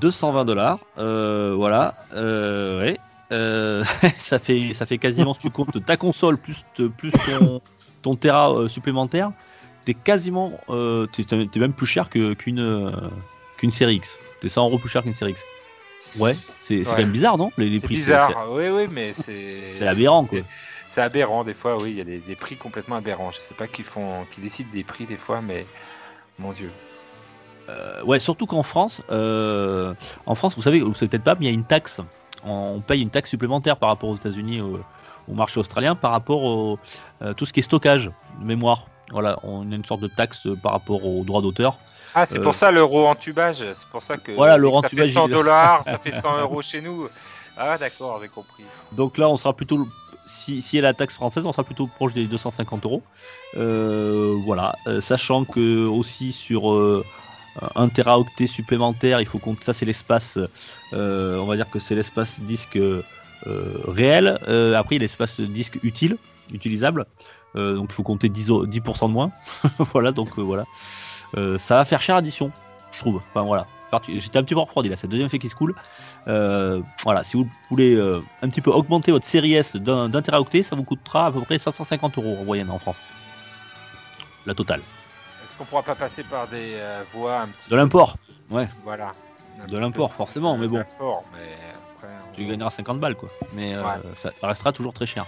220 0.00 0.44
dollars, 0.44 0.78
euh, 0.98 1.54
voilà, 1.56 1.94
euh. 2.14 2.94
Euh, 3.32 3.84
ça 4.16 4.38
fait 4.38 4.74
ça 4.74 4.86
fait 4.86 4.98
quasiment 4.98 5.34
si 5.34 5.40
tu 5.40 5.50
comptes 5.50 5.84
ta 5.84 5.96
console 5.96 6.36
plus 6.36 6.64
plus 6.96 7.12
ton 7.12 7.60
ton 8.02 8.16
Tera 8.16 8.52
euh, 8.52 8.68
supplémentaire, 8.68 9.32
t'es 9.84 9.94
quasiment 9.94 10.52
euh, 10.68 11.06
t'es, 11.06 11.58
même 11.58 11.72
plus 11.72 11.86
cher 11.86 12.10
qu'une 12.10 12.60
euh, 12.60 12.90
qu'une 13.56 13.70
série 13.70 13.96
X. 13.96 14.18
T'es 14.40 14.48
100 14.48 14.66
euros 14.66 14.78
plus 14.78 14.88
cher 14.88 15.02
qu'une 15.02 15.14
série 15.14 15.32
X. 15.32 15.42
Ouais, 16.18 16.36
c'est, 16.58 16.78
Ouais. 16.78 16.84
quand 16.84 16.96
même 16.96 17.12
bizarre, 17.12 17.38
non 17.38 17.52
les, 17.56 17.78
prix, 17.80 17.94
bizarre, 17.94 18.48
oui, 18.50 18.68
oui, 18.68 18.88
mais 18.90 19.12
c'est. 19.12 19.70
C'est, 19.70 19.86
aberrant 19.86 20.24
quoi. 20.24 20.40
C'est 20.88 21.02
aberrant 21.02 21.44
des 21.44 21.54
fois, 21.54 21.80
oui, 21.80 21.92
il 21.92 21.98
y 21.98 22.00
a 22.00 22.04
des, 22.04 22.18
des 22.18 22.36
prix 22.36 22.56
complètement 22.56 22.96
aberrants. 22.96 23.30
Je 23.30 23.40
sais 23.40 23.54
pas 23.54 23.68
qui 23.68 23.84
font, 23.84 24.24
qui 24.32 24.40
décident 24.40 24.70
des 24.72 24.82
prix 24.82 25.06
des 25.06 25.16
fois, 25.16 25.40
mais 25.40 25.64
mon 26.38 26.52
dieu. 26.52 26.70
Euh, 27.68 28.02
ouais, 28.02 28.18
surtout 28.18 28.46
qu'en 28.46 28.64
France, 28.64 29.00
euh, 29.10 29.94
en 30.26 30.34
France, 30.34 30.56
vous 30.56 30.62
savez, 30.62 30.80
vous 30.80 30.94
savez 30.94 31.08
peut-être 31.08 31.22
pas, 31.22 31.34
mais 31.34 31.46
il 31.46 31.48
y 31.48 31.50
a 31.50 31.54
une 31.54 31.64
taxe. 31.64 32.00
On 32.44 32.80
paye 32.80 33.02
une 33.02 33.10
taxe 33.10 33.30
supplémentaire 33.30 33.76
par 33.76 33.90
rapport 33.90 34.08
aux 34.08 34.16
États-Unis, 34.16 34.60
au, 34.60 34.80
au 35.28 35.34
marché 35.34 35.60
australien, 35.60 35.94
par 35.94 36.10
rapport 36.10 36.42
au 36.42 36.78
euh, 37.22 37.34
tout 37.34 37.46
ce 37.46 37.52
qui 37.52 37.60
est 37.60 37.64
stockage 37.64 38.10
mémoire. 38.40 38.86
Voilà, 39.12 39.38
on 39.42 39.70
a 39.70 39.74
une 39.74 39.84
sorte 39.84 40.00
de 40.00 40.08
taxe 40.08 40.48
par 40.62 40.72
rapport 40.72 41.04
aux 41.04 41.24
droits 41.24 41.42
d'auteur. 41.42 41.76
Ah, 42.14 42.26
c'est 42.26 42.38
Euh, 42.38 42.42
pour 42.42 42.54
ça 42.54 42.70
l'euro 42.70 43.06
entubage, 43.06 43.58
c'est 43.72 43.86
pour 43.88 44.02
ça 44.02 44.16
que. 44.16 44.32
Voilà, 44.32 44.56
l'euro 44.56 44.82
ça 44.82 44.88
fait 44.88 45.10
100 45.10 45.26
il- 45.28 45.32
dollars, 45.32 45.84
ça 45.84 45.98
fait 45.98 46.12
100 46.20 46.38
euros 46.40 46.62
chez 46.62 46.80
nous. 46.80 47.08
Ah, 47.56 47.76
d'accord, 47.78 48.18
j'ai 48.22 48.28
compris. 48.28 48.64
Donc 48.92 49.18
là, 49.18 49.28
on 49.28 49.36
sera 49.36 49.52
plutôt. 49.52 49.86
si, 50.26 50.62
si 50.62 50.78
elle 50.78 50.84
a 50.86 50.88
la 50.88 50.94
taxe 50.94 51.14
française, 51.14 51.44
on 51.46 51.52
sera 51.52 51.64
plutôt 51.64 51.86
proche 51.86 52.14
des 52.14 52.26
250 52.26 52.84
euros. 52.84 53.02
Euh, 53.56 54.34
voilà, 54.44 54.76
Euh, 54.86 55.00
sachant 55.00 55.44
que 55.44 55.86
aussi 55.86 56.32
sur 56.32 56.72
euh, 56.72 57.04
un 57.74 57.88
teraoctet 57.88 58.46
supplémentaire, 58.46 59.20
il 59.20 59.26
faut 59.26 59.38
compter 59.38 59.64
ça, 59.64 59.72
c'est 59.74 59.86
l'espace. 59.86 60.38
euh, 60.92 61.36
on 61.38 61.46
va 61.46 61.56
dire 61.56 61.68
que 61.68 61.78
c'est 61.78 61.94
l'espace 61.94 62.40
disque 62.40 62.76
euh, 62.76 63.02
réel. 63.46 64.38
Euh, 64.48 64.74
après, 64.74 64.96
il 64.96 64.98
y 64.98 65.02
a 65.02 65.04
l'espace 65.04 65.40
disque 65.40 65.78
utile, 65.82 66.16
utilisable. 66.52 67.06
Euh, 67.56 67.74
donc 67.74 67.86
il 67.90 67.94
faut 67.94 68.04
compter 68.04 68.28
10, 68.28 68.50
o- 68.50 68.66
10% 68.66 69.08
de 69.08 69.12
moins. 69.14 69.32
voilà, 69.92 70.12
donc 70.12 70.38
euh, 70.38 70.42
voilà. 70.42 70.64
Euh, 71.36 71.58
ça 71.58 71.76
va 71.76 71.84
faire 71.84 72.00
cher 72.00 72.16
addition, 72.16 72.50
je 72.92 72.98
trouve. 72.98 73.20
Enfin 73.30 73.42
voilà. 73.46 73.66
J'étais 74.08 74.38
un 74.38 74.44
petit 74.44 74.54
peu 74.54 74.60
refroidi 74.60 74.88
là, 74.88 74.96
c'est 74.96 75.08
le 75.08 75.10
deuxième 75.10 75.28
fait 75.28 75.40
qui 75.40 75.48
se 75.48 75.54
coule. 75.56 75.74
Euh, 76.28 76.80
voilà, 77.02 77.24
si 77.24 77.36
vous 77.36 77.48
voulez 77.70 77.96
euh, 77.96 78.22
un 78.40 78.48
petit 78.48 78.60
peu 78.60 78.70
augmenter 78.70 79.10
votre 79.10 79.26
série 79.26 79.54
S 79.54 79.74
d'un 79.74 80.22
teraoctet, 80.22 80.62
ça 80.62 80.76
vous 80.76 80.84
coûtera 80.84 81.26
à 81.26 81.32
peu 81.32 81.40
près 81.40 81.58
550 81.58 82.18
euros 82.18 82.36
en 82.40 82.44
moyenne 82.44 82.70
en 82.70 82.78
France. 82.78 83.06
La 84.46 84.54
totale. 84.54 84.80
Est-ce 85.44 85.56
qu'on 85.56 85.64
pourra 85.64 85.82
pas 85.82 85.96
passer 85.96 86.22
par 86.22 86.46
des 86.46 86.74
euh, 86.76 87.02
voies 87.12 87.40
un 87.40 87.48
petit 87.48 87.68
De 87.68 87.74
l'import, 87.76 88.16
peu- 88.48 88.64
Voilà. 88.84 89.12
De 89.68 89.76
l'import, 89.76 90.14
forcément, 90.14 90.56
mais 90.56 90.68
bon. 90.68 90.78
mais 90.78 90.84
après, 90.86 92.08
on- 92.30 92.34
tu 92.34 92.46
gagneras 92.46 92.70
50 92.70 93.00
balles 93.00 93.16
quoi. 93.16 93.28
Mais 93.54 93.76
Ouais. 93.76 93.82
ça, 94.14 94.30
ça 94.34 94.46
restera 94.46 94.72
toujours 94.72 94.92
très 94.94 95.06
cher. 95.06 95.26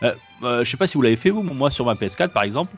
Je 0.00 0.64
sais 0.64 0.76
pas 0.76 0.86
si 0.86 0.94
vous 0.94 1.02
l'avez 1.02 1.16
fait 1.16 1.30
vous, 1.30 1.42
moi 1.42 1.70
sur 1.72 1.84
ma 1.86 1.94
PS4 1.94 2.28
par 2.28 2.44
exemple, 2.44 2.72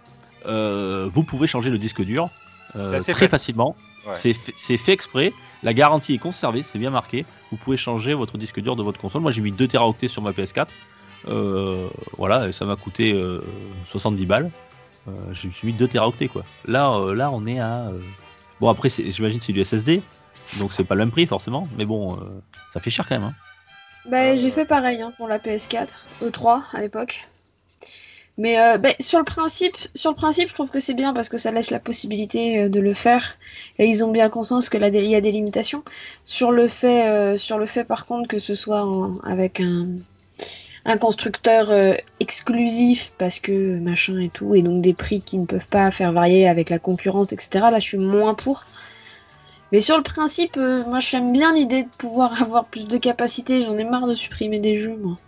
vous 0.46 1.22
pouvez 1.22 1.46
changer 1.46 1.68
le 1.70 1.76
disque 1.78 2.02
dur 2.02 2.30
euh, 2.76 2.80
très 2.90 3.00
facile. 3.00 3.28
facilement. 3.28 3.76
Ouais. 4.06 4.14
C'est 4.16 4.32
fait, 4.32 4.52
c'est 4.56 4.76
fait 4.76 4.92
exprès. 4.92 5.32
La 5.62 5.74
garantie 5.74 6.14
est 6.14 6.18
conservée, 6.18 6.62
c'est 6.62 6.78
bien 6.78 6.90
marqué. 6.90 7.24
Vous 7.50 7.56
pouvez 7.56 7.76
changer 7.76 8.14
votre 8.14 8.36
disque 8.38 8.60
dur 8.60 8.74
de 8.76 8.82
votre 8.82 9.00
console. 9.00 9.22
Moi, 9.22 9.30
j'ai 9.30 9.42
mis 9.42 9.52
2 9.52 9.68
Teraoctets 9.68 10.08
sur 10.08 10.22
ma 10.22 10.32
PS4. 10.32 10.66
Euh, 11.28 11.88
voilà, 12.18 12.48
et 12.48 12.52
ça 12.52 12.64
m'a 12.64 12.74
coûté 12.76 13.12
euh, 13.12 13.40
70 13.86 14.26
balles. 14.26 14.50
Euh, 15.08 15.12
je 15.32 15.46
me 15.46 15.52
suis 15.52 15.66
mis 15.68 15.72
2 15.72 15.86
Teraoctets 15.86 16.28
quoi. 16.28 16.42
Là, 16.66 16.92
euh, 16.94 17.14
là, 17.14 17.30
on 17.32 17.46
est 17.46 17.60
à. 17.60 17.82
euh, 17.88 17.98
Bon, 18.60 18.68
après, 18.68 18.88
c'est- 18.88 19.10
j'imagine 19.10 19.40
que 19.40 19.44
c'est 19.44 19.52
du 19.52 19.60
SSD, 19.64 20.02
donc 20.60 20.72
c'est 20.72 20.84
pas 20.84 20.94
le 20.94 21.00
même 21.00 21.10
prix 21.10 21.26
forcément. 21.26 21.68
Mais 21.76 21.84
bon, 21.84 22.14
euh, 22.14 22.18
ça 22.72 22.78
fait 22.80 22.90
cher 22.90 23.08
quand 23.08 23.16
même. 23.18 23.24
hein. 23.28 23.34
Bah, 24.08 24.18
Euh, 24.32 24.36
j'ai 24.36 24.50
fait 24.50 24.64
pareil 24.64 25.00
hein, 25.02 25.12
pour 25.16 25.26
la 25.28 25.38
PS4, 25.38 25.88
E3 26.24 26.62
à 26.72 26.80
l'époque. 26.80 27.28
Mais 28.38 28.58
euh, 28.58 28.78
bah, 28.78 28.90
sur 28.98 29.18
le 29.18 29.24
principe, 29.24 29.76
sur 29.94 30.10
le 30.10 30.16
principe, 30.16 30.48
je 30.48 30.54
trouve 30.54 30.70
que 30.70 30.80
c'est 30.80 30.94
bien 30.94 31.12
parce 31.12 31.28
que 31.28 31.36
ça 31.36 31.50
laisse 31.50 31.70
la 31.70 31.78
possibilité 31.78 32.60
euh, 32.60 32.68
de 32.68 32.80
le 32.80 32.94
faire 32.94 33.36
et 33.78 33.86
ils 33.86 34.02
ont 34.04 34.10
bien 34.10 34.30
conscience 34.30 34.68
que 34.70 34.78
il 34.78 35.10
y 35.10 35.14
a 35.14 35.20
des 35.20 35.32
limitations. 35.32 35.84
Sur 36.24 36.50
le 36.50 36.66
fait, 36.66 37.08
euh, 37.08 37.36
sur 37.36 37.58
le 37.58 37.66
fait 37.66 37.84
par 37.84 38.06
contre 38.06 38.28
que 38.28 38.38
ce 38.38 38.54
soit 38.54 38.88
avec 39.24 39.60
un 39.60 40.96
constructeur 40.96 41.70
exclusif 42.20 43.12
parce 43.18 43.38
que 43.38 43.78
machin 43.78 44.18
et 44.18 44.30
tout 44.30 44.54
et 44.54 44.62
donc 44.62 44.82
des 44.82 44.94
prix 44.94 45.20
qui 45.20 45.38
ne 45.38 45.46
peuvent 45.46 45.68
pas 45.68 45.90
faire 45.90 46.12
varier 46.12 46.48
avec 46.48 46.70
la 46.70 46.78
concurrence, 46.78 47.32
etc. 47.32 47.66
Là, 47.70 47.80
je 47.80 47.86
suis 47.86 47.98
moins 47.98 48.34
pour. 48.34 48.64
Mais 49.72 49.80
sur 49.80 49.96
le 49.96 50.02
principe, 50.02 50.56
moi 50.56 51.00
j'aime 51.00 51.32
bien 51.32 51.54
l'idée 51.54 51.84
de 51.84 51.88
pouvoir 51.98 52.42
avoir 52.42 52.64
plus 52.64 52.88
de 52.88 52.96
capacité. 52.96 53.62
J'en 53.62 53.76
ai 53.76 53.84
marre 53.84 54.06
de 54.06 54.14
supprimer 54.14 54.58
des 54.58 54.78
jeux, 54.78 54.96
moi. 54.96 55.18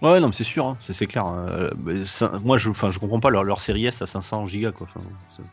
Ouais, 0.00 0.20
non, 0.20 0.28
mais 0.28 0.32
c'est 0.34 0.44
sûr, 0.44 0.64
hein, 0.66 0.76
c'est 0.80 0.92
c'est 0.92 1.06
clair. 1.08 1.26
euh, 1.26 1.70
mais 1.84 2.04
ça- 2.04 2.32
moi, 2.44 2.56
je, 2.56 2.70
enfin, 2.70 2.90
je 2.92 2.98
comprends 3.00 3.18
pas 3.18 3.30
leur, 3.30 3.42
leur 3.42 3.60
série 3.60 3.86
S 3.86 4.00
à 4.00 4.06
500 4.06 4.46
gigas, 4.46 4.70
quoi. 4.72 4.86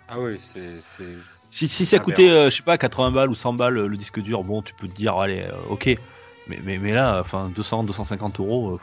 Ah 0.07 0.19
oui, 0.19 0.39
c'est. 0.41 0.79
c'est- 0.81 1.17
si, 1.49 1.67
si 1.67 1.85
ça 1.85 1.97
coûtait, 1.99 2.29
euh, 2.29 2.49
je 2.51 2.57
sais 2.57 2.63
pas, 2.63 2.77
80 2.77 3.11
balles 3.11 3.29
ou 3.31 3.35
100 3.35 3.53
balles 3.53 3.77
euh, 3.79 3.87
le 3.87 3.97
disque 3.97 4.19
dur, 4.19 4.43
bon, 4.43 4.61
tu 4.61 4.73
peux 4.75 4.87
te 4.87 4.93
dire, 4.95 5.15
allez, 5.17 5.41
euh, 5.41 5.51
ok. 5.69 5.97
Mais, 6.47 6.59
mais, 6.63 6.77
mais 6.77 6.93
là, 6.93 7.19
enfin, 7.21 7.49
200, 7.55 7.83
250 7.85 8.39
euros. 8.39 8.73
euh, 8.75 8.79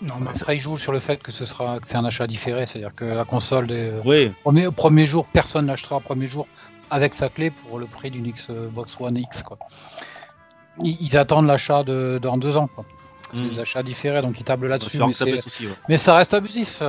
Non, 0.00 0.14
mais 0.20 0.30
après, 0.30 0.56
il 0.56 0.60
joue 0.60 0.78
sur 0.78 0.92
le 0.92 1.00
fait 1.00 1.22
que 1.22 1.32
ce 1.32 1.44
sera 1.44 1.78
que 1.78 1.86
c'est 1.86 1.96
un 1.96 2.04
achat 2.06 2.26
différé, 2.26 2.66
c'est-à-dire 2.66 2.94
que 2.94 3.04
la 3.04 3.24
console, 3.26 3.66
des, 3.66 3.90
euh, 3.90 4.02
ouais, 4.02 4.32
premier, 4.42 4.70
premier 4.70 5.04
jour, 5.04 5.26
personne 5.26 5.66
l'achètera 5.66 6.00
premier 6.00 6.28
jour 6.28 6.46
avec 6.88 7.12
sa 7.14 7.28
clé 7.28 7.50
pour 7.50 7.78
le 7.78 7.84
prix 7.86 8.10
d'une 8.10 8.26
Xbox 8.30 8.96
One 9.00 9.18
X. 9.18 9.42
Quoi. 9.42 9.58
Ils, 10.82 10.96
ils 11.00 11.16
attendent 11.18 11.46
l'achat 11.46 11.82
de, 11.82 12.18
dans 12.22 12.38
deux 12.38 12.56
ans. 12.56 12.68
Quoi. 12.68 12.84
C'est 13.32 13.40
Mm. 13.40 13.48
des 13.48 13.58
achats 13.58 13.82
différés, 13.82 14.22
donc 14.22 14.38
ils 14.38 14.44
tablent 14.44 14.66
là-dessus. 14.68 14.98
Mais, 14.98 15.12
ça 15.12 15.24
ouais. 15.24 15.38
mais 15.88 15.96
reste 15.96 16.34
abusif. 16.34 16.82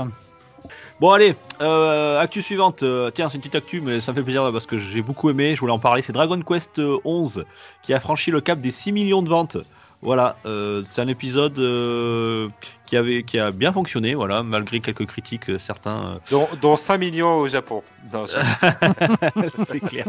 Bon, 1.00 1.12
allez, 1.12 1.36
euh, 1.62 2.20
actu 2.20 2.42
suivante. 2.42 2.82
euh, 2.84 3.12
tiens, 3.12 3.30
c'est 3.30 3.36
une 3.36 3.42
petite 3.42 3.56
actu, 3.56 3.82
mais 3.82 4.02
ça 4.02 4.12
me 4.12 4.18
fait 4.18 4.24
plaisir 4.24 4.50
parce 4.52 4.66
que 4.66 4.78
j'ai 4.80 5.02
beaucoup 5.04 5.30
aimé. 5.30 5.54
Je 5.56 5.60
voulais 5.60 5.72
en 5.74 5.78
parler. 5.80 6.02
C'est 6.02 6.14
Dragon 6.14 6.40
Quest 6.42 6.80
euh, 6.80 6.98
11 7.06 7.46
qui 7.84 7.94
a 7.94 8.00
franchi 8.00 8.32
le 8.32 8.42
cap 8.42 8.60
des 8.60 8.72
6 8.72 8.92
millions 8.92 9.22
de 9.22 9.30
ventes. 9.30 9.58
Voilà, 10.04 10.38
euh, 10.46 10.84
c'est 10.94 11.02
un 11.02 11.08
épisode 11.08 11.58
euh, 11.58 12.50
qui, 12.86 12.98
avait, 12.98 13.24
qui 13.24 13.40
a 13.40 13.50
bien 13.50 13.74
fonctionné, 13.74 14.14
voilà, 14.14 14.44
malgré 14.44 14.80
quelques 14.80 15.08
critiques, 15.08 15.50
euh, 15.50 15.58
certains. 15.60 16.14
euh, 16.14 16.16
Dont, 16.30 16.48
dont 16.62 16.76
5 16.76 17.00
millions 17.00 17.38
au 17.38 17.48
Japon. 17.48 17.82
C'est 19.54 19.80
clair. 19.80 20.06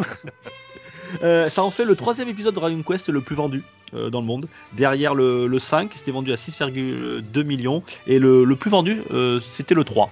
Euh, 1.23 1.49
ça 1.49 1.63
en 1.63 1.71
fait 1.71 1.85
le 1.85 1.97
troisième 1.97 2.29
épisode 2.29 2.55
de 2.55 2.61
Dragon 2.61 2.83
Quest 2.83 3.09
le 3.09 3.21
plus 3.21 3.37
vendu 3.37 3.63
euh, 3.95 4.11
dans 4.11 4.21
le 4.21 4.27
monde. 4.27 4.49
Derrière 4.75 5.15
le, 5.15 5.47
le 5.47 5.59
5, 5.59 5.93
c'était 5.93 6.11
vendu 6.11 6.33
à 6.33 6.37
6,2 6.37 7.45
millions. 7.45 7.83
Et 8.07 8.19
le, 8.19 8.45
le 8.45 8.57
plus 8.57 8.71
vendu, 8.71 9.03
euh, 9.13 9.41
c'était 9.41 9.75
le 9.75 9.85
3. 9.85 10.11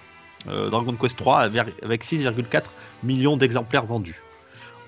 Euh, 0.49 0.71
Dragon 0.71 0.95
Quest 0.95 1.17
3 1.17 1.39
avec 1.41 1.75
avec 1.83 2.05
6,4 2.05 2.63
millions 3.03 3.37
d'exemplaires 3.37 3.87
vendus. 3.87 4.23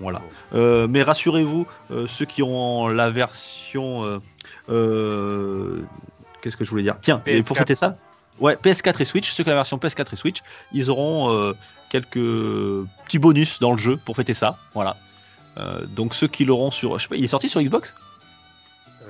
Voilà. 0.01 0.23
Mais 0.53 1.03
rassurez-vous, 1.03 1.67
ceux 2.07 2.25
qui 2.25 2.45
ont 2.45 2.87
la 2.87 3.11
version. 3.11 4.21
Qu'est-ce 4.69 6.57
que 6.57 6.65
je 6.65 6.71
voulais 6.71 6.85
dire? 6.85 6.97
Tiens, 7.01 7.21
et 7.27 7.43
pour 7.43 7.57
PS4. 7.57 7.59
fêter 7.59 7.75
ça, 7.75 7.97
ouais, 8.41 8.55
PS4 8.55 9.01
et 9.01 9.05
Switch, 9.05 9.33
ceux 9.33 9.43
qui 9.43 9.49
ont 9.49 9.53
la 9.53 9.57
version 9.57 9.77
PS4 9.77 10.13
et 10.13 10.17
Switch, 10.17 10.43
ils 10.73 10.91
auront 10.91 11.33
euh, 11.33 11.55
quelques 11.91 12.15
petits 13.05 13.19
bonus 13.19 13.59
dans 13.61 13.73
le 13.73 13.79
jeu 13.79 13.97
pour 13.97 14.17
fêter 14.17 14.35
ça. 14.35 14.57
Voilà. 14.75 14.97
Euh, 15.59 15.85
donc 15.87 16.15
ceux 16.15 16.29
qui 16.29 16.45
l'auront 16.45 16.71
sur. 16.71 16.99
Je 16.99 17.05
sais 17.05 17.09
pas, 17.09 17.17
il 17.17 17.25
est 17.25 17.29
sorti 17.29 17.49
sur 17.49 17.61
Xbox? 17.63 17.95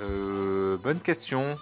Euh, 0.00 0.76
bonne 0.82 1.00
question. 1.00 1.56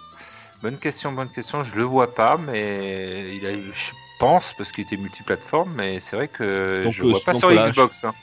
Bonne 0.62 0.78
question, 0.78 1.12
bonne 1.12 1.28
question. 1.28 1.62
Je 1.62 1.74
le 1.76 1.82
vois 1.82 2.14
pas, 2.14 2.36
mais 2.38 3.36
il 3.36 3.46
a, 3.46 3.52
je 3.54 3.90
pense, 4.18 4.54
parce 4.56 4.72
qu'il 4.72 4.84
était 4.84 4.96
multiplateforme, 4.96 5.72
mais 5.74 6.00
c'est 6.00 6.16
vrai 6.16 6.28
que 6.28 6.84
Donc, 6.84 6.92
je 6.92 7.02
euh, 7.02 7.04
le 7.06 7.10
vois 7.10 7.20
pas 7.24 7.32
donc 7.32 7.40
sur 7.40 7.50
Xbox. 7.52 8.04
hein. 8.04 8.14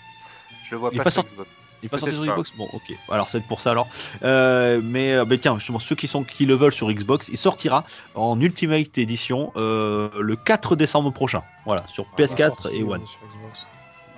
Je 0.65 0.71
le 0.75 0.77
vois 0.79 0.89
Il 0.91 0.95
est 0.95 0.97
pas, 0.99 1.03
pas 1.05 1.11
sur 1.11 1.23
Xbox. 1.23 1.49
Il 1.81 1.87
est 1.87 1.89
pas 1.89 1.97
sorti 1.99 2.15
sur 2.15 2.25
pas. 2.25 2.31
Xbox? 2.31 2.51
Bon, 2.57 2.67
ok. 2.73 2.93
Alors 3.09 3.29
c'est 3.29 3.43
pour 3.43 3.59
ça 3.59 3.71
alors. 3.71 3.87
Euh, 4.23 4.79
mais, 4.83 5.11
euh, 5.13 5.25
mais 5.27 5.37
tiens, 5.37 5.57
justement, 5.57 5.79
ceux 5.79 5.95
qui, 5.95 6.07
sont, 6.07 6.23
qui 6.23 6.45
le 6.45 6.55
veulent 6.55 6.73
sur 6.73 6.89
Xbox, 6.91 7.27
il 7.29 7.37
sortira 7.37 7.83
en 8.15 8.39
Ultimate 8.39 8.97
Edition 8.97 9.51
euh, 9.57 10.09
le 10.19 10.35
4 10.35 10.75
décembre 10.75 11.11
prochain. 11.11 11.43
Voilà, 11.65 11.85
sur 11.87 12.05
Ah, 12.13 12.21
PS4 12.21 12.61
sorti, 12.61 12.77
et 12.77 12.81
euh, 12.81 12.85
One. 12.87 13.05
sur 13.05 13.19
Xbox. 13.27 13.67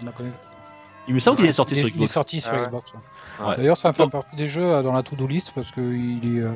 On 0.02 0.06
la 0.06 0.12
connaît. 0.12 0.32
Il 1.08 1.14
me 1.14 1.20
semble 1.20 1.38
qu'il 1.38 1.46
est 1.48 1.52
sorti 1.52 1.76
il, 1.76 1.80
sur 1.80 1.88
il 1.88 1.92
est 1.92 1.96
Xbox. 1.96 2.12
sorti 2.14 2.42
sur 2.42 2.52
Ah 2.54 2.60
ouais. 2.62 2.66
Xbox. 2.68 2.92
ouais. 2.94 3.46
Ouais. 3.48 3.56
D'ailleurs, 3.58 3.78
ça 3.78 3.94
fait 3.94 4.04
Donc- 4.04 4.12
partie 4.14 4.36
des 4.36 4.48
jeux 4.48 4.64
euh, 4.66 4.82
dans 4.82 4.94
la 4.94 5.04
to-do 5.04 5.28
list 5.28 5.52
parce 5.54 5.70
que 5.72 5.82
il 5.82 6.38
est, 6.38 6.42
euh, 6.42 6.50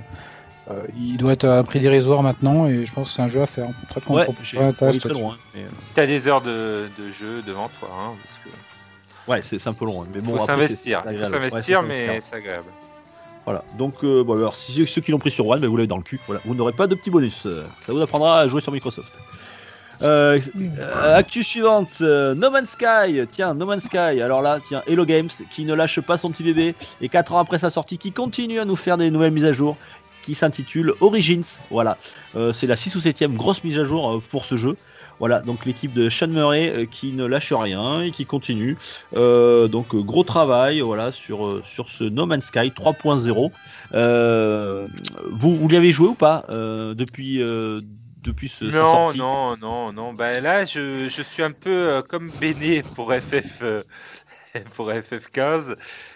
euh, 0.71 0.83
il 0.97 1.17
doit 1.17 1.33
être 1.33 1.45
à 1.45 1.59
un 1.59 1.63
prix 1.63 1.79
dérisoire 1.79 2.23
maintenant 2.23 2.65
et 2.67 2.85
je 2.85 2.93
pense 2.93 3.09
que 3.09 3.13
c'est 3.13 3.21
un 3.21 3.27
jeu 3.27 3.41
à 3.41 3.47
faire. 3.47 3.67
Très 3.89 4.01
Ouais, 4.11 4.25
très 4.93 5.09
loin. 5.09 5.37
mais, 5.53 5.61
euh, 5.63 5.67
Si 5.79 5.91
t'as 5.93 6.05
des 6.07 6.27
heures 6.27 6.41
de, 6.41 6.87
de 6.97 7.11
jeu 7.11 7.41
devant 7.45 7.69
toi, 7.79 7.89
hein, 7.91 8.11
parce 8.23 8.39
que 8.43 9.31
ouais, 9.31 9.41
c'est 9.43 9.67
un 9.67 9.73
peu 9.73 9.85
long. 9.85 10.03
hein, 10.03 10.07
Mais 10.13 10.21
bon, 10.21 10.37
faut 10.37 10.45
s'investir. 10.45 11.03
faut. 11.03 11.09
Ouais, 11.09 11.25
s'investir, 11.25 11.83
mais 11.83 12.19
c'est 12.21 12.35
agréable. 12.35 12.65
Voilà. 13.45 13.63
Donc, 13.77 14.03
euh, 14.03 14.23
bon, 14.23 14.35
alors, 14.37 14.55
si 14.55 14.85
ceux 14.85 15.01
qui 15.01 15.11
l'ont 15.11 15.17
pris 15.19 15.31
sur 15.31 15.47
One, 15.47 15.59
ben, 15.59 15.67
vous 15.67 15.75
l'avez 15.77 15.87
dans 15.87 15.97
le 15.97 16.03
cul. 16.03 16.19
Voilà. 16.27 16.39
Vous 16.45 16.53
n'aurez 16.53 16.73
pas 16.73 16.85
de 16.87 16.93
petits 16.95 17.09
bonus. 17.09 17.47
Ça 17.85 17.91
vous 17.93 18.01
apprendra 18.01 18.39
à 18.41 18.47
jouer 18.47 18.61
sur 18.61 18.71
Microsoft. 18.71 19.11
Euh, 20.01 20.39
actu 21.13 21.43
suivante, 21.43 21.89
euh, 22.01 22.33
No 22.35 22.49
Man's 22.49 22.69
Sky. 22.71 23.21
Tiens, 23.31 23.53
No 23.53 23.65
Man's 23.65 23.83
Sky. 23.83 24.21
Alors 24.21 24.41
là, 24.41 24.59
tiens, 24.67 24.81
Hello 24.87 25.05
Games 25.05 25.29
qui 25.51 25.65
ne 25.65 25.73
lâche 25.73 25.99
pas 25.99 26.17
son 26.17 26.29
petit 26.29 26.43
bébé 26.43 26.75
et 27.01 27.09
4 27.09 27.33
ans 27.33 27.39
après 27.39 27.59
sa 27.59 27.69
sortie, 27.69 27.97
qui 27.97 28.11
continue 28.11 28.59
à 28.59 28.65
nous 28.65 28.75
faire 28.75 28.97
des 28.97 29.11
nouvelles 29.11 29.33
mises 29.33 29.45
à 29.45 29.53
jour, 29.53 29.75
qui 30.23 30.35
s'intitule 30.35 30.93
Origins. 31.01 31.43
Voilà, 31.69 31.97
Euh, 32.35 32.53
c'est 32.53 32.67
la 32.67 32.75
6 32.75 32.95
ou 32.95 33.01
7 33.01 33.23
grosse 33.33 33.63
mise 33.63 33.79
à 33.79 33.83
jour 33.83 34.21
pour 34.29 34.45
ce 34.45 34.55
jeu. 34.55 34.75
Voilà, 35.19 35.41
donc 35.41 35.65
l'équipe 35.65 35.91
de 35.93 36.09
Sean 36.09 36.27
Murray 36.27 36.87
qui 36.89 37.11
ne 37.11 37.25
lâche 37.25 37.51
rien 37.51 38.01
et 38.01 38.11
qui 38.11 38.25
continue. 38.25 38.77
Donc 39.13 39.93
gros 39.93 40.23
travail, 40.23 40.79
voilà, 40.79 41.11
sur 41.11 41.61
ce 41.63 42.05
No 42.05 42.25
Man's 42.25 42.45
Sky 42.45 42.71
3.0. 42.71 43.51
Euh, 43.93 44.87
vous 45.29 45.57
vous 45.57 45.67
l'y 45.67 45.75
avez 45.75 45.91
joué 45.91 46.07
ou 46.07 46.13
pas 46.13 46.45
depuis 46.49 47.41
depuis 48.23 48.49
ce, 48.49 48.65
Non, 48.65 48.71
sortie 48.71 49.17
non, 49.19 49.57
non, 49.57 49.93
non. 49.93 50.13
Ben 50.13 50.43
là, 50.43 50.65
je, 50.65 51.07
je 51.09 51.21
suis 51.21 51.43
un 51.43 51.51
peu 51.51 51.69
euh, 51.69 52.01
comme 52.01 52.29
Béné 52.39 52.83
pour 52.95 53.13
FF, 53.13 53.61
euh, 53.61 53.83
pour 54.75 54.91
FF15. 54.91 55.75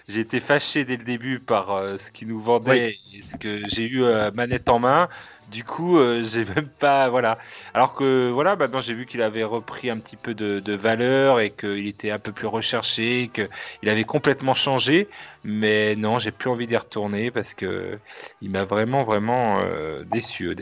J'ai 0.09 0.19
été 0.19 0.41
fâché 0.41 0.83
dès 0.83 0.97
le 0.97 1.03
début 1.03 1.39
par 1.39 1.71
euh, 1.71 1.97
ce 1.97 2.11
qu'ils 2.11 2.27
nous 2.27 2.41
vendaient 2.41 2.97
et 3.13 3.21
ce 3.21 3.37
que 3.37 3.61
j'ai 3.69 3.87
eu 3.87 4.03
manette 4.35 4.67
en 4.69 4.79
main. 4.79 5.07
Du 5.49 5.63
coup, 5.63 5.97
j'ai 6.23 6.43
même 6.43 6.67
pas, 6.67 7.07
voilà. 7.09 7.37
Alors 7.73 7.93
que 7.93 8.29
voilà, 8.31 8.57
maintenant 8.57 8.81
j'ai 8.81 8.93
vu 8.93 9.05
qu'il 9.05 9.21
avait 9.21 9.45
repris 9.45 9.89
un 9.89 9.97
petit 9.97 10.17
peu 10.17 10.33
de, 10.33 10.59
de 10.59 10.73
valeur 10.73 11.39
et 11.39 11.51
qu'il 11.51 11.87
était 11.87 12.11
un 12.11 12.19
peu 12.19 12.33
plus 12.33 12.47
recherché, 12.47 13.31
qu'il 13.33 13.89
avait 13.89 14.03
complètement 14.03 14.53
changé. 14.53 15.07
Mais 15.45 15.95
non, 15.95 16.19
j'ai 16.19 16.31
plus 16.31 16.49
envie 16.49 16.67
d'y 16.67 16.75
retourner 16.75 17.31
parce 17.31 17.53
que 17.53 17.97
il 18.41 18.49
m'a 18.49 18.65
vraiment, 18.65 19.03
vraiment 19.03 19.61
déçu. 20.11 20.53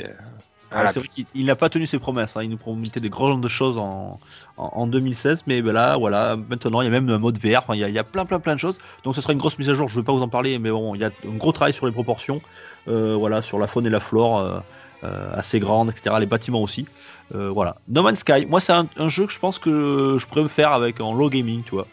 Voilà, 0.71 0.91
c'est 0.93 0.99
vrai 0.99 1.07
qu'il 1.07 1.25
il 1.35 1.45
n'a 1.45 1.55
pas 1.55 1.69
tenu 1.69 1.85
ses 1.87 1.99
promesses. 1.99 2.35
hein. 2.37 2.43
Il 2.43 2.49
nous 2.49 2.57
promettait 2.57 2.99
des 2.99 3.09
grandes 3.09 3.47
choses 3.47 3.77
en, 3.77 4.19
en, 4.57 4.71
en 4.73 4.87
2016, 4.87 5.43
mais 5.47 5.61
ben 5.61 5.73
là, 5.73 5.97
voilà, 5.97 6.35
maintenant 6.37 6.81
il 6.81 6.85
y 6.85 6.87
a 6.87 6.91
même 6.91 7.09
un 7.09 7.17
mode 7.19 7.37
VR. 7.37 7.59
Enfin, 7.59 7.75
il, 7.75 7.79
y 7.79 7.83
a, 7.83 7.89
il 7.89 7.95
y 7.95 7.99
a 7.99 8.03
plein, 8.03 8.25
plein, 8.25 8.39
plein 8.39 8.55
de 8.55 8.59
choses. 8.59 8.77
Donc, 9.03 9.15
ce 9.15 9.21
sera 9.21 9.33
une 9.33 9.39
grosse 9.39 9.57
mise 9.59 9.69
à 9.69 9.73
jour. 9.73 9.87
Je 9.89 9.95
ne 9.95 10.01
vais 10.01 10.05
pas 10.05 10.13
vous 10.13 10.21
en 10.21 10.29
parler, 10.29 10.59
mais 10.59 10.71
bon, 10.71 10.95
il 10.95 11.01
y 11.01 11.03
a 11.03 11.11
un 11.27 11.35
gros 11.37 11.51
travail 11.51 11.73
sur 11.73 11.85
les 11.85 11.91
proportions, 11.91 12.41
euh, 12.87 13.15
voilà, 13.15 13.41
sur 13.41 13.59
la 13.59 13.67
faune 13.67 13.85
et 13.85 13.89
la 13.89 13.99
flore, 13.99 14.39
euh, 14.39 14.59
euh, 15.03 15.31
assez 15.33 15.59
grande, 15.59 15.89
etc. 15.89 16.15
Les 16.19 16.25
bâtiments 16.25 16.61
aussi. 16.61 16.85
Voilà. 17.33 17.75
No 17.87 18.03
Man's 18.03 18.19
Sky. 18.19 18.45
Moi, 18.45 18.59
c'est 18.59 18.73
un, 18.73 18.87
un 18.97 19.09
jeu 19.09 19.25
que 19.25 19.31
je 19.33 19.39
pense 19.39 19.57
que 19.59 20.17
je 20.19 20.25
pourrais 20.25 20.43
me 20.43 20.49
faire 20.49 20.71
avec 20.73 20.99
en 21.01 21.13
low 21.13 21.29
gaming, 21.29 21.63
tu 21.63 21.71
vois. 21.71 21.87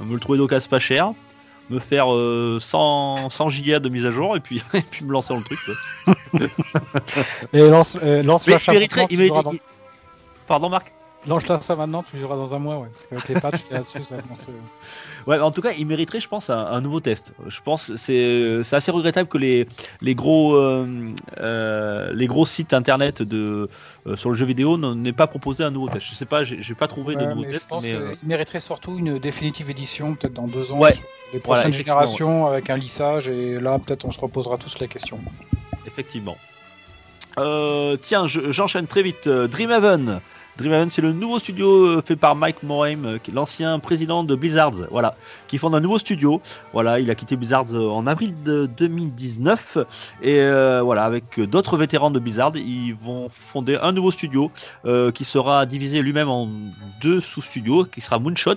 Me 0.00 0.14
le 0.14 0.20
trouver 0.20 0.38
d'occasion 0.38 0.68
pas 0.70 0.78
cher. 0.78 1.12
Me 1.70 1.78
faire 1.78 2.12
euh, 2.12 2.58
100, 2.60 3.30
100 3.30 3.48
gigas 3.48 3.78
de 3.78 3.88
mise 3.88 4.04
à 4.04 4.12
jour 4.12 4.36
et 4.36 4.40
puis, 4.40 4.62
et 4.74 4.82
puis 4.82 5.04
me 5.04 5.12
lancer 5.12 5.32
dans 5.32 5.38
le 5.40 5.44
truc. 5.44 5.58
quoi. 5.64 6.14
Et 7.54 7.60
lance, 7.68 7.96
euh, 8.02 8.22
lance 8.22 8.46
Mais 8.46 8.54
la 8.54 8.58
il 8.66 8.72
mériterait. 8.72 9.06
il 9.10 9.18
mériterait- 9.18 9.54
il- 9.54 9.60
Pardon, 10.46 10.68
Marc 10.68 10.92
Lance 11.26 11.48
la 11.48 11.60
ça 11.62 11.74
maintenant, 11.74 12.02
tu 12.02 12.18
joueras 12.20 12.36
dans 12.36 12.54
un 12.54 12.58
mois, 12.58 12.78
ouais. 12.78 12.88
Parce 12.92 13.06
qu'avec 13.06 13.28
les 13.28 13.40
patchs 13.40 13.62
qu'il 13.64 13.72
y 13.72 13.76
a 13.76 13.80
dessus, 13.80 14.02
ça 14.02 14.16
commencer. 14.16 14.46
Ouais, 15.26 15.38
en 15.40 15.50
tout 15.50 15.62
cas, 15.62 15.70
il 15.78 15.86
mériterait, 15.86 16.20
je 16.20 16.28
pense, 16.28 16.50
un, 16.50 16.58
un 16.66 16.80
nouveau 16.82 17.00
test. 17.00 17.32
Je 17.46 17.60
pense 17.64 17.86
que 17.86 17.96
c'est 17.96 18.62
c'est 18.62 18.76
assez 18.76 18.90
regrettable 18.90 19.28
que 19.28 19.38
les, 19.38 19.66
les, 20.02 20.14
gros, 20.14 20.54
euh, 20.54 20.86
euh, 21.40 22.10
les 22.12 22.26
gros 22.26 22.44
sites 22.44 22.74
internet 22.74 23.22
de, 23.22 23.68
euh, 24.06 24.16
sur 24.16 24.28
le 24.28 24.36
jeu 24.36 24.44
vidéo 24.44 24.76
n'aient 24.76 25.14
pas 25.14 25.26
proposé 25.26 25.64
un 25.64 25.70
nouveau 25.70 25.88
test. 25.88 26.04
Je 26.06 26.14
sais 26.14 26.26
pas, 26.26 26.44
j'ai 26.44 26.74
pas 26.74 26.88
trouvé 26.88 27.16
de 27.16 27.24
nouveau 27.24 27.40
mais 27.42 27.48
je 27.48 27.52
test. 27.54 27.68
pense 27.70 27.82
Mais, 27.82 27.90
qu'il 27.92 27.98
euh, 28.02 28.14
mériterait 28.22 28.60
surtout 28.60 28.98
une 28.98 29.18
définitive 29.18 29.70
édition, 29.70 30.14
peut-être 30.16 30.34
dans 30.34 30.46
deux 30.46 30.72
ans, 30.72 30.78
Ouais. 30.78 30.94
les 31.32 31.40
prochaines 31.40 31.72
générations, 31.72 32.46
avec 32.46 32.68
un 32.68 32.76
lissage, 32.76 33.28
et 33.30 33.58
là, 33.60 33.78
peut-être, 33.78 34.04
on 34.04 34.10
se 34.10 34.20
reposera 34.20 34.58
tous 34.58 34.78
la 34.78 34.88
question. 34.88 35.18
effectivement. 35.86 36.36
Euh, 37.38 37.96
tiens, 38.00 38.26
je- 38.26 38.52
j'enchaîne 38.52 38.86
très 38.86 39.02
vite. 39.02 39.26
Euh, 39.26 39.48
Dreamhaven. 39.48 40.20
Dreamhaven, 40.56 40.88
c'est 40.88 41.02
le 41.02 41.12
nouveau 41.12 41.40
studio 41.40 41.86
euh, 41.86 42.02
fait 42.02 42.14
par 42.14 42.36
Mike 42.36 42.62
Morhaime, 42.62 43.06
euh, 43.06 43.18
l'ancien 43.32 43.80
président 43.80 44.22
de 44.22 44.36
Blizzard, 44.36 44.70
voilà, 44.88 45.16
qui 45.48 45.58
fonde 45.58 45.74
un 45.74 45.80
nouveau 45.80 45.98
studio. 45.98 46.40
Voilà, 46.72 47.00
il 47.00 47.10
a 47.10 47.16
quitté 47.16 47.34
Blizzard 47.34 47.64
euh, 47.72 47.88
en 47.88 48.06
avril 48.06 48.34
de 48.44 48.66
2019 48.66 49.78
et 50.22 50.40
voilà, 50.82 51.04
avec 51.04 51.40
d'autres 51.40 51.76
vétérans 51.76 52.12
de 52.12 52.20
Blizzard, 52.20 52.52
ils 52.54 52.94
vont 52.94 53.28
fonder 53.28 53.78
un 53.82 53.92
nouveau 53.92 54.10
studio 54.10 54.50
qui 55.14 55.24
sera 55.24 55.66
divisé 55.66 56.02
lui-même 56.02 56.28
en 56.28 56.48
deux 57.00 57.20
sous-studios, 57.20 57.84
qui 57.84 58.00
sera 58.00 58.18
Moonshot 58.18 58.54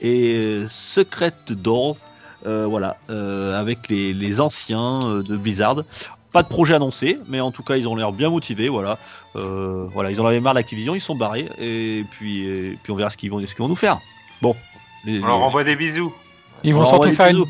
et 0.00 0.62
Secret 0.68 1.34
Doors. 1.48 1.96
Voilà, 2.44 2.96
avec 3.08 3.88
les, 3.88 4.12
les 4.12 4.40
anciens 4.40 5.00
de 5.00 5.36
Blizzard. 5.36 5.82
Pas 6.32 6.42
de 6.42 6.48
projet 6.48 6.74
annoncé, 6.74 7.18
mais 7.28 7.40
en 7.40 7.50
tout 7.50 7.62
cas 7.62 7.76
ils 7.76 7.86
ont 7.86 7.94
l'air 7.94 8.10
bien 8.12 8.30
motivés. 8.30 8.68
Voilà, 8.68 8.98
Euh, 9.36 9.86
voilà, 9.92 10.10
ils 10.10 10.20
en 10.20 10.26
avaient 10.26 10.40
marre 10.40 10.54
d'Activision, 10.54 10.94
ils 10.94 11.00
sont 11.00 11.14
barrés 11.14 11.48
et 11.58 12.04
puis, 12.10 12.46
et 12.46 12.78
puis 12.82 12.92
on 12.92 12.96
verra 12.96 13.10
ce 13.10 13.16
qu'ils 13.16 13.30
vont, 13.30 13.38
ce 13.40 13.46
qu'ils 13.54 13.62
vont 13.62 13.68
nous 13.68 13.76
faire. 13.76 13.98
Bon, 14.40 14.54
les- 15.04 15.20
On 15.22 15.26
leur 15.26 15.42
envoie 15.42 15.64
des 15.64 15.76
bisous. 15.76 16.12
Ils 16.64 16.74
On 16.74 16.78
vont 16.78 16.84
surtout 16.84 17.10
faire 17.12 17.26
une 17.28 17.44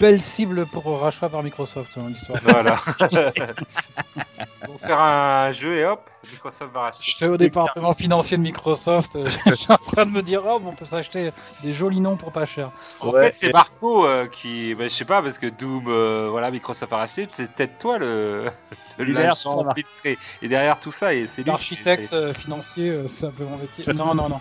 belle 0.00 0.22
cible 0.22 0.66
pour 0.66 1.00
rachat 1.00 1.28
par 1.28 1.42
Microsoft, 1.42 1.98
dans 1.98 2.06
l'histoire. 2.06 2.38
Voilà. 2.42 2.78
Vont 4.66 4.78
faire 4.78 5.00
un 5.00 5.52
jeu 5.52 5.78
et 5.78 5.84
hop, 5.86 6.08
Microsoft 6.30 6.72
va 6.72 6.80
racheter. 6.82 7.04
J'étais 7.06 7.26
au 7.26 7.36
département 7.36 7.92
financier 7.94 8.36
de 8.36 8.42
Microsoft, 8.42 9.16
euh, 9.16 9.28
j'étais 9.46 9.72
en 9.72 9.76
train 9.76 10.04
de 10.06 10.10
me 10.10 10.20
dire, 10.22 10.42
oh, 10.44 10.60
on 10.64 10.72
peut 10.72 10.84
s'acheter 10.84 11.30
des 11.62 11.72
jolis 11.72 12.00
noms 12.00 12.16
pour 12.16 12.32
pas 12.32 12.44
cher. 12.44 12.70
En 13.00 13.10
Ouais, 13.10 13.26
fait, 13.26 13.34
c'est 13.34 13.52
Marco 13.52 14.06
euh, 14.06 14.26
qui, 14.26 14.74
bah, 14.74 14.84
je 14.84 14.88
sais 14.90 15.04
pas, 15.04 15.22
parce 15.22 15.38
que 15.38 15.46
Doom, 15.46 15.84
euh, 15.88 16.28
voilà, 16.30 16.50
Microsoft 16.50 16.92
a 16.92 16.96
racheté, 16.98 17.28
c'est 17.32 17.50
peut-être 17.52 17.78
toi 17.78 17.98
le, 17.98 18.50
le 18.98 19.12
l'agent 19.12 19.66
infiltré. 19.68 20.18
Et 20.42 20.48
derrière 20.48 20.78
tout 20.80 20.92
ça, 20.92 21.14
et 21.14 21.26
c'est. 21.26 21.46
L'architecte 21.46 22.32
financier, 22.34 23.04
c'est 23.08 23.26
un 23.26 23.30
peu 23.30 23.44
mon 23.44 23.56
métier. 23.56 23.84
Non, 23.94 24.14
non, 24.14 24.28
non. 24.28 24.40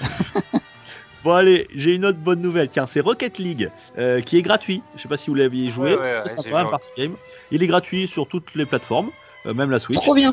Bon 1.26 1.32
allez, 1.32 1.66
j'ai 1.74 1.96
une 1.96 2.04
autre 2.04 2.18
bonne 2.18 2.40
nouvelle. 2.40 2.68
Tiens, 2.68 2.86
c'est 2.86 3.00
Rocket 3.00 3.38
League 3.38 3.68
euh, 3.98 4.20
qui 4.20 4.38
est 4.38 4.42
gratuit. 4.42 4.80
Je 4.94 5.02
sais 5.02 5.08
pas 5.08 5.16
si 5.16 5.28
vous 5.28 5.34
l'aviez 5.34 5.72
joué. 5.72 5.96
Ouais, 5.96 6.00
ouais, 6.00 6.22
c'est 6.28 6.40
sympa, 6.40 6.60
un 6.60 6.66
party 6.66 6.88
game. 6.96 7.16
Il 7.50 7.64
est 7.64 7.66
gratuit 7.66 8.06
sur 8.06 8.28
toutes 8.28 8.54
les 8.54 8.64
plateformes, 8.64 9.10
euh, 9.44 9.52
même 9.52 9.72
la 9.72 9.80
Switch. 9.80 9.98
Trop 9.98 10.14
bien. 10.14 10.32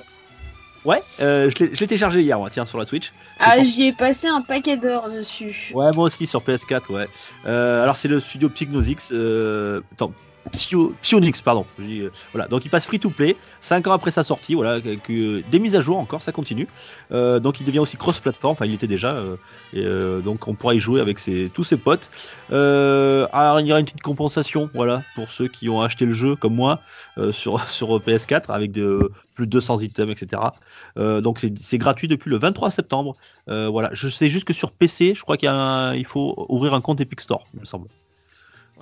Ouais, 0.85 1.01
euh, 1.19 1.49
je 1.49 1.63
l'ai- 1.63 1.71
téléchargé 1.71 2.21
hier, 2.21 2.37
moi, 2.37 2.51
tiens, 2.51 2.67
sur 2.67 2.77
la 2.77 2.85
Switch. 2.85 3.11
Ah, 3.39 3.55
pour- 3.55 3.63
j'y 3.63 3.87
ai 3.87 3.91
passé 3.93 4.27
un 4.27 4.41
paquet 4.41 4.77
d'heures 4.77 5.09
dessus. 5.09 5.71
Ouais, 5.73 5.91
moi 5.93 6.05
aussi 6.05 6.27
sur 6.27 6.43
PS4, 6.43 6.91
ouais. 6.93 7.07
Euh, 7.47 7.81
alors 7.81 7.97
c'est 7.97 8.07
le 8.07 8.19
studio 8.19 8.49
Psygnosix, 8.49 9.09
euh, 9.13 9.81
attends, 9.93 10.13
Psyo, 10.51 10.93
Psyonix, 11.01 11.41
pardon. 11.41 11.65
Euh, 11.79 12.09
voilà, 12.33 12.47
donc 12.47 12.65
il 12.65 12.69
passe 12.69 12.85
free 12.85 12.99
to 12.99 13.09
play, 13.09 13.35
5 13.61 13.87
ans 13.87 13.93
après 13.93 14.11
sa 14.11 14.23
sortie, 14.23 14.55
voilà, 14.55 14.79
des 14.81 15.59
mises 15.59 15.75
à 15.75 15.81
jour 15.81 15.97
encore, 15.97 16.21
ça 16.21 16.31
continue. 16.31 16.67
Euh, 17.11 17.39
donc 17.39 17.59
il 17.59 17.65
devient 17.65 17.79
aussi 17.79 17.97
cross-platform, 17.97 18.51
enfin 18.51 18.65
il 18.65 18.73
était 18.73 18.87
déjà, 18.87 19.13
euh, 19.13 19.37
et 19.73 19.83
donc 20.21 20.47
on 20.47 20.53
pourra 20.53 20.75
y 20.75 20.79
jouer 20.79 20.99
avec 21.01 21.19
tous 21.53 21.63
ses 21.63 21.77
potes. 21.77 22.09
Alors 22.49 23.59
il 23.59 23.67
y 23.67 23.71
aura 23.71 23.79
une 23.79 23.85
petite 23.85 24.01
compensation, 24.01 24.69
voilà, 24.73 25.03
pour 25.15 25.29
ceux 25.29 25.47
qui 25.47 25.69
ont 25.69 25.81
acheté 25.81 26.05
le 26.05 26.13
jeu 26.13 26.35
comme 26.35 26.55
moi 26.55 26.81
sur, 27.31 27.61
sur 27.69 27.99
PS4 27.99 28.51
avec 28.51 28.73
plus 28.73 29.47
de 29.47 29.51
200 29.51 29.79
items, 29.79 30.11
etc. 30.11 30.41
Donc 30.97 31.45
c'est 31.57 31.77
gratuit 31.77 32.07
depuis 32.07 32.29
le 32.29 32.37
23 32.37 32.71
septembre. 32.71 33.15
Voilà, 33.47 33.89
je 33.93 34.09
sais 34.09 34.29
juste 34.29 34.45
que 34.45 34.53
sur 34.53 34.71
PC, 34.71 35.13
je 35.15 35.21
crois 35.21 35.37
qu'il 35.37 36.05
faut 36.05 36.45
ouvrir 36.49 36.73
un 36.73 36.81
compte 36.81 36.99
Epic 36.99 37.21
Store, 37.21 37.43
il 37.53 37.61
me 37.61 37.65
semble. 37.65 37.87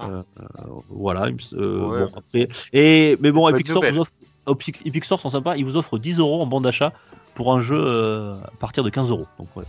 Ah. 0.02 0.08
Euh, 0.10 0.24
euh, 0.40 0.44
voilà, 0.90 1.26
euh, 1.54 1.88
Ouais. 1.88 2.06
bon, 2.06 2.12
après- 2.18 2.48
et 2.74 3.18
mais 3.22 3.32
bon, 3.32 3.42
Bonne 3.44 3.56
Epic 3.56 3.68
Store, 3.70 3.82
nouvelle. 3.84 3.96
vous 3.96 4.02
offre, 4.02 4.12
Epic 4.50 4.80
Epic 4.86 5.06
Store 5.06 5.20
sont 5.20 5.30
sympas, 5.30 5.56
ils 5.56 5.66
vous 5.66 5.78
offrent 5.78 5.98
10 6.00 6.20
euros 6.20 6.42
en 6.42 6.46
bon 6.48 6.62
d'achat 6.62 6.94
pour 7.36 7.54
un 7.54 7.62
jeu 7.62 7.80
euh, 7.80 8.36
à 8.36 8.58
partir 8.60 8.84
de 8.84 8.90
15 8.90 9.10
euros. 9.12 9.26
Donc 9.40 9.48
ouais, 9.56 9.64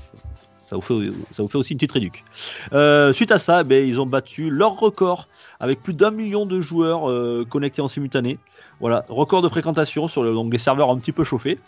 ça 0.68 0.76
vous 0.76 0.80
fait, 0.83 0.95
ça 1.33 1.43
vous 1.43 1.49
fait 1.49 1.59
aussi 1.59 1.72
une 1.72 1.78
petite 1.78 1.93
réduc. 1.93 2.24
Euh, 2.72 3.12
suite 3.12 3.30
à 3.30 3.39
ça, 3.39 3.62
ben, 3.64 3.87
ils 3.87 4.01
ont 4.01 4.07
battu 4.07 4.51
leur 4.51 4.78
record 4.78 5.28
avec 5.61 5.80
plus 5.80 5.93
d'un 5.95 6.11
million 6.11 6.47
de 6.47 6.61
joueurs 6.61 7.11
euh, 7.11 7.45
connectés 7.49 7.83
en 7.83 7.89
simultané. 7.89 8.39
Voilà, 8.80 9.05
record 9.09 9.43
de 9.43 9.49
fréquentation 9.49 10.09
sur 10.09 10.22
le, 10.22 10.33
donc 10.33 10.51
des 10.51 10.59
serveurs 10.59 10.91
un 10.91 10.99
petit 10.99 11.12
peu 11.12 11.24
chauffés. 11.24 11.59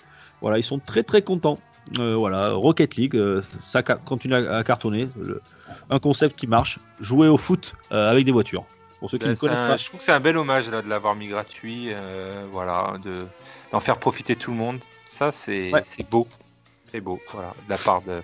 Voilà, 0.40 0.58
ils 0.58 0.62
sont 0.64 0.78
très 0.78 1.02
très 1.02 1.22
contents. 1.22 1.58
Euh, 1.98 2.14
voilà, 2.16 2.50
Rocket 2.52 2.96
League, 2.96 3.16
euh, 3.16 3.42
ça 3.62 3.82
continue 3.82 4.34
à, 4.34 4.56
à 4.58 4.64
cartonner. 4.64 5.08
Le- 5.20 5.40
un 5.90 5.98
concept 5.98 6.36
qui 6.36 6.46
marche. 6.46 6.78
Jouer 7.00 7.28
au 7.28 7.36
foot 7.36 7.74
euh, 7.92 8.10
avec 8.10 8.24
des 8.24 8.32
voitures. 8.32 8.64
Pour 9.00 9.10
ceux 9.10 9.18
qui 9.18 9.26
ne 9.28 9.34
connaissent 9.34 9.60
un- 9.60 9.68
pas. 9.68 9.76
je 9.76 9.84
trouve 9.86 9.98
que 9.98 10.04
c'est 10.04 10.12
un 10.12 10.20
bel 10.20 10.36
hommage 10.38 10.70
là 10.70 10.80
de 10.80 10.88
l'avoir 10.88 11.14
mis 11.14 11.26
gratuit, 11.28 11.90
voilà, 12.50 12.94
de 13.04 13.26
d'en 13.70 13.80
faire 13.80 13.98
profiter 13.98 14.34
tout 14.34 14.50
le 14.50 14.56
monde. 14.56 14.78
Ça 15.06 15.30
c'est 15.30 15.70
Ouais. 15.72 15.82
c'est 15.84 16.08
beau, 16.08 16.26
c'est 16.90 17.00
beau, 17.02 17.20
voilà, 17.32 17.48
de 17.66 17.70
la 17.70 17.76
part 17.76 18.00
de 18.02 18.22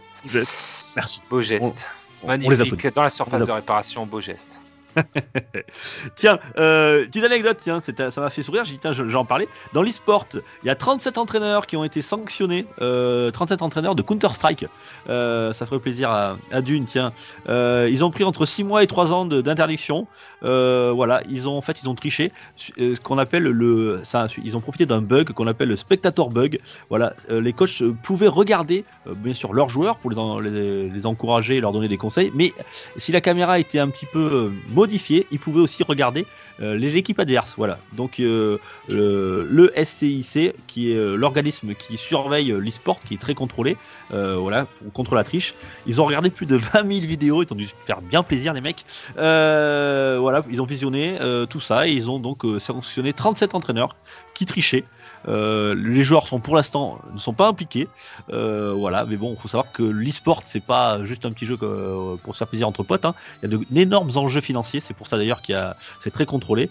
Merci. 0.96 1.20
beau 1.28 1.40
geste, 1.42 1.86
On- 2.22 2.28
on 2.28 2.32
les 2.32 2.38
magnifique 2.56 2.94
dans 2.94 3.02
la 3.02 3.11
surface 3.11 3.44
de 3.46 3.52
réparation, 3.52 4.06
beau 4.06 4.20
geste. 4.20 4.58
Tiens, 6.16 6.38
euh, 6.59 7.07
petite 7.07 7.24
anecdote, 7.24 7.59
tiens, 7.61 7.80
ça 7.80 8.20
m'a 8.20 8.30
fait 8.30 8.43
sourire, 8.43 8.64
j'ai 8.64 8.72
dit, 8.74 8.78
tiens, 8.80 8.93
je- 8.93 9.09
j'en 9.09 9.24
parlais. 9.24 9.49
Dans 9.72 9.82
l'e-sport, 9.82 10.26
il 10.34 10.66
y 10.66 10.70
a 10.70 10.74
37 10.74 11.18
entraîneurs 11.18 11.66
qui 11.66 11.76
ont 11.76 11.84
été 11.84 12.03
sanctionnés, 12.03 12.66
euh, 12.80 13.30
37 13.30 13.62
entraîneurs 13.62 13.95
de 13.95 14.03
Counter-Strike. 14.03 14.66
Euh, 15.09 15.53
ça 15.53 15.66
ferait 15.66 15.78
plaisir 15.78 16.11
à, 16.11 16.36
à 16.53 16.61
Dune, 16.61 16.84
tiens. 16.86 17.12
Euh, 17.49 17.88
ils 17.91 18.05
ont 18.05 18.11
pris 18.11 18.24
entre 18.24 18.47
6 18.47 18.64
mois 18.64 18.82
et 18.82 18.86
3 18.86 19.12
ans 19.12 19.24
d'interdiction. 19.24 20.07
Euh, 20.43 20.93
voilà, 20.95 21.22
ils 21.28 21.49
ont 21.49 21.57
en 21.57 21.61
fait, 21.62 21.82
ils 21.82 21.88
ont 21.88 21.95
triché, 21.95 22.32
euh, 22.78 22.95
ce 22.97 23.01
qu'on 23.01 23.18
appelle 23.18 23.45
le. 23.45 24.03
Ils 24.43 24.57
ont 24.57 24.61
profité 24.61 24.86
d'un 24.86 25.03
bug 25.03 25.32
qu'on 25.32 25.47
appelle 25.47 25.68
le 25.68 25.76
spectator 25.76 26.30
bug. 26.30 26.59
Voilà, 26.88 27.12
euh, 27.30 27.41
les 27.41 27.53
coachs 27.53 27.82
euh, 27.82 27.95
pouvaient 28.03 28.28
regarder, 28.28 28.84
euh, 29.07 29.14
bien 29.14 29.34
sûr, 29.34 29.53
leurs 29.53 29.68
joueurs 29.68 29.99
pour 29.99 30.11
les, 30.41 30.88
les 30.88 31.07
encourager 31.07 31.57
et 31.57 31.61
leur 31.61 31.72
donner 31.72 31.88
des 31.88 31.97
conseils, 31.97 32.30
mais 32.34 32.53
si 32.97 33.12
la 33.12 33.20
caméra 33.20 33.59
était 33.59 33.78
un 33.78 33.88
petit 33.88 34.07
peu 34.07 34.51
modifiée, 34.80 35.26
ils 35.30 35.38
pouvaient 35.38 35.60
aussi 35.60 35.82
regarder 35.82 36.24
euh, 36.60 36.74
les 36.74 36.96
équipes 36.96 37.20
adverses. 37.20 37.54
Voilà. 37.56 37.78
Donc 37.92 38.18
euh, 38.20 38.58
le, 38.88 39.72
SCIC, 39.76 40.52
qui 40.66 40.92
est 40.92 40.96
euh, 40.96 41.16
l'organisme 41.16 41.74
qui 41.74 41.96
surveille 41.96 42.50
l'e-sport, 42.58 43.00
qui 43.06 43.14
est 43.14 43.22
très 43.26 43.34
contrôlé, 43.34 43.76
voilà, 44.10 44.66
pour- 44.66 44.92
contre 44.92 45.14
la 45.14 45.24
triche. 45.24 45.54
Ils 45.86 46.00
ont 46.00 46.06
regardé 46.06 46.30
plus 46.30 46.46
de 46.46 46.56
20 46.72 46.72
000 46.72 47.06
vidéos, 47.06 47.42
ils 47.42 47.52
ont 47.52 47.56
dû 47.56 47.68
faire 47.86 48.00
bien 48.00 48.22
plaisir 48.22 48.52
les 48.54 48.60
mecs. 48.60 48.84
Voilà, 49.16 50.44
ils 50.50 50.60
ont 50.62 50.66
visionné 50.66 51.16
tout 51.48 51.60
ça 51.60 51.86
et 51.86 51.92
ils 51.92 52.10
ont 52.10 52.18
donc 52.18 52.42
sanctionné 52.58 53.12
37 53.12 53.54
entraîneurs 53.54 53.96
qui 54.34 54.46
trichaient. 54.46 54.84
Euh, 55.28 55.74
les 55.74 56.04
joueurs 56.04 56.26
sont 56.26 56.40
pour 56.40 56.56
l'instant 56.56 56.98
ne 57.12 57.18
sont 57.18 57.32
pas 57.32 57.48
impliqués, 57.48 57.88
Euh, 58.32 58.72
voilà. 58.76 59.04
Mais 59.04 59.16
bon, 59.16 59.34
il 59.36 59.40
faut 59.40 59.48
savoir 59.48 59.72
que 59.72 59.82
l'e-sport 59.82 60.42
c'est 60.46 60.62
pas 60.62 61.04
juste 61.04 61.26
un 61.26 61.32
petit 61.32 61.46
jeu 61.46 61.58
euh, 61.62 62.16
pour 62.22 62.34
se 62.34 62.38
faire 62.38 62.48
plaisir 62.48 62.68
entre 62.68 62.82
potes. 62.82 63.04
hein. 63.04 63.14
Il 63.42 63.50
y 63.50 63.54
a 63.54 63.58
d'énormes 63.70 64.10
enjeux 64.16 64.40
financiers. 64.40 64.80
C'est 64.80 64.94
pour 64.94 65.06
ça 65.06 65.16
d'ailleurs 65.16 65.42
qu'il 65.42 65.54
y 65.54 65.58
a, 65.58 65.76
c'est 66.00 66.10
très 66.10 66.26
contrôlé. 66.26 66.70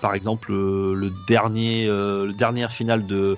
Par 0.00 0.14
exemple, 0.14 0.52
le 0.52 1.12
dernier, 1.28 1.88
finale 2.70 3.06
de, 3.06 3.36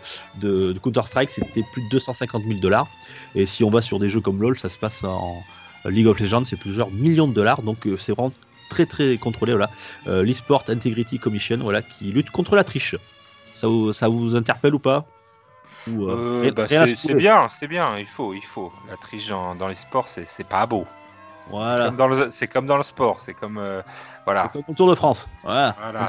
Counter 0.82 1.03
Strike, 1.07 1.30
c'était 1.30 1.64
plus 1.72 1.82
de 1.82 1.88
250 1.90 2.43
000 2.45 2.61
dollars. 2.61 2.88
Et 3.34 3.47
si 3.47 3.64
on 3.64 3.70
va 3.70 3.82
sur 3.82 3.99
des 3.99 4.09
jeux 4.09 4.20
comme 4.20 4.40
LoL, 4.40 4.59
ça 4.59 4.68
se 4.68 4.78
passe 4.78 5.05
en 5.05 5.43
League 5.86 6.07
of 6.07 6.20
Legends, 6.20 6.45
c'est 6.45 6.57
plusieurs 6.57 6.90
millions 6.90 7.28
de 7.28 7.34
dollars. 7.34 7.62
Donc 7.62 7.88
c'est 7.99 8.12
vraiment 8.12 8.33
très 8.71 8.87
très 8.87 9.18
contrôlé. 9.18 9.53
Voilà. 9.53 9.71
L'e-sport 10.07 10.64
Integrity 10.68 11.18
Commission, 11.18 11.58
voilà, 11.58 11.83
qui 11.83 12.04
lutte 12.07 12.30
contre 12.30 12.57
la 12.57 12.64
triche. 12.64 12.96
Ça 13.63 13.68
vous, 13.68 13.93
ça 13.93 14.09
vous 14.09 14.34
interpelle 14.34 14.75
ou 14.75 14.80
pas 14.80 15.05
euh, 15.89 16.43
Euh, 16.47 16.51
bah, 16.51 16.64
à 16.64 16.67
c'est 16.68 16.97
c'est 16.97 17.14
bien, 17.14 17.49
c'est 17.49 17.68
bien, 17.68 17.97
il 17.97 18.07
faut, 18.09 18.34
il 18.34 18.43
faut. 18.45 18.72
La 18.91 18.97
triche 18.97 19.29
dans, 19.29 19.55
dans 19.55 19.68
les 19.68 19.76
sports, 19.76 20.09
c'est 20.09 20.25
c'est 20.25 20.43
pas 20.49 20.67
beau. 20.67 20.84
Voilà. 21.49 21.84
Comme 21.87 21.97
le- 22.09 22.30
C'est 22.33 22.49
comme 22.49 22.67
dans 22.67 22.76
le 22.76 22.83
sport, 22.83 23.21
c'est 23.21 23.34
comme. 23.34 23.59
euh, 23.59 23.80
voilà. 24.25 24.51
C'est 24.53 24.53
comme 24.64 24.72
au 24.72 24.75
Tour 24.75 24.91
de 24.91 24.97
France. 24.97 25.29
Voilà. 25.45 25.76
Voilà, 25.79 26.09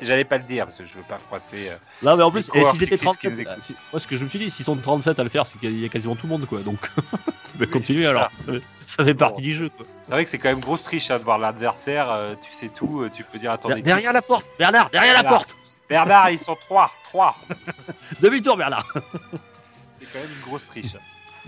j'allais 0.00 0.24
pas 0.24 0.38
le 0.38 0.44
dire 0.44 0.64
parce 0.64 0.78
que 0.78 0.84
je 0.84 0.94
veux 0.94 1.02
pas 1.04 1.18
froisser. 1.18 1.68
euh, 1.68 1.76
Là, 2.02 2.16
mais 2.16 2.24
en 2.24 2.32
plus, 2.32 2.50
et 2.52 2.64
cyclistes 2.72 2.90
qui 2.98 2.98
37, 3.04 3.32
nous 3.32 3.40
écoutent. 3.42 3.52
euh, 3.58 3.62
si- 3.62 3.76
moi, 3.92 4.00
ce 4.00 4.08
que 4.08 4.16
je 4.16 4.24
me 4.24 4.28
suis 4.28 4.38
dit, 4.40 4.50
s'ils 4.50 4.64
sont 4.64 4.74
37 4.76 5.20
à 5.20 5.22
le 5.22 5.30
faire, 5.30 5.46
c'est 5.46 5.58
qu'il 5.60 5.80
y 5.80 5.84
a 5.84 5.88
quasiment 5.88 6.16
tout 6.16 6.26
le 6.26 6.32
monde, 6.32 6.46
quoi. 6.46 6.62
Donc, 6.62 6.78
c'est 7.58 7.70
alors. 8.06 8.28
Ça, 8.44 8.52
ça 8.88 9.04
fait 9.04 9.14
partie 9.14 9.42
du 9.42 9.54
jeu. 9.54 9.70
C'est 10.06 10.10
vrai 10.12 10.24
que 10.24 10.30
c'est 10.30 10.38
quand 10.38 10.48
même 10.48 10.60
grosse 10.60 10.82
triche 10.82 11.10
hein, 11.12 11.18
de 11.18 11.22
voir 11.22 11.38
l'adversaire, 11.38 12.10
euh, 12.10 12.34
tu 12.42 12.52
sais 12.52 12.68
tout, 12.68 13.08
tu 13.14 13.22
peux 13.22 13.38
dire 13.38 13.52
à 13.52 13.58
équipe- 13.78 13.84
Derrière 13.86 14.12
la 14.12 14.22
porte, 14.22 14.46
Bernard, 14.58 14.90
derrière 14.90 15.14
la 15.14 15.22
porte. 15.28 15.48
Bernard, 15.88 16.30
ils 16.30 16.38
sont 16.38 16.56
trois, 16.56 16.90
trois. 17.08 17.36
Demi-tour, 18.20 18.56
Bernard. 18.56 18.86
C'est 18.92 20.06
quand 20.12 20.18
même 20.18 20.28
une 20.36 20.48
grosse 20.48 20.66
triche. 20.66 20.96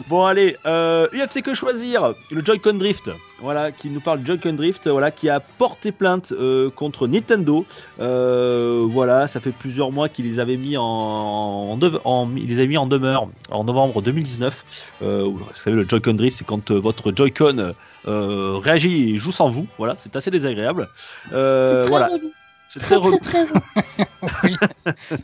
Bon 0.06 0.24
allez, 0.26 0.56
euh, 0.64 1.08
UFC 1.12 1.42
que 1.42 1.54
choisir 1.54 2.14
Le 2.30 2.44
Joy-Con 2.44 2.74
Drift, 2.74 3.10
voilà, 3.40 3.72
qui 3.72 3.90
nous 3.90 3.98
parle 4.00 4.22
de 4.22 4.26
Joy-Con 4.28 4.52
Drift, 4.52 4.86
voilà, 4.86 5.10
qui 5.10 5.28
a 5.28 5.40
porté 5.40 5.90
plainte 5.90 6.30
euh, 6.30 6.70
contre 6.70 7.08
Nintendo. 7.08 7.66
Euh, 7.98 8.84
voilà, 8.88 9.26
ça 9.26 9.40
fait 9.40 9.50
plusieurs 9.50 9.90
mois 9.90 10.08
qu'il 10.08 10.26
les 10.26 10.38
avait 10.38 10.56
mis 10.56 10.76
en, 10.76 10.84
en, 10.84 11.76
de- 11.76 12.00
en- 12.04 12.30
il 12.36 12.46
les 12.46 12.58
avait 12.60 12.68
mis 12.68 12.78
en 12.78 12.86
demeure 12.86 13.26
en 13.50 13.64
novembre 13.64 14.00
2019. 14.00 14.92
Euh, 15.02 15.24
vous 15.24 15.42
savez, 15.52 15.74
le 15.74 15.88
Joy-Con 15.88 16.14
Drift, 16.14 16.38
c'est 16.38 16.46
quand 16.46 16.70
euh, 16.70 16.78
votre 16.78 17.10
Joy-Con 17.12 17.74
euh, 18.06 18.54
réagit 18.62 19.14
et 19.14 19.18
joue 19.18 19.32
sans 19.32 19.50
vous. 19.50 19.66
Voilà, 19.78 19.96
c'est 19.98 20.14
assez 20.14 20.30
désagréable. 20.30 20.88
Euh, 21.32 21.72
c'est 21.72 21.80
très 21.80 21.90
voilà, 21.90 22.06
relou. 22.06 22.30
C'est 22.68 22.80
Très, 22.80 22.98
très. 23.18 23.46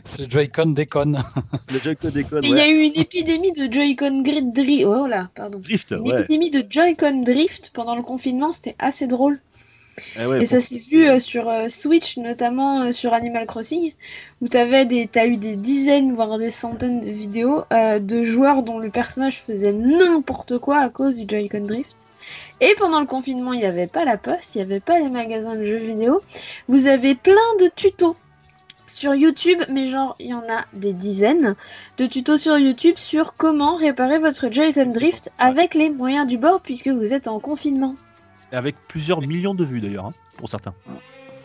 C'est 0.05 0.19
le 0.25 0.29
Joy-Con 0.29 0.67
déconne. 0.67 1.23
Le 1.71 1.79
Joy-Con 1.79 2.09
déconne, 2.09 2.43
Et 2.43 2.47
Il 2.47 2.57
y 2.57 2.59
a 2.59 2.67
eu 2.69 2.79
une 2.81 2.95
épidémie 2.95 3.51
de 3.51 3.71
Joy-Con 3.71 4.21
Drift. 4.21 4.85
Oh 4.85 5.07
là, 5.07 5.29
pardon. 5.35 5.59
Drift, 5.59 5.91
Une 5.91 6.11
ouais. 6.11 6.21
épidémie 6.21 6.49
de 6.49 6.65
Joy-Con 6.67 7.21
Drift 7.23 7.71
pendant 7.73 7.95
le 7.95 8.01
confinement, 8.03 8.51
c'était 8.51 8.75
assez 8.79 9.07
drôle. 9.07 9.39
Eh 10.19 10.25
ouais, 10.25 10.41
Et 10.41 10.45
ça 10.45 10.59
s'est 10.59 10.79
vu 10.79 11.07
euh, 11.07 11.19
sur 11.19 11.49
euh, 11.49 11.67
Switch, 11.69 12.17
notamment 12.17 12.81
euh, 12.81 12.91
sur 12.91 13.13
Animal 13.13 13.45
Crossing, 13.47 13.93
où 14.41 14.47
t'avais 14.47 14.85
des, 14.85 15.07
t'as 15.07 15.25
eu 15.25 15.37
des 15.37 15.55
dizaines, 15.55 16.13
voire 16.13 16.37
des 16.37 16.51
centaines 16.51 16.99
de 16.99 17.09
vidéos 17.09 17.63
euh, 17.71 17.99
de 17.99 18.25
joueurs 18.25 18.63
dont 18.63 18.79
le 18.79 18.89
personnage 18.89 19.41
faisait 19.47 19.71
n'importe 19.71 20.57
quoi 20.57 20.79
à 20.79 20.89
cause 20.89 21.15
du 21.15 21.23
Joy-Con 21.27 21.61
Drift. 21.61 21.95
Et 22.61 22.73
pendant 22.77 23.01
le 23.01 23.05
confinement, 23.05 23.53
il 23.53 23.59
n'y 23.59 23.65
avait 23.65 23.87
pas 23.87 24.05
la 24.05 24.17
poste, 24.17 24.55
il 24.55 24.59
n'y 24.59 24.63
avait 24.63 24.79
pas 24.79 24.99
les 24.99 25.09
magasins 25.09 25.55
de 25.55 25.65
jeux 25.65 25.75
vidéo. 25.75 26.21
Vous 26.67 26.87
avez 26.87 27.15
plein 27.15 27.55
de 27.59 27.69
tutos 27.75 28.15
sur 28.87 29.13
YouTube, 29.13 29.61
mais 29.69 29.87
genre, 29.87 30.15
il 30.19 30.27
y 30.27 30.33
en 30.33 30.43
a 30.49 30.65
des 30.73 30.93
dizaines 30.93 31.55
de 31.97 32.05
tutos 32.05 32.37
sur 32.37 32.57
YouTube 32.57 32.95
sur 32.97 33.35
comment 33.35 33.75
réparer 33.75 34.19
votre 34.19 34.49
Joy-Con 34.49 34.91
Drift 34.93 35.31
avec 35.37 35.73
les 35.73 35.89
moyens 35.89 36.27
du 36.27 36.37
bord 36.37 36.61
puisque 36.61 36.87
vous 36.87 37.13
êtes 37.13 37.27
en 37.27 37.39
confinement. 37.39 37.95
avec 38.51 38.75
plusieurs 38.87 39.21
millions 39.21 39.53
de 39.55 39.65
vues 39.65 39.81
d'ailleurs, 39.81 40.05
hein, 40.05 40.13
pour 40.37 40.49
certains. 40.49 40.73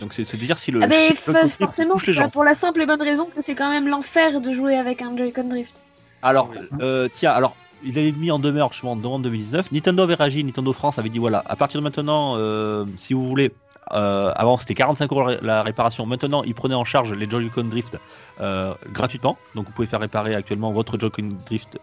Donc 0.01 0.15
c'est 0.15 0.37
dire 0.37 0.59
si 0.59 0.71
le, 0.71 0.81
Ah 0.83 0.89
si 0.89 1.13
Drift 1.13 1.51
forcément, 1.59 1.99
gens. 1.99 2.31
pour 2.31 2.45
la 2.45 2.55
simple 2.55 2.83
et 2.83 2.87
bonne 2.87 3.03
raison 3.03 3.27
que 3.27 3.43
c'est 3.43 3.55
quand 3.55 3.69
même 3.69 3.89
l'enfer 3.89 4.41
de 4.41 4.53
jouer 4.53 4.77
avec 4.77 5.03
un 5.03 5.17
Joy-Con 5.17 5.45
Drift. 5.45 5.81
Alors, 6.23 6.53
euh, 6.81 7.09
tiens, 7.13 7.33
alors, 7.33 7.57
il 7.85 7.99
avait 7.99 8.13
mis 8.13 8.31
en 8.31 8.39
demeure 8.39 8.73
justement 8.73 8.93
en 8.93 8.97
novembre 8.97 9.25
2019. 9.25 9.73
Nintendo 9.73 10.03
avait 10.03 10.15
réagi, 10.15 10.45
Nintendo 10.45 10.73
France 10.73 10.99
avait 10.99 11.09
dit 11.09 11.19
voilà, 11.19 11.43
à 11.47 11.57
partir 11.57 11.81
de 11.81 11.85
maintenant, 11.85 12.35
euh, 12.37 12.85
si 12.97 13.15
vous 13.15 13.27
voulez, 13.29 13.53
euh, 13.93 14.33
avant 14.37 14.57
c'était 14.57 14.75
45 14.75 15.11
euros 15.13 15.29
la- 15.43 15.63
réparation, 15.65 16.07
maintenant 16.07 16.43
ils 16.45 16.55
prenaient 16.55 16.77
en 16.77 16.85
charge 16.85 17.13
les 17.13 17.29
Joy-Con 17.29 17.65
Drift 17.65 17.99
euh, 18.41 18.73
gratuitement. 18.93 19.37
Donc 19.55 19.67
vous 19.67 19.73
pouvez 19.73 19.89
faire 19.89 20.01
réparer 20.01 20.35
actuellement 20.35 20.71
votre 20.73 20.99
Joy-Con 20.99 21.33
Drift, 21.47 21.79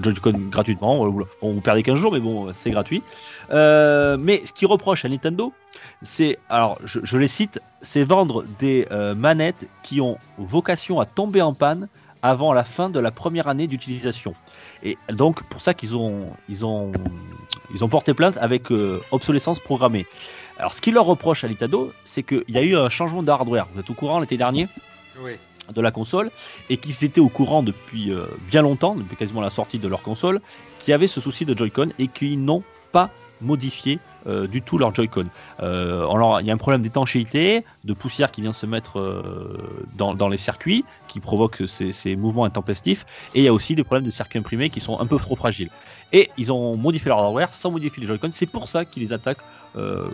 Joy-Con 0.00 0.34
gratuitement. 0.50 0.96
Bon, 0.98 1.26
vous- 1.42 1.60
perdez 1.60 1.82
15 1.82 1.98
jours, 1.98 2.12
mais 2.12 2.20
bon, 2.20 2.48
c'est 2.54 2.70
gratuit. 2.70 3.02
Mais 3.50 4.42
ce 4.46 4.52
qu'ils 4.52 4.68
reprochent 4.68 5.04
à 5.04 5.08
Nintendo, 5.08 5.52
c'est, 6.02 6.38
alors 6.48 6.78
je, 6.84 7.00
je 7.02 7.18
les 7.18 7.28
cite, 7.28 7.60
c'est 7.82 8.04
vendre 8.04 8.44
des 8.60 8.86
manettes 9.16 9.68
qui 9.82 10.00
ont 10.00 10.18
vocation 10.38 11.00
à 11.00 11.06
tomber 11.06 11.42
en 11.42 11.52
panne 11.52 11.88
avant 12.24 12.54
la 12.54 12.64
fin 12.64 12.88
de 12.88 12.98
la 12.98 13.10
première 13.10 13.48
année 13.48 13.66
d'utilisation. 13.66 14.32
Et 14.82 14.96
donc 15.12 15.42
pour 15.44 15.60
ça 15.60 15.74
qu'ils 15.74 15.94
ont, 15.94 16.30
ils 16.48 16.64
ont, 16.64 16.90
ils 17.74 17.84
ont 17.84 17.88
porté 17.88 18.14
plainte 18.14 18.38
avec 18.40 18.72
euh, 18.72 19.02
obsolescence 19.10 19.60
programmée. 19.60 20.06
Alors 20.58 20.72
ce 20.72 20.80
qu'ils 20.80 20.94
leur 20.94 21.04
reprochent 21.04 21.44
à 21.44 21.48
Nintendo, 21.48 21.92
c'est 22.06 22.22
qu'il 22.22 22.42
y 22.48 22.56
a 22.56 22.62
eu 22.62 22.76
un 22.76 22.88
changement 22.88 23.22
de 23.22 23.30
hardware. 23.30 23.66
Vous 23.74 23.80
êtes 23.80 23.90
au 23.90 23.94
courant 23.94 24.20
l'été 24.20 24.38
dernier 24.38 24.68
Oui. 25.22 25.32
de 25.74 25.80
la 25.82 25.90
console 25.90 26.30
et 26.70 26.78
qu'ils 26.78 27.04
étaient 27.04 27.20
au 27.20 27.28
courant 27.28 27.62
depuis 27.62 28.10
euh, 28.10 28.24
bien 28.48 28.62
longtemps, 28.62 28.94
depuis 28.94 29.16
quasiment 29.16 29.42
la 29.42 29.50
sortie 29.50 29.78
de 29.78 29.86
leur 29.86 30.00
console, 30.00 30.40
qu'il 30.78 30.92
y 30.92 30.94
avait 30.94 31.08
ce 31.08 31.20
souci 31.20 31.44
de 31.44 31.54
Joy-Con 31.56 31.88
et 31.98 32.08
qu'ils 32.08 32.42
n'ont 32.42 32.62
pas 32.90 33.10
modifié 33.42 33.98
euh, 34.26 34.46
du 34.46 34.62
tout 34.62 34.78
leur 34.78 34.94
Joy-Con. 34.94 35.26
Euh, 35.60 36.08
alors, 36.08 36.40
il 36.40 36.46
y 36.46 36.50
a 36.50 36.54
un 36.54 36.56
problème 36.56 36.80
d'étanchéité, 36.80 37.64
de 37.84 37.92
poussière 37.92 38.30
qui 38.30 38.40
vient 38.40 38.54
se 38.54 38.64
mettre 38.64 39.22
dans, 39.96 40.14
dans 40.14 40.28
les 40.28 40.38
circuits, 40.38 40.86
qui 41.14 41.20
provoque 41.20 41.62
ces, 41.68 42.16
mouvements 42.16 42.44
intempestifs, 42.44 43.06
et 43.36 43.38
il 43.38 43.44
y 43.44 43.48
a 43.48 43.52
aussi 43.52 43.76
des 43.76 43.84
problèmes 43.84 44.04
de 44.04 44.10
circuits 44.10 44.40
imprimés 44.40 44.68
qui 44.68 44.80
sont 44.80 44.98
un 44.98 45.06
peu 45.06 45.16
trop 45.16 45.36
fragiles. 45.36 45.70
Et 46.12 46.28
ils 46.36 46.52
ont 46.52 46.76
modifié 46.76 47.08
leur 47.08 47.20
hardware 47.20 47.54
sans 47.54 47.70
modifier 47.70 48.00
les 48.00 48.08
Joy-Con, 48.08 48.30
c'est 48.32 48.46
pour 48.46 48.68
ça 48.68 48.84
qu'ils 48.84 49.04
les 49.04 49.12
attaquent, 49.12 49.44
euh, 49.76 50.08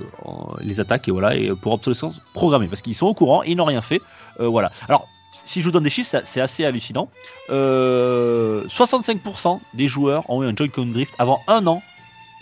les 0.60 0.78
attaquent 0.78 1.08
et 1.08 1.10
voilà, 1.10 1.34
et 1.34 1.52
pour 1.54 1.72
obsolescence 1.72 2.20
programmée, 2.34 2.66
parce 2.66 2.82
qu'ils 2.82 2.94
sont 2.94 3.06
au 3.06 3.14
courant, 3.14 3.42
ils 3.44 3.56
n'ont 3.56 3.64
rien 3.64 3.80
fait, 3.80 4.02
euh, 4.40 4.46
voilà. 4.46 4.70
Alors, 4.88 5.08
si 5.46 5.60
je 5.60 5.64
vous 5.64 5.70
donne 5.70 5.84
des 5.84 5.90
chiffres, 5.90 6.20
c'est- 6.24 6.40
assez 6.40 6.66
hallucinant. 6.66 7.08
Euh, 7.48 8.68
65% 8.68 9.58
des 9.72 9.88
joueurs 9.88 10.28
ont 10.28 10.42
eu 10.42 10.46
un 10.46 10.54
Joy-Con 10.54 10.86
Drift 10.86 11.14
avant 11.18 11.40
un 11.48 11.66
an 11.66 11.82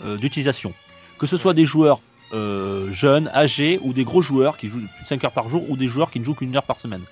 euh, 0.03 0.17
d'utilisation. 0.17 0.73
Que 1.17 1.27
ce 1.27 1.37
soit 1.37 1.53
des 1.53 1.65
joueurs 1.65 2.01
euh, 2.33 2.91
jeunes, 2.91 3.29
âgés, 3.33 3.79
ou 3.81 3.93
des 3.93 4.03
gros 4.03 4.21
joueurs 4.21 4.57
qui 4.57 4.67
jouent 4.67 4.79
plus 4.79 5.03
de 5.03 5.07
5 5.07 5.23
heures 5.23 5.31
par 5.31 5.49
jour, 5.49 5.63
ou 5.69 5.77
des 5.77 5.87
joueurs 5.87 6.11
qui 6.11 6.19
ne 6.19 6.25
jouent 6.25 6.35
qu'une 6.35 6.55
heure 6.55 6.63
par 6.63 6.77
semaine. 6.77 7.03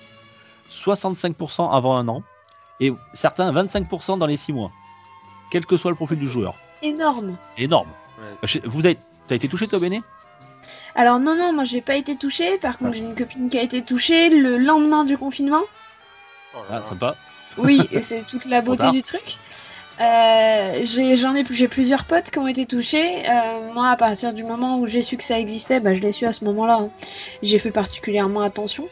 65% 0.94 1.70
avant 1.74 1.96
un 1.96 2.08
an, 2.08 2.22
et 2.80 2.92
certains 3.14 3.52
25% 3.52 4.18
dans 4.18 4.26
les 4.26 4.36
6 4.36 4.52
mois. 4.52 4.70
Quel 5.50 5.66
que 5.66 5.76
soit 5.76 5.90
le 5.90 5.96
profil 5.96 6.18
du 6.18 6.28
joueur. 6.28 6.54
Énorme. 6.82 7.36
Énorme. 7.56 7.88
Ouais, 8.42 8.60
Vous 8.64 8.84
avez, 8.84 8.98
t'as 9.26 9.34
été 9.36 9.48
touché 9.48 9.66
toi, 9.66 9.78
Béné? 9.78 10.02
Alors 10.94 11.18
non, 11.20 11.36
non, 11.36 11.52
moi 11.52 11.64
j'ai 11.64 11.80
pas 11.80 11.96
été 11.96 12.16
touchée. 12.16 12.58
Par 12.58 12.76
contre, 12.78 12.94
j'ai 12.94 13.00
une 13.04 13.14
copine 13.14 13.48
qui 13.48 13.58
a 13.58 13.62
été 13.62 13.82
touchée 13.82 14.28
le 14.28 14.58
lendemain 14.58 15.04
du 15.04 15.16
confinement. 15.16 15.62
Oh 16.54 16.58
là 16.70 16.82
Ah, 16.84 16.88
sympa. 16.88 17.14
Oui, 17.56 17.80
et 17.92 18.00
c'est 18.00 18.26
toute 18.26 18.44
la 18.44 18.60
beauté 18.60 18.90
du 18.90 19.02
truc. 19.02 19.38
Euh, 20.00 20.80
j'ai, 20.84 21.16
j'en 21.16 21.34
ai, 21.34 21.44
j'ai 21.50 21.66
plusieurs 21.68 22.04
potes 22.04 22.30
qui 22.30 22.38
ont 22.38 22.46
été 22.46 22.66
touchés. 22.66 23.28
Euh, 23.28 23.72
moi, 23.72 23.88
à 23.88 23.96
partir 23.96 24.32
du 24.32 24.44
moment 24.44 24.78
où 24.78 24.86
j'ai 24.86 25.02
su 25.02 25.16
que 25.16 25.24
ça 25.24 25.38
existait, 25.38 25.80
bah, 25.80 25.94
je 25.94 26.00
l'ai 26.00 26.12
su 26.12 26.24
à 26.26 26.32
ce 26.32 26.44
moment-là. 26.44 26.78
hein. 26.82 26.90
J'ai 27.42 27.58
fait 27.58 27.72
particulièrement 27.72 28.42
attention. 28.42 28.88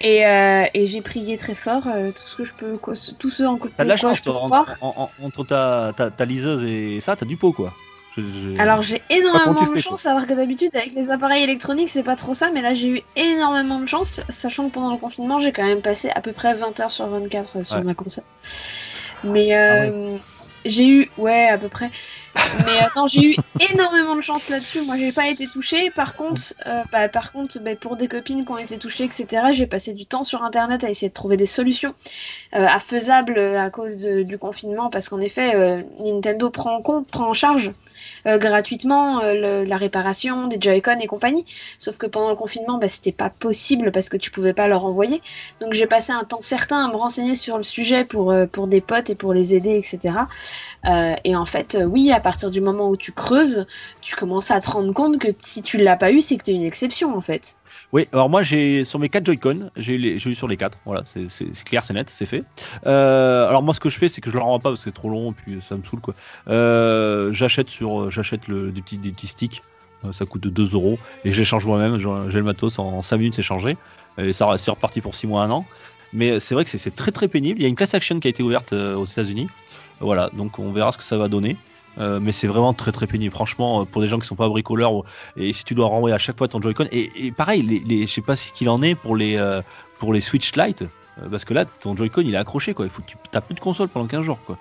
Et, 0.00 0.24
euh, 0.26 0.64
et 0.74 0.86
j'ai 0.86 1.00
prié 1.00 1.36
très 1.36 1.56
fort 1.56 1.82
euh, 1.88 2.10
tout 2.12 2.22
ce 2.26 2.36
que 2.36 2.44
je 2.44 2.52
peux, 2.52 2.76
quoi, 2.76 2.94
tout 3.18 3.30
ce 3.30 3.42
en 3.42 3.58
T'as 3.58 3.82
de 3.82 3.88
la 3.88 3.96
quoi 3.96 4.10
chance, 4.10 4.22
toi, 4.22 4.36
en- 4.40 4.46
croire. 4.46 4.76
en- 4.80 5.10
en- 5.20 5.24
entre 5.26 5.44
ta, 5.44 5.92
ta, 5.96 6.10
ta 6.10 6.24
liseuse 6.24 6.64
et 6.64 7.00
ça, 7.00 7.16
t'as 7.16 7.26
du 7.26 7.36
pot, 7.36 7.52
quoi. 7.52 7.74
Je- 8.16 8.22
je- 8.22 8.60
Alors 8.60 8.82
j'ai 8.82 9.02
énormément 9.10 9.52
de 9.64 9.74
fais, 9.74 9.80
chance, 9.82 10.06
alors 10.06 10.26
que 10.26 10.34
d'habitude 10.34 10.70
avec 10.74 10.92
les 10.94 11.10
appareils 11.10 11.42
électroniques 11.44 11.88
c'est 11.90 12.02
pas 12.02 12.16
trop 12.16 12.32
ça, 12.34 12.50
mais 12.52 12.62
là 12.62 12.74
j'ai 12.74 12.88
eu 12.88 13.02
énormément 13.16 13.78
de 13.80 13.86
chance, 13.86 14.20
sachant 14.28 14.68
que 14.68 14.74
pendant 14.74 14.92
le 14.92 14.98
confinement 14.98 15.38
j'ai 15.38 15.52
quand 15.52 15.64
même 15.64 15.82
passé 15.82 16.10
à 16.14 16.20
peu 16.20 16.32
près 16.32 16.54
20 16.54 16.78
heures 16.80 16.90
sur 16.90 17.06
24 17.06 17.64
sur 17.64 17.76
Ouais. 17.76 17.82
ma 17.84 17.94
console. 17.94 18.24
Mais 19.24 19.56
euh, 19.56 20.16
j'ai 20.64 20.86
eu, 20.86 21.10
ouais 21.18 21.48
à 21.48 21.58
peu 21.58 21.68
près, 21.68 21.90
mais 22.64 22.78
attends 22.78 23.08
j'ai 23.08 23.32
eu 23.32 23.36
énormément 23.72 24.16
de 24.16 24.20
chance 24.20 24.48
là-dessus, 24.48 24.82
moi 24.82 24.96
j'ai 24.96 25.12
pas 25.12 25.28
été 25.28 25.46
touchée, 25.46 25.90
par 25.90 26.14
contre, 26.16 26.54
euh, 26.66 26.82
bah, 26.92 27.08
par 27.08 27.32
contre 27.32 27.58
bah, 27.60 27.74
pour 27.76 27.96
des 27.96 28.08
copines 28.08 28.44
qui 28.44 28.52
ont 28.52 28.58
été 28.58 28.78
touchées 28.78 29.04
etc, 29.04 29.26
j'ai 29.52 29.66
passé 29.66 29.94
du 29.94 30.06
temps 30.06 30.24
sur 30.24 30.42
internet 30.42 30.84
à 30.84 30.90
essayer 30.90 31.08
de 31.08 31.14
trouver 31.14 31.36
des 31.36 31.46
solutions 31.46 31.94
euh, 32.54 32.66
à 32.66 32.80
faisables 32.80 33.38
euh, 33.38 33.60
à 33.60 33.70
cause 33.70 33.96
du 33.98 34.38
confinement, 34.38 34.88
parce 34.90 35.08
qu'en 35.08 35.20
effet 35.20 35.54
euh, 35.54 35.82
Nintendo 36.04 36.50
prend 36.50 36.76
en 36.76 36.82
compte, 36.82 37.08
prend 37.08 37.28
en 37.28 37.34
charge 37.34 37.72
euh, 38.26 38.38
gratuitement 38.38 39.20
euh, 39.22 39.64
la 39.64 39.76
réparation 39.76 40.46
des 40.48 40.58
Joy-Con 40.60 40.98
et 41.00 41.06
compagnie. 41.06 41.44
Sauf 41.78 41.98
que 41.98 42.06
pendant 42.06 42.30
le 42.30 42.36
confinement, 42.36 42.78
bah, 42.78 42.88
c'était 42.88 43.12
pas 43.12 43.30
possible 43.30 43.92
parce 43.92 44.08
que 44.08 44.16
tu 44.16 44.30
pouvais 44.30 44.54
pas 44.54 44.68
leur 44.68 44.84
envoyer. 44.84 45.22
Donc 45.60 45.72
j'ai 45.72 45.86
passé 45.86 46.12
un 46.12 46.24
temps 46.24 46.40
certain 46.40 46.84
à 46.84 46.88
me 46.88 46.96
renseigner 46.96 47.34
sur 47.34 47.56
le 47.56 47.62
sujet 47.62 48.04
pour, 48.04 48.30
euh, 48.30 48.46
pour 48.46 48.66
des 48.66 48.80
potes 48.80 49.10
et 49.10 49.14
pour 49.14 49.32
les 49.32 49.54
aider, 49.54 49.76
etc. 49.76 50.14
Euh, 50.86 51.14
et 51.24 51.34
en 51.34 51.44
fait, 51.46 51.74
euh, 51.74 51.84
oui, 51.84 52.12
à 52.12 52.20
partir 52.20 52.50
du 52.50 52.60
moment 52.60 52.88
où 52.90 52.96
tu 52.96 53.12
creuses, 53.12 53.66
tu 54.00 54.14
commences 54.14 54.50
à 54.50 54.60
te 54.60 54.70
rendre 54.70 54.92
compte 54.92 55.18
que 55.18 55.28
si 55.38 55.62
tu 55.62 55.76
l'as 55.76 55.96
pas 55.96 56.12
eu, 56.12 56.20
c'est 56.20 56.36
que 56.36 56.44
tu 56.44 56.52
es 56.52 56.54
une 56.54 56.62
exception 56.64 57.16
en 57.16 57.20
fait. 57.20 57.56
Oui, 57.92 58.06
alors 58.12 58.28
moi 58.28 58.42
j'ai 58.42 58.84
sur 58.84 58.98
mes 58.98 59.08
4 59.08 59.24
Joy-Con, 59.26 59.70
j'ai 59.76 59.94
eu, 59.96 60.34
sur 60.34 60.46
les 60.46 60.56
4, 60.56 60.78
voilà, 60.84 61.04
c'est- 61.06 61.64
clair, 61.64 61.84
c'est 61.84 61.94
net, 61.94 62.12
c'est 62.14 62.26
fait. 62.26 62.44
Euh, 62.86 63.48
alors 63.48 63.62
moi 63.62 63.74
ce 63.74 63.80
que 63.80 63.90
je 63.90 63.98
fais 63.98 64.08
c'est 64.08 64.20
que 64.20 64.30
je 64.30 64.36
le 64.36 64.42
rends 64.42 64.58
pas 64.60 64.70
parce 64.70 64.80
que 64.80 64.84
c'est 64.84 64.94
trop 64.94 65.08
long 65.08 65.32
puis 65.32 65.58
ça 65.66 65.76
me 65.76 65.82
saoule 65.82 66.00
quoi. 66.00 66.14
J'achète 67.32 67.68
sur 67.70 68.10
j'achète 68.10 68.48
des 68.50 68.82
petits 68.82 68.98
des 68.98 69.10
petits 69.10 69.26
sticks, 69.26 69.62
ça 70.12 70.24
coûte 70.26 70.42
2 70.46 70.74
euros 70.74 70.98
et 71.24 71.32
je 71.32 71.38
les 71.38 71.44
change 71.44 71.66
moi-même, 71.66 71.98
j'ai 71.98 72.38
le 72.38 72.44
matos 72.44 72.78
en 72.78 73.02
5 73.02 73.16
minutes 73.18 73.34
c'est 73.34 73.42
changé 73.42 73.76
et 74.18 74.32
ça 74.32 74.56
c'est 74.58 74.70
reparti 74.70 75.00
pour 75.00 75.14
6 75.14 75.26
mois 75.26 75.42
un 75.42 75.50
an. 75.50 75.64
Mais 76.14 76.40
c'est 76.40 76.54
vrai 76.54 76.64
que 76.64 76.70
c'est- 76.70 76.94
très 76.96 77.12
très 77.12 77.28
pénible. 77.28 77.60
Il 77.60 77.62
y 77.64 77.66
a 77.66 77.68
une 77.68 77.76
class 77.76 77.92
action 77.92 78.18
qui 78.18 78.28
a 78.28 78.30
été 78.30 78.42
ouverte 78.42 78.72
aux 78.72 79.04
États-Unis. 79.04 79.46
Voilà, 80.00 80.30
donc 80.32 80.58
on 80.58 80.72
verra 80.72 80.92
ce 80.92 80.98
que 80.98 81.04
ça 81.04 81.16
va 81.18 81.28
donner. 81.28 81.56
Euh, 81.98 82.20
mais 82.20 82.30
c'est 82.30 82.46
vraiment 82.46 82.72
très 82.74 82.92
très 82.92 83.08
pénible. 83.08 83.34
Franchement, 83.34 83.80
euh, 83.80 83.84
pour 83.84 84.00
des 84.00 84.06
gens 84.08 84.20
qui 84.20 84.26
sont 84.28 84.36
pas 84.36 84.48
bricoleurs, 84.48 85.02
et 85.36 85.52
si 85.52 85.64
tu 85.64 85.74
dois 85.74 85.86
renvoyer 85.88 86.14
à 86.14 86.18
chaque 86.18 86.38
fois 86.38 86.46
ton 86.46 86.62
Joy-Con, 86.62 86.86
et, 86.92 87.10
et 87.26 87.32
pareil, 87.32 87.62
les, 87.62 87.80
les, 87.80 88.06
je 88.06 88.12
sais 88.12 88.20
pas 88.20 88.36
ce 88.36 88.52
qu'il 88.52 88.68
en 88.68 88.82
est 88.82 88.94
pour 88.94 89.16
les, 89.16 89.36
euh, 89.36 89.62
pour 89.98 90.12
les 90.12 90.20
Switch 90.20 90.54
Lite, 90.54 90.82
euh, 90.82 91.28
parce 91.28 91.44
que 91.44 91.54
là, 91.54 91.64
ton 91.64 91.96
Joy-Con 91.96 92.22
il 92.24 92.34
est 92.34 92.38
accroché 92.38 92.72
quoi. 92.72 92.84
Il 92.86 92.90
faut 92.92 93.02
que 93.02 93.08
tu 93.08 93.16
t'as 93.32 93.40
plus 93.40 93.54
de 93.56 93.60
console 93.60 93.88
pendant 93.88 94.06
15 94.06 94.22
jours 94.24 94.38
quoi. 94.46 94.56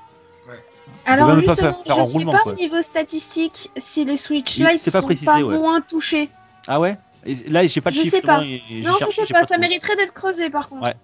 Alors 1.05 1.27
pas 1.27 1.35
justement, 1.35 1.55
faire- 1.55 1.77
faire 1.85 1.99
je 1.99 2.03
sais 2.05 2.25
pas 2.25 2.39
quoi. 2.39 2.51
au 2.53 2.55
niveau 2.55 2.81
statistique 2.81 3.69
si 3.77 4.03
les 4.03 4.17
Switch 4.17 4.57
Lite 4.57 4.83
pas 4.91 4.99
sont 4.99 5.05
précisé, 5.05 5.25
pas 5.27 5.39
ouais. 5.41 5.57
moins 5.57 5.79
touchés. 5.81 6.29
Ah 6.67 6.79
ouais? 6.79 6.97
Et 7.25 7.35
Là, 7.49 7.65
j'ai 7.67 7.81
pas 7.81 7.91
de 7.91 7.95
Je 7.95 8.01
chiffre. 8.01 8.15
sais 8.15 8.21
pas. 8.21 8.37
non, 8.39 8.43
et- 8.45 8.55
et 8.69 8.81
j'ai 8.81 8.81
Non, 8.81 8.95
je 8.99 9.11
sais 9.11 9.25
pas, 9.33 9.41
ça 9.41 9.55
trouvé. 9.55 9.67
mériterait 9.67 9.95
d'être 9.95 10.13
creusé 10.13 10.49
par 10.49 10.67
contre. 10.69 10.83
Ouais. 10.83 10.95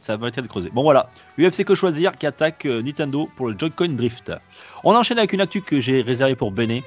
Ça 0.00 0.16
va 0.16 0.28
être 0.28 0.46
creusé. 0.46 0.70
Bon 0.72 0.82
voilà, 0.82 1.08
UFC 1.38 1.64
que 1.64 1.74
choisir 1.74 2.12
qui 2.12 2.26
attaque 2.26 2.66
euh, 2.66 2.82
Nintendo 2.82 3.28
pour 3.36 3.48
le 3.48 3.58
Joy-Con 3.58 3.88
Drift. 3.90 4.32
On 4.84 4.94
enchaîne 4.94 5.18
avec 5.18 5.32
une 5.32 5.40
actu 5.40 5.60
que 5.60 5.80
j'ai 5.80 6.02
réservée 6.02 6.36
pour 6.36 6.50
Bene. 6.50 6.80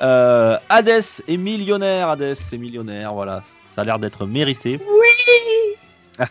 Euh, 0.00 0.56
Hades 0.68 1.04
est 1.28 1.36
millionnaire, 1.36 2.08
Hades 2.08 2.22
est 2.22 2.58
millionnaire, 2.58 3.12
voilà, 3.12 3.42
ça 3.74 3.82
a 3.82 3.84
l'air 3.84 3.98
d'être 3.98 4.26
mérité. 4.26 4.80
Oui 4.86 6.16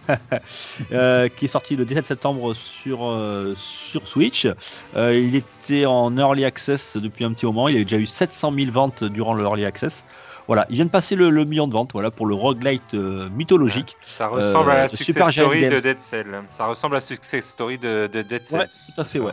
Euh, 0.92 1.28
qui 1.28 1.46
est 1.46 1.50
sorti 1.50 1.76
le 1.76 1.84
17 1.84 2.06
septembre 2.06 2.54
sur, 2.54 3.14
sur 3.58 4.08
Switch. 4.08 4.48
Il 4.96 5.36
était 5.36 5.86
en 5.86 6.18
early 6.18 6.46
access 6.46 6.96
depuis 6.96 7.26
un 7.26 7.34
petit 7.34 7.46
moment. 7.46 7.68
Il 7.68 7.80
a 7.80 7.84
déjà 7.84 7.98
eu 7.98 8.06
700 8.06 8.54
000 8.54 8.72
ventes 8.72 9.04
durant 9.04 9.34
le 9.34 9.44
early 9.44 9.66
access. 9.66 10.04
Voilà, 10.48 10.66
il 10.70 10.76
vient 10.76 10.86
de 10.86 10.90
passer 10.90 11.16
le, 11.16 11.30
le 11.30 11.46
million 11.46 11.68
de 11.68 11.74
ventes 11.74 11.92
voilà, 11.94 12.12
pour 12.12 12.26
le 12.26 12.36
roguelite 12.36 12.94
euh, 12.94 13.30
mythologique. 13.30 13.96
Ça 14.06 14.28
ressemble 14.28 14.72
à 14.72 14.76
la 14.76 14.84
Euh, 14.84 14.88
success 14.90 15.06
Super 15.06 15.32
story 15.32 15.70
de. 15.70 15.80
Dead 15.80 16.02
Cell. 16.02 16.28
Ça 16.52 16.66
ressemble 16.66 16.96
à 16.96 16.98
la 16.98 17.02
success 17.02 17.46
story 17.46 17.78
de, 17.78 18.08
de 18.12 18.22
Dead 18.24 18.46
Cell. 18.46 18.60
Ouais, 18.60 18.66
tout 18.68 19.02
à 19.02 19.06
fait, 19.06 19.20
ouais. 19.20 19.32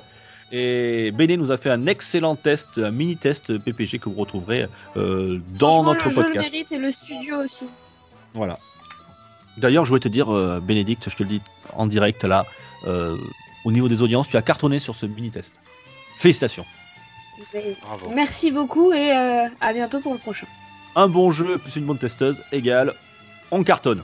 Et 0.53 1.11
Bene 1.13 1.35
nous 1.37 1.51
a 1.53 1.59
fait 1.59 1.71
un 1.71 1.87
excellent 1.87 2.35
test, 2.37 2.79
un 2.79 2.91
mini 2.91 3.17
test 3.17 3.57
PPG 3.59 3.99
que 3.99 4.09
vous 4.09 4.17
retrouverez 4.21 4.67
euh, 4.97 5.39
dans 5.59 5.83
notre 5.85 6.07
le 6.07 6.11
jeu 6.11 6.21
le 6.23 6.27
podcast. 6.29 6.53
mérite 6.53 6.73
et 6.73 6.79
le 6.79 6.91
studio 6.91 7.37
aussi. 7.39 7.67
Voilà. 8.35 8.59
D'ailleurs, 9.59 9.85
je 9.85 9.91
voulais 9.91 10.01
te 10.01 10.09
dire, 10.09 10.33
euh, 10.35 10.61
Bénédicte, 10.61 11.09
je 11.11 11.17
te 11.17 11.23
le 11.23 11.29
dis 11.29 11.41
en 11.75 11.87
direct 11.87 12.25
là, 12.25 12.47
euh, 12.87 13.17
au 13.65 13.73
niveau 13.73 13.89
des 13.89 14.03
audiences, 14.03 14.29
tu 14.29 14.37
as 14.37 14.43
cartonné 14.43 14.81
sur 14.81 14.95
ce 14.97 15.07
mini 15.07 15.31
test. 15.31 15.53
Félicitations. 16.19 16.67
Bravo. 17.83 18.11
Merci 18.15 18.51
beaucoup 18.51 18.93
et 18.93 19.13
euh, 19.17 19.47
à 19.61 19.73
bientôt 19.73 20.01
pour 20.01 20.13
le 20.13 20.19
prochain. 20.19 20.47
Un 20.97 21.09
bon 21.09 21.31
jeu 21.31 21.59
plus 21.59 21.77
une 21.77 21.85
bonne 21.85 21.99
testeuse 21.99 22.43
égale, 22.53 22.95
on 23.51 23.63
cartonne. 23.63 24.03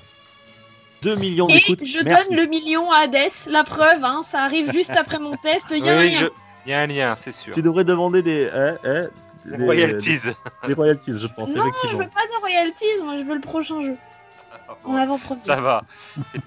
2 1.03 1.15
millions 1.17 1.49
Et 1.49 1.55
d'écoutes. 1.55 1.85
je 1.85 1.99
merci. 2.05 2.29
donne 2.29 2.39
le 2.39 2.47
million 2.47 2.91
à 2.91 3.01
Hades, 3.01 3.17
la 3.49 3.65
preuve, 3.65 4.03
hein, 4.05 4.23
ça 4.25 4.43
arrive 4.45 4.73
juste 4.73 4.97
après 4.97 5.19
mon 5.19 5.37
test, 5.37 5.67
il 5.71 5.85
y 5.85 5.91
a 5.91 5.97
Oui, 5.97 6.09
rien. 6.09 6.21
je- 6.21 6.27
Il 6.65 6.71
y 6.71 6.73
a 6.75 6.81
un 6.81 6.87
lien, 6.87 7.15
c'est 7.17 7.33
sûr. 7.33 7.55
Tu 7.55 7.63
devrais 7.63 7.85
demander 7.85 8.23
des, 8.23 8.49
hein, 8.53 8.77
Les 9.45 9.57
des- 9.57 9.65
royalties. 9.65 10.19
Des, 10.67 10.75
royalties, 10.75 11.13
je 11.21 11.27
pense, 11.29 11.51
Non, 11.51 11.71
je 11.85 11.91
veux 11.97 12.09
pas 12.09 12.27
de 12.27 12.41
royalties, 12.41 12.85
moi 13.05 13.17
je 13.19 13.23
veux 13.25 13.35
le 13.35 13.41
prochain 13.41 13.81
jeu. 13.81 13.97
En 14.85 14.97
avant-première. 14.97 15.45
Ça 15.45 15.61
va. 15.61 15.83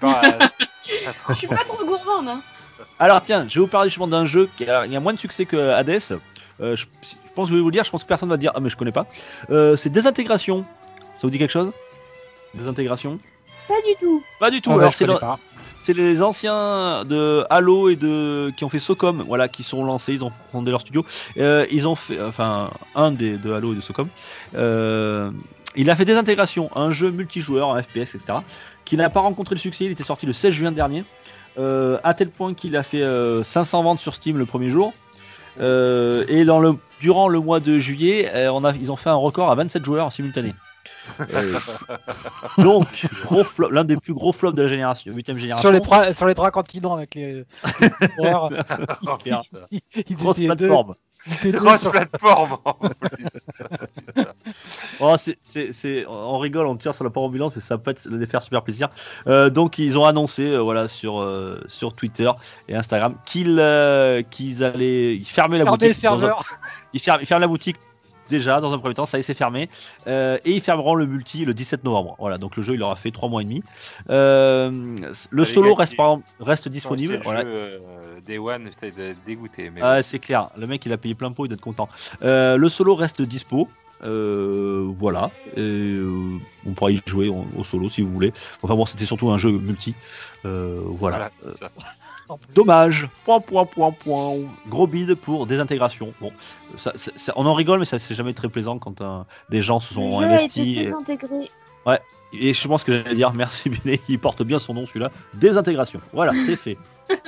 Pas. 0.00 0.20
Je 1.30 1.34
suis 1.34 1.46
pas 1.46 1.56
trop 1.64 1.84
gourmande. 1.84 2.28
Hein. 2.28 2.40
Alors 2.98 3.22
tiens, 3.22 3.46
je 3.48 3.54
vais 3.54 3.60
vous 3.60 3.66
parler 3.70 3.88
justement 3.88 4.08
d'un 4.08 4.26
jeu 4.26 4.48
qui 4.56 4.68
a, 4.68 4.84
il 4.86 4.92
y 4.92 4.96
a 4.96 5.00
moins 5.00 5.12
de 5.12 5.18
succès 5.18 5.44
que 5.46 5.56
Hades. 5.70 6.00
Euh, 6.60 6.74
je, 6.76 6.84
je 7.30 7.34
pense 7.34 7.46
que 7.46 7.52
je 7.52 7.56
vais 7.56 7.62
vous 7.62 7.68
le 7.68 7.72
dire, 7.72 7.84
je 7.84 7.90
pense 7.90 8.02
que 8.02 8.08
personne 8.08 8.28
va 8.28 8.36
dire 8.36 8.52
ah 8.54 8.60
mais 8.60 8.68
je 8.70 8.76
connais 8.76 8.92
pas. 8.92 9.06
Euh, 9.50 9.76
c'est 9.76 9.90
Désintégration. 9.90 10.62
Ça 11.18 11.22
vous 11.26 11.30
dit 11.30 11.38
quelque 11.38 11.50
chose? 11.50 11.72
Désintégration? 12.54 13.18
Pas 13.68 13.74
du 13.86 13.94
tout. 14.00 14.22
Pas 14.40 14.50
du 14.50 14.60
tout. 14.60 14.70
Ah 14.72 14.78
Alors 14.78 14.94
c'est 14.94 15.06
le- 15.06 15.14
c'est 15.82 15.92
les 15.94 16.22
anciens 16.22 17.04
de 17.06 17.44
Halo 17.48 17.88
et 17.88 17.96
de 17.96 18.52
qui 18.56 18.64
ont 18.64 18.68
fait 18.68 18.78
Socom, 18.78 19.22
voilà, 19.26 19.48
qui 19.48 19.62
sont 19.62 19.84
lancés, 19.84 20.12
ils 20.14 20.24
ont 20.24 20.32
fondé 20.52 20.70
leur 20.70 20.80
studio. 20.82 21.06
Euh, 21.38 21.64
ils 21.70 21.86
ont 21.88 21.94
fait, 21.94 22.20
enfin, 22.20 22.70
un 22.94 23.12
des 23.12 23.38
de 23.38 23.52
Halo 23.52 23.72
et 23.72 23.76
de 23.76 23.80
Socom. 23.80 24.08
Euh, 24.56 25.30
il 25.76 25.88
a 25.88 25.96
fait 25.96 26.04
Désintégration, 26.04 26.68
un 26.76 26.90
jeu 26.90 27.10
multijoueur, 27.12 27.70
un 27.74 27.80
FPS, 27.82 28.14
etc., 28.16 28.38
qui 28.84 28.96
n'a 28.96 29.08
pas 29.08 29.20
rencontré 29.20 29.54
le 29.54 29.60
succès. 29.60 29.84
Il 29.84 29.92
était 29.92 30.02
sorti 30.04 30.26
le 30.26 30.32
16 30.32 30.52
juin 30.52 30.72
dernier, 30.72 31.04
euh, 31.58 31.98
à 32.02 32.12
tel 32.12 32.28
point 32.28 32.52
qu'il 32.54 32.76
a 32.76 32.82
fait 32.82 33.02
euh, 33.02 33.42
500 33.44 33.82
ventes 33.84 34.00
sur 34.00 34.14
Steam 34.14 34.36
le 34.36 34.46
premier 34.46 34.68
jour. 34.70 34.92
Euh, 35.60 36.24
et 36.28 36.44
dans 36.44 36.58
le, 36.60 36.74
durant 37.00 37.28
le 37.28 37.40
mois 37.40 37.60
de 37.60 37.78
juillet, 37.78 38.30
euh, 38.34 38.50
on 38.52 38.64
a, 38.64 38.72
ils 38.72 38.92
ont 38.92 38.96
fait 38.96 39.10
un 39.10 39.14
record 39.14 39.50
à 39.50 39.54
27 39.54 39.84
joueurs 39.84 40.06
en 40.06 40.10
simultané. 40.10 40.54
Euh, 41.32 41.58
donc, 42.58 43.06
gros 43.24 43.42
flop- 43.44 43.70
l'un 43.70 43.84
des 43.84 43.96
plus 43.96 44.14
gros 44.14 44.32
flops 44.32 44.54
de 44.56 44.62
la 44.62 44.68
génération, 44.68 45.12
8 45.12 45.26
génération. 45.38 45.60
Sur 45.60 45.72
les, 45.72 45.80
trois, 45.80 46.12
sur 46.12 46.26
les 46.26 46.34
trois 46.34 46.50
continents 46.50 46.94
avec 46.94 47.14
les. 47.14 47.44
étaient 49.96 50.14
Grosse 50.14 50.36
plateforme. 50.36 50.94
Grosse 51.44 51.80
sur- 51.80 51.90
plateforme 51.90 52.58
en 52.64 52.72
plus. 52.74 53.26
Oh, 55.00 55.16
c'est- 55.18 56.06
on 56.06 56.38
rigole, 56.38 56.66
on 56.66 56.76
tire 56.76 56.94
sur 56.94 57.04
la 57.04 57.10
porte 57.10 57.26
ambulance, 57.26 57.52
mais 57.56 57.62
ça 57.62 57.76
peut 57.78 57.90
être 57.90 58.06
les 58.08 58.26
faire 58.26 58.42
super 58.42 58.62
plaisir. 58.62 58.88
Euh, 59.26 59.50
donc, 59.50 59.78
ils 59.78 59.98
ont 59.98 60.04
annoncé, 60.04 60.42
euh, 60.44 60.58
voilà, 60.58 60.88
sur, 60.88 61.20
euh, 61.20 61.60
sur 61.66 61.92
Twitter 61.94 62.30
et 62.68 62.76
Instagram, 62.76 63.14
qu'ils, 63.26 63.58
euh, 63.58 64.22
qu'ils 64.22 64.62
allaient 64.64 65.14
ils 65.16 65.24
fermaient 65.24 65.58
la 65.58 65.64
Fermer 65.64 65.88
le 65.88 65.92
boutique. 65.92 66.04
dans 66.04 66.14
un- 66.16 66.20
serveur. 66.20 66.44
Ils 66.92 67.00
ferment, 67.00 67.20
ils 67.20 67.26
ferment 67.26 67.40
la 67.40 67.48
boutique 67.48 67.76
déjà 68.30 68.60
dans 68.60 68.72
un 68.72 68.78
premier 68.78 68.94
temps, 68.94 69.04
ça 69.04 69.18
y 69.18 69.20
est, 69.20 69.22
c'est 69.24 69.34
fermé. 69.34 69.68
Euh, 70.06 70.38
et 70.46 70.52
ils 70.52 70.62
fermeront 70.62 70.94
le 70.94 71.04
multi 71.04 71.44
le 71.44 71.52
17 71.52 71.84
novembre. 71.84 72.16
Voilà, 72.18 72.38
donc 72.38 72.56
le 72.56 72.62
jeu 72.62 72.74
il 72.74 72.82
aura 72.82 72.96
fait 72.96 73.10
3 73.10 73.28
mois 73.28 73.42
et 73.42 73.44
demi. 73.44 73.62
Euh, 74.08 74.70
le 75.30 75.42
Allez, 75.42 75.52
solo 75.52 75.74
reste, 75.74 75.96
par 75.96 76.18
disponible. 76.70 77.14
le 77.14 77.22
Voilà. 77.22 77.42
jeu, 77.42 77.48
euh, 77.48 78.20
Day 78.24 78.38
One, 78.38 78.70
j'étais 78.70 79.14
dégoûté. 79.26 79.70
Mais 79.70 79.80
Ah, 79.82 80.02
c'est 80.02 80.20
clair, 80.20 80.48
le 80.56 80.66
mec 80.66 80.86
il 80.86 80.92
a 80.92 80.96
payé 80.96 81.14
plein 81.14 81.32
pot, 81.32 81.44
il 81.44 81.48
doit 81.48 81.56
être 81.56 81.60
content. 81.60 81.88
Le 82.22 82.68
solo 82.68 82.94
reste 82.94 83.20
dispo. 83.20 83.68
Voilà, 84.02 85.30
Et, 85.56 85.98
on 86.66 86.72
pourra 86.72 86.90
y 86.90 87.02
jouer 87.04 87.28
au, 87.28 87.64
solo 87.64 87.90
si 87.90 88.00
vous 88.00 88.10
voulez. 88.10 88.32
Enfin 88.62 88.74
bon, 88.74 88.86
c'était 88.86 89.04
surtout 89.06 89.30
un 89.30 89.38
jeu 89.38 89.50
multi. 89.50 89.94
Voilà. 90.44 90.90
voilà, 90.96 91.30
c'est 91.42 91.58
ça. 91.58 91.70
Dommage. 92.54 93.08
Point, 93.24 93.40
point, 93.40 93.64
point, 93.66 93.92
point. 93.92 94.34
Gros 94.68 94.86
bide 94.86 95.14
pour 95.14 95.46
désintégration. 95.46 96.12
Bon, 96.20 96.32
ça, 96.76 96.92
ça- 96.96 97.10
ça- 97.16 97.32
on 97.36 97.46
en 97.46 97.54
rigole, 97.54 97.78
mais 97.80 97.84
ça 97.84 97.98
c'est 97.98 98.14
jamais 98.14 98.32
très 98.34 98.48
plaisant 98.48 98.78
quand 98.78 99.00
euh, 99.00 99.22
des 99.48 99.62
gens 99.62 99.80
se 99.80 99.94
Le 99.94 100.00
sont 100.00 100.20
jeu 100.20 100.26
a 100.26 100.28
été 100.28 100.34
investis. 100.44 100.76
Et, 100.76 100.84
désintégré. 100.84 101.50
et 102.32 102.54
je 102.54 102.68
pense 102.68 102.84
que 102.84 102.92
j'allais 102.92 103.14
dire 103.16 103.32
merci 103.32 103.68
Binet, 103.70 104.00
il 104.08 104.18
porte 104.18 104.42
bien 104.42 104.58
son 104.58 104.74
nom 104.74 104.86
celui-là. 104.86 105.10
Désintégration. 105.34 106.00
Voilà, 106.12 106.32
c'est 106.46 106.56
fait. 106.56 106.78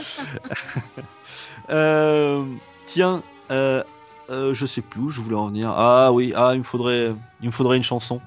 Euh, 1.70 2.44
tiens, 2.86 3.22
euh, 3.50 3.82
euh, 4.30 4.52
je 4.52 4.66
sais 4.66 4.80
plus 4.82 5.00
où 5.00 5.10
je 5.10 5.20
voulais 5.20 5.36
en 5.36 5.46
venir. 5.46 5.72
Ah 5.74 6.12
oui, 6.12 6.32
ah 6.36 6.50
il 6.54 6.58
me 6.58 6.64
faudrait, 6.64 7.14
il 7.40 7.46
me 7.46 7.52
faudrait 7.52 7.76
une 7.76 7.82
chanson. 7.84 8.20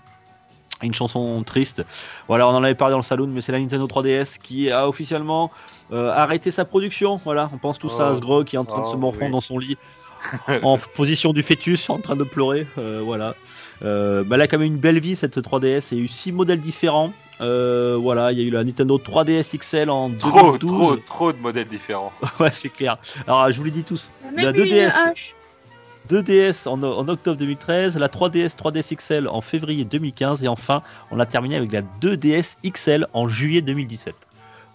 Une 0.81 0.93
chanson 0.93 1.41
triste. 1.43 1.85
Voilà, 2.27 2.47
on 2.47 2.51
en 2.51 2.63
avait 2.63 2.75
parlé 2.75 2.91
dans 2.91 2.97
le 2.99 3.03
salon, 3.03 3.27
mais 3.27 3.41
c'est 3.41 3.51
la 3.51 3.59
Nintendo 3.59 3.87
3DS 3.87 4.37
qui 4.39 4.69
a 4.71 4.87
officiellement 4.89 5.49
euh, 5.93 6.11
arrêté 6.11 6.51
sa 6.51 6.65
production. 6.65 7.15
Voilà, 7.23 7.49
on 7.53 7.57
pense 7.57 7.79
tous 7.79 7.99
à 8.01 8.07
Oh. 8.09 8.13
Asgro 8.13 8.43
qui 8.43 8.55
est 8.57 8.59
en 8.59 8.65
train 8.65 8.81
de 8.81 8.87
se 8.87 8.95
Oh, 8.95 8.97
morfondre 8.99 9.25
oui. 9.27 9.31
dans 9.31 9.41
son 9.41 9.57
lit, 9.57 9.77
en 10.63 10.77
position 10.77 11.31
du 11.33 11.43
fœtus, 11.43 11.89
en 11.89 11.99
train 11.99 12.15
de 12.17 12.23
pleurer. 12.25 12.67
Euh, 12.77 13.01
voilà. 13.03 13.35
Euh, 13.83 14.23
bah, 14.23 14.35
elle 14.35 14.41
a 14.41 14.47
quand 14.47 14.57
même 14.57 14.67
une 14.67 14.77
belle 14.79 14.99
vie 14.99 15.15
cette 15.15 15.37
3DS. 15.37 15.87
Il 15.91 15.97
y 15.97 16.01
a 16.01 16.03
eu 16.03 16.07
six 16.09 16.31
modèles 16.33 16.61
différents. 16.61 17.13
Euh, 17.41 17.97
voilà, 17.99 18.31
il 18.31 18.39
y 18.39 18.41
a 18.41 18.45
eu 18.45 18.49
la 18.51 18.63
Nintendo 18.63 18.97
3DS 18.97 19.57
XL 19.57 19.89
en 19.89 20.09
Trop, 20.11 20.57
2012. 20.57 20.59
trop, 20.59 20.95
trop 20.97 21.31
de 21.33 21.37
modèles 21.37 21.67
différents. 21.67 22.11
ouais, 22.39 22.51
c'est 22.51 22.69
clair. 22.69 22.97
Alors, 23.27 23.49
je 23.51 23.57
vous 23.57 23.63
l'ai 23.63 23.71
dit 23.71 23.83
tous. 23.83 24.09
Il 24.35 24.43
y 24.43 24.45
a 24.45 24.51
La 24.51 24.51
même 24.53 24.61
eu 24.61 24.67
une 24.69 24.73
2DS. 24.75 24.93
Hache. 26.11 26.23
2DS 26.23 26.67
en, 26.67 26.81
en 26.83 27.07
octobre 27.07 27.37
2013, 27.37 27.97
la 27.97 28.07
3DS 28.07 28.55
3DS 28.55 28.95
XL 28.95 29.27
en 29.27 29.41
février 29.41 29.83
2015 29.83 30.43
et 30.43 30.47
enfin 30.47 30.81
on 31.11 31.19
a 31.19 31.25
terminé 31.25 31.55
avec 31.55 31.71
la 31.71 31.81
2DS 32.01 32.57
XL 32.65 33.07
en 33.13 33.27
juillet 33.27 33.61
2017. 33.61 34.15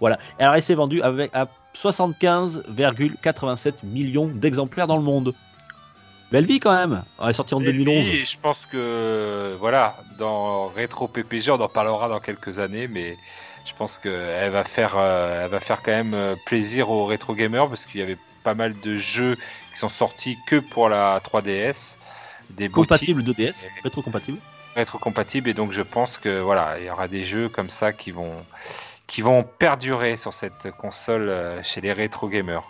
Voilà, 0.01 0.19
Et 0.39 0.44
elle 0.44 0.62
s'est 0.62 0.74
vendue 0.74 1.02
avec 1.02 1.31
à 1.35 1.47
75,87 1.77 3.73
millions 3.85 4.27
d'exemplaires 4.27 4.86
dans 4.86 4.97
le 4.97 5.02
monde. 5.02 5.35
Belle 6.32 6.47
vie 6.47 6.61
quand 6.61 6.74
même. 6.74 7.02
Elle 7.23 7.31
est 7.31 7.35
sortie 7.35 7.55
en 7.55 7.61
Et 7.61 7.73
2011. 7.73 8.05
puis, 8.09 8.24
je 8.24 8.39
pense 8.39 8.65
que, 8.66 9.55
voilà, 9.59 9.97
dans 10.19 10.69
Rétro 10.69 11.09
PPG, 11.09 11.51
on 11.51 11.61
en 11.61 11.69
parlera 11.69 12.09
dans 12.09 12.20
quelques 12.20 12.61
années, 12.61 12.86
mais 12.89 13.16
je 13.66 13.73
pense 13.77 13.98
qu'elle 13.98 14.51
va 14.51 14.65
faire, 14.65 14.94
euh, 14.97 15.44
elle 15.44 15.51
va 15.51 15.61
faire 15.61 15.82
quand 15.82 15.90
même 15.93 16.15
euh, 16.15 16.35
plaisir 16.47 16.89
aux 16.90 17.05
rétro 17.05 17.35
gamers 17.35 17.69
parce 17.69 17.85
qu'il 17.85 18.01
y 18.01 18.02
avait 18.02 18.16
pas 18.43 18.55
mal 18.55 18.79
de 18.81 18.97
jeux 18.97 19.37
qui 19.73 19.79
sont 19.79 19.89
sortis 19.89 20.39
que 20.47 20.57
pour 20.57 20.89
la 20.89 21.21
3DS, 21.21 21.99
des 22.51 22.69
beaux 22.69 22.83
Compatible 22.83 23.23
2DS, 23.23 23.67
rétro-compatible. 23.85 24.39
titres 24.39 24.47
rétro-compatibles, 24.77 25.49
et 25.51 25.55
donc 25.55 25.73
je 25.73 25.83
pense 25.83 26.19
que 26.19 26.41
voilà, 26.41 26.79
il 26.79 26.87
y 26.87 26.91
aura 26.91 27.09
des 27.09 27.25
jeux 27.25 27.49
comme 27.49 27.71
ça 27.71 27.93
qui 27.93 28.11
vont, 28.12 28.45
qui 29.07 29.21
vont 29.23 29.43
perdurer 29.43 30.17
sur 30.17 30.33
cette 30.33 30.71
console 30.73 31.29
euh, 31.29 31.62
chez 31.62 31.81
les 31.81 31.93
rétro 31.93 32.29
gamers. 32.29 32.62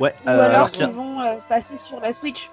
Ouais, 0.00 0.14
Ou 0.26 0.28
euh, 0.28 0.32
alors 0.32 0.44
alors 0.54 0.70
qu'ils 0.70 0.78
tiens, 0.86 0.88
vont 0.88 1.20
euh, 1.20 1.36
passer 1.48 1.76
sur 1.76 1.98
la 2.00 2.12
Switch. 2.12 2.48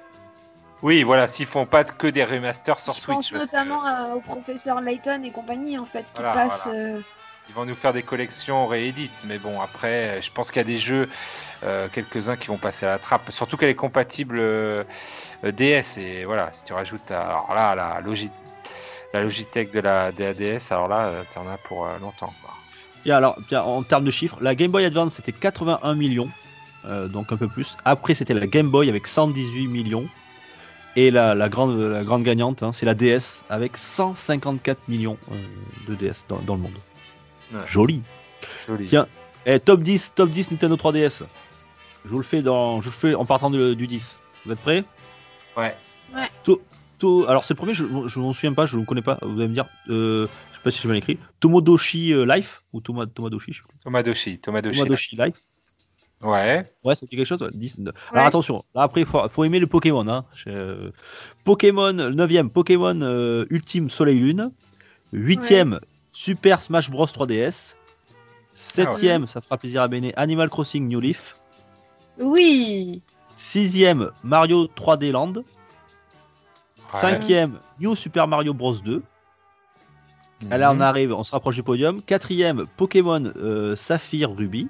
Oui, 0.81 1.03
voilà, 1.03 1.27
s'ils 1.27 1.45
font 1.45 1.65
pas 1.65 1.83
que 1.83 2.07
des 2.07 2.23
remasters 2.23 2.79
sur 2.79 2.93
Je 2.93 3.01
Switch. 3.01 3.15
pense 3.15 3.29
parce 3.31 3.45
que- 3.51 3.57
notamment 3.57 3.83
à- 3.83 4.15
au 4.15 4.19
professeur 4.21 4.81
Layton 4.81 5.21
et 5.23 5.31
compagnie 5.31 5.77
en 5.77 5.85
fait 5.85 6.03
qui 6.13 6.21
Voilà, 6.21 6.33
passe 6.33 6.65
voilà. 6.65 6.79
euh, 6.79 7.01
ils 7.47 7.53
vont 7.53 7.65
nous 7.65 7.75
faire 7.75 7.93
des 7.93 8.03
collections 8.03 8.67
réédites. 8.67 9.23
Mais 9.25 9.37
bon, 9.37 9.61
après, 9.61 10.21
je 10.21 10.31
pense 10.31 10.51
qu'il 10.51 10.59
y 10.59 10.65
a 10.65 10.67
des 10.67 10.77
jeux, 10.77 11.09
euh, 11.63 11.87
quelques-uns 11.91 12.35
qui 12.35 12.47
vont 12.47 12.57
passer 12.57 12.85
à 12.85 12.89
la 12.89 12.99
trappe. 12.99 13.31
Surtout 13.31 13.57
qu'elle 13.57 13.69
est 13.69 13.75
compatible 13.75 14.37
euh, 14.39 14.83
DS. 15.43 15.97
Et 15.97 16.25
voilà, 16.25 16.51
si 16.51 16.63
tu 16.63 16.73
rajoutes 16.73 17.11
alors 17.11 17.53
là, 17.53 17.75
la, 17.75 18.01
Logitech, 18.01 18.33
la 19.13 19.21
Logitech 19.21 19.71
de 19.71 19.79
la, 19.79 20.11
DS, 20.11 20.71
alors 20.71 20.87
là, 20.87 21.11
tu 21.31 21.37
en 21.37 21.47
as 21.47 21.57
pour 21.57 21.87
longtemps. 22.01 22.33
Et 23.05 23.11
alors, 23.11 23.37
en 23.53 23.83
termes 23.83 24.05
de 24.05 24.11
chiffres, 24.11 24.37
la 24.41 24.55
Game 24.55 24.71
Boy 24.71 24.83
Advance 24.83 25.13
c'était 25.13 25.31
81 25.31 25.93
millions, 25.93 26.29
donc 26.83 27.31
un 27.31 27.37
peu 27.37 27.47
plus. 27.47 27.77
Après, 27.85 28.15
c'était 28.15 28.33
la 28.33 28.47
Game 28.47 28.69
Boy 28.69 28.89
avec 28.89 29.05
118 29.05 29.67
millions. 29.67 30.07
Et 30.95 31.11
la, 31.11 31.49
grande, 31.49 31.77
la 31.77 32.03
grande 32.03 32.23
gagnante, 32.23 32.63
hein, 32.63 32.71
c'est 32.73 32.85
la 32.85 32.95
DS 32.95 33.43
avec 33.49 33.75
154 33.75 34.87
millions 34.87 35.17
de 35.87 35.93
DS 35.93 36.25
dans, 36.29 36.39
le 36.55 36.61
monde. 36.61 36.71
Joli. 37.65 38.01
Tiens, 38.87 39.07
eh, 39.45 39.59
top 39.59 39.81
10, 39.81 40.13
top 40.15 40.29
10 40.29 40.51
Nintendo 40.51 40.75
3DS. 40.75 41.23
Je 42.03 42.09
vous 42.09 42.17
le 42.17 42.23
fais 42.23 42.41
dans, 42.41 42.81
je 42.81 42.89
fais 42.89 43.15
en 43.15 43.25
partant 43.25 43.49
du 43.49 43.87
10. 43.87 44.17
Vous 44.45 44.51
êtes 44.51 44.59
prêts? 44.59 44.83
Ouais. 45.57 45.75
Ouais. 46.13 46.27
Tout, 46.43 47.25
alors 47.27 47.43
c'est 47.43 47.53
le 47.53 47.57
premier, 47.57 47.73
je 47.73 47.83
ne 47.83 48.19
m'en 48.19 48.33
souviens 48.33 48.53
pas, 48.53 48.65
je 48.65 48.75
ne 48.75 48.79
vous 48.79 48.85
connais 48.85 49.01
pas. 49.01 49.19
Vous 49.21 49.37
allez 49.39 49.47
me 49.47 49.53
dire, 49.53 49.67
euh, 49.89 50.27
je 50.51 50.57
sais 50.57 50.63
pas 50.63 50.71
si 50.71 50.81
j'ai 50.81 50.87
bien 50.87 50.97
écrit. 50.97 51.19
Tomodoshi 51.39 52.13
euh, 52.13 52.25
Life 52.25 52.63
ou 52.73 52.81
Toma, 52.81 53.05
Tomadoshi, 53.05 53.53
je 53.53 53.61
sais 53.61 53.67
plus. 53.67 53.77
Tomadoshi, 53.83 54.39
Tomadoshi. 54.39 54.79
Tomadoshi 54.79 55.15
Life. 55.17 55.37
Ouais. 56.21 56.63
Ouais, 56.83 56.95
ça 56.95 57.05
dit 57.05 57.15
quelque 57.15 57.27
chose. 57.27 57.47
Alors 58.11 58.25
attention, 58.25 58.63
après, 58.73 59.01
il 59.01 59.07
faut, 59.07 59.43
aimer 59.43 59.59
le 59.59 59.67
Pokémon. 59.67 60.07
Hein. 60.07 60.23
Euh, 60.47 60.91
Pokémon, 61.43 61.93
9ème, 61.93 62.49
Pokémon 62.49 63.45
Ultime 63.49 63.89
Soleil 63.89 64.19
Lune. 64.19 64.51
8ème, 65.13 65.79
Super 66.15 66.61
Smash 66.61 66.89
Bros 66.89 67.05
3DS. 67.05 67.75
Septième, 68.53 69.25
ah 69.25 69.27
ça 69.27 69.41
fera 69.41 69.57
plaisir 69.57 69.81
à 69.81 69.89
Béné, 69.89 70.13
Animal 70.15 70.49
Crossing 70.49 70.87
New 70.87 71.01
Leaf. 71.01 71.37
Oui. 72.17 73.01
Sixième, 73.37 74.09
Mario 74.23 74.65
3D 74.65 75.11
Land. 75.11 75.33
Cinquième, 76.89 77.59
New 77.81 77.97
Super 77.97 78.29
Mario 78.29 78.53
Bros 78.53 78.75
2. 78.75 79.03
Là, 80.49 80.71
on 80.71 80.75
mhm. 80.75 80.81
arrive, 80.81 81.13
on 81.13 81.23
se 81.23 81.31
rapproche 81.31 81.55
du 81.55 81.63
podium. 81.63 82.01
Quatrième, 82.01 82.65
Pokémon 82.77 83.33
euh, 83.35 83.75
Saphir 83.75 84.31
Ruby. 84.31 84.69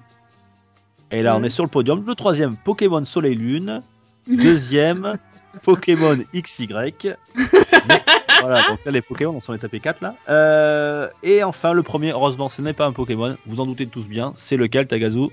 Et 1.11 1.21
là, 1.21 1.35
on 1.35 1.39
mhm. 1.39 1.45
est 1.45 1.49
sur 1.51 1.63
le 1.63 1.69
podium. 1.69 2.03
Le 2.05 2.15
troisième, 2.15 2.57
Pokémon 2.57 3.05
Soleil 3.05 3.35
Lune. 3.35 3.81
Deuxième, 4.27 5.19
Pokémon 5.61 6.17
XY. 6.33 6.69
voilà, 8.41 8.67
donc 8.69 8.79
là, 8.85 8.91
les 8.91 9.01
Pokémon, 9.01 9.33
on 9.35 9.41
s'en 9.41 9.53
est 9.53 9.59
tapé 9.59 9.79
4 9.79 10.01
là. 10.01 10.15
Euh, 10.29 11.09
et 11.23 11.43
enfin, 11.43 11.73
le 11.73 11.83
premier, 11.83 12.11
heureusement, 12.11 12.49
ce 12.49 12.61
n'est 12.61 12.73
pas 12.73 12.85
un 12.85 12.91
Pokémon. 12.91 13.37
Vous 13.45 13.59
en 13.59 13.65
doutez 13.65 13.87
tous 13.87 14.05
bien. 14.07 14.33
C'est 14.35 14.57
lequel, 14.57 14.87
Tagazu? 14.87 15.27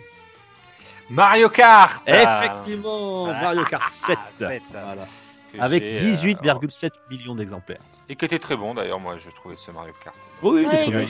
Mario 1.10 1.48
Kart 1.48 2.02
Effectivement, 2.06 3.26
Mario 3.26 3.64
Kart 3.64 3.92
7. 3.92 4.18
voilà. 4.70 5.06
Avec 5.58 5.82
18,7 5.82 6.86
euh, 6.86 6.88
millions 7.10 7.34
d'exemplaires. 7.34 7.80
Et 8.08 8.16
qui 8.16 8.24
était 8.24 8.38
très 8.38 8.56
bon 8.56 8.74
d'ailleurs, 8.74 9.00
moi, 9.00 9.16
je 9.18 9.28
trouvais 9.30 9.56
ce 9.56 9.70
Mario 9.70 9.92
Kart. 10.02 10.16
oui, 10.42 10.64
oui, 10.64 10.66
très 10.66 10.90
bien. 10.90 11.06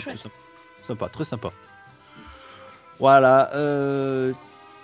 Sympa, 0.86 1.08
très 1.08 1.24
sympa. 1.24 1.50
Voilà. 2.98 3.50
Euh, 3.54 4.32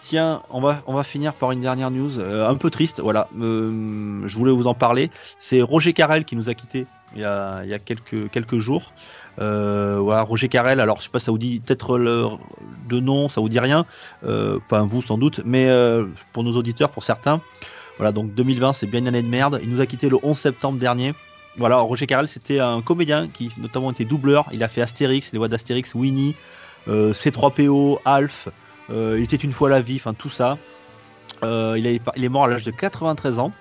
Tiens, 0.00 0.42
on 0.50 0.60
va, 0.60 0.82
on 0.86 0.94
va 0.94 1.04
finir 1.04 1.34
par 1.34 1.52
une 1.52 1.60
dernière 1.60 1.90
news, 1.90 2.18
euh, 2.18 2.48
un 2.48 2.54
peu 2.54 2.70
triste, 2.70 3.00
voilà. 3.00 3.28
Euh, 3.38 4.22
je 4.26 4.36
voulais 4.36 4.52
vous 4.52 4.66
en 4.66 4.74
parler. 4.74 5.10
C'est 5.38 5.60
Roger 5.60 5.92
Carrel 5.92 6.24
qui 6.24 6.36
nous 6.36 6.48
a 6.48 6.54
quittés 6.54 6.86
il 7.14 7.20
y 7.20 7.24
a, 7.24 7.78
quelques, 7.78 8.58
jours. 8.58 8.92
Euh, 9.40 9.98
Roger 10.00 10.48
Carrel, 10.48 10.80
alors 10.80 10.98
je 10.98 11.04
sais 11.04 11.10
pas, 11.10 11.20
ça 11.20 11.30
vous 11.30 11.38
dit 11.38 11.60
peut-être 11.60 11.98
de 11.98 13.00
nom, 13.00 13.28
ça 13.28 13.40
vous 13.40 13.48
dit 13.48 13.60
rien. 13.60 13.86
Enfin, 14.24 14.82
vous 14.84 15.02
sans 15.02 15.18
doute, 15.18 15.40
mais 15.44 15.68
pour 16.32 16.44
nos 16.44 16.56
auditeurs, 16.56 16.90
pour 16.90 17.04
certains. 17.04 17.40
Voilà, 17.96 18.12
donc 18.12 18.34
2020, 18.34 18.74
c'est 18.74 18.86
bien 18.86 19.00
une 19.00 19.08
année 19.08 19.22
de 19.22 19.28
merde. 19.28 19.58
Il 19.62 19.70
nous 19.70 19.80
a 19.80 19.86
quitté 19.86 20.08
le 20.08 20.18
11 20.22 20.38
septembre 20.38 20.78
dernier. 20.78 21.14
Voilà, 21.56 21.78
Roger 21.78 22.06
Carrel, 22.06 22.28
c'était 22.28 22.60
un 22.60 22.80
comédien 22.80 23.26
qui 23.26 23.50
notamment 23.58 23.90
était 23.90 24.04
doubleur. 24.04 24.46
Il 24.52 24.62
a 24.62 24.68
fait 24.68 24.82
Astérix, 24.82 25.32
les 25.32 25.38
voix 25.38 25.48
d'Astérix, 25.48 25.94
Winnie, 25.94 26.36
C3PO, 26.86 27.98
Alf. 28.04 28.48
Euh, 28.90 29.16
il 29.18 29.24
était 29.24 29.36
une 29.36 29.52
fois 29.52 29.68
la 29.68 29.80
vie, 29.80 29.96
enfin 29.96 30.14
tout 30.14 30.30
ça. 30.30 30.58
Euh, 31.42 31.76
il, 31.78 31.86
est 31.86 32.28
mort 32.28 32.44
à 32.44 32.48
l'âge 32.48 32.64
de 32.64 32.70
93 32.70 33.38
ans. 33.38 33.52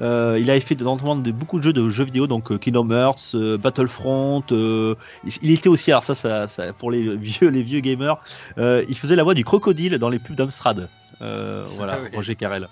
Euh, 0.00 0.38
il 0.40 0.50
avait 0.50 0.60
fait 0.60 0.74
de, 0.74 1.30
beaucoup 1.32 1.58
de 1.58 1.64
jeux 1.64 1.72
de 1.72 1.90
jeux 1.90 2.04
vidéo, 2.04 2.26
donc 2.26 2.56
Kingdom 2.58 2.90
Hearts, 2.90 3.34
Battlefront. 3.58 4.42
il 4.50 5.50
était 5.50 5.68
aussi, 5.68 5.90
alors 5.90 6.04
ça, 6.04 6.14
ça, 6.14 6.72
pour 6.78 6.90
les 6.90 7.16
vieux, 7.16 7.48
les 7.48 7.62
vieux 7.62 7.80
gamers, 7.80 8.18
il 8.56 8.96
faisait 8.96 9.16
la 9.16 9.24
voix 9.24 9.34
du 9.34 9.44
crocodile 9.44 9.98
dans 9.98 10.08
les 10.08 10.18
pubs 10.18 10.36
d'Amstrad. 10.36 10.88
voilà, 11.20 12.00
ah 12.04 12.16
Roger 12.16 12.34
Carrel. 12.34 12.68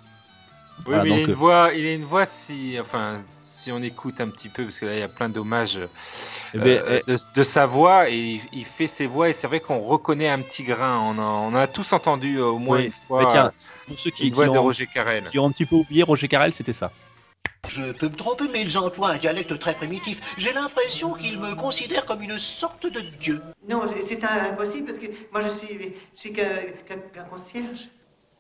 Oui, 0.86 0.94
mais 1.02 1.08
il, 1.08 1.12
a 1.12 1.20
une 1.20 1.32
voix, 1.32 1.70
il 1.74 1.86
a 1.86 1.94
une 1.94 2.04
voix 2.04 2.26
si, 2.26 2.76
enfin, 2.78 3.22
si 3.42 3.72
on 3.72 3.82
écoute 3.82 4.20
un 4.20 4.28
petit 4.28 4.48
peu, 4.48 4.64
parce 4.64 4.78
que 4.78 4.86
là 4.86 4.94
il 4.94 5.00
y 5.00 5.02
a 5.02 5.08
plein 5.08 5.28
d'hommages 5.28 5.80
eh 6.54 6.58
ben, 6.58 6.66
euh, 6.68 7.00
eh, 7.08 7.16
de, 7.34 7.42
sa 7.42 7.66
voix, 7.66 8.08
et 8.08 8.40
il, 8.52 8.64
fait 8.64 8.86
ses 8.86 9.06
voix, 9.06 9.28
et 9.28 9.32
c'est 9.32 9.46
vrai 9.46 9.60
qu'on 9.60 9.80
reconnaît 9.80 10.28
un 10.28 10.40
petit 10.42 10.62
grain. 10.62 11.00
On 11.00 11.54
a, 11.54 11.66
tous 11.66 11.92
entendu 11.92 12.36
euh, 12.36 12.44
au 12.44 12.58
moins 12.58 12.78
une 12.78 12.92
fois 12.92 13.26
tiens, 13.30 13.52
pour 13.88 13.98
ceux 13.98 14.10
qui, 14.10 14.30
voix 14.30 14.46
de 14.46 14.58
Roger 14.58 14.86
Carrel. 14.86 15.24
Qui 15.30 15.38
ont 15.38 15.46
un 15.46 15.50
petit 15.50 15.66
peu 15.66 15.76
oublié 15.76 16.02
Roger 16.02 16.28
Carrel, 16.28 16.52
c'était 16.52 16.72
ça. 16.72 16.92
Je 17.68 17.92
peux 17.92 18.08
me 18.08 18.14
tromper, 18.14 18.44
mais 18.52 18.62
ils 18.62 18.78
emploient 18.78 19.10
un 19.10 19.16
dialecte 19.18 19.58
très 19.58 19.74
primitif. 19.74 20.34
J'ai 20.38 20.52
l'impression 20.52 21.14
qu'ils 21.14 21.38
me 21.38 21.54
considèrent 21.54 22.06
comme 22.06 22.22
une 22.22 22.38
sorte 22.38 22.86
de 22.86 23.00
dieu. 23.20 23.42
Non, 23.68 23.82
c'est 24.06 24.22
impossible 24.24 24.86
parce 24.86 24.98
que 24.98 25.06
moi 25.32 25.42
je 25.42 25.48
suis, 25.58 25.94
je 26.14 26.20
suis 26.20 26.32
qu'un 26.32 27.24
concierge. 27.30 27.88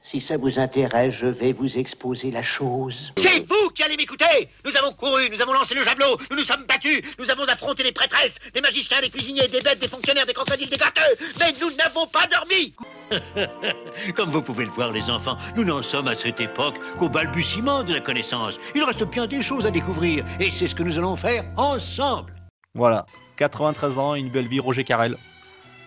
Si 0.08 0.20
ça 0.20 0.36
vous 0.36 0.56
intéresse, 0.60 1.14
je 1.14 1.26
vais 1.26 1.52
vous 1.52 1.78
exposer 1.78 2.30
la 2.30 2.42
chose. 2.42 3.12
C'est 3.16 3.40
vous 3.40 3.70
qui 3.74 3.82
allez 3.82 3.96
m'écouter 3.96 4.48
Nous 4.64 4.76
avons 4.76 4.92
couru, 4.92 5.28
nous 5.30 5.42
avons 5.42 5.52
lancé 5.52 5.74
le 5.74 5.82
javelot, 5.82 6.16
nous 6.30 6.36
nous 6.36 6.44
sommes 6.44 6.64
battus, 6.64 7.02
nous 7.18 7.28
avons 7.28 7.42
affronté 7.42 7.82
des 7.82 7.90
prêtresses, 7.90 8.38
des 8.54 8.60
magiciens, 8.60 9.00
des 9.00 9.10
cuisiniers, 9.10 9.48
des 9.48 9.60
bêtes, 9.60 9.80
des 9.80 9.88
fonctionnaires, 9.88 10.24
des 10.24 10.32
crocodiles, 10.32 10.70
des 10.70 10.76
gâteux, 10.76 11.00
mais 11.40 11.46
nous 11.60 11.74
n'avons 11.74 12.06
pas 12.06 12.24
dormi 12.28 12.72
Comme 14.16 14.30
vous 14.30 14.42
pouvez 14.42 14.64
le 14.64 14.70
voir, 14.70 14.92
les 14.92 15.10
enfants, 15.10 15.36
nous 15.56 15.64
n'en 15.64 15.82
sommes 15.82 16.06
à 16.06 16.14
cette 16.14 16.40
époque 16.40 16.76
qu'au 17.00 17.08
balbutiement 17.08 17.82
de 17.82 17.94
la 17.94 18.00
connaissance. 18.00 18.58
Il 18.76 18.84
reste 18.84 19.04
bien 19.10 19.26
des 19.26 19.42
choses 19.42 19.66
à 19.66 19.72
découvrir, 19.72 20.24
et 20.38 20.52
c'est 20.52 20.68
ce 20.68 20.76
que 20.76 20.84
nous 20.84 20.98
allons 20.98 21.16
faire 21.16 21.44
ensemble. 21.56 22.32
Voilà, 22.74 23.06
93 23.38 23.98
ans, 23.98 24.14
une 24.14 24.28
belle 24.28 24.46
vie, 24.46 24.60
Roger 24.60 24.84
Carrel. 24.84 25.16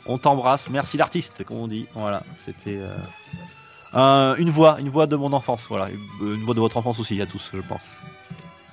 On 0.05 0.17
t'embrasse, 0.17 0.67
merci 0.69 0.97
l'artiste, 0.97 1.45
comme 1.45 1.57
on 1.57 1.67
dit. 1.69 1.87
Voilà, 1.93 2.21
c'était... 2.37 2.79
Euh, 2.79 2.97
une 3.93 4.49
voix, 4.49 4.77
une 4.79 4.89
voix 4.89 5.07
de 5.07 5.15
mon 5.15 5.33
enfance, 5.33 5.65
voilà, 5.69 5.89
une 6.21 6.43
voix 6.43 6.53
de 6.53 6.59
votre 6.59 6.77
enfance 6.77 6.99
aussi 6.99 7.21
à 7.21 7.25
tous, 7.25 7.51
je 7.53 7.61
pense. 7.61 7.97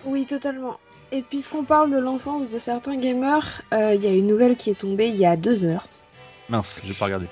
Oui, 0.04 0.26
totalement. 0.26 0.78
Et 1.12 1.22
puisqu'on 1.22 1.62
parle 1.62 1.90
de 1.90 1.98
l'enfance 1.98 2.48
de 2.48 2.58
certains 2.58 2.96
gamers, 2.96 3.62
euh, 3.72 3.94
il 3.94 4.02
y 4.02 4.06
a 4.06 4.10
une 4.10 4.26
nouvelle 4.26 4.56
qui 4.56 4.70
est 4.70 4.78
tombée 4.78 5.08
il 5.08 5.16
y 5.16 5.26
a 5.26 5.36
deux 5.36 5.64
heures. 5.64 5.88
Mince, 6.48 6.80
j'ai 6.84 6.94
pas 6.94 7.06
regardé. 7.06 7.26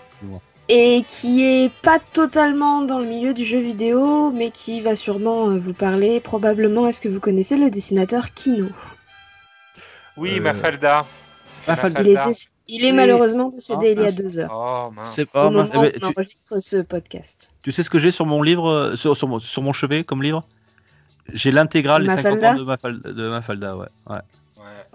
Et 0.68 1.04
qui 1.06 1.44
est 1.44 1.70
pas 1.82 1.98
totalement 1.98 2.82
dans 2.82 2.98
le 2.98 3.04
milieu 3.04 3.34
du 3.34 3.44
jeu 3.44 3.58
vidéo, 3.58 4.30
mais 4.30 4.50
qui 4.50 4.80
va 4.80 4.96
sûrement 4.96 5.50
euh, 5.50 5.58
vous 5.58 5.74
parler. 5.74 6.20
Probablement, 6.20 6.86
est-ce 6.86 7.00
que 7.00 7.08
vous 7.08 7.20
connaissez 7.20 7.56
le 7.56 7.70
dessinateur 7.70 8.32
Kino? 8.32 8.68
Oui, 10.16 10.38
euh... 10.38 10.40
Mafalda. 10.40 11.04
Mafalda. 11.68 12.00
Il 12.02 12.08
est 12.08 12.52
malheureusement 12.92 13.50
décédé 13.50 13.92
il 13.92 14.00
y 14.00 14.04
a 14.04 14.08
ah, 14.08 14.12
deux 14.12 14.38
heures. 14.38 14.50
Oh, 14.52 14.92
C'est 15.04 15.30
pas. 15.30 15.46
Au 15.46 15.50
moment 15.50 15.68
où 15.74 15.84
on 16.02 16.06
enregistre 16.06 16.60
ce 16.60 16.78
podcast. 16.78 17.52
Tu 17.62 17.72
sais 17.72 17.82
ce 17.82 17.90
que 17.90 17.98
j'ai 17.98 18.10
sur 18.10 18.26
mon 18.26 18.42
livre, 18.42 18.68
euh, 18.68 18.96
sur, 18.96 19.16
sur, 19.16 19.28
mon, 19.28 19.38
sur 19.38 19.62
mon 19.62 19.72
chevet 19.72 20.04
comme 20.04 20.22
livre? 20.22 20.42
J'ai 21.32 21.52
l'intégrale 21.52 22.02
des 22.02 22.22
50 22.22 22.44
ans 22.44 22.54
de, 22.54 22.64
Mafalda, 22.64 23.12
de 23.12 23.28
Mafalda 23.28 23.76
ouais. 23.76 23.86
ouais. 24.10 24.18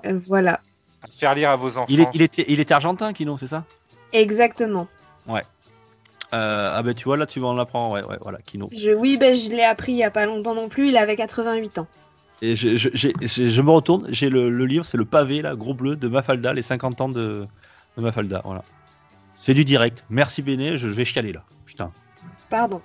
Euh, 0.05 0.19
voilà. 0.27 0.61
À 1.01 1.07
faire 1.07 1.33
lire 1.33 1.49
à 1.49 1.55
vos 1.55 1.77
enfants. 1.77 1.85
Il, 1.89 2.01
est, 2.01 2.09
il, 2.13 2.21
était, 2.21 2.45
il 2.47 2.59
était 2.59 2.73
argentin, 2.73 3.13
Kino, 3.13 3.37
c'est 3.37 3.47
ça? 3.47 3.63
Exactement. 4.13 4.87
Ouais. 5.27 5.41
Euh, 6.33 6.71
ah 6.75 6.83
ben 6.83 6.93
tu 6.93 7.05
vois 7.05 7.17
là 7.17 7.25
tu 7.25 7.39
vas 7.39 7.47
en 7.47 7.57
apprendre 7.57 7.91
ouais 7.91 8.03
ouais 8.03 8.17
voilà 8.21 8.37
Kino. 8.45 8.69
Je, 8.71 8.91
oui 8.91 9.17
ben 9.17 9.33
je 9.33 9.49
l'ai 9.49 9.63
appris 9.63 9.93
il 9.93 9.97
y 9.97 10.03
a 10.03 10.11
pas 10.11 10.27
longtemps 10.27 10.53
non 10.53 10.69
plus 10.69 10.89
il 10.89 10.97
avait 10.97 11.15
88 11.15 11.79
ans. 11.79 11.87
Et 12.41 12.55
je, 12.55 12.75
je, 12.77 12.89
je 13.21 13.61
me 13.61 13.69
retourne 13.69 14.07
j'ai 14.11 14.29
le, 14.29 14.49
le, 14.49 14.65
livre 14.65 14.85
c'est 14.85 14.97
le 14.97 15.03
pavé 15.03 15.41
là 15.41 15.55
gros 15.55 15.73
bleu 15.73 15.97
de 15.97 16.07
Mafalda 16.07 16.53
les 16.53 16.61
50 16.61 17.01
ans 17.01 17.09
de, 17.09 17.45
de 17.97 18.01
Mafalda, 18.01 18.41
voilà. 18.45 18.63
C'est 19.37 19.53
du 19.53 19.63
direct. 19.63 20.03
Merci 20.09 20.41
Béné, 20.41 20.77
je 20.77 20.87
vais 20.87 21.05
chialer 21.05 21.33
là. 21.33 21.43
Putain. 21.65 21.91
Pardon. 22.49 22.81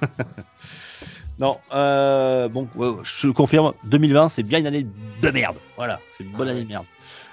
non, 1.38 1.58
euh, 1.74 2.48
bon, 2.48 2.68
je 3.02 3.28
confirme, 3.30 3.72
2020, 3.84 4.28
c'est 4.28 4.42
bien 4.44 4.60
une 4.60 4.66
année 4.68 4.86
de 5.22 5.30
merde. 5.30 5.56
Voilà, 5.76 6.00
c'est 6.16 6.24
une 6.24 6.30
bonne 6.30 6.48
année 6.48 6.62
de 6.62 6.68
merde. 6.68 6.84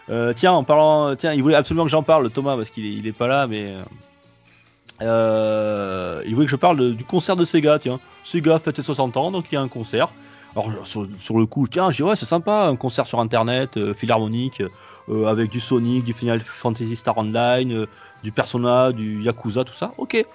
Euh, 0.10 0.34
tiens, 0.34 0.54
en 0.54 0.64
parlant, 0.64 1.16
tiens, 1.16 1.34
il 1.34 1.44
voulait 1.44 1.56
absolument 1.56 1.86
que 1.86 1.92
j'en 1.92 2.04
parle, 2.04 2.30
Thomas, 2.32 2.56
parce 2.56 2.72
qu'il 2.72 2.86
est, 2.86 2.94
il 2.94 3.06
est 3.06 3.14
pas 3.14 3.28
là, 3.28 3.46
mais 3.48 3.76
euh, 5.02 6.24
il 6.26 6.34
voulait 6.34 6.46
que 6.46 6.52
je 6.52 6.58
parle 6.58 6.96
du 6.96 7.04
concert 7.04 7.36
de 7.36 7.46
Sega. 7.46 7.80
Tiens, 7.80 8.00
Sega 8.24 8.60
fête 8.60 8.76
ses 8.76 8.84
60 8.84 9.18
ans, 9.18 9.32
donc 9.32 9.46
il 9.52 9.56
y 9.56 9.58
a 9.58 9.62
un 9.62 9.68
concert. 9.68 10.10
Alors 10.56 10.86
sur, 10.86 11.38
le 11.38 11.46
coup, 11.46 11.68
tiens, 11.68 11.90
je 11.90 11.98
dis 11.98 12.04
ouais, 12.04 12.16
c'est 12.16 12.26
sympa, 12.26 12.66
un 12.68 12.76
concert 12.76 13.08
sur 13.08 13.20
Internet, 13.20 13.94
philharmonique. 13.94 14.62
Euh, 15.10 15.26
avec 15.26 15.50
du 15.50 15.60
Sonic, 15.60 16.06
du 16.06 16.14
Final 16.14 16.40
Fantasy 16.40 16.96
Star 16.96 17.18
Online, 17.18 17.88
du 18.24 18.32
Persona, 18.32 18.94
du 18.94 19.22
Yakuza, 19.22 19.64
tout 19.66 19.74
ça. 19.74 19.94
Ok. 19.98 20.26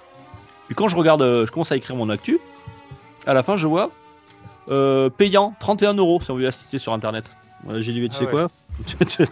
Puis 0.67 0.75
quand 0.75 0.87
je 0.87 0.95
regarde, 0.95 1.23
euh, 1.23 1.45
je 1.47 1.51
commence 1.51 1.71
à 1.71 1.75
écrire 1.75 1.95
mon 1.95 2.09
actu, 2.09 2.39
à 3.25 3.33
la 3.33 3.41
fin, 3.41 3.57
je 3.57 3.65
vois 3.65 3.89
euh, 4.69 5.09
payant 5.09 5.55
31 5.59 5.95
euros 5.95 6.21
si 6.21 6.29
on 6.29 6.35
veut 6.35 6.45
assister 6.45 6.77
sur 6.77 6.93
internet. 6.93 7.31
J'ai 7.77 7.93
dit, 7.93 7.99
mais 7.99 8.09
tu 8.09 8.15
Ah 8.17 8.19
sais 8.19 8.25
ouais. 8.25 8.31
quoi 8.31 9.27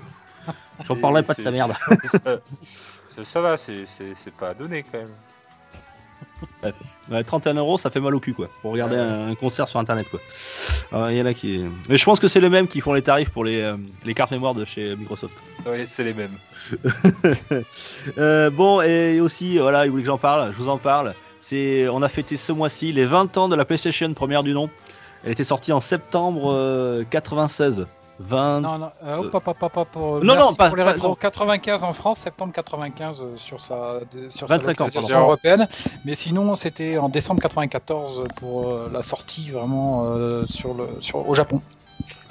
J'en 0.87 0.95
parlerai 0.95 1.23
pas 1.23 1.35
de 1.35 1.43
ta 1.43 1.51
merde. 1.51 1.73
Ça, 3.15 3.23
ça, 3.23 3.41
va, 3.41 3.57
c'est 3.57 3.85
pas 4.39 4.53
donné 4.55 4.83
quand 4.83 4.97
même. 4.97 5.13
Ouais, 7.11 7.23
31 7.23 7.53
euros, 7.55 7.77
ça 7.77 7.89
fait 7.89 7.99
mal 7.99 8.13
au 8.15 8.19
cul, 8.19 8.33
quoi. 8.33 8.49
Pour 8.61 8.71
regarder 8.73 8.95
Ouais. 8.95 9.01
un, 9.01 9.29
un 9.29 9.35
concert 9.35 9.67
sur 9.67 9.79
internet, 9.79 10.07
quoi. 10.09 10.19
Alors, 10.91 11.09
Il 11.11 11.17
y 11.17 11.21
en 11.21 11.25
a 11.25 11.33
qui. 11.33 11.61
Mais 11.89 11.97
je 11.97 12.03
pense 12.05 12.19
que 12.19 12.27
c'est 12.27 12.41
les 12.41 12.49
mêmes 12.49 12.67
qui 12.67 12.81
font 12.81 12.93
les 12.93 13.01
tarifs 13.01 13.29
pour 13.29 13.43
les, 13.45 13.61
euh, 13.61 13.77
les 14.05 14.13
cartes 14.13 14.31
mémoire 14.31 14.53
de 14.53 14.65
chez 14.65 14.95
Microsoft. 14.95 15.33
Oui, 15.65 15.85
c'est 15.87 16.03
les 16.03 16.13
mêmes. 16.13 16.37
Euh, 18.17 18.49
bon, 18.49 18.81
et 18.81 19.19
aussi, 19.19 19.57
voilà, 19.57 19.85
il 19.85 19.91
voulait 19.91 20.03
que 20.03 20.07
j'en 20.07 20.17
parle, 20.17 20.51
je 20.53 20.57
vous 20.57 20.69
en 20.69 20.77
parle. 20.77 21.13
C'est, 21.41 21.87
on 21.89 22.01
a 22.01 22.09
fêté 22.09 22.35
ce 22.37 22.51
mois-ci 22.51 22.91
les 22.91 23.05
20 23.05 23.37
ans 23.37 23.47
de 23.47 23.55
la 23.55 23.65
PlayStation 23.65 24.11
première 24.13 24.43
du 24.43 24.53
nom. 24.53 24.69
Elle 25.23 25.31
était 25.31 25.43
sortie 25.43 25.71
en 25.71 25.81
septembre 25.81 26.51
euh, 26.53 27.03
96. 27.09 27.87
20. 28.19 28.61
Non, 28.61 28.77
non, 28.79 28.91
euh, 29.05 29.17
hop, 29.17 29.33
hop, 29.35 29.47
hop, 29.47 29.57
hop, 29.63 29.77
hop, 29.77 29.87
euh, 29.95 29.99
Non, 29.99 30.19
merci 30.35 30.39
non, 30.39 30.53
pas- 30.55 30.67
pour 30.67 30.77
les 30.77 30.83
pas- 30.83 30.91
rétros. 30.93 31.07
non. 31.09 31.15
95 31.15 31.83
en 31.83 31.93
France, 31.93 32.19
septembre 32.19 32.51
95 32.53 33.21
euh, 33.21 33.37
sur 33.37 33.61
sa, 33.61 33.99
sur 34.29 34.47
25 34.47 34.63
sa 34.63 34.71
localisation 34.71 35.19
européenne. 35.19 35.67
Mais 36.05 36.15
sinon, 36.15 36.55
c'était 36.55 36.97
en 36.97 37.09
décembre 37.09 37.41
94 37.41 38.27
pour 38.37 38.69
euh, 38.71 38.89
la 38.91 39.01
sortie 39.01 39.51
vraiment 39.51 40.05
euh, 40.09 40.45
sur 40.47 40.73
le, 40.73 40.87
sur, 41.01 41.27
au 41.27 41.33
Japon. 41.35 41.61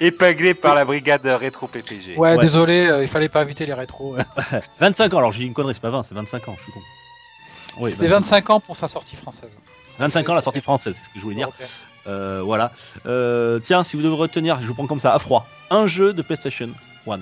Épinglé 0.01 0.55
par 0.55 0.75
la 0.75 0.85
brigade 0.85 1.25
rétro 1.27 1.67
PPG. 1.69 2.17
Ouais, 2.19 2.35
Ouais. 2.37 2.39
désolé, 2.39 2.87
euh, 2.87 3.03
il 3.03 3.09
fallait 3.09 3.29
pas 3.29 3.43
éviter 3.43 3.65
les 3.65 3.73
rétros. 3.75 4.17
25 4.81 5.15
ans, 5.15 5.19
alors 5.19 5.33
j'ai 5.33 5.41
dit 5.41 5.47
une 5.47 5.55
connerie, 5.55 5.75
c'est 5.75 5.81
pas 5.81 5.91
20, 5.91 6.03
c'est 6.03 6.15
25 6.15 6.49
ans, 6.49 6.55
je 6.59 6.63
suis 6.65 6.73
con. 6.73 6.81
Oui, 7.79 7.91
25 7.91 8.09
25 8.09 8.51
ans 8.51 8.61
pour 8.61 8.77
sa 8.77 8.89
sortie 8.89 9.17
française. 9.17 9.51
25 9.99 10.29
ans 10.29 10.35
la 10.35 10.43
sortie 10.43 10.61
française, 10.61 10.95
c'est 10.97 11.05
ce 11.05 11.09
que 11.09 11.19
je 11.19 11.23
voulais 11.23 11.37
dire. 11.37 11.49
Euh, 12.09 12.41
voilà. 12.45 12.71
Euh, 13.07 13.59
tiens, 13.61 13.85
si 13.85 13.97
vous 13.97 14.03
devez 14.03 14.15
retenir, 14.15 14.59
je 14.61 14.67
vous 14.67 14.75
prends 14.75 14.87
comme 14.87 15.01
ça, 15.01 15.13
à 15.15 15.19
froid, 15.19 15.47
un 15.71 15.87
jeu 15.87 16.13
de 16.13 16.23
PlayStation 16.23 16.69
1. 17.09 17.19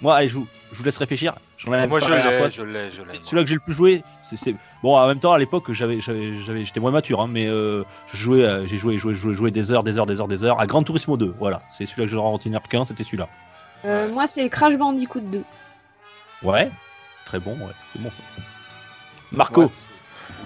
Moi, 0.00 0.14
allez, 0.14 0.28
je 0.28 0.34
vous, 0.34 0.46
je 0.72 0.78
vous 0.78 0.84
laisse 0.84 0.96
réfléchir. 0.96 1.34
J'en 1.56 1.72
ai 1.74 1.86
Moi, 1.88 1.98
je 1.98 2.06
l'ai, 2.12 2.38
fois. 2.38 2.48
je 2.48 2.62
l'ai, 2.62 2.92
je 2.92 2.98
l'ai. 2.98 3.04
C'est 3.04 3.12
moi. 3.14 3.22
celui-là 3.22 3.42
que 3.42 3.48
j'ai 3.48 3.54
le 3.54 3.60
plus 3.60 3.72
joué. 3.74 4.02
C'est, 4.22 4.36
c'est- 4.36 4.54
Bon, 4.80 4.96
en 4.96 5.06
même 5.08 5.18
temps, 5.18 5.32
à 5.32 5.38
l'époque, 5.38 5.72
j'avais, 5.72 6.00
j'avais, 6.00 6.40
j'avais- 6.40 6.64
j'étais 6.64 6.78
moins 6.78 6.92
mature, 6.92 7.20
hein, 7.20 7.26
mais 7.28 7.48
euh, 7.48 7.82
euh, 7.82 8.64
j'ai 8.68 8.78
joué, 8.78 8.96
joué, 8.96 9.14
joué, 9.16 9.34
joué 9.34 9.50
des 9.50 9.72
heures, 9.72 9.82
des 9.82 9.98
heures, 9.98 10.06
des 10.06 10.20
heures, 10.20 10.28
des 10.28 10.44
heures 10.44 10.60
à 10.60 10.66
Gran 10.68 10.84
Turismo 10.84 11.16
2. 11.16 11.34
Voilà, 11.40 11.62
c'est 11.76 11.84
celui-là 11.84 12.06
que 12.06 12.12
je 12.12 12.16
en 12.16 12.30
retenir 12.32 12.62
qu'un, 12.62 12.84
c'était 12.84 13.02
celui-là. 13.02 13.28
Euh, 13.86 14.08
moi, 14.12 14.28
c'est 14.28 14.48
Crash 14.48 14.76
Bandicoot 14.76 15.18
2. 15.20 15.42
Ouais, 16.44 16.70
très 17.26 17.40
bon, 17.40 17.52
ouais, 17.54 17.72
c'est 17.92 18.00
bon 18.00 18.10
ça. 18.10 18.42
Marco, 19.32 19.62
Moi, 19.62 19.70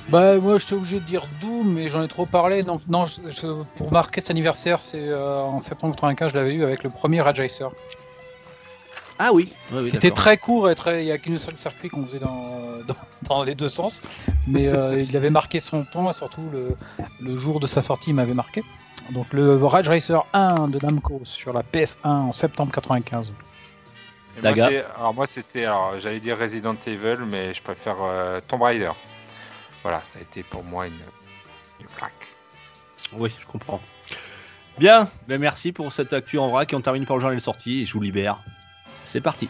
Bah 0.09 0.37
moi 0.39 0.59
j'étais 0.59 0.75
obligé 0.75 1.01
de 1.01 1.05
dire 1.05 1.25
Doom 1.41 1.73
mais 1.75 1.89
j'en 1.89 2.03
ai 2.03 2.09
trop 2.09 2.27
parlé. 2.27 2.63
Donc 2.63 2.83
non 2.89 3.07
je- 3.07 3.31
je- 3.31 3.63
pour 3.77 3.93
marquer 3.93 4.21
cet 4.21 4.31
anniversaire 4.31 4.81
c'est 4.81 4.99
euh, 5.01 5.41
en 5.41 5.61
septembre 5.61 5.95
95 5.95 6.33
je 6.33 6.39
l'avais 6.39 6.55
eu 6.55 6.65
avec 6.65 6.83
le 6.83 6.91
premier 6.91 7.21
Rage 7.21 7.41
Racer. 7.41 7.71
Ah 9.19 9.33
oui, 9.33 9.55
ouais, 9.71 9.81
oui, 9.83 9.91
qui 9.91 9.97
était 9.97 10.09
d'accord. 10.09 10.25
très 10.25 10.37
court 10.39 10.71
et 10.71 10.75
très 10.75 11.05
il 11.05 11.07
y 11.07 11.13
a 11.13 11.19
qu'une 11.19 11.39
seule 11.39 11.57
circuit 11.57 11.89
qu'on 11.89 12.05
faisait 12.05 12.19
dans, 12.19 12.49
dans, 12.89 12.97
dans 13.29 13.45
les 13.45 13.55
deux 13.55 13.69
sens. 13.69 14.03
Mais 14.49 14.67
euh, 14.67 15.01
il 15.09 15.17
avait 15.17 15.31
marqué 15.31 15.61
son 15.61 15.85
temps 15.85 16.11
et 16.11 16.13
surtout 16.13 16.49
le, 16.53 16.75
le 17.21 17.37
jour 17.37 17.61
de 17.61 17.67
sa 17.69 17.83
sortie 17.83 18.11
il 18.11 18.15
m'avait 18.15 18.35
marqué. 18.35 18.65
Donc 19.11 19.27
le 19.33 19.65
Rage 19.65 19.89
Racer 19.89 20.25
1 20.33 20.69
de 20.69 20.79
Namco 20.85 21.21
sur 21.25 21.53
la 21.53 21.63
PS1 21.63 21.97
en 22.05 22.33
septembre 22.33 22.73
95 22.73 23.33
Et 24.39 24.41
moi, 24.43 24.53
alors 24.99 25.15
moi 25.15 25.27
c'était, 25.27 25.65
alors 25.67 25.95
j'allais 26.01 26.21
dire 26.21 26.39
Resident 26.39 26.75
Evil, 26.87 27.19
mais 27.29 27.55
je 27.55 27.63
préfère 27.63 27.97
euh, 28.03 28.41
Tomb 28.49 28.63
Raider. 28.63 28.91
Voilà, 29.83 30.01
ça 30.05 30.19
a 30.19 30.23
été 30.23 30.43
pour 30.43 30.63
moi 30.63 30.87
une, 30.87 31.01
une 31.81 31.87
claque. 31.97 32.27
Oui, 33.13 33.31
je 33.39 33.47
comprends. 33.47 33.81
Bien, 34.79 35.09
ben 35.29 35.41
merci 35.41 35.73
pour 35.73 35.93
cette 35.93 36.13
actu 36.13 36.39
en 36.39 36.49
vrac 36.49 36.73
et 36.73 36.77
on 36.77 36.81
termine 36.81 37.05
par 37.05 37.17
le 37.17 37.21
journal 37.21 37.37
des 37.37 37.43
sorties 37.43 37.83
et 37.83 37.87
je 37.87 37.93
vous 37.93 38.01
libère. 38.01 38.39
C'est 39.05 39.21
parti. 39.21 39.49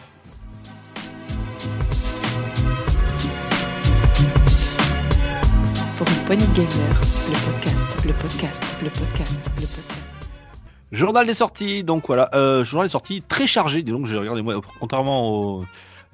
Pour 5.97 6.07
une 6.07 6.25
poignée 6.25 6.45
de 6.45 6.53
gamer, 6.53 7.01
le 7.29 7.51
podcast, 7.51 8.05
le 8.05 8.13
podcast, 8.13 8.63
le 8.81 8.89
podcast, 8.89 9.51
le 9.55 9.67
podcast. 9.67 10.15
Journal 10.91 11.25
des 11.25 11.33
sorties, 11.33 11.83
donc 11.83 12.07
voilà, 12.07 12.29
euh, 12.33 12.63
journal 12.63 12.87
des 12.87 12.91
sorties 12.91 13.23
très 13.27 13.47
chargé, 13.47 13.81
dis 13.81 13.91
donc 13.91 14.05
j'ai 14.07 14.17
regardé 14.17 14.41
moi, 14.41 14.59
contrairement 14.79 15.29
au 15.29 15.65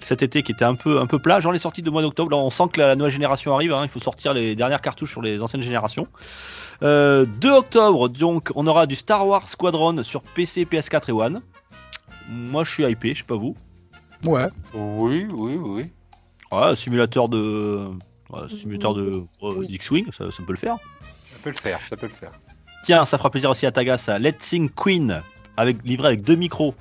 cet 0.02 0.22
été 0.22 0.44
qui 0.44 0.52
était 0.52 0.66
un 0.66 0.76
peu 0.76 1.00
un 1.00 1.06
peu 1.06 1.20
plat, 1.20 1.40
journal 1.42 1.58
des 1.58 1.62
sorties 1.62 1.82
de 1.82 1.90
mois 1.90 2.02
d'octobre, 2.02 2.32
là 2.32 2.38
on 2.38 2.50
sent 2.50 2.64
que 2.74 2.80
la 2.80 2.96
nouvelle 2.96 3.12
génération 3.12 3.54
arrive, 3.54 3.74
hein, 3.74 3.82
il 3.84 3.90
faut 3.90 4.00
sortir 4.00 4.34
les 4.34 4.56
dernières 4.56 4.82
cartouches 4.82 5.12
sur 5.12 5.22
les 5.22 5.42
anciennes 5.42 5.62
générations. 5.62 6.08
Euh, 6.82 7.26
2 7.26 7.52
octobre, 7.52 8.08
donc 8.10 8.52
on 8.56 8.66
aura 8.68 8.86
du 8.86 8.96
Star 8.96 9.28
Wars 9.28 9.48
Squadron 9.50 10.04
sur 10.04 10.22
PC, 10.22 10.66
PS4 10.66 11.10
et 11.10 11.12
One. 11.12 11.42
Moi 12.30 12.64
je 12.64 12.72
suis 12.72 12.84
hypé, 12.84 13.14
je 13.14 13.20
sais 13.20 13.24
pas 13.26 13.36
vous. 13.36 13.56
ouais 14.26 14.48
Oui, 14.74 15.28
oui, 15.30 15.56
oui. 15.60 15.90
Ouais, 16.52 16.76
simulateur 16.76 17.30
de 17.30 17.90
ouais, 18.30 18.50
simulateur 18.50 18.94
de 18.94 19.02
euh, 19.02 19.22
Oui. 19.42 19.68
d'X-Wing, 19.68 20.12
ça, 20.12 20.32
ça 20.32 20.44
peut 20.46 20.54
le 20.54 20.58
faire. 20.58 20.78
Ça 21.26 21.38
peut 21.44 21.50
le 21.52 21.56
faire, 21.58 21.80
ça 21.88 21.96
peut 21.96 22.08
le 22.08 22.14
faire. 22.14 22.32
Tiens, 22.86 23.06
ça 23.06 23.18
fera 23.18 23.30
plaisir 23.30 23.50
aussi 23.50 23.66
à 23.66 23.72
Taga, 23.72 23.98
ça. 23.98 24.18
Let's 24.20 24.40
Sing 24.40 24.70
Queen, 24.70 25.22
avec, 25.58 25.78
livré 25.84 26.08
avec 26.08 26.22
deux 26.24 26.36
micros. 26.36 26.74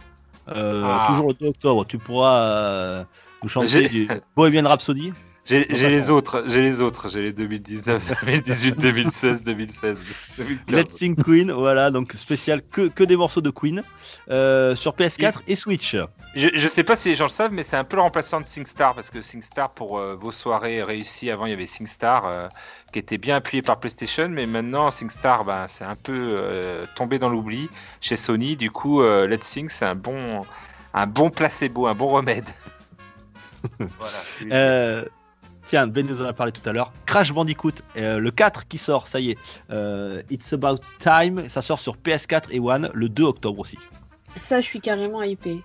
Euh, 0.56 0.82
Ah. 0.84 1.04
Toujours 1.08 1.28
le 1.28 1.34
2 1.34 1.46
octobre. 1.48 1.84
Tu 1.86 1.98
pourras 1.98 2.42
euh, 2.42 3.04
nous 3.42 3.48
chanter 3.48 3.88
du 3.88 4.08
Bohemian 4.36 4.68
Rhapsody. 4.68 5.12
J'ai 5.48 5.64
les 5.88 6.10
autres, 6.10 6.44
j'ai 6.46 6.60
les 6.60 6.82
autres, 6.82 7.08
j'ai 7.08 7.22
les 7.22 7.32
2019, 7.32 8.12
2018, 8.24 8.78
2016, 8.78 9.44
2016, 9.44 9.98
2015. 10.36 10.76
Let's 10.76 10.90
Sing 10.90 11.16
Queen, 11.16 11.50
voilà, 11.50 11.90
donc 11.90 12.12
spécial 12.12 12.60
que, 12.70 12.88
que 12.88 13.02
des 13.02 13.16
morceaux 13.16 13.40
de 13.40 13.48
Queen 13.48 13.82
euh, 14.30 14.76
sur 14.76 14.94
PS4 14.94 15.36
et 15.46 15.54
Switch. 15.54 15.96
Je, 16.34 16.48
je 16.52 16.68
sais 16.68 16.84
pas 16.84 16.96
si 16.96 17.08
les 17.08 17.14
gens 17.14 17.24
le 17.24 17.30
savent, 17.30 17.52
mais 17.52 17.62
c'est 17.62 17.76
un 17.76 17.84
peu 17.84 17.96
le 17.96 18.02
remplaçant 18.02 18.40
de 18.42 18.46
SingStar 18.46 18.94
parce 18.94 19.08
que 19.08 19.22
SingStar 19.22 19.70
pour 19.70 19.98
euh, 19.98 20.14
vos 20.14 20.32
soirées 20.32 20.82
réussies 20.82 21.30
avant 21.30 21.46
il 21.46 21.50
y 21.50 21.54
avait 21.54 21.66
SingStar 21.66 22.26
euh, 22.26 22.48
qui 22.92 22.98
était 22.98 23.18
bien 23.18 23.36
appuyé 23.36 23.62
par 23.62 23.80
PlayStation, 23.80 24.28
mais 24.28 24.46
maintenant 24.46 24.90
SingStar 24.90 25.46
ben, 25.46 25.66
c'est 25.66 25.84
un 25.84 25.96
peu 25.96 26.12
euh, 26.14 26.84
tombé 26.94 27.18
dans 27.18 27.30
l'oubli 27.30 27.70
chez 28.02 28.16
Sony. 28.16 28.56
Du 28.56 28.70
coup, 28.70 29.02
Let's 29.02 29.46
Sing 29.46 29.70
c'est 29.70 29.86
un 29.86 29.94
bon 29.94 30.44
un 30.92 31.06
bon 31.06 31.30
placebo, 31.30 31.86
un 31.86 31.94
bon 31.94 32.08
remède. 32.08 32.48
voilà. 33.78 34.18
Euh, 34.52 35.04
tiens, 35.68 35.86
Ben 35.86 36.06
nous 36.06 36.22
en 36.22 36.24
a 36.24 36.32
parlé 36.32 36.50
tout 36.50 36.66
à 36.68 36.72
l'heure. 36.72 36.92
Crash 37.06 37.32
Bandicoot, 37.32 37.72
euh, 37.96 38.18
le 38.18 38.30
4 38.30 38.66
qui 38.66 38.78
sort, 38.78 39.06
ça 39.06 39.20
y 39.20 39.30
est. 39.30 39.38
Euh, 39.70 40.22
It's 40.30 40.52
About 40.52 40.78
Time, 40.98 41.48
ça 41.48 41.62
sort 41.62 41.78
sur 41.78 41.96
PS4 41.96 42.44
et 42.50 42.58
One 42.58 42.90
le 42.94 43.08
2 43.08 43.22
octobre 43.22 43.60
aussi. 43.60 43.78
Ça, 44.38 44.60
je 44.60 44.66
suis 44.66 44.80
carrément 44.80 45.22
hypé. 45.22 45.62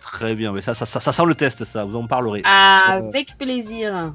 Très 0.00 0.34
bien, 0.34 0.52
mais 0.52 0.62
ça, 0.62 0.74
ça, 0.74 0.86
ça, 0.86 1.00
ça 1.00 1.12
sent 1.12 1.26
le 1.26 1.34
test, 1.34 1.64
ça, 1.64 1.84
vous 1.84 1.96
en 1.96 2.06
parlerez. 2.06 2.42
Avec 2.44 3.36
plaisir. 3.36 4.14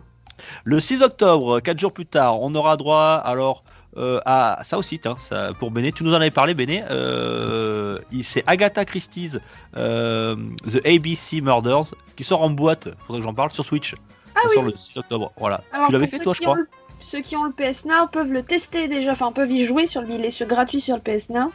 Le 0.63 0.79
6 0.79 1.03
octobre, 1.03 1.59
4 1.59 1.79
jours 1.79 1.93
plus 1.93 2.05
tard, 2.05 2.41
on 2.41 2.55
aura 2.55 2.77
droit 2.77 3.21
alors 3.23 3.63
euh, 3.97 4.19
à 4.25 4.59
ça 4.63 4.77
aussi, 4.77 4.99
ça, 5.29 5.51
pour 5.57 5.71
Béné. 5.71 5.91
Tu 5.91 6.03
nous 6.03 6.11
en 6.11 6.15
avais 6.15 6.31
parlé, 6.31 6.53
Béné. 6.53 6.83
Euh, 6.89 7.99
c'est 8.23 8.43
Agatha 8.45 8.83
Christie's 8.83 9.39
euh, 9.77 10.35
The 10.69 10.85
ABC 10.85 11.39
Murders 11.41 11.93
qui 12.17 12.23
sort 12.23 12.41
en 12.41 12.49
boîte. 12.49 12.89
Faudrait 13.05 13.21
que 13.21 13.27
j'en 13.27 13.33
parle 13.33 13.51
sur 13.51 13.63
Switch. 13.63 13.95
Ah 14.35 14.41
ça 14.43 14.47
oui. 14.49 14.55
sort 14.55 14.63
le 14.65 14.73
6 14.77 14.97
octobre. 14.97 15.31
Voilà. 15.37 15.61
Alors, 15.71 15.87
tu 15.87 15.93
l'avais 15.93 16.07
fait 16.07 16.19
toi, 16.19 16.33
je 16.35 16.41
crois. 16.41 16.55
le- 16.55 16.67
Ceux 17.01 17.21
qui 17.21 17.35
ont 17.35 17.43
le 17.43 17.51
PS 17.51 17.85
Now 17.85 18.07
peuvent 18.11 18.31
le 18.31 18.41
tester 18.43 18.87
déjà, 18.87 19.11
enfin 19.11 19.31
peuvent 19.31 19.51
y 19.51 19.63
jouer 19.65 19.85
sur 19.87 20.01
le 20.01 20.09
il 20.09 20.25
est 20.25 20.31
sur- 20.31 20.47
gratuit 20.47 20.79
sur 20.79 20.95
le 20.95 21.01
PS 21.01 21.29
Now. 21.29 21.51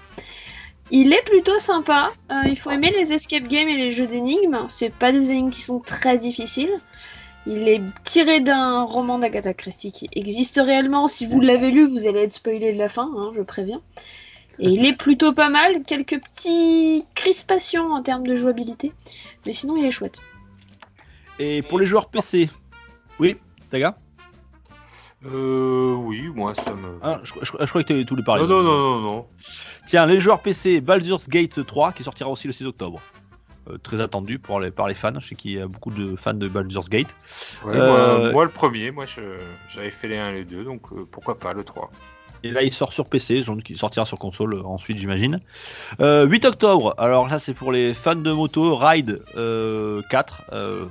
Il 0.93 1.13
est 1.13 1.23
plutôt 1.25 1.59
sympa. 1.59 2.13
euh, 2.33 2.43
il 2.47 2.57
faut 2.59 2.71
aimer 2.71 2.91
les 2.91 3.13
escape 3.13 3.45
games 3.49 3.69
et 3.69 3.77
les 3.77 3.93
jeux 3.93 4.07
d'énigmes. 4.07 4.59
C'est 4.69 4.91
pas 4.93 5.13
des 5.13 5.31
énigmes 5.31 5.51
qui 5.51 5.63
sont 5.63 5.79
très 5.81 6.19
difficiles. 6.19 6.73
Il 7.47 7.69
est 7.69 7.81
tiré 8.05 8.41
d'un 8.41 8.83
roman 8.83 9.19
d'Agatha 9.19 9.55
Christie 9.55 9.93
qui 9.93 10.09
existe 10.13 10.61
réellement. 10.63 11.07
Si 11.07 11.27
vous 11.27 11.41
l'avez 11.41 11.71
lu, 11.71 11.87
vous 11.87 12.07
allez 12.07 12.21
être 12.21 12.33
spoilé 12.33 12.73
de 12.73 12.79
la 12.79 12.89
fin, 12.89 13.11
hein, 13.17 13.33
je 13.37 13.41
préviens. 13.43 13.81
Et 14.59 14.69
il 14.69 14.85
est 14.85 14.93
plutôt 14.97 15.33
pas 15.33 15.49
mal. 15.49 15.83
Quelques 15.85 16.21
petits 16.21 17.05
crispations 17.15 17.93
en 17.93 18.03
termes 18.03 18.27
de 18.27 18.35
jouabilité. 18.35 18.93
Mais 19.47 19.53
sinon, 19.53 19.77
il 19.77 19.85
est 19.87 19.91
chouette. 19.91 20.19
Et 21.39 21.63
pour 21.63 21.79
les 21.79 21.87
joueurs 21.87 22.09
PC, 22.11 22.51
oui, 23.21 23.37
Taga 23.71 23.97
Euh, 25.27 25.95
oui, 25.97 26.29
moi 26.35 26.55
ça 26.55 26.75
me. 26.75 26.99
Hein, 27.03 27.21
je, 27.25 27.33
je- 27.43 27.53
je 27.61 27.67
crois 27.67 27.83
que 27.83 27.87
tu 27.87 27.93
avais 27.93 28.05
tout 28.05 28.17
les 28.17 28.23
parler. 28.23 28.43
non, 28.47 28.49
non, 28.49 28.63
non, 28.63 28.79
non, 28.79 29.01
non. 29.01 29.27
Tiens, 29.87 30.07
les 30.07 30.21
joueurs 30.21 30.41
PC, 30.41 30.81
Baldur's 30.81 31.29
Gate 31.29 31.65
3 31.67 31.93
qui 31.93 32.03
sortira 32.05 32.31
aussi 32.31 32.47
le 32.47 32.53
6 32.55 32.65
octobre. 32.67 33.01
Euh, 33.69 33.77
très 33.77 34.01
attendu 34.01 34.39
pour 34.39 34.59
les, 34.61 34.71
par 34.71 34.89
les 34.89 34.95
fans. 34.95 35.13
Je 35.21 35.27
sais 35.29 35.35
qu'il 35.35 35.51
y 35.53 35.61
a 35.61 35.67
beaucoup 35.69 35.91
de 35.91 36.17
fans 36.17 36.33
de 36.33 36.49
Baldur's 36.49 36.89
Gate. 36.89 37.15
Ouais, 37.65 37.75
Euh, 37.77 38.21
moi, 38.23 38.33
moi, 38.33 38.45
le 38.45 38.51
premier, 38.51 38.91
moi 38.91 39.05
j'avais 39.69 39.91
fait 39.91 40.09
les 40.09 40.17
1 40.17 40.31
et 40.31 40.33
les 40.33 40.45
2, 40.47 40.65
donc 40.65 40.91
euh, 40.93 41.07
pourquoi 41.11 41.39
pas 41.39 41.53
le 41.53 41.65
3. 41.65 41.91
Et 42.43 42.51
là, 42.53 42.63
il 42.63 42.73
sort 42.73 42.93
sur 42.93 43.07
PC, 43.07 43.43
donc 43.43 43.69
il 43.69 43.77
sortira 43.79 44.07
sur 44.07 44.19
console 44.19 44.55
euh, 44.55 44.63
ensuite, 44.65 44.99
j'imagine. 44.99 45.41
Euh, 46.01 46.25
8 46.27 46.45
octobre, 46.47 46.95
alors 46.99 47.29
là, 47.29 47.39
c'est 47.39 47.53
pour 47.55 47.71
les 47.73 47.93
fans 47.95 48.15
de 48.17 48.33
moto, 48.33 48.77
Ride 48.77 49.23
euh, 49.37 50.01
4, 50.11 50.43
euh, 50.53 50.85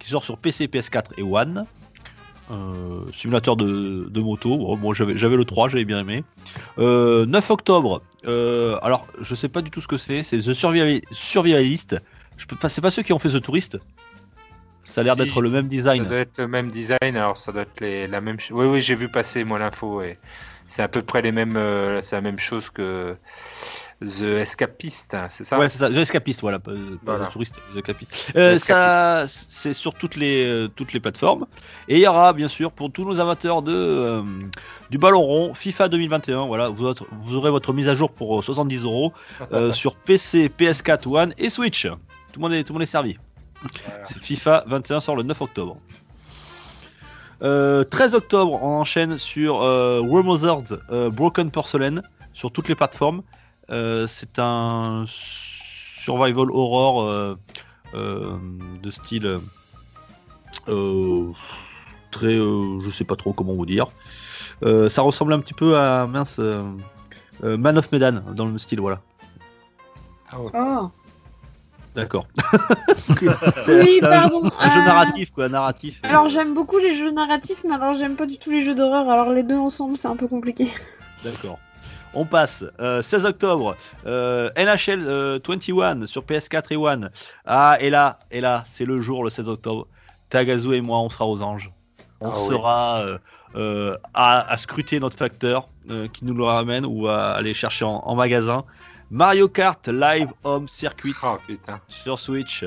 qui 0.00 0.08
sort 0.10 0.24
sur 0.24 0.38
PC, 0.38 0.66
PS4 0.66 1.04
et 1.18 1.22
One. 1.22 1.64
Euh, 2.50 3.00
simulateur 3.10 3.56
de, 3.56 4.06
de 4.10 4.20
moto. 4.20 4.50
Bon, 4.58 4.76
moi 4.76 4.92
j'avais 4.94 5.16
j'avais 5.16 5.36
le 5.36 5.46
3, 5.46 5.70
j'avais 5.70 5.86
bien 5.86 6.00
aimé. 6.00 6.24
Euh, 6.78 7.24
9 7.24 7.50
octobre. 7.50 8.02
euh, 8.26 8.76
alors 8.82 9.06
je 9.22 9.34
sais 9.34 9.48
pas 9.48 9.62
du 9.62 9.70
tout 9.70 9.80
ce 9.80 9.88
que 9.88 9.96
c'est. 9.96 10.22
C'est 10.22 10.36
The 10.38 10.52
Survival- 10.52 11.00
Survivalist. 11.10 11.96
Je 12.36 12.44
peux 12.44 12.56
pas. 12.56 12.68
C'est 12.68 12.82
pas 12.82 12.90
ceux 12.90 13.02
qui 13.02 13.14
ont 13.14 13.18
fait 13.18 13.30
The 13.30 13.40
Tourist? 13.40 13.78
Ça 14.84 15.00
a 15.00 15.04
l'air 15.04 15.14
Si, 15.14 15.20
d'être 15.20 15.40
le 15.40 15.48
même 15.48 15.64
Ça 15.64 15.68
design. 15.68 16.04
doit 16.04 16.18
être 16.18 16.36
le 16.38 16.46
même 16.46 16.70
design, 16.70 17.16
alors 17.16 17.38
ça 17.38 17.50
doit 17.50 17.62
être 17.62 17.80
les- 17.80 18.06
la 18.06 18.20
même 18.20 18.38
chose. 18.38 18.58
Oui, 18.60 18.66
oui, 18.66 18.80
j'ai 18.82 18.94
vu 18.94 19.08
passer 19.08 19.42
moi 19.44 19.58
l'info. 19.58 20.02
Et 20.02 20.18
c'est 20.66 20.82
à 20.82 20.88
peu 20.88 21.02
près 21.02 21.22
les 21.22 21.32
mêmes. 21.32 21.56
euh, 21.56 22.00
c'est 22.02 22.16
la 22.16 22.22
même 22.22 22.38
chose 22.38 22.70
que 22.70 23.16
The 24.00 24.22
Escapist, 24.22 25.14
hein, 25.14 25.28
c'est 25.30 25.44
ça? 25.44 25.56
Ouais, 25.58 25.68
c'est 25.68 25.78
ça. 25.78 25.88
The 25.88 25.96
Escapist, 25.96 26.40
voilà, 26.40 26.58
pas, 26.58 26.72
Voilà. 27.04 27.26
The 27.26 27.30
Tourist, 27.32 27.60
The 27.72 27.76
Escapist. 27.78 28.32
Euh, 28.36 28.56
ça, 28.56 29.26
c'est 29.28 29.72
sur 29.72 29.94
toutes 29.94 30.16
les 30.16 30.44
euh, 30.46 30.68
toutes 30.68 30.92
les 30.92 31.00
plateformes. 31.00 31.46
Et 31.88 31.96
il 31.96 32.00
y 32.02 32.06
aura 32.06 32.32
bien 32.32 32.48
sûr 32.48 32.72
pour 32.72 32.90
tous 32.92 33.04
nos 33.04 33.20
amateurs 33.20 33.62
de 33.62 34.22
du 34.90 34.98
ballon 34.98 35.20
rond 35.22 35.54
FIFA 35.54 35.88
2021. 35.88 36.46
Voilà, 36.46 36.68
vous, 36.68 36.86
aurez- 36.86 37.06
vous 37.12 37.34
aurez 37.36 37.50
votre 37.50 37.72
mise 37.72 37.88
à 37.88 37.94
jour 37.94 38.10
pour 38.10 38.40
euh, 38.40 38.42
70 38.42 38.82
euros 38.84 39.12
sur 39.72 39.94
PC, 39.94 40.50
PS4, 40.58 41.08
One 41.08 41.34
et 41.38 41.48
Switch. 41.50 41.86
Tout 41.86 42.40
le 42.40 42.42
monde 42.42 42.52
est 42.52 42.64
tout 42.64 42.72
le 42.72 42.74
monde 42.74 42.82
est 42.82 42.86
servi. 42.86 43.16
Voilà. 43.86 44.04
FIFA 44.04 44.64
21 44.66 45.00
sort 45.00 45.16
le 45.16 45.22
9 45.22 45.40
octobre. 45.40 45.78
Euh, 47.42 47.84
13 47.84 48.14
octobre, 48.14 48.62
on 48.62 48.80
enchaîne 48.80 49.18
sur 49.18 49.62
euh, 49.62 50.00
Remothered 50.00 50.80
euh, 50.90 51.10
Broken 51.10 51.50
Porcelain 51.50 52.02
sur 52.32 52.50
toutes 52.52 52.68
les 52.68 52.74
plateformes. 52.74 53.22
Euh, 53.70 54.06
c'est 54.06 54.38
un 54.38 55.04
survival 55.06 56.50
horror 56.50 57.02
euh, 57.02 57.36
euh, 57.94 58.36
de 58.82 58.90
style 58.90 59.26
euh, 59.26 59.38
euh, 60.68 61.32
très, 62.10 62.34
euh, 62.38 62.80
je 62.84 62.90
sais 62.90 63.04
pas 63.04 63.16
trop 63.16 63.32
comment 63.32 63.54
vous 63.54 63.66
dire. 63.66 63.86
Euh, 64.62 64.88
ça 64.88 65.02
ressemble 65.02 65.32
un 65.32 65.40
petit 65.40 65.54
peu 65.54 65.76
à 65.76 66.06
mince 66.06 66.36
euh, 66.38 66.62
euh, 67.42 67.56
Man 67.56 67.78
of 67.78 67.90
Medan 67.90 68.22
dans 68.34 68.46
le 68.46 68.58
style, 68.58 68.80
voilà. 68.80 69.00
Oh. 70.36 70.90
D'accord. 71.94 72.26
Oui, 73.68 74.00
un- 74.02 74.08
pardon. 74.08 74.40
Un 74.58 74.70
jeu 74.70 74.80
euh, 74.80 74.84
narratif, 74.84 75.30
quoi, 75.32 75.48
narratif. 75.48 76.00
Alors 76.02 76.28
j'aime 76.28 76.54
beaucoup 76.54 76.78
les 76.78 76.94
jeux 76.96 77.10
narratifs, 77.12 77.58
mais 77.66 77.74
alors 77.74 77.94
j'aime 77.94 78.16
pas 78.16 78.26
du 78.26 78.38
tout 78.38 78.50
les 78.50 78.64
jeux 78.64 78.74
d'horreur. 78.74 79.08
Alors 79.08 79.30
les 79.30 79.42
deux 79.42 79.56
ensemble, 79.56 79.96
c'est 79.96 80.08
un 80.08 80.16
peu 80.16 80.26
compliqué. 80.28 80.68
D'accord. 81.24 81.58
On 82.14 82.26
passe. 82.26 82.64
Euh, 82.80 83.02
16 83.02 83.24
octobre. 83.26 83.76
euh, 84.06 84.50
NHL 84.56 85.04
euh, 85.06 85.38
21 85.46 86.06
sur 86.06 86.22
PS4 86.22 86.64
et 86.70 86.76
One. 86.76 87.10
Ah, 87.46 87.76
et 87.80 87.90
là, 87.90 88.18
et 88.30 88.40
là, 88.40 88.62
c'est 88.66 88.84
le 88.84 89.00
jour, 89.00 89.24
le 89.24 89.30
16 89.30 89.48
octobre. 89.48 89.86
Tagazu 90.30 90.74
et 90.74 90.80
moi, 90.80 90.98
on 91.00 91.08
sera 91.08 91.26
aux 91.28 91.42
anges. 91.42 91.70
On 92.20 92.30
Ah 92.30 92.34
oui. 92.36 92.48
sera 92.48 92.98
euh, 93.00 93.18
euh, 93.56 93.96
à, 94.14 94.50
à 94.50 94.56
scruter 94.56 95.00
notre 95.00 95.16
facteur 95.18 95.68
euh, 95.90 96.08
qui 96.08 96.24
nous 96.24 96.34
le 96.34 96.44
ramène 96.44 96.86
ou 96.86 97.08
à 97.08 97.32
aller 97.32 97.52
chercher 97.54 97.84
en, 97.84 98.02
en 98.04 98.14
magasin. 98.14 98.64
Mario 99.10 99.48
Kart 99.48 99.86
Live 99.88 100.28
Home 100.44 100.68
Circuit 100.68 101.14
Oh 101.22 101.36
putain. 101.46 101.80
sur 101.88 102.18
Switch. 102.18 102.64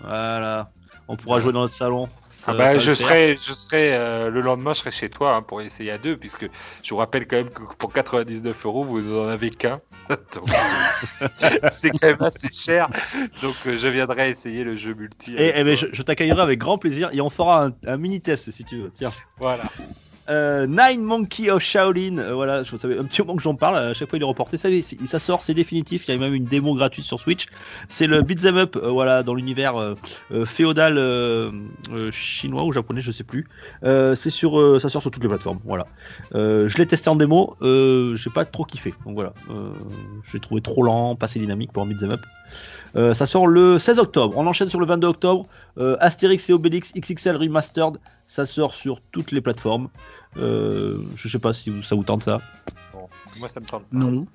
Voilà. 0.00 0.70
On 1.08 1.16
pourra 1.16 1.40
jouer 1.40 1.52
dans 1.52 1.60
notre 1.60 1.74
salon. 1.74 2.08
Ah 2.46 2.54
bah, 2.54 2.78
je 2.78 2.94
serai, 2.94 3.36
je 3.36 3.52
serai 3.52 3.94
euh, 3.94 4.30
le 4.30 4.40
lendemain, 4.40 4.72
je 4.72 4.78
serai 4.78 4.90
chez 4.90 5.10
toi 5.10 5.34
hein, 5.36 5.42
pour 5.42 5.60
essayer 5.60 5.90
à 5.90 5.98
deux, 5.98 6.16
puisque 6.16 6.48
je 6.82 6.90
vous 6.90 6.96
rappelle 6.96 7.26
quand 7.26 7.36
même 7.36 7.50
que 7.50 7.62
pour 7.76 7.92
99 7.92 8.64
euros, 8.64 8.84
vous 8.84 9.02
n'en 9.02 9.28
avez 9.28 9.50
qu'un. 9.50 9.80
Donc, 10.08 10.48
c'est 11.70 11.90
quand 11.90 12.06
même 12.08 12.22
assez 12.22 12.48
cher. 12.50 12.88
Donc, 13.42 13.54
euh, 13.66 13.76
je 13.76 13.88
viendrai 13.88 14.30
essayer 14.30 14.64
le 14.64 14.76
jeu 14.76 14.94
multi. 14.94 15.34
Et, 15.34 15.52
avec 15.52 15.56
eh 15.58 15.64
ben, 15.64 15.76
je, 15.76 15.86
je 15.92 16.02
t'accueillerai 16.02 16.40
avec 16.40 16.58
grand 16.58 16.78
plaisir 16.78 17.10
et 17.12 17.20
on 17.20 17.28
fera 17.28 17.66
un, 17.66 17.72
un 17.86 17.96
mini 17.98 18.20
test 18.20 18.50
si 18.50 18.64
tu 18.64 18.78
veux. 18.78 18.92
Tiens. 18.94 19.12
Voilà. 19.38 19.64
Euh, 20.28 20.66
Nine 20.66 21.02
Monkey 21.02 21.50
of 21.50 21.62
Shaolin, 21.62 22.18
euh, 22.18 22.34
voilà, 22.34 22.62
je 22.62 22.76
savais 22.76 22.98
un 22.98 23.04
petit 23.04 23.22
moment 23.22 23.36
que 23.36 23.42
j'en 23.42 23.54
parle, 23.54 23.76
à 23.76 23.94
chaque 23.94 24.10
fois 24.10 24.18
il 24.18 24.22
est 24.22 24.26
reporté, 24.26 24.58
ça, 24.58 24.68
ça 25.06 25.18
sort, 25.18 25.42
c'est 25.42 25.54
définitif, 25.54 26.04
il 26.06 26.12
y 26.12 26.14
a 26.14 26.18
même 26.18 26.34
une 26.34 26.44
démo 26.44 26.74
gratuite 26.74 27.06
sur 27.06 27.18
Switch. 27.18 27.46
C'est 27.88 28.06
le 28.06 28.20
beat'em 28.20 28.58
up, 28.58 28.76
euh, 28.76 28.90
voilà, 28.90 29.22
dans 29.22 29.34
l'univers 29.34 29.80
euh, 29.80 29.94
féodal 30.44 30.98
chinois 32.12 32.64
ou 32.64 32.72
japonais, 32.72 33.00
je 33.00 33.10
sais 33.12 33.24
plus. 33.24 33.46
Sur, 34.16 34.80
ça 34.80 34.88
sort 34.88 35.02
sur 35.02 35.10
toutes 35.10 35.22
les 35.22 35.28
plateformes, 35.28 35.60
voilà. 35.64 35.86
Je 36.32 36.76
l'ai 36.76 36.86
testé 36.86 37.08
en 37.08 37.16
démo, 37.16 37.56
j'ai 37.62 38.30
pas 38.30 38.44
trop 38.44 38.64
kiffé, 38.64 38.92
donc 39.06 39.14
voilà. 39.14 39.32
L'ai 40.32 40.40
trouvé 40.40 40.60
trop 40.60 40.82
lent, 40.82 41.16
pas 41.16 41.26
assez 41.26 41.40
dynamique 41.40 41.72
pour 41.72 41.82
un 41.82 41.86
beat'em 41.86 42.10
up. 42.10 42.20
Euh, 42.98 43.14
ça 43.14 43.24
sort 43.26 43.46
le 43.46 43.78
16 43.78 43.98
octobre. 43.98 44.34
On 44.36 44.46
enchaîne 44.46 44.68
sur 44.68 44.80
le 44.80 44.86
22 44.86 45.06
octobre. 45.08 45.46
Euh, 45.78 45.96
Astérix 46.00 46.50
et 46.50 46.52
Obélix 46.52 46.92
XXL 46.94 47.36
Remastered. 47.36 47.98
Ça 48.26 48.44
sort 48.44 48.74
sur 48.74 49.00
toutes 49.12 49.30
les 49.32 49.40
plateformes. 49.40 49.88
Euh, 50.36 50.98
je 51.14 51.28
sais 51.28 51.38
pas 51.38 51.52
si 51.52 51.70
vous- 51.70 51.82
ça 51.82 51.94
vous 51.94 52.02
tente 52.02 52.24
ça. 52.24 52.40
Bon, 52.92 53.08
moi, 53.38 53.48
ça 53.48 53.60
me 53.60 53.66
tente. 53.66 53.82
pas. 53.84 53.96
Non. 53.96 54.26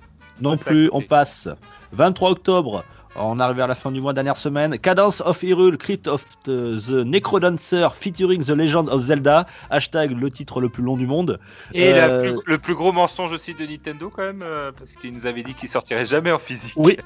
Non 0.42 0.58
plus. 0.58 0.90
On 0.94 1.02
passe. 1.02 1.48
23 1.92 2.32
octobre. 2.32 2.84
On 3.16 3.40
arrive 3.40 3.60
à 3.60 3.68
la 3.68 3.76
fin 3.76 3.92
du 3.92 4.02
mois, 4.02 4.12
dernière 4.14 4.38
semaine. 4.38 4.80
Cadence 4.80 5.22
of 5.22 5.44
Hyrule, 5.44 5.78
Crypt 5.78 6.08
of 6.08 6.24
the, 6.46 6.90
Necrodancer 7.06 7.88
featuring 7.96 8.44
The 8.44 8.50
Legend 8.50 8.90
of 8.90 9.02
Zelda. 9.02 9.46
Hashtag 9.70 10.20
le 10.20 10.32
titre 10.32 10.60
le 10.62 10.70
plus 10.70 10.82
long 10.82 10.98
du 10.98 11.06
monde. 11.06 11.40
Et 11.76 11.94
Euh, 11.94 12.32
plus- 12.34 12.40
le 12.46 12.58
plus 12.58 12.74
gros 12.74 12.92
mensonge 12.92 13.32
aussi 13.32 13.54
de 13.54 13.66
Nintendo, 13.66 14.10
quand 14.10 14.24
même, 14.24 14.42
euh, 14.44 14.72
parce 14.78 14.94
qu'il 14.96 15.14
nous 15.14 15.28
avait 15.28 15.44
dit 15.44 15.54
qu'il 15.54 15.70
sortirait 15.70 16.06
jamais 16.08 16.32
en 16.32 16.40
physique. 16.40 16.74
Oui. 16.76 16.98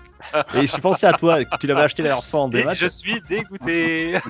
Et 0.56 0.66
je 0.66 0.78
pensais 0.78 1.08
à 1.08 1.14
toi, 1.14 1.44
que 1.44 1.58
tu 1.58 1.68
l'avais 1.68 1.82
acheté 1.82 2.04
la 2.04 2.10
dernière 2.10 2.24
fois 2.26 2.40
en 2.42 2.50
Et 2.52 2.54
démat. 2.54 2.74
je 2.74 2.88
suis 2.88 3.22
dégoûté. 3.30 4.14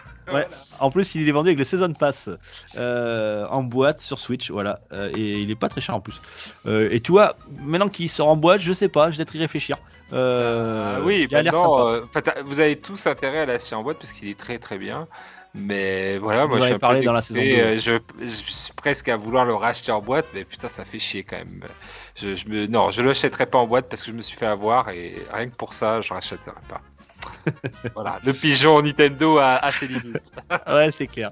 En 0.81 0.89
plus, 0.91 1.15
il 1.15 1.25
est 1.29 1.31
vendu 1.31 1.47
avec 1.47 1.57
le 1.57 1.63
Season 1.63 1.93
Pass 1.93 2.29
euh, 2.77 3.45
en 3.49 3.63
boîte 3.63 4.01
sur 4.01 4.19
Switch, 4.19 4.51
voilà. 4.51 4.79
Euh, 4.91 5.09
et 5.15 5.39
il 5.39 5.49
est 5.49 5.55
pas 5.55 5.69
très 5.69 5.79
cher 5.79 5.95
en 5.95 6.01
plus. 6.01 6.19
Euh, 6.65 6.89
et 6.91 6.99
tu 6.99 7.13
vois, 7.13 7.37
maintenant 7.61 7.87
qu'il 7.87 8.09
sort 8.09 8.27
en 8.27 8.35
boîte, 8.35 8.59
je 8.59 8.73
sais 8.73 8.89
pas, 8.89 9.09
je 9.09 9.17
vais 9.17 9.23
peut-être 9.23 9.35
y 9.35 9.39
réfléchir. 9.39 9.77
Ah 10.11 10.97
oui, 11.03 11.27
il 11.29 11.35
a 11.35 11.41
l'air 11.41 11.53
euh, 11.75 12.05
vous 12.45 12.59
avez 12.59 12.75
tous 12.75 13.05
intérêt 13.07 13.39
à 13.39 13.45
l'acheter 13.45 13.75
en 13.75 13.83
boîte 13.83 13.97
parce 13.97 14.11
qu'il 14.11 14.29
est 14.29 14.37
très 14.37 14.59
très 14.59 14.77
bien. 14.77 15.07
Mais 15.53 16.17
voilà, 16.19 16.43
Vous 16.43 16.49
moi 16.49 16.59
je 16.59 16.65
suis 16.65 16.73
un 16.73 16.79
parlé 16.79 16.99
peu 16.99 17.05
dans 17.05 17.13
la 17.13 17.21
saison 17.21 17.39
euh, 17.41 17.77
Je, 17.79 17.99
je 18.21 18.27
suis 18.27 18.73
presque 18.73 19.09
à 19.09 19.17
vouloir 19.17 19.45
le 19.45 19.55
racheter 19.55 19.91
en 19.91 20.01
boîte, 20.01 20.27
mais 20.33 20.43
putain, 20.43 20.69
ça 20.69 20.85
fait 20.85 20.99
chier 20.99 21.23
quand 21.23 21.37
même. 21.37 21.63
Je, 22.15 22.35
je 22.35 22.47
me, 22.47 22.67
non, 22.67 22.91
je 22.91 23.01
l'achèterai 23.01 23.47
pas 23.47 23.57
en 23.57 23.65
boîte 23.65 23.87
parce 23.89 24.03
que 24.03 24.11
je 24.11 24.15
me 24.15 24.21
suis 24.21 24.37
fait 24.37 24.45
avoir 24.45 24.89
et 24.89 25.15
rien 25.31 25.49
que 25.49 25.55
pour 25.55 25.73
ça, 25.73 26.01
je 26.01 26.13
rachèterai 26.13 26.51
pas. 26.69 26.81
voilà, 27.95 28.19
le 28.23 28.33
pigeon 28.33 28.81
Nintendo 28.81 29.37
a, 29.37 29.55
a 29.55 29.71
ses 29.71 29.87
limites. 29.87 30.31
Ouais, 30.67 30.91
c'est 30.91 31.07
clair. 31.07 31.31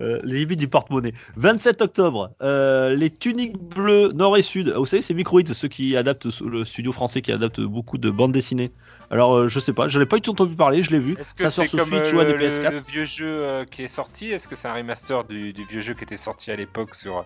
Euh, 0.00 0.18
les 0.24 0.38
limites 0.38 0.58
du 0.58 0.68
porte-monnaie. 0.68 1.12
27 1.36 1.82
octobre, 1.82 2.30
euh, 2.42 2.94
les 2.94 3.10
tuniques 3.10 3.58
bleues 3.58 4.12
nord 4.12 4.36
et 4.36 4.42
sud. 4.42 4.72
Vous 4.74 4.86
savez, 4.86 5.02
c'est 5.02 5.14
Microids, 5.14 5.42
ceux 5.52 5.68
qui 5.68 5.96
adaptent 5.96 6.28
le 6.40 6.64
studio 6.64 6.92
français 6.92 7.20
qui 7.20 7.32
adapte 7.32 7.60
beaucoup 7.60 7.98
de 7.98 8.08
bandes 8.08 8.32
dessinées. 8.32 8.72
Alors, 9.12 9.34
euh, 9.36 9.48
je 9.48 9.58
sais 9.58 9.72
pas, 9.72 9.88
je 9.88 9.98
n'avais 9.98 10.08
pas 10.08 10.16
du 10.16 10.22
tout 10.22 10.30
entendu 10.30 10.54
parler, 10.54 10.82
je 10.84 10.90
l'ai 10.92 11.00
vu. 11.00 11.16
Est-ce 11.18 11.34
que 11.34 11.42
Ça 11.42 11.50
sort 11.50 11.64
c'est 11.64 11.70
sur 11.70 11.78
comme 11.80 11.88
Switch 11.88 12.12
euh, 12.12 12.16
ou 12.16 12.20
à 12.20 12.24
des 12.24 12.32
le, 12.32 12.38
le- 12.38 12.48
PS4. 12.48 12.70
le 12.70 12.78
vieux 12.78 13.04
jeu 13.04 13.26
euh, 13.28 13.64
qui 13.64 13.82
est 13.82 13.88
sorti? 13.88 14.30
Est-ce 14.30 14.46
que 14.46 14.54
c'est 14.54 14.68
un 14.68 14.74
remaster 14.74 15.24
du, 15.24 15.52
du 15.52 15.64
vieux 15.64 15.80
jeu 15.80 15.94
qui 15.94 16.04
était 16.04 16.16
sorti 16.16 16.52
à 16.52 16.56
l'époque 16.56 16.94
sur, 16.94 17.24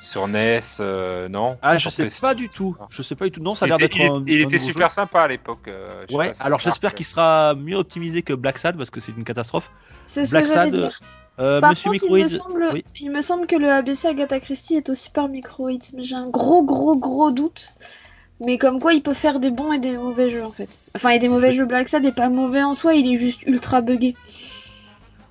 sur 0.00 0.26
NES 0.28 0.60
euh, 0.80 1.28
Non? 1.28 1.58
Ah, 1.60 1.76
je 1.76 1.90
sais 1.90 2.08
pas 2.22 2.34
du 2.34 2.48
tout. 2.48 2.74
Je 2.88 3.02
sais 3.02 3.14
pas 3.14 3.26
du 3.26 3.32
tout. 3.32 3.42
Non, 3.42 3.54
ça 3.54 3.66
a 3.66 3.68
l'air 3.68 3.76
d'être 3.76 3.96
il 3.96 4.02
un. 4.02 4.20
était- 4.22 4.32
il 4.32 4.40
était 4.40 4.58
super 4.58 4.88
jeu. 4.88 4.94
sympa 4.94 5.20
à 5.22 5.28
l'époque. 5.28 5.68
euh, 5.68 6.06
Ouais, 6.10 6.32
alors 6.40 6.58
j'espère 6.58 6.94
qu'il 6.94 7.04
sera 7.06 7.54
mieux 7.54 7.76
optimisé 7.76 8.22
que 8.22 8.32
Black 8.32 8.56
Sad 8.58 8.76
parce 8.78 8.88
que 8.90 9.00
c'est 9.00 9.12
une 9.12 9.24
catastrophe. 9.24 9.70
C'est 10.06 10.24
ce 10.24 10.30
Black 10.30 10.44
que 10.46 10.52
j'allais 10.54 10.70
dire. 10.70 11.00
Euh, 11.38 11.60
Par 11.60 11.68
Monsieur 11.72 11.90
contre, 11.90 12.04
il 12.08 12.22
me, 12.22 12.28
semble, 12.28 12.66
oui. 12.72 12.84
il 12.98 13.10
me 13.10 13.20
semble 13.20 13.46
que 13.46 13.56
le 13.56 13.70
ABC 13.70 14.08
Agatha 14.08 14.40
Christie 14.40 14.76
est 14.76 14.88
aussi 14.88 15.10
par 15.10 15.28
Microids, 15.28 15.72
mais 15.94 16.02
j'ai 16.02 16.14
un 16.14 16.30
gros 16.30 16.64
gros 16.64 16.96
gros 16.96 17.30
doute. 17.30 17.74
Mais 18.40 18.58
comme 18.58 18.80
quoi 18.80 18.92
il 18.92 19.02
peut 19.02 19.14
faire 19.14 19.40
des 19.40 19.50
bons 19.50 19.72
et 19.72 19.78
des 19.78 19.96
mauvais 19.96 20.28
jeux 20.28 20.44
en 20.44 20.50
fait. 20.52 20.82
Enfin, 20.94 21.10
et 21.10 21.18
des 21.18 21.28
mauvais 21.28 21.52
jeux 21.52 21.64
Black 21.64 21.88
Sad 21.88 22.04
est 22.04 22.12
pas 22.12 22.28
mauvais 22.28 22.62
en 22.62 22.74
soi, 22.74 22.94
il 22.94 23.10
est 23.12 23.16
juste 23.16 23.42
ultra 23.46 23.80
buggé. 23.80 24.14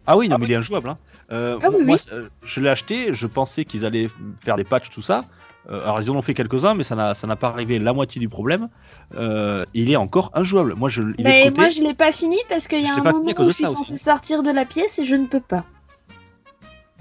Ah 0.08 0.18
oui, 0.18 0.28
non, 0.30 0.38
mais 0.38 0.46
il 0.46 0.52
est 0.52 0.56
injouable. 0.56 0.90
Hein. 0.90 0.98
Euh, 1.32 1.58
Ah 1.62 1.70
oui, 1.72 1.84
moi, 1.84 1.96
oui. 1.96 2.14
euh, 2.14 2.30
je 2.44 2.60
l'ai 2.62 2.70
acheté, 2.70 3.14
je 3.14 3.26
pensais 3.28 3.66
qu'ils 3.66 3.86
allaient 3.86 4.08
faire 4.38 4.56
des 4.56 4.64
patchs, 4.64 4.90
tout 4.90 5.02
ça. 5.02 5.26
Euh, 5.70 5.82
alors, 5.84 6.00
ils 6.02 6.12
en 6.12 6.16
ont 6.16 6.22
fait 6.22 6.36
quelques-uns, 6.36 6.76
mais 6.76 6.84
ça 6.84 6.96
n'a 6.96 7.16
ça 7.16 7.26
n'a 7.26 7.36
pas 7.36 7.52
réglé 7.52 7.80
la 7.80 7.94
moitié 7.94 8.20
du 8.22 8.30
problème. 8.30 8.70
Euh, 9.16 9.66
il 9.74 9.90
est 9.92 9.96
encore 9.96 10.30
injouable. 10.36 10.76
Moi, 10.76 10.90
je, 10.90 11.02
il 11.18 11.22
est 11.22 11.24
Mais 11.24 11.40
de 11.46 11.50
côté. 11.50 11.62
moi 11.62 11.70
je 11.70 11.82
l'ai 11.82 11.94
pas 11.96 12.12
fini 12.12 12.38
parce 12.50 12.68
qu'il 12.68 12.82
y 12.82 12.88
a 12.88 12.94
un 12.94 12.98
moment 13.04 13.32
où 13.38 13.46
je 13.48 13.50
suis 13.52 13.66
censé 13.66 13.94
aussi. 13.94 13.98
sortir 13.98 14.44
de 14.44 14.52
la 14.52 14.66
pièce 14.66 15.00
et 15.00 15.06
je 15.06 15.16
ne 15.16 15.26
peux 15.26 15.40
pas. 15.40 15.64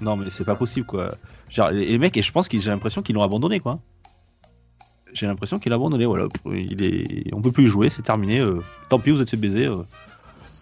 Non, 0.01 0.15
mais 0.15 0.29
c'est 0.31 0.43
pas 0.45 0.55
possible, 0.55 0.85
quoi. 0.87 1.15
Genre, 1.49 1.69
les 1.71 1.85
les 1.85 1.97
mecs, 1.99 2.17
et 2.17 2.21
je 2.23 2.31
pense 2.31 2.47
qu'ils 2.47 2.59
j'ai 2.61 2.71
l'impression 2.71 3.01
qu'ils 3.03 3.15
l'ont 3.15 3.23
abandonné, 3.23 3.59
quoi. 3.59 3.79
J'ai 5.15 5.25
l'impression 5.27 5.57
qu'il 5.59 5.71
a 5.71 5.75
abandonné, 5.75 6.05
voilà. 6.05 6.27
Il 6.51 6.83
est... 6.83 7.33
On 7.33 7.41
peut 7.41 7.51
plus 7.51 7.63
y 7.63 7.67
jouer, 7.67 7.89
c'est 7.89 8.01
terminé. 8.03 8.39
euh, 8.41 8.59
Tant 8.89 8.99
pis, 8.99 9.11
vous 9.11 9.21
êtes 9.21 9.29
fait 9.29 9.37
baiser. 9.37 9.65
euh. 9.65 9.77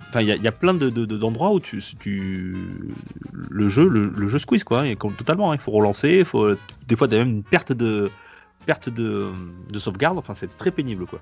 Enfin, 0.09 0.21
il 0.21 0.27
y, 0.27 0.47
a- 0.47 0.51
plein 0.51 0.75
de, 0.75 0.91
de- 0.91 1.05
d'endroits 1.17 1.51
où 1.51 1.59
tu, 1.59 1.81
le 3.49 3.67
jeu, 3.69 3.87
le, 3.89 4.13
le 4.15 4.27
jeu 4.27 4.37
squeeze, 4.37 4.63
quoi. 4.63 4.83
Comme- 4.95 5.13
totalement, 5.15 5.51
hein. 5.51 5.55
il 5.55 5.59
faut 5.59 5.71
relancer. 5.71 6.23
Faut... 6.23 6.51
Des 6.87 6.95
fois, 6.95 7.07
t'as 7.07 7.17
même 7.17 7.29
une 7.29 7.43
perte 7.43 7.71
de 7.73 8.11
perte 8.67 8.89
de 8.89 9.31
sauvegarde. 9.79 10.17
Enfin, 10.19 10.35
c'est 10.35 10.55
très 10.55 10.69
pénible, 10.71 11.07
quoi. 11.07 11.19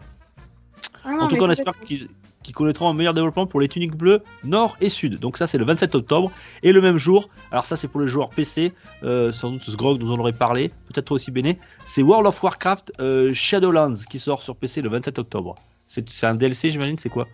Ah 1.04 1.12
non, 1.12 1.22
En 1.22 1.28
tout 1.28 1.36
cas, 1.36 1.44
on 1.44 1.50
espère 1.50 1.74
qu'ils 1.80 2.08
connaîtront 2.54 2.90
un 2.90 2.94
meilleur 2.94 3.14
développement 3.14 3.46
pour 3.46 3.60
les 3.60 3.68
tuniques 3.68 3.96
bleues 3.96 4.24
nord 4.44 4.76
et 4.82 4.90
sud. 4.90 5.20
Donc 5.20 5.38
ça, 5.38 5.48
c'est 5.48 5.58
le 5.58 5.66
27 5.66 5.96
octobre. 5.96 6.32
Et 6.64 6.72
le 6.72 6.82
même 6.82 6.98
jour, 6.98 7.30
alors 7.52 7.66
ça, 7.66 7.76
c'est 7.76 7.88
pour 7.88 8.02
les 8.02 8.08
joueurs 8.08 8.30
PC, 8.30 8.74
euh, 9.04 9.32
sans 9.32 9.52
doute 9.52 9.64
Sgrog 9.64 10.00
nous 10.00 10.12
en 10.12 10.20
aurait 10.20 10.34
parlé, 10.34 10.70
peut-être 10.88 11.06
toi 11.06 11.16
aussi 11.16 11.32
Béné, 11.32 11.60
c'est 11.86 12.02
World 12.02 12.28
of 12.28 12.42
Warcraft 12.42 12.94
euh, 13.00 13.34
Shadowlands 13.34 14.06
qui 14.10 14.20
sort 14.20 14.42
sur 14.42 14.56
PC 14.56 14.82
le 14.82 14.90
27 14.90 15.20
octobre. 15.20 15.56
C'est 15.88 16.08
c'est 16.10 16.26
un 16.26 16.36
DLC, 16.36 16.72
j'imagine, 16.72 16.96
c'est 16.96 17.10
quoi? 17.10 17.28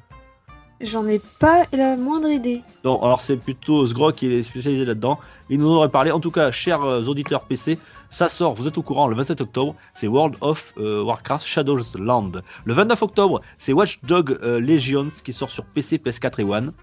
J'en 0.80 1.08
ai 1.08 1.20
pas 1.40 1.64
la 1.72 1.98
moindre 1.98 2.30
idée. 2.30 2.62
Non, 2.84 3.02
alors 3.02 3.22
c'est 3.22 3.38
plutôt 3.38 3.86
Sgrog 3.88 4.14
qui 4.14 4.28
est 4.32 4.44
spécialisé 4.44 4.86
là-dedans. 4.86 5.20
Il 5.50 5.58
nous 5.58 5.70
en 5.72 5.76
aurait 5.76 5.90
parlé. 5.90 6.12
En 6.12 6.20
tout 6.20 6.30
cas, 6.30 6.52
chers 6.52 6.84
euh, 6.84 7.02
auditeurs 7.04 7.46
PC, 7.46 7.80
ça 8.10 8.30
sort, 8.30 8.54
vous 8.54 8.68
êtes 8.68 8.78
au 8.78 8.82
courant, 8.84 9.08
le 9.08 9.16
27 9.16 9.42
octobre, 9.42 9.76
c'est 9.94 10.08
World 10.08 10.36
of 10.42 10.74
euh, 10.78 11.02
Warcraft 11.04 11.46
Shadowlands. 11.46 12.32
Le 12.66 12.74
29 12.74 13.02
octobre, 13.02 13.42
c'est 13.58 13.74
Watch 13.74 14.00
Dog 14.04 14.38
euh, 14.42 14.60
Legions 14.60 15.10
qui 15.24 15.34
sort 15.34 15.52
sur 15.52 15.66
PC, 15.66 15.98
PS4 15.98 16.42
et 16.42 16.44
One. 16.44 16.74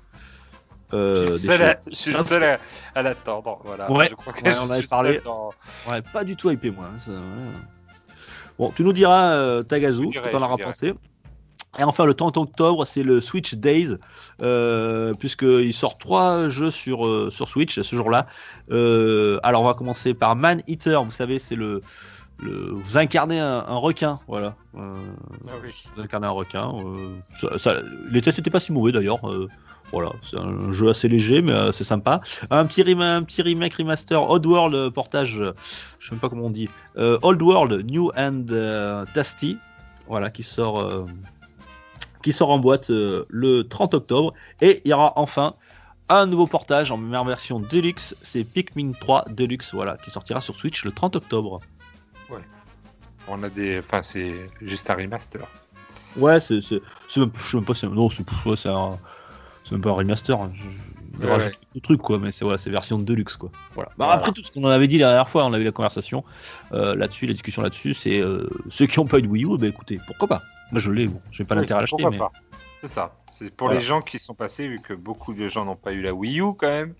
Euh, 0.92 1.28
je 1.30 1.32
suis 1.38 1.46
seul, 1.48 1.62
à, 1.62 1.66
choses- 1.72 1.76
je 1.90 1.94
suis 1.96 2.12
le 2.12 2.22
seul 2.22 2.44
à, 2.44 2.58
à 2.94 3.02
l'attendre. 3.02 3.58
Voilà. 3.64 3.90
Ouais, 3.90 4.08
je 4.10 4.14
crois 4.14 4.32
que 4.32 4.44
ouais, 4.44 4.52
je 4.52 4.58
on 4.58 4.70
avait 4.70 4.86
parlé. 4.86 5.20
dans- 5.24 5.50
Ouais, 5.88 6.02
pas 6.02 6.24
du 6.24 6.36
tout 6.36 6.50
hypé, 6.50 6.70
moi. 6.70 6.86
hein, 6.94 6.98
ça. 6.98 7.12
Bon, 8.58 8.70
tu 8.76 8.84
nous 8.84 8.92
diras, 8.92 9.64
Tagazu, 9.64 10.10
ce 10.14 10.20
que 10.20 10.28
t'en 10.30 10.38
dirai. 10.56 10.62
pensé. 10.64 10.94
Et 11.78 11.84
enfin, 11.84 12.04
le 12.04 12.14
30 12.14 12.36
octobre, 12.36 12.84
c'est 12.86 13.02
le 13.02 13.20
Switch 13.20 13.54
Days, 13.54 13.96
euh, 14.42 15.12
puisqu'il 15.14 15.74
sort 15.74 15.98
trois 15.98 16.48
jeux 16.48 16.70
sur, 16.70 17.06
euh, 17.06 17.30
sur 17.30 17.48
Switch 17.48 17.80
ce 17.80 17.96
jour-là. 17.96 18.26
Euh, 18.70 19.40
alors, 19.42 19.62
on 19.62 19.66
va 19.66 19.74
commencer 19.74 20.14
par 20.14 20.36
Man 20.36 20.62
Eater, 20.68 21.02
vous 21.04 21.10
savez, 21.10 21.38
c'est 21.38 21.56
le, 21.56 21.82
le. 22.38 22.70
Vous 22.72 22.96
incarnez 22.98 23.40
un, 23.40 23.64
un 23.66 23.76
requin, 23.76 24.20
voilà. 24.28 24.54
Ah 24.76 24.82
oui. 25.64 25.70
vous 25.96 26.02
incarnez 26.02 26.26
un 26.26 26.30
requin. 26.30 26.72
ça- 27.40 27.58
ça- 27.58 27.74
les 28.10 28.22
tests 28.22 28.38
n'étaient 28.38 28.50
pas 28.50 28.60
si 28.60 28.72
mauvais 28.72 28.92
d'ailleurs. 28.92 29.18
voilà, 29.92 30.12
c'est 30.22 30.38
un 30.38 30.72
jeu 30.72 30.88
assez 30.88 31.08
léger, 31.08 31.42
mais 31.42 31.72
c'est 31.72 31.84
sympa. 31.84 32.20
Un 32.50 32.66
petit, 32.66 32.82
un 32.82 33.22
petit 33.24 33.42
remake 33.42 33.74
remaster, 33.74 34.30
Odd 34.30 34.46
World 34.46 34.90
portage, 34.90 35.40
je 35.98 36.06
sais 36.06 36.12
même 36.12 36.20
pas 36.20 36.28
comment 36.28 36.46
on 36.46 36.50
dit, 36.50 36.68
Old 36.96 37.42
World 37.42 37.84
New 37.90 38.10
and 38.16 38.44
Tasty, 39.12 39.58
voilà, 40.08 40.30
qui 40.30 40.42
sort, 40.42 41.06
qui 42.24 42.32
sort 42.32 42.50
en 42.50 42.58
boîte 42.58 42.90
euh, 42.90 43.24
le 43.28 43.62
30 43.68 43.94
octobre. 43.94 44.32
Et 44.60 44.82
il 44.84 44.88
y 44.90 44.94
aura 44.94 45.12
enfin 45.16 45.54
un 46.08 46.26
nouveau 46.26 46.46
portage 46.46 46.90
en 46.90 46.96
meilleure 46.96 47.24
version 47.24 47.60
Deluxe, 47.60 48.16
c'est 48.22 48.42
Pikmin 48.44 48.92
3 48.98 49.26
Deluxe, 49.30 49.72
voilà, 49.74 49.96
qui 49.98 50.10
sortira 50.10 50.40
sur 50.40 50.56
Switch 50.56 50.84
le 50.84 50.90
30 50.90 51.16
octobre. 51.16 51.60
On 53.26 53.42
a 53.42 53.48
des. 53.48 53.78
Enfin, 53.78 54.02
c'est 54.02 54.34
juste 54.60 54.90
un 54.90 54.94
remaster. 54.94 55.40
Ouais, 56.16 56.40
c'est, 56.40 56.60
je 56.60 56.78
sais 57.08 57.20
même 57.20 57.30
pas, 57.64 57.72
non, 57.88 58.10
c'est, 58.10 58.22
ouais, 58.46 58.54
un, 58.66 58.98
c'est 59.64 59.72
même 59.72 59.80
pas 59.80 59.90
un 59.90 59.94
remaster. 59.94 60.38
hein. 60.40 60.52
Je- 60.54 60.62
je 61.20 61.24
Ouais, 61.26 61.30
rajoute 61.32 61.58
le 61.74 61.80
truc, 61.80 62.02
quoi, 62.02 62.18
mais 62.18 62.32
c'est, 62.32 62.44
voilà, 62.44 62.58
c'est 62.58 62.68
version 62.70 62.98
de 62.98 63.14
luxe, 63.14 63.36
quoi. 63.36 63.50
Voilà. 63.74 63.88
Bah, 63.96 64.04
Voilà. 64.06 64.12
Après 64.20 64.32
tout 64.32 64.42
ce 64.42 64.50
qu'on 64.50 64.64
en 64.64 64.68
avait 64.68 64.88
dit 64.88 64.98
la 64.98 65.06
dernière 65.08 65.28
fois, 65.28 65.46
on 65.46 65.52
a 65.54 65.58
eu 65.58 65.64
la 65.64 65.72
conversation 65.72 66.22
euh, 66.72 66.94
là-dessus, 66.96 67.26
la 67.26 67.32
discussion 67.32 67.62
là-dessus, 67.62 67.94
c'est 67.94 68.20
euh, 68.20 68.46
ceux 68.68 68.86
qui 68.86 68.98
n'ont 68.98 69.06
pas 69.06 69.20
eu 69.20 69.22
de 69.22 69.28
Wii 69.28 69.44
U, 69.44 69.56
bah 69.56 69.68
écoutez, 69.68 69.98
pourquoi 70.06 70.28
pas 70.28 70.42
Moi 70.72 70.80
je 70.80 70.90
l'ai, 70.90 71.06
bon, 71.06 71.20
je 71.30 71.38
vais 71.38 71.44
pas 71.46 71.54
Oui, 71.54 71.60
l'intérêt 71.62 71.78
à 71.78 71.82
l'acheter, 71.82 72.04
mais. 72.10 72.18
C'est 72.80 72.92
ça. 72.92 73.14
C'est 73.32 73.54
pour 73.54 73.68
Voilà. 73.68 73.80
les 73.80 73.86
gens 73.86 74.02
qui 74.02 74.18
sont 74.18 74.34
passés, 74.34 74.68
vu 74.68 74.78
que 74.78 74.92
beaucoup 74.92 75.32
de 75.32 75.48
gens 75.48 75.64
n'ont 75.64 75.74
pas 75.76 75.92
eu 75.92 76.02
la 76.02 76.12
Wii 76.12 76.40
U 76.40 76.52
quand 76.58 76.68
même. 76.68 76.94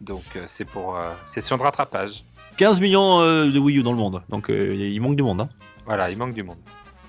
Donc 0.00 0.22
euh, 0.36 0.44
c'est 0.46 0.64
pour 0.66 0.96
euh, 0.96 1.12
session 1.26 1.56
de 1.56 1.62
rattrapage. 1.62 2.24
15 2.58 2.80
millions 2.80 3.20
euh, 3.20 3.50
de 3.50 3.58
Wii 3.58 3.78
U 3.78 3.82
dans 3.82 3.92
le 3.92 3.98
monde, 3.98 4.22
donc 4.28 4.50
il 4.50 5.00
manque 5.00 5.16
du 5.16 5.22
monde. 5.22 5.40
Hein. 5.40 5.48
Voilà, 5.86 6.10
il 6.10 6.18
manque 6.18 6.34
du 6.34 6.42
monde. 6.42 6.58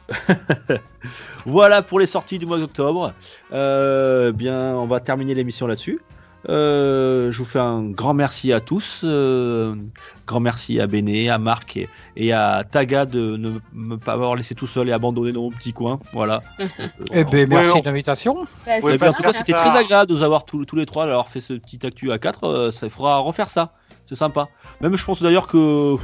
Voilà 1.46 1.82
pour 1.82 2.00
les 2.00 2.06
sorties 2.06 2.40
du 2.40 2.46
mois 2.46 2.58
d'octobre. 2.60 3.14
Bien, 3.52 4.76
on 4.76 4.88
va 4.88 5.00
terminer 5.00 5.34
l'émission 5.34 5.68
là-dessus. 5.68 6.00
Euh, 6.50 7.32
je 7.32 7.38
vous 7.38 7.46
fais 7.46 7.60
un 7.60 7.84
grand 7.84 8.14
merci 8.14 8.52
à 8.52 8.60
tous. 8.60 9.02
Euh, 9.04 9.76
grand 10.28 10.40
merci 10.42 10.80
à 10.80 10.88
Béné, 10.88 11.30
à 11.30 11.38
Marc 11.38 11.78
et, 11.78 11.88
et 12.18 12.34
à 12.34 12.64
Taga 12.70 13.06
de 13.06 13.38
ne 13.38 13.52
me 13.74 13.96
pas 13.98 14.14
avoir 14.14 14.36
laissé 14.36 14.54
tout 14.56 14.68
seul 14.68 14.90
et 14.90 14.92
abandonné 14.92 15.32
dans 15.32 15.44
mon 15.44 15.52
petit 15.52 15.74
coin. 15.74 16.00
Voilà. 16.14 16.40
Eh 17.14 17.24
ben, 17.24 17.48
merci 17.48 17.72
on- 17.76 17.80
de 17.80 17.86
l'invitation. 17.86 18.36
Bah, 18.66 18.74
Ouais, 18.74 18.80
Eh 18.80 18.82
c'est 18.82 18.98
bien, 18.98 19.10
en 19.10 19.12
ça. 19.12 19.18
tout 19.18 19.24
cas, 19.24 19.34
c'était 19.34 19.54
très 19.54 19.78
agréable 19.78 20.10
de 20.10 20.16
vous 20.16 20.24
avoir 20.24 20.46
tous, 20.46 20.66
tous 20.66 20.76
les 20.76 20.86
trois, 20.86 21.06
d'avoir 21.06 21.30
fait 21.30 21.40
ce 21.42 21.54
petit 21.54 21.86
actu 21.86 22.12
à 22.12 22.18
4. 22.18 22.72
ça 22.72 22.90
fera 22.90 23.18
refaire 23.20 23.50
ça. 23.50 23.74
C'est 24.06 24.16
sympa. 24.16 24.48
Même, 24.82 24.96
je 24.98 25.06
pense 25.06 25.22
d'ailleurs 25.24 25.48
que. 25.48 25.58
oh, 25.96 25.98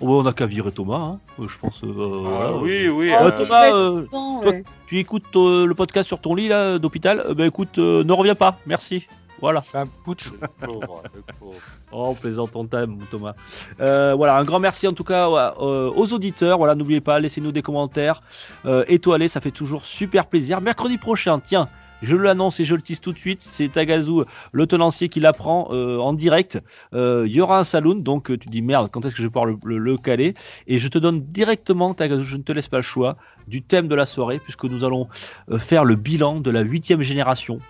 on 0.00 0.24
a 0.26 0.32
qu'à 0.32 0.46
virer 0.46 0.70
Thomas. 0.70 0.96
hein. 0.98 1.18
Je 1.40 1.58
pense. 1.58 1.82
euh, 1.82 1.88
voilà. 1.92 2.46
Ah 2.50 2.56
oui, 2.62 2.88
oui. 2.88 3.10
Euh, 3.12 3.22
euh, 3.26 3.30
Thomas, 3.32 3.72
euh, 3.72 4.06
Bon, 4.10 4.40
toi- 4.40 4.52
ouais. 4.52 4.62
tu 4.86 4.98
écoutes 4.98 5.24
euh, 5.36 5.66
le 5.66 5.74
podcast 5.74 6.06
sur 6.06 6.20
ton 6.20 6.34
lit 6.36 6.46
là 6.48 6.78
d'hôpital, 6.78 7.24
euh, 7.26 7.34
ben 7.34 7.46
écoute, 7.46 7.78
euh, 7.78 8.04
ne 8.04 8.12
reviens 8.12 8.36
pas, 8.36 8.58
merci. 8.66 9.06
Voilà. 9.40 9.62
Un 9.74 9.86
putsch. 9.86 10.30
le 10.32 10.66
pauvre, 10.66 11.02
le 11.14 11.22
pauvre. 11.38 11.54
Oh, 11.92 12.06
on 12.10 12.14
plaisante, 12.14 12.50
on 12.54 12.66
t'aime, 12.66 12.98
Thomas. 13.10 13.34
Euh, 13.80 14.14
voilà, 14.14 14.36
un 14.36 14.44
grand 14.44 14.60
merci 14.60 14.86
en 14.86 14.92
tout 14.92 15.04
cas 15.04 15.28
euh, 15.28 15.90
aux 15.94 16.12
auditeurs. 16.12 16.58
Voilà, 16.58 16.74
n'oubliez 16.74 17.00
pas, 17.00 17.18
laissez-nous 17.20 17.52
des 17.52 17.62
commentaires 17.62 18.22
euh, 18.66 18.84
étoilés, 18.88 19.28
ça 19.28 19.40
fait 19.40 19.50
toujours 19.50 19.84
super 19.86 20.26
plaisir. 20.26 20.60
Mercredi 20.60 20.98
prochain, 20.98 21.40
tiens. 21.40 21.68
Je 22.02 22.16
l'annonce 22.16 22.58
et 22.60 22.64
je 22.64 22.74
le 22.74 22.80
tease 22.80 22.98
tout 23.00 23.12
de 23.12 23.18
suite, 23.18 23.46
c'est 23.50 23.68
Tagazu, 23.72 24.22
le 24.52 24.66
tenancier, 24.66 25.10
qui 25.10 25.20
l'apprend 25.20 25.68
euh, 25.70 25.98
en 25.98 26.14
direct. 26.14 26.58
Euh, 26.94 27.24
Il 27.26 27.32
y 27.32 27.42
aura 27.42 27.58
un 27.58 27.64
saloon, 27.64 27.96
donc 27.96 28.30
euh, 28.30 28.38
tu 28.38 28.48
dis 28.48 28.62
merde, 28.62 28.88
quand 28.90 29.04
est-ce 29.04 29.14
que 29.14 29.20
je 29.20 29.26
vais 29.26 29.30
pouvoir 29.30 29.44
le, 29.44 29.58
le- 29.64 29.76
le 29.76 29.98
caler? 29.98 30.32
Et 30.66 30.78
je 30.78 30.88
te 30.88 30.96
donne 30.96 31.20
directement, 31.20 31.92
Tagazu, 31.92 32.24
je 32.24 32.36
ne 32.38 32.42
te 32.42 32.52
laisse 32.52 32.68
pas 32.68 32.78
le 32.78 32.82
choix, 32.82 33.18
du 33.48 33.60
thème 33.60 33.86
de 33.86 33.94
la 33.94 34.06
soirée, 34.06 34.38
puisque 34.38 34.64
nous 34.64 34.82
allons 34.82 35.08
euh, 35.50 35.58
faire 35.58 35.84
le 35.84 35.94
bilan 35.94 36.40
de 36.40 36.50
la 36.50 36.62
huitième 36.62 37.02
génération 37.02 37.60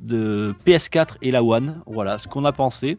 de 0.00 0.54
PS4 0.66 1.16
et 1.22 1.30
la 1.30 1.42
One. 1.42 1.82
Voilà 1.86 2.18
ce 2.18 2.28
qu'on 2.28 2.44
a 2.44 2.52
pensé. 2.52 2.98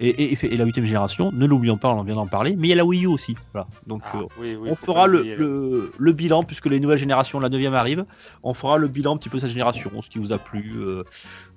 Et, 0.00 0.08
et- 0.10 0.38
et- 0.52 0.56
la 0.56 0.64
huitième 0.64 0.84
génération, 0.86 1.32
ne 1.32 1.44
l'oublions 1.44 1.76
pas, 1.76 1.88
on 1.92 2.02
vient 2.04 2.14
d'en 2.14 2.28
parler, 2.28 2.54
mais 2.56 2.68
il 2.68 2.70
y 2.70 2.72
a 2.72 2.76
la 2.76 2.84
Wii 2.84 3.02
U 3.04 3.06
aussi. 3.08 3.34
Voilà. 3.52 3.66
Donc 3.88 4.02
Ah, 4.12 4.18
euh, 4.18 4.22
oui, 4.40 4.54
oui, 4.54 4.68
on 4.70 4.76
fera 4.76 5.08
le, 5.08 5.22
le, 5.36 5.92
le 5.98 6.12
bilan, 6.12 6.44
puisque 6.44 6.66
les 6.66 6.78
nouvelles 6.78 6.98
générations, 6.98 7.40
la 7.40 7.48
neuvième 7.48 7.74
arrive, 7.74 8.04
on 8.44 8.54
fera 8.54 8.78
le 8.78 8.86
bilan 8.86 9.14
un 9.14 9.16
petit 9.16 9.28
peu 9.28 9.38
de 9.38 9.42
sa 9.42 9.48
génération, 9.48 9.90
ce 10.00 10.08
qui 10.08 10.18
vous 10.20 10.32
a 10.32 10.38
plu. 10.38 10.74
euh, 10.78 11.02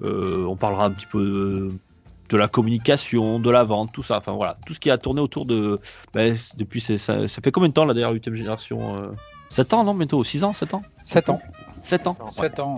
euh, 0.01 0.45
on 0.47 0.55
parlera 0.55 0.85
un 0.85 0.91
petit 0.91 1.05
peu 1.05 1.23
de, 1.23 1.72
de 2.30 2.38
la 2.38 2.47
communication, 2.47 3.39
de 3.39 3.49
la 3.51 3.63
vente, 3.63 3.91
tout 3.91 4.01
ça. 4.03 4.18
Enfin 4.18 4.31
voilà, 4.31 4.57
tout 4.65 4.73
ce 4.73 4.80
qui 4.80 4.89
a 4.89 4.97
tourné 4.97 5.22
autour 5.22 5.45
de. 5.45 5.80
ben, 6.15 6.35
depuis, 6.57 6.81
ça, 6.81 6.97
ça 6.97 7.41
fait 7.43 7.51
combien 7.51 7.69
de 7.69 7.73
temps 7.76 7.85
la 7.85 7.93
dernière 7.93 8.11
huitième 8.13 8.35
génération 8.35 8.97
euh? 9.03 9.09
7 9.49 9.73
ans, 9.73 9.84
non 9.84 9.93
Bientôt? 9.93 10.23
6 10.23 10.43
ans? 10.45 10.53
7 10.53 10.73
ans? 10.73 10.81
7 11.03 11.30
ans. 11.30 11.39
7 11.84 12.07
ans 12.07 12.15
Non, 12.19 12.26
ouais. 12.26 12.31
7 12.31 12.59
ans. 12.61 12.76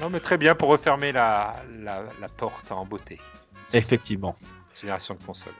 Non, 0.00 0.10
mais 0.10 0.20
très 0.20 0.36
bien 0.36 0.54
pour 0.54 0.68
refermer 0.68 1.12
la, 1.12 1.56
la, 1.80 2.02
la 2.20 2.28
porte 2.28 2.70
en 2.70 2.84
beauté. 2.84 3.18
Effectivement. 3.72 4.36
Génération 4.74 5.14
de 5.14 5.22
consoles. 5.24 5.52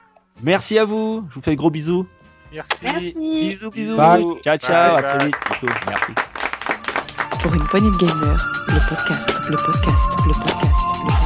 Merci 0.42 0.78
à 0.78 0.84
vous, 0.84 1.26
je 1.30 1.34
vous 1.34 1.40
fais 1.40 1.56
gros 1.56 1.70
bisous. 1.70 2.06
Merci. 2.52 2.84
Merci. 2.84 3.14
Bisous, 3.14 3.70
bisous. 3.70 3.96
Bye. 3.96 4.24
Ciao, 4.42 4.56
ciao, 4.58 4.94
Bye, 4.96 4.98
à 4.98 5.02
très 5.02 5.26
vite. 5.26 5.36
Bientôt. 5.48 5.66
Merci. 5.86 6.12
Pour 7.40 7.54
une 7.54 7.66
poignée 7.66 7.90
de 7.90 7.96
gamer, 7.96 8.64
le 8.68 8.88
podcast, 8.88 9.28
le 9.48 9.56
podcast, 9.56 10.04
le 10.26 10.32
podcast, 10.32 10.72
le 10.96 11.12
podcast. 11.12 11.22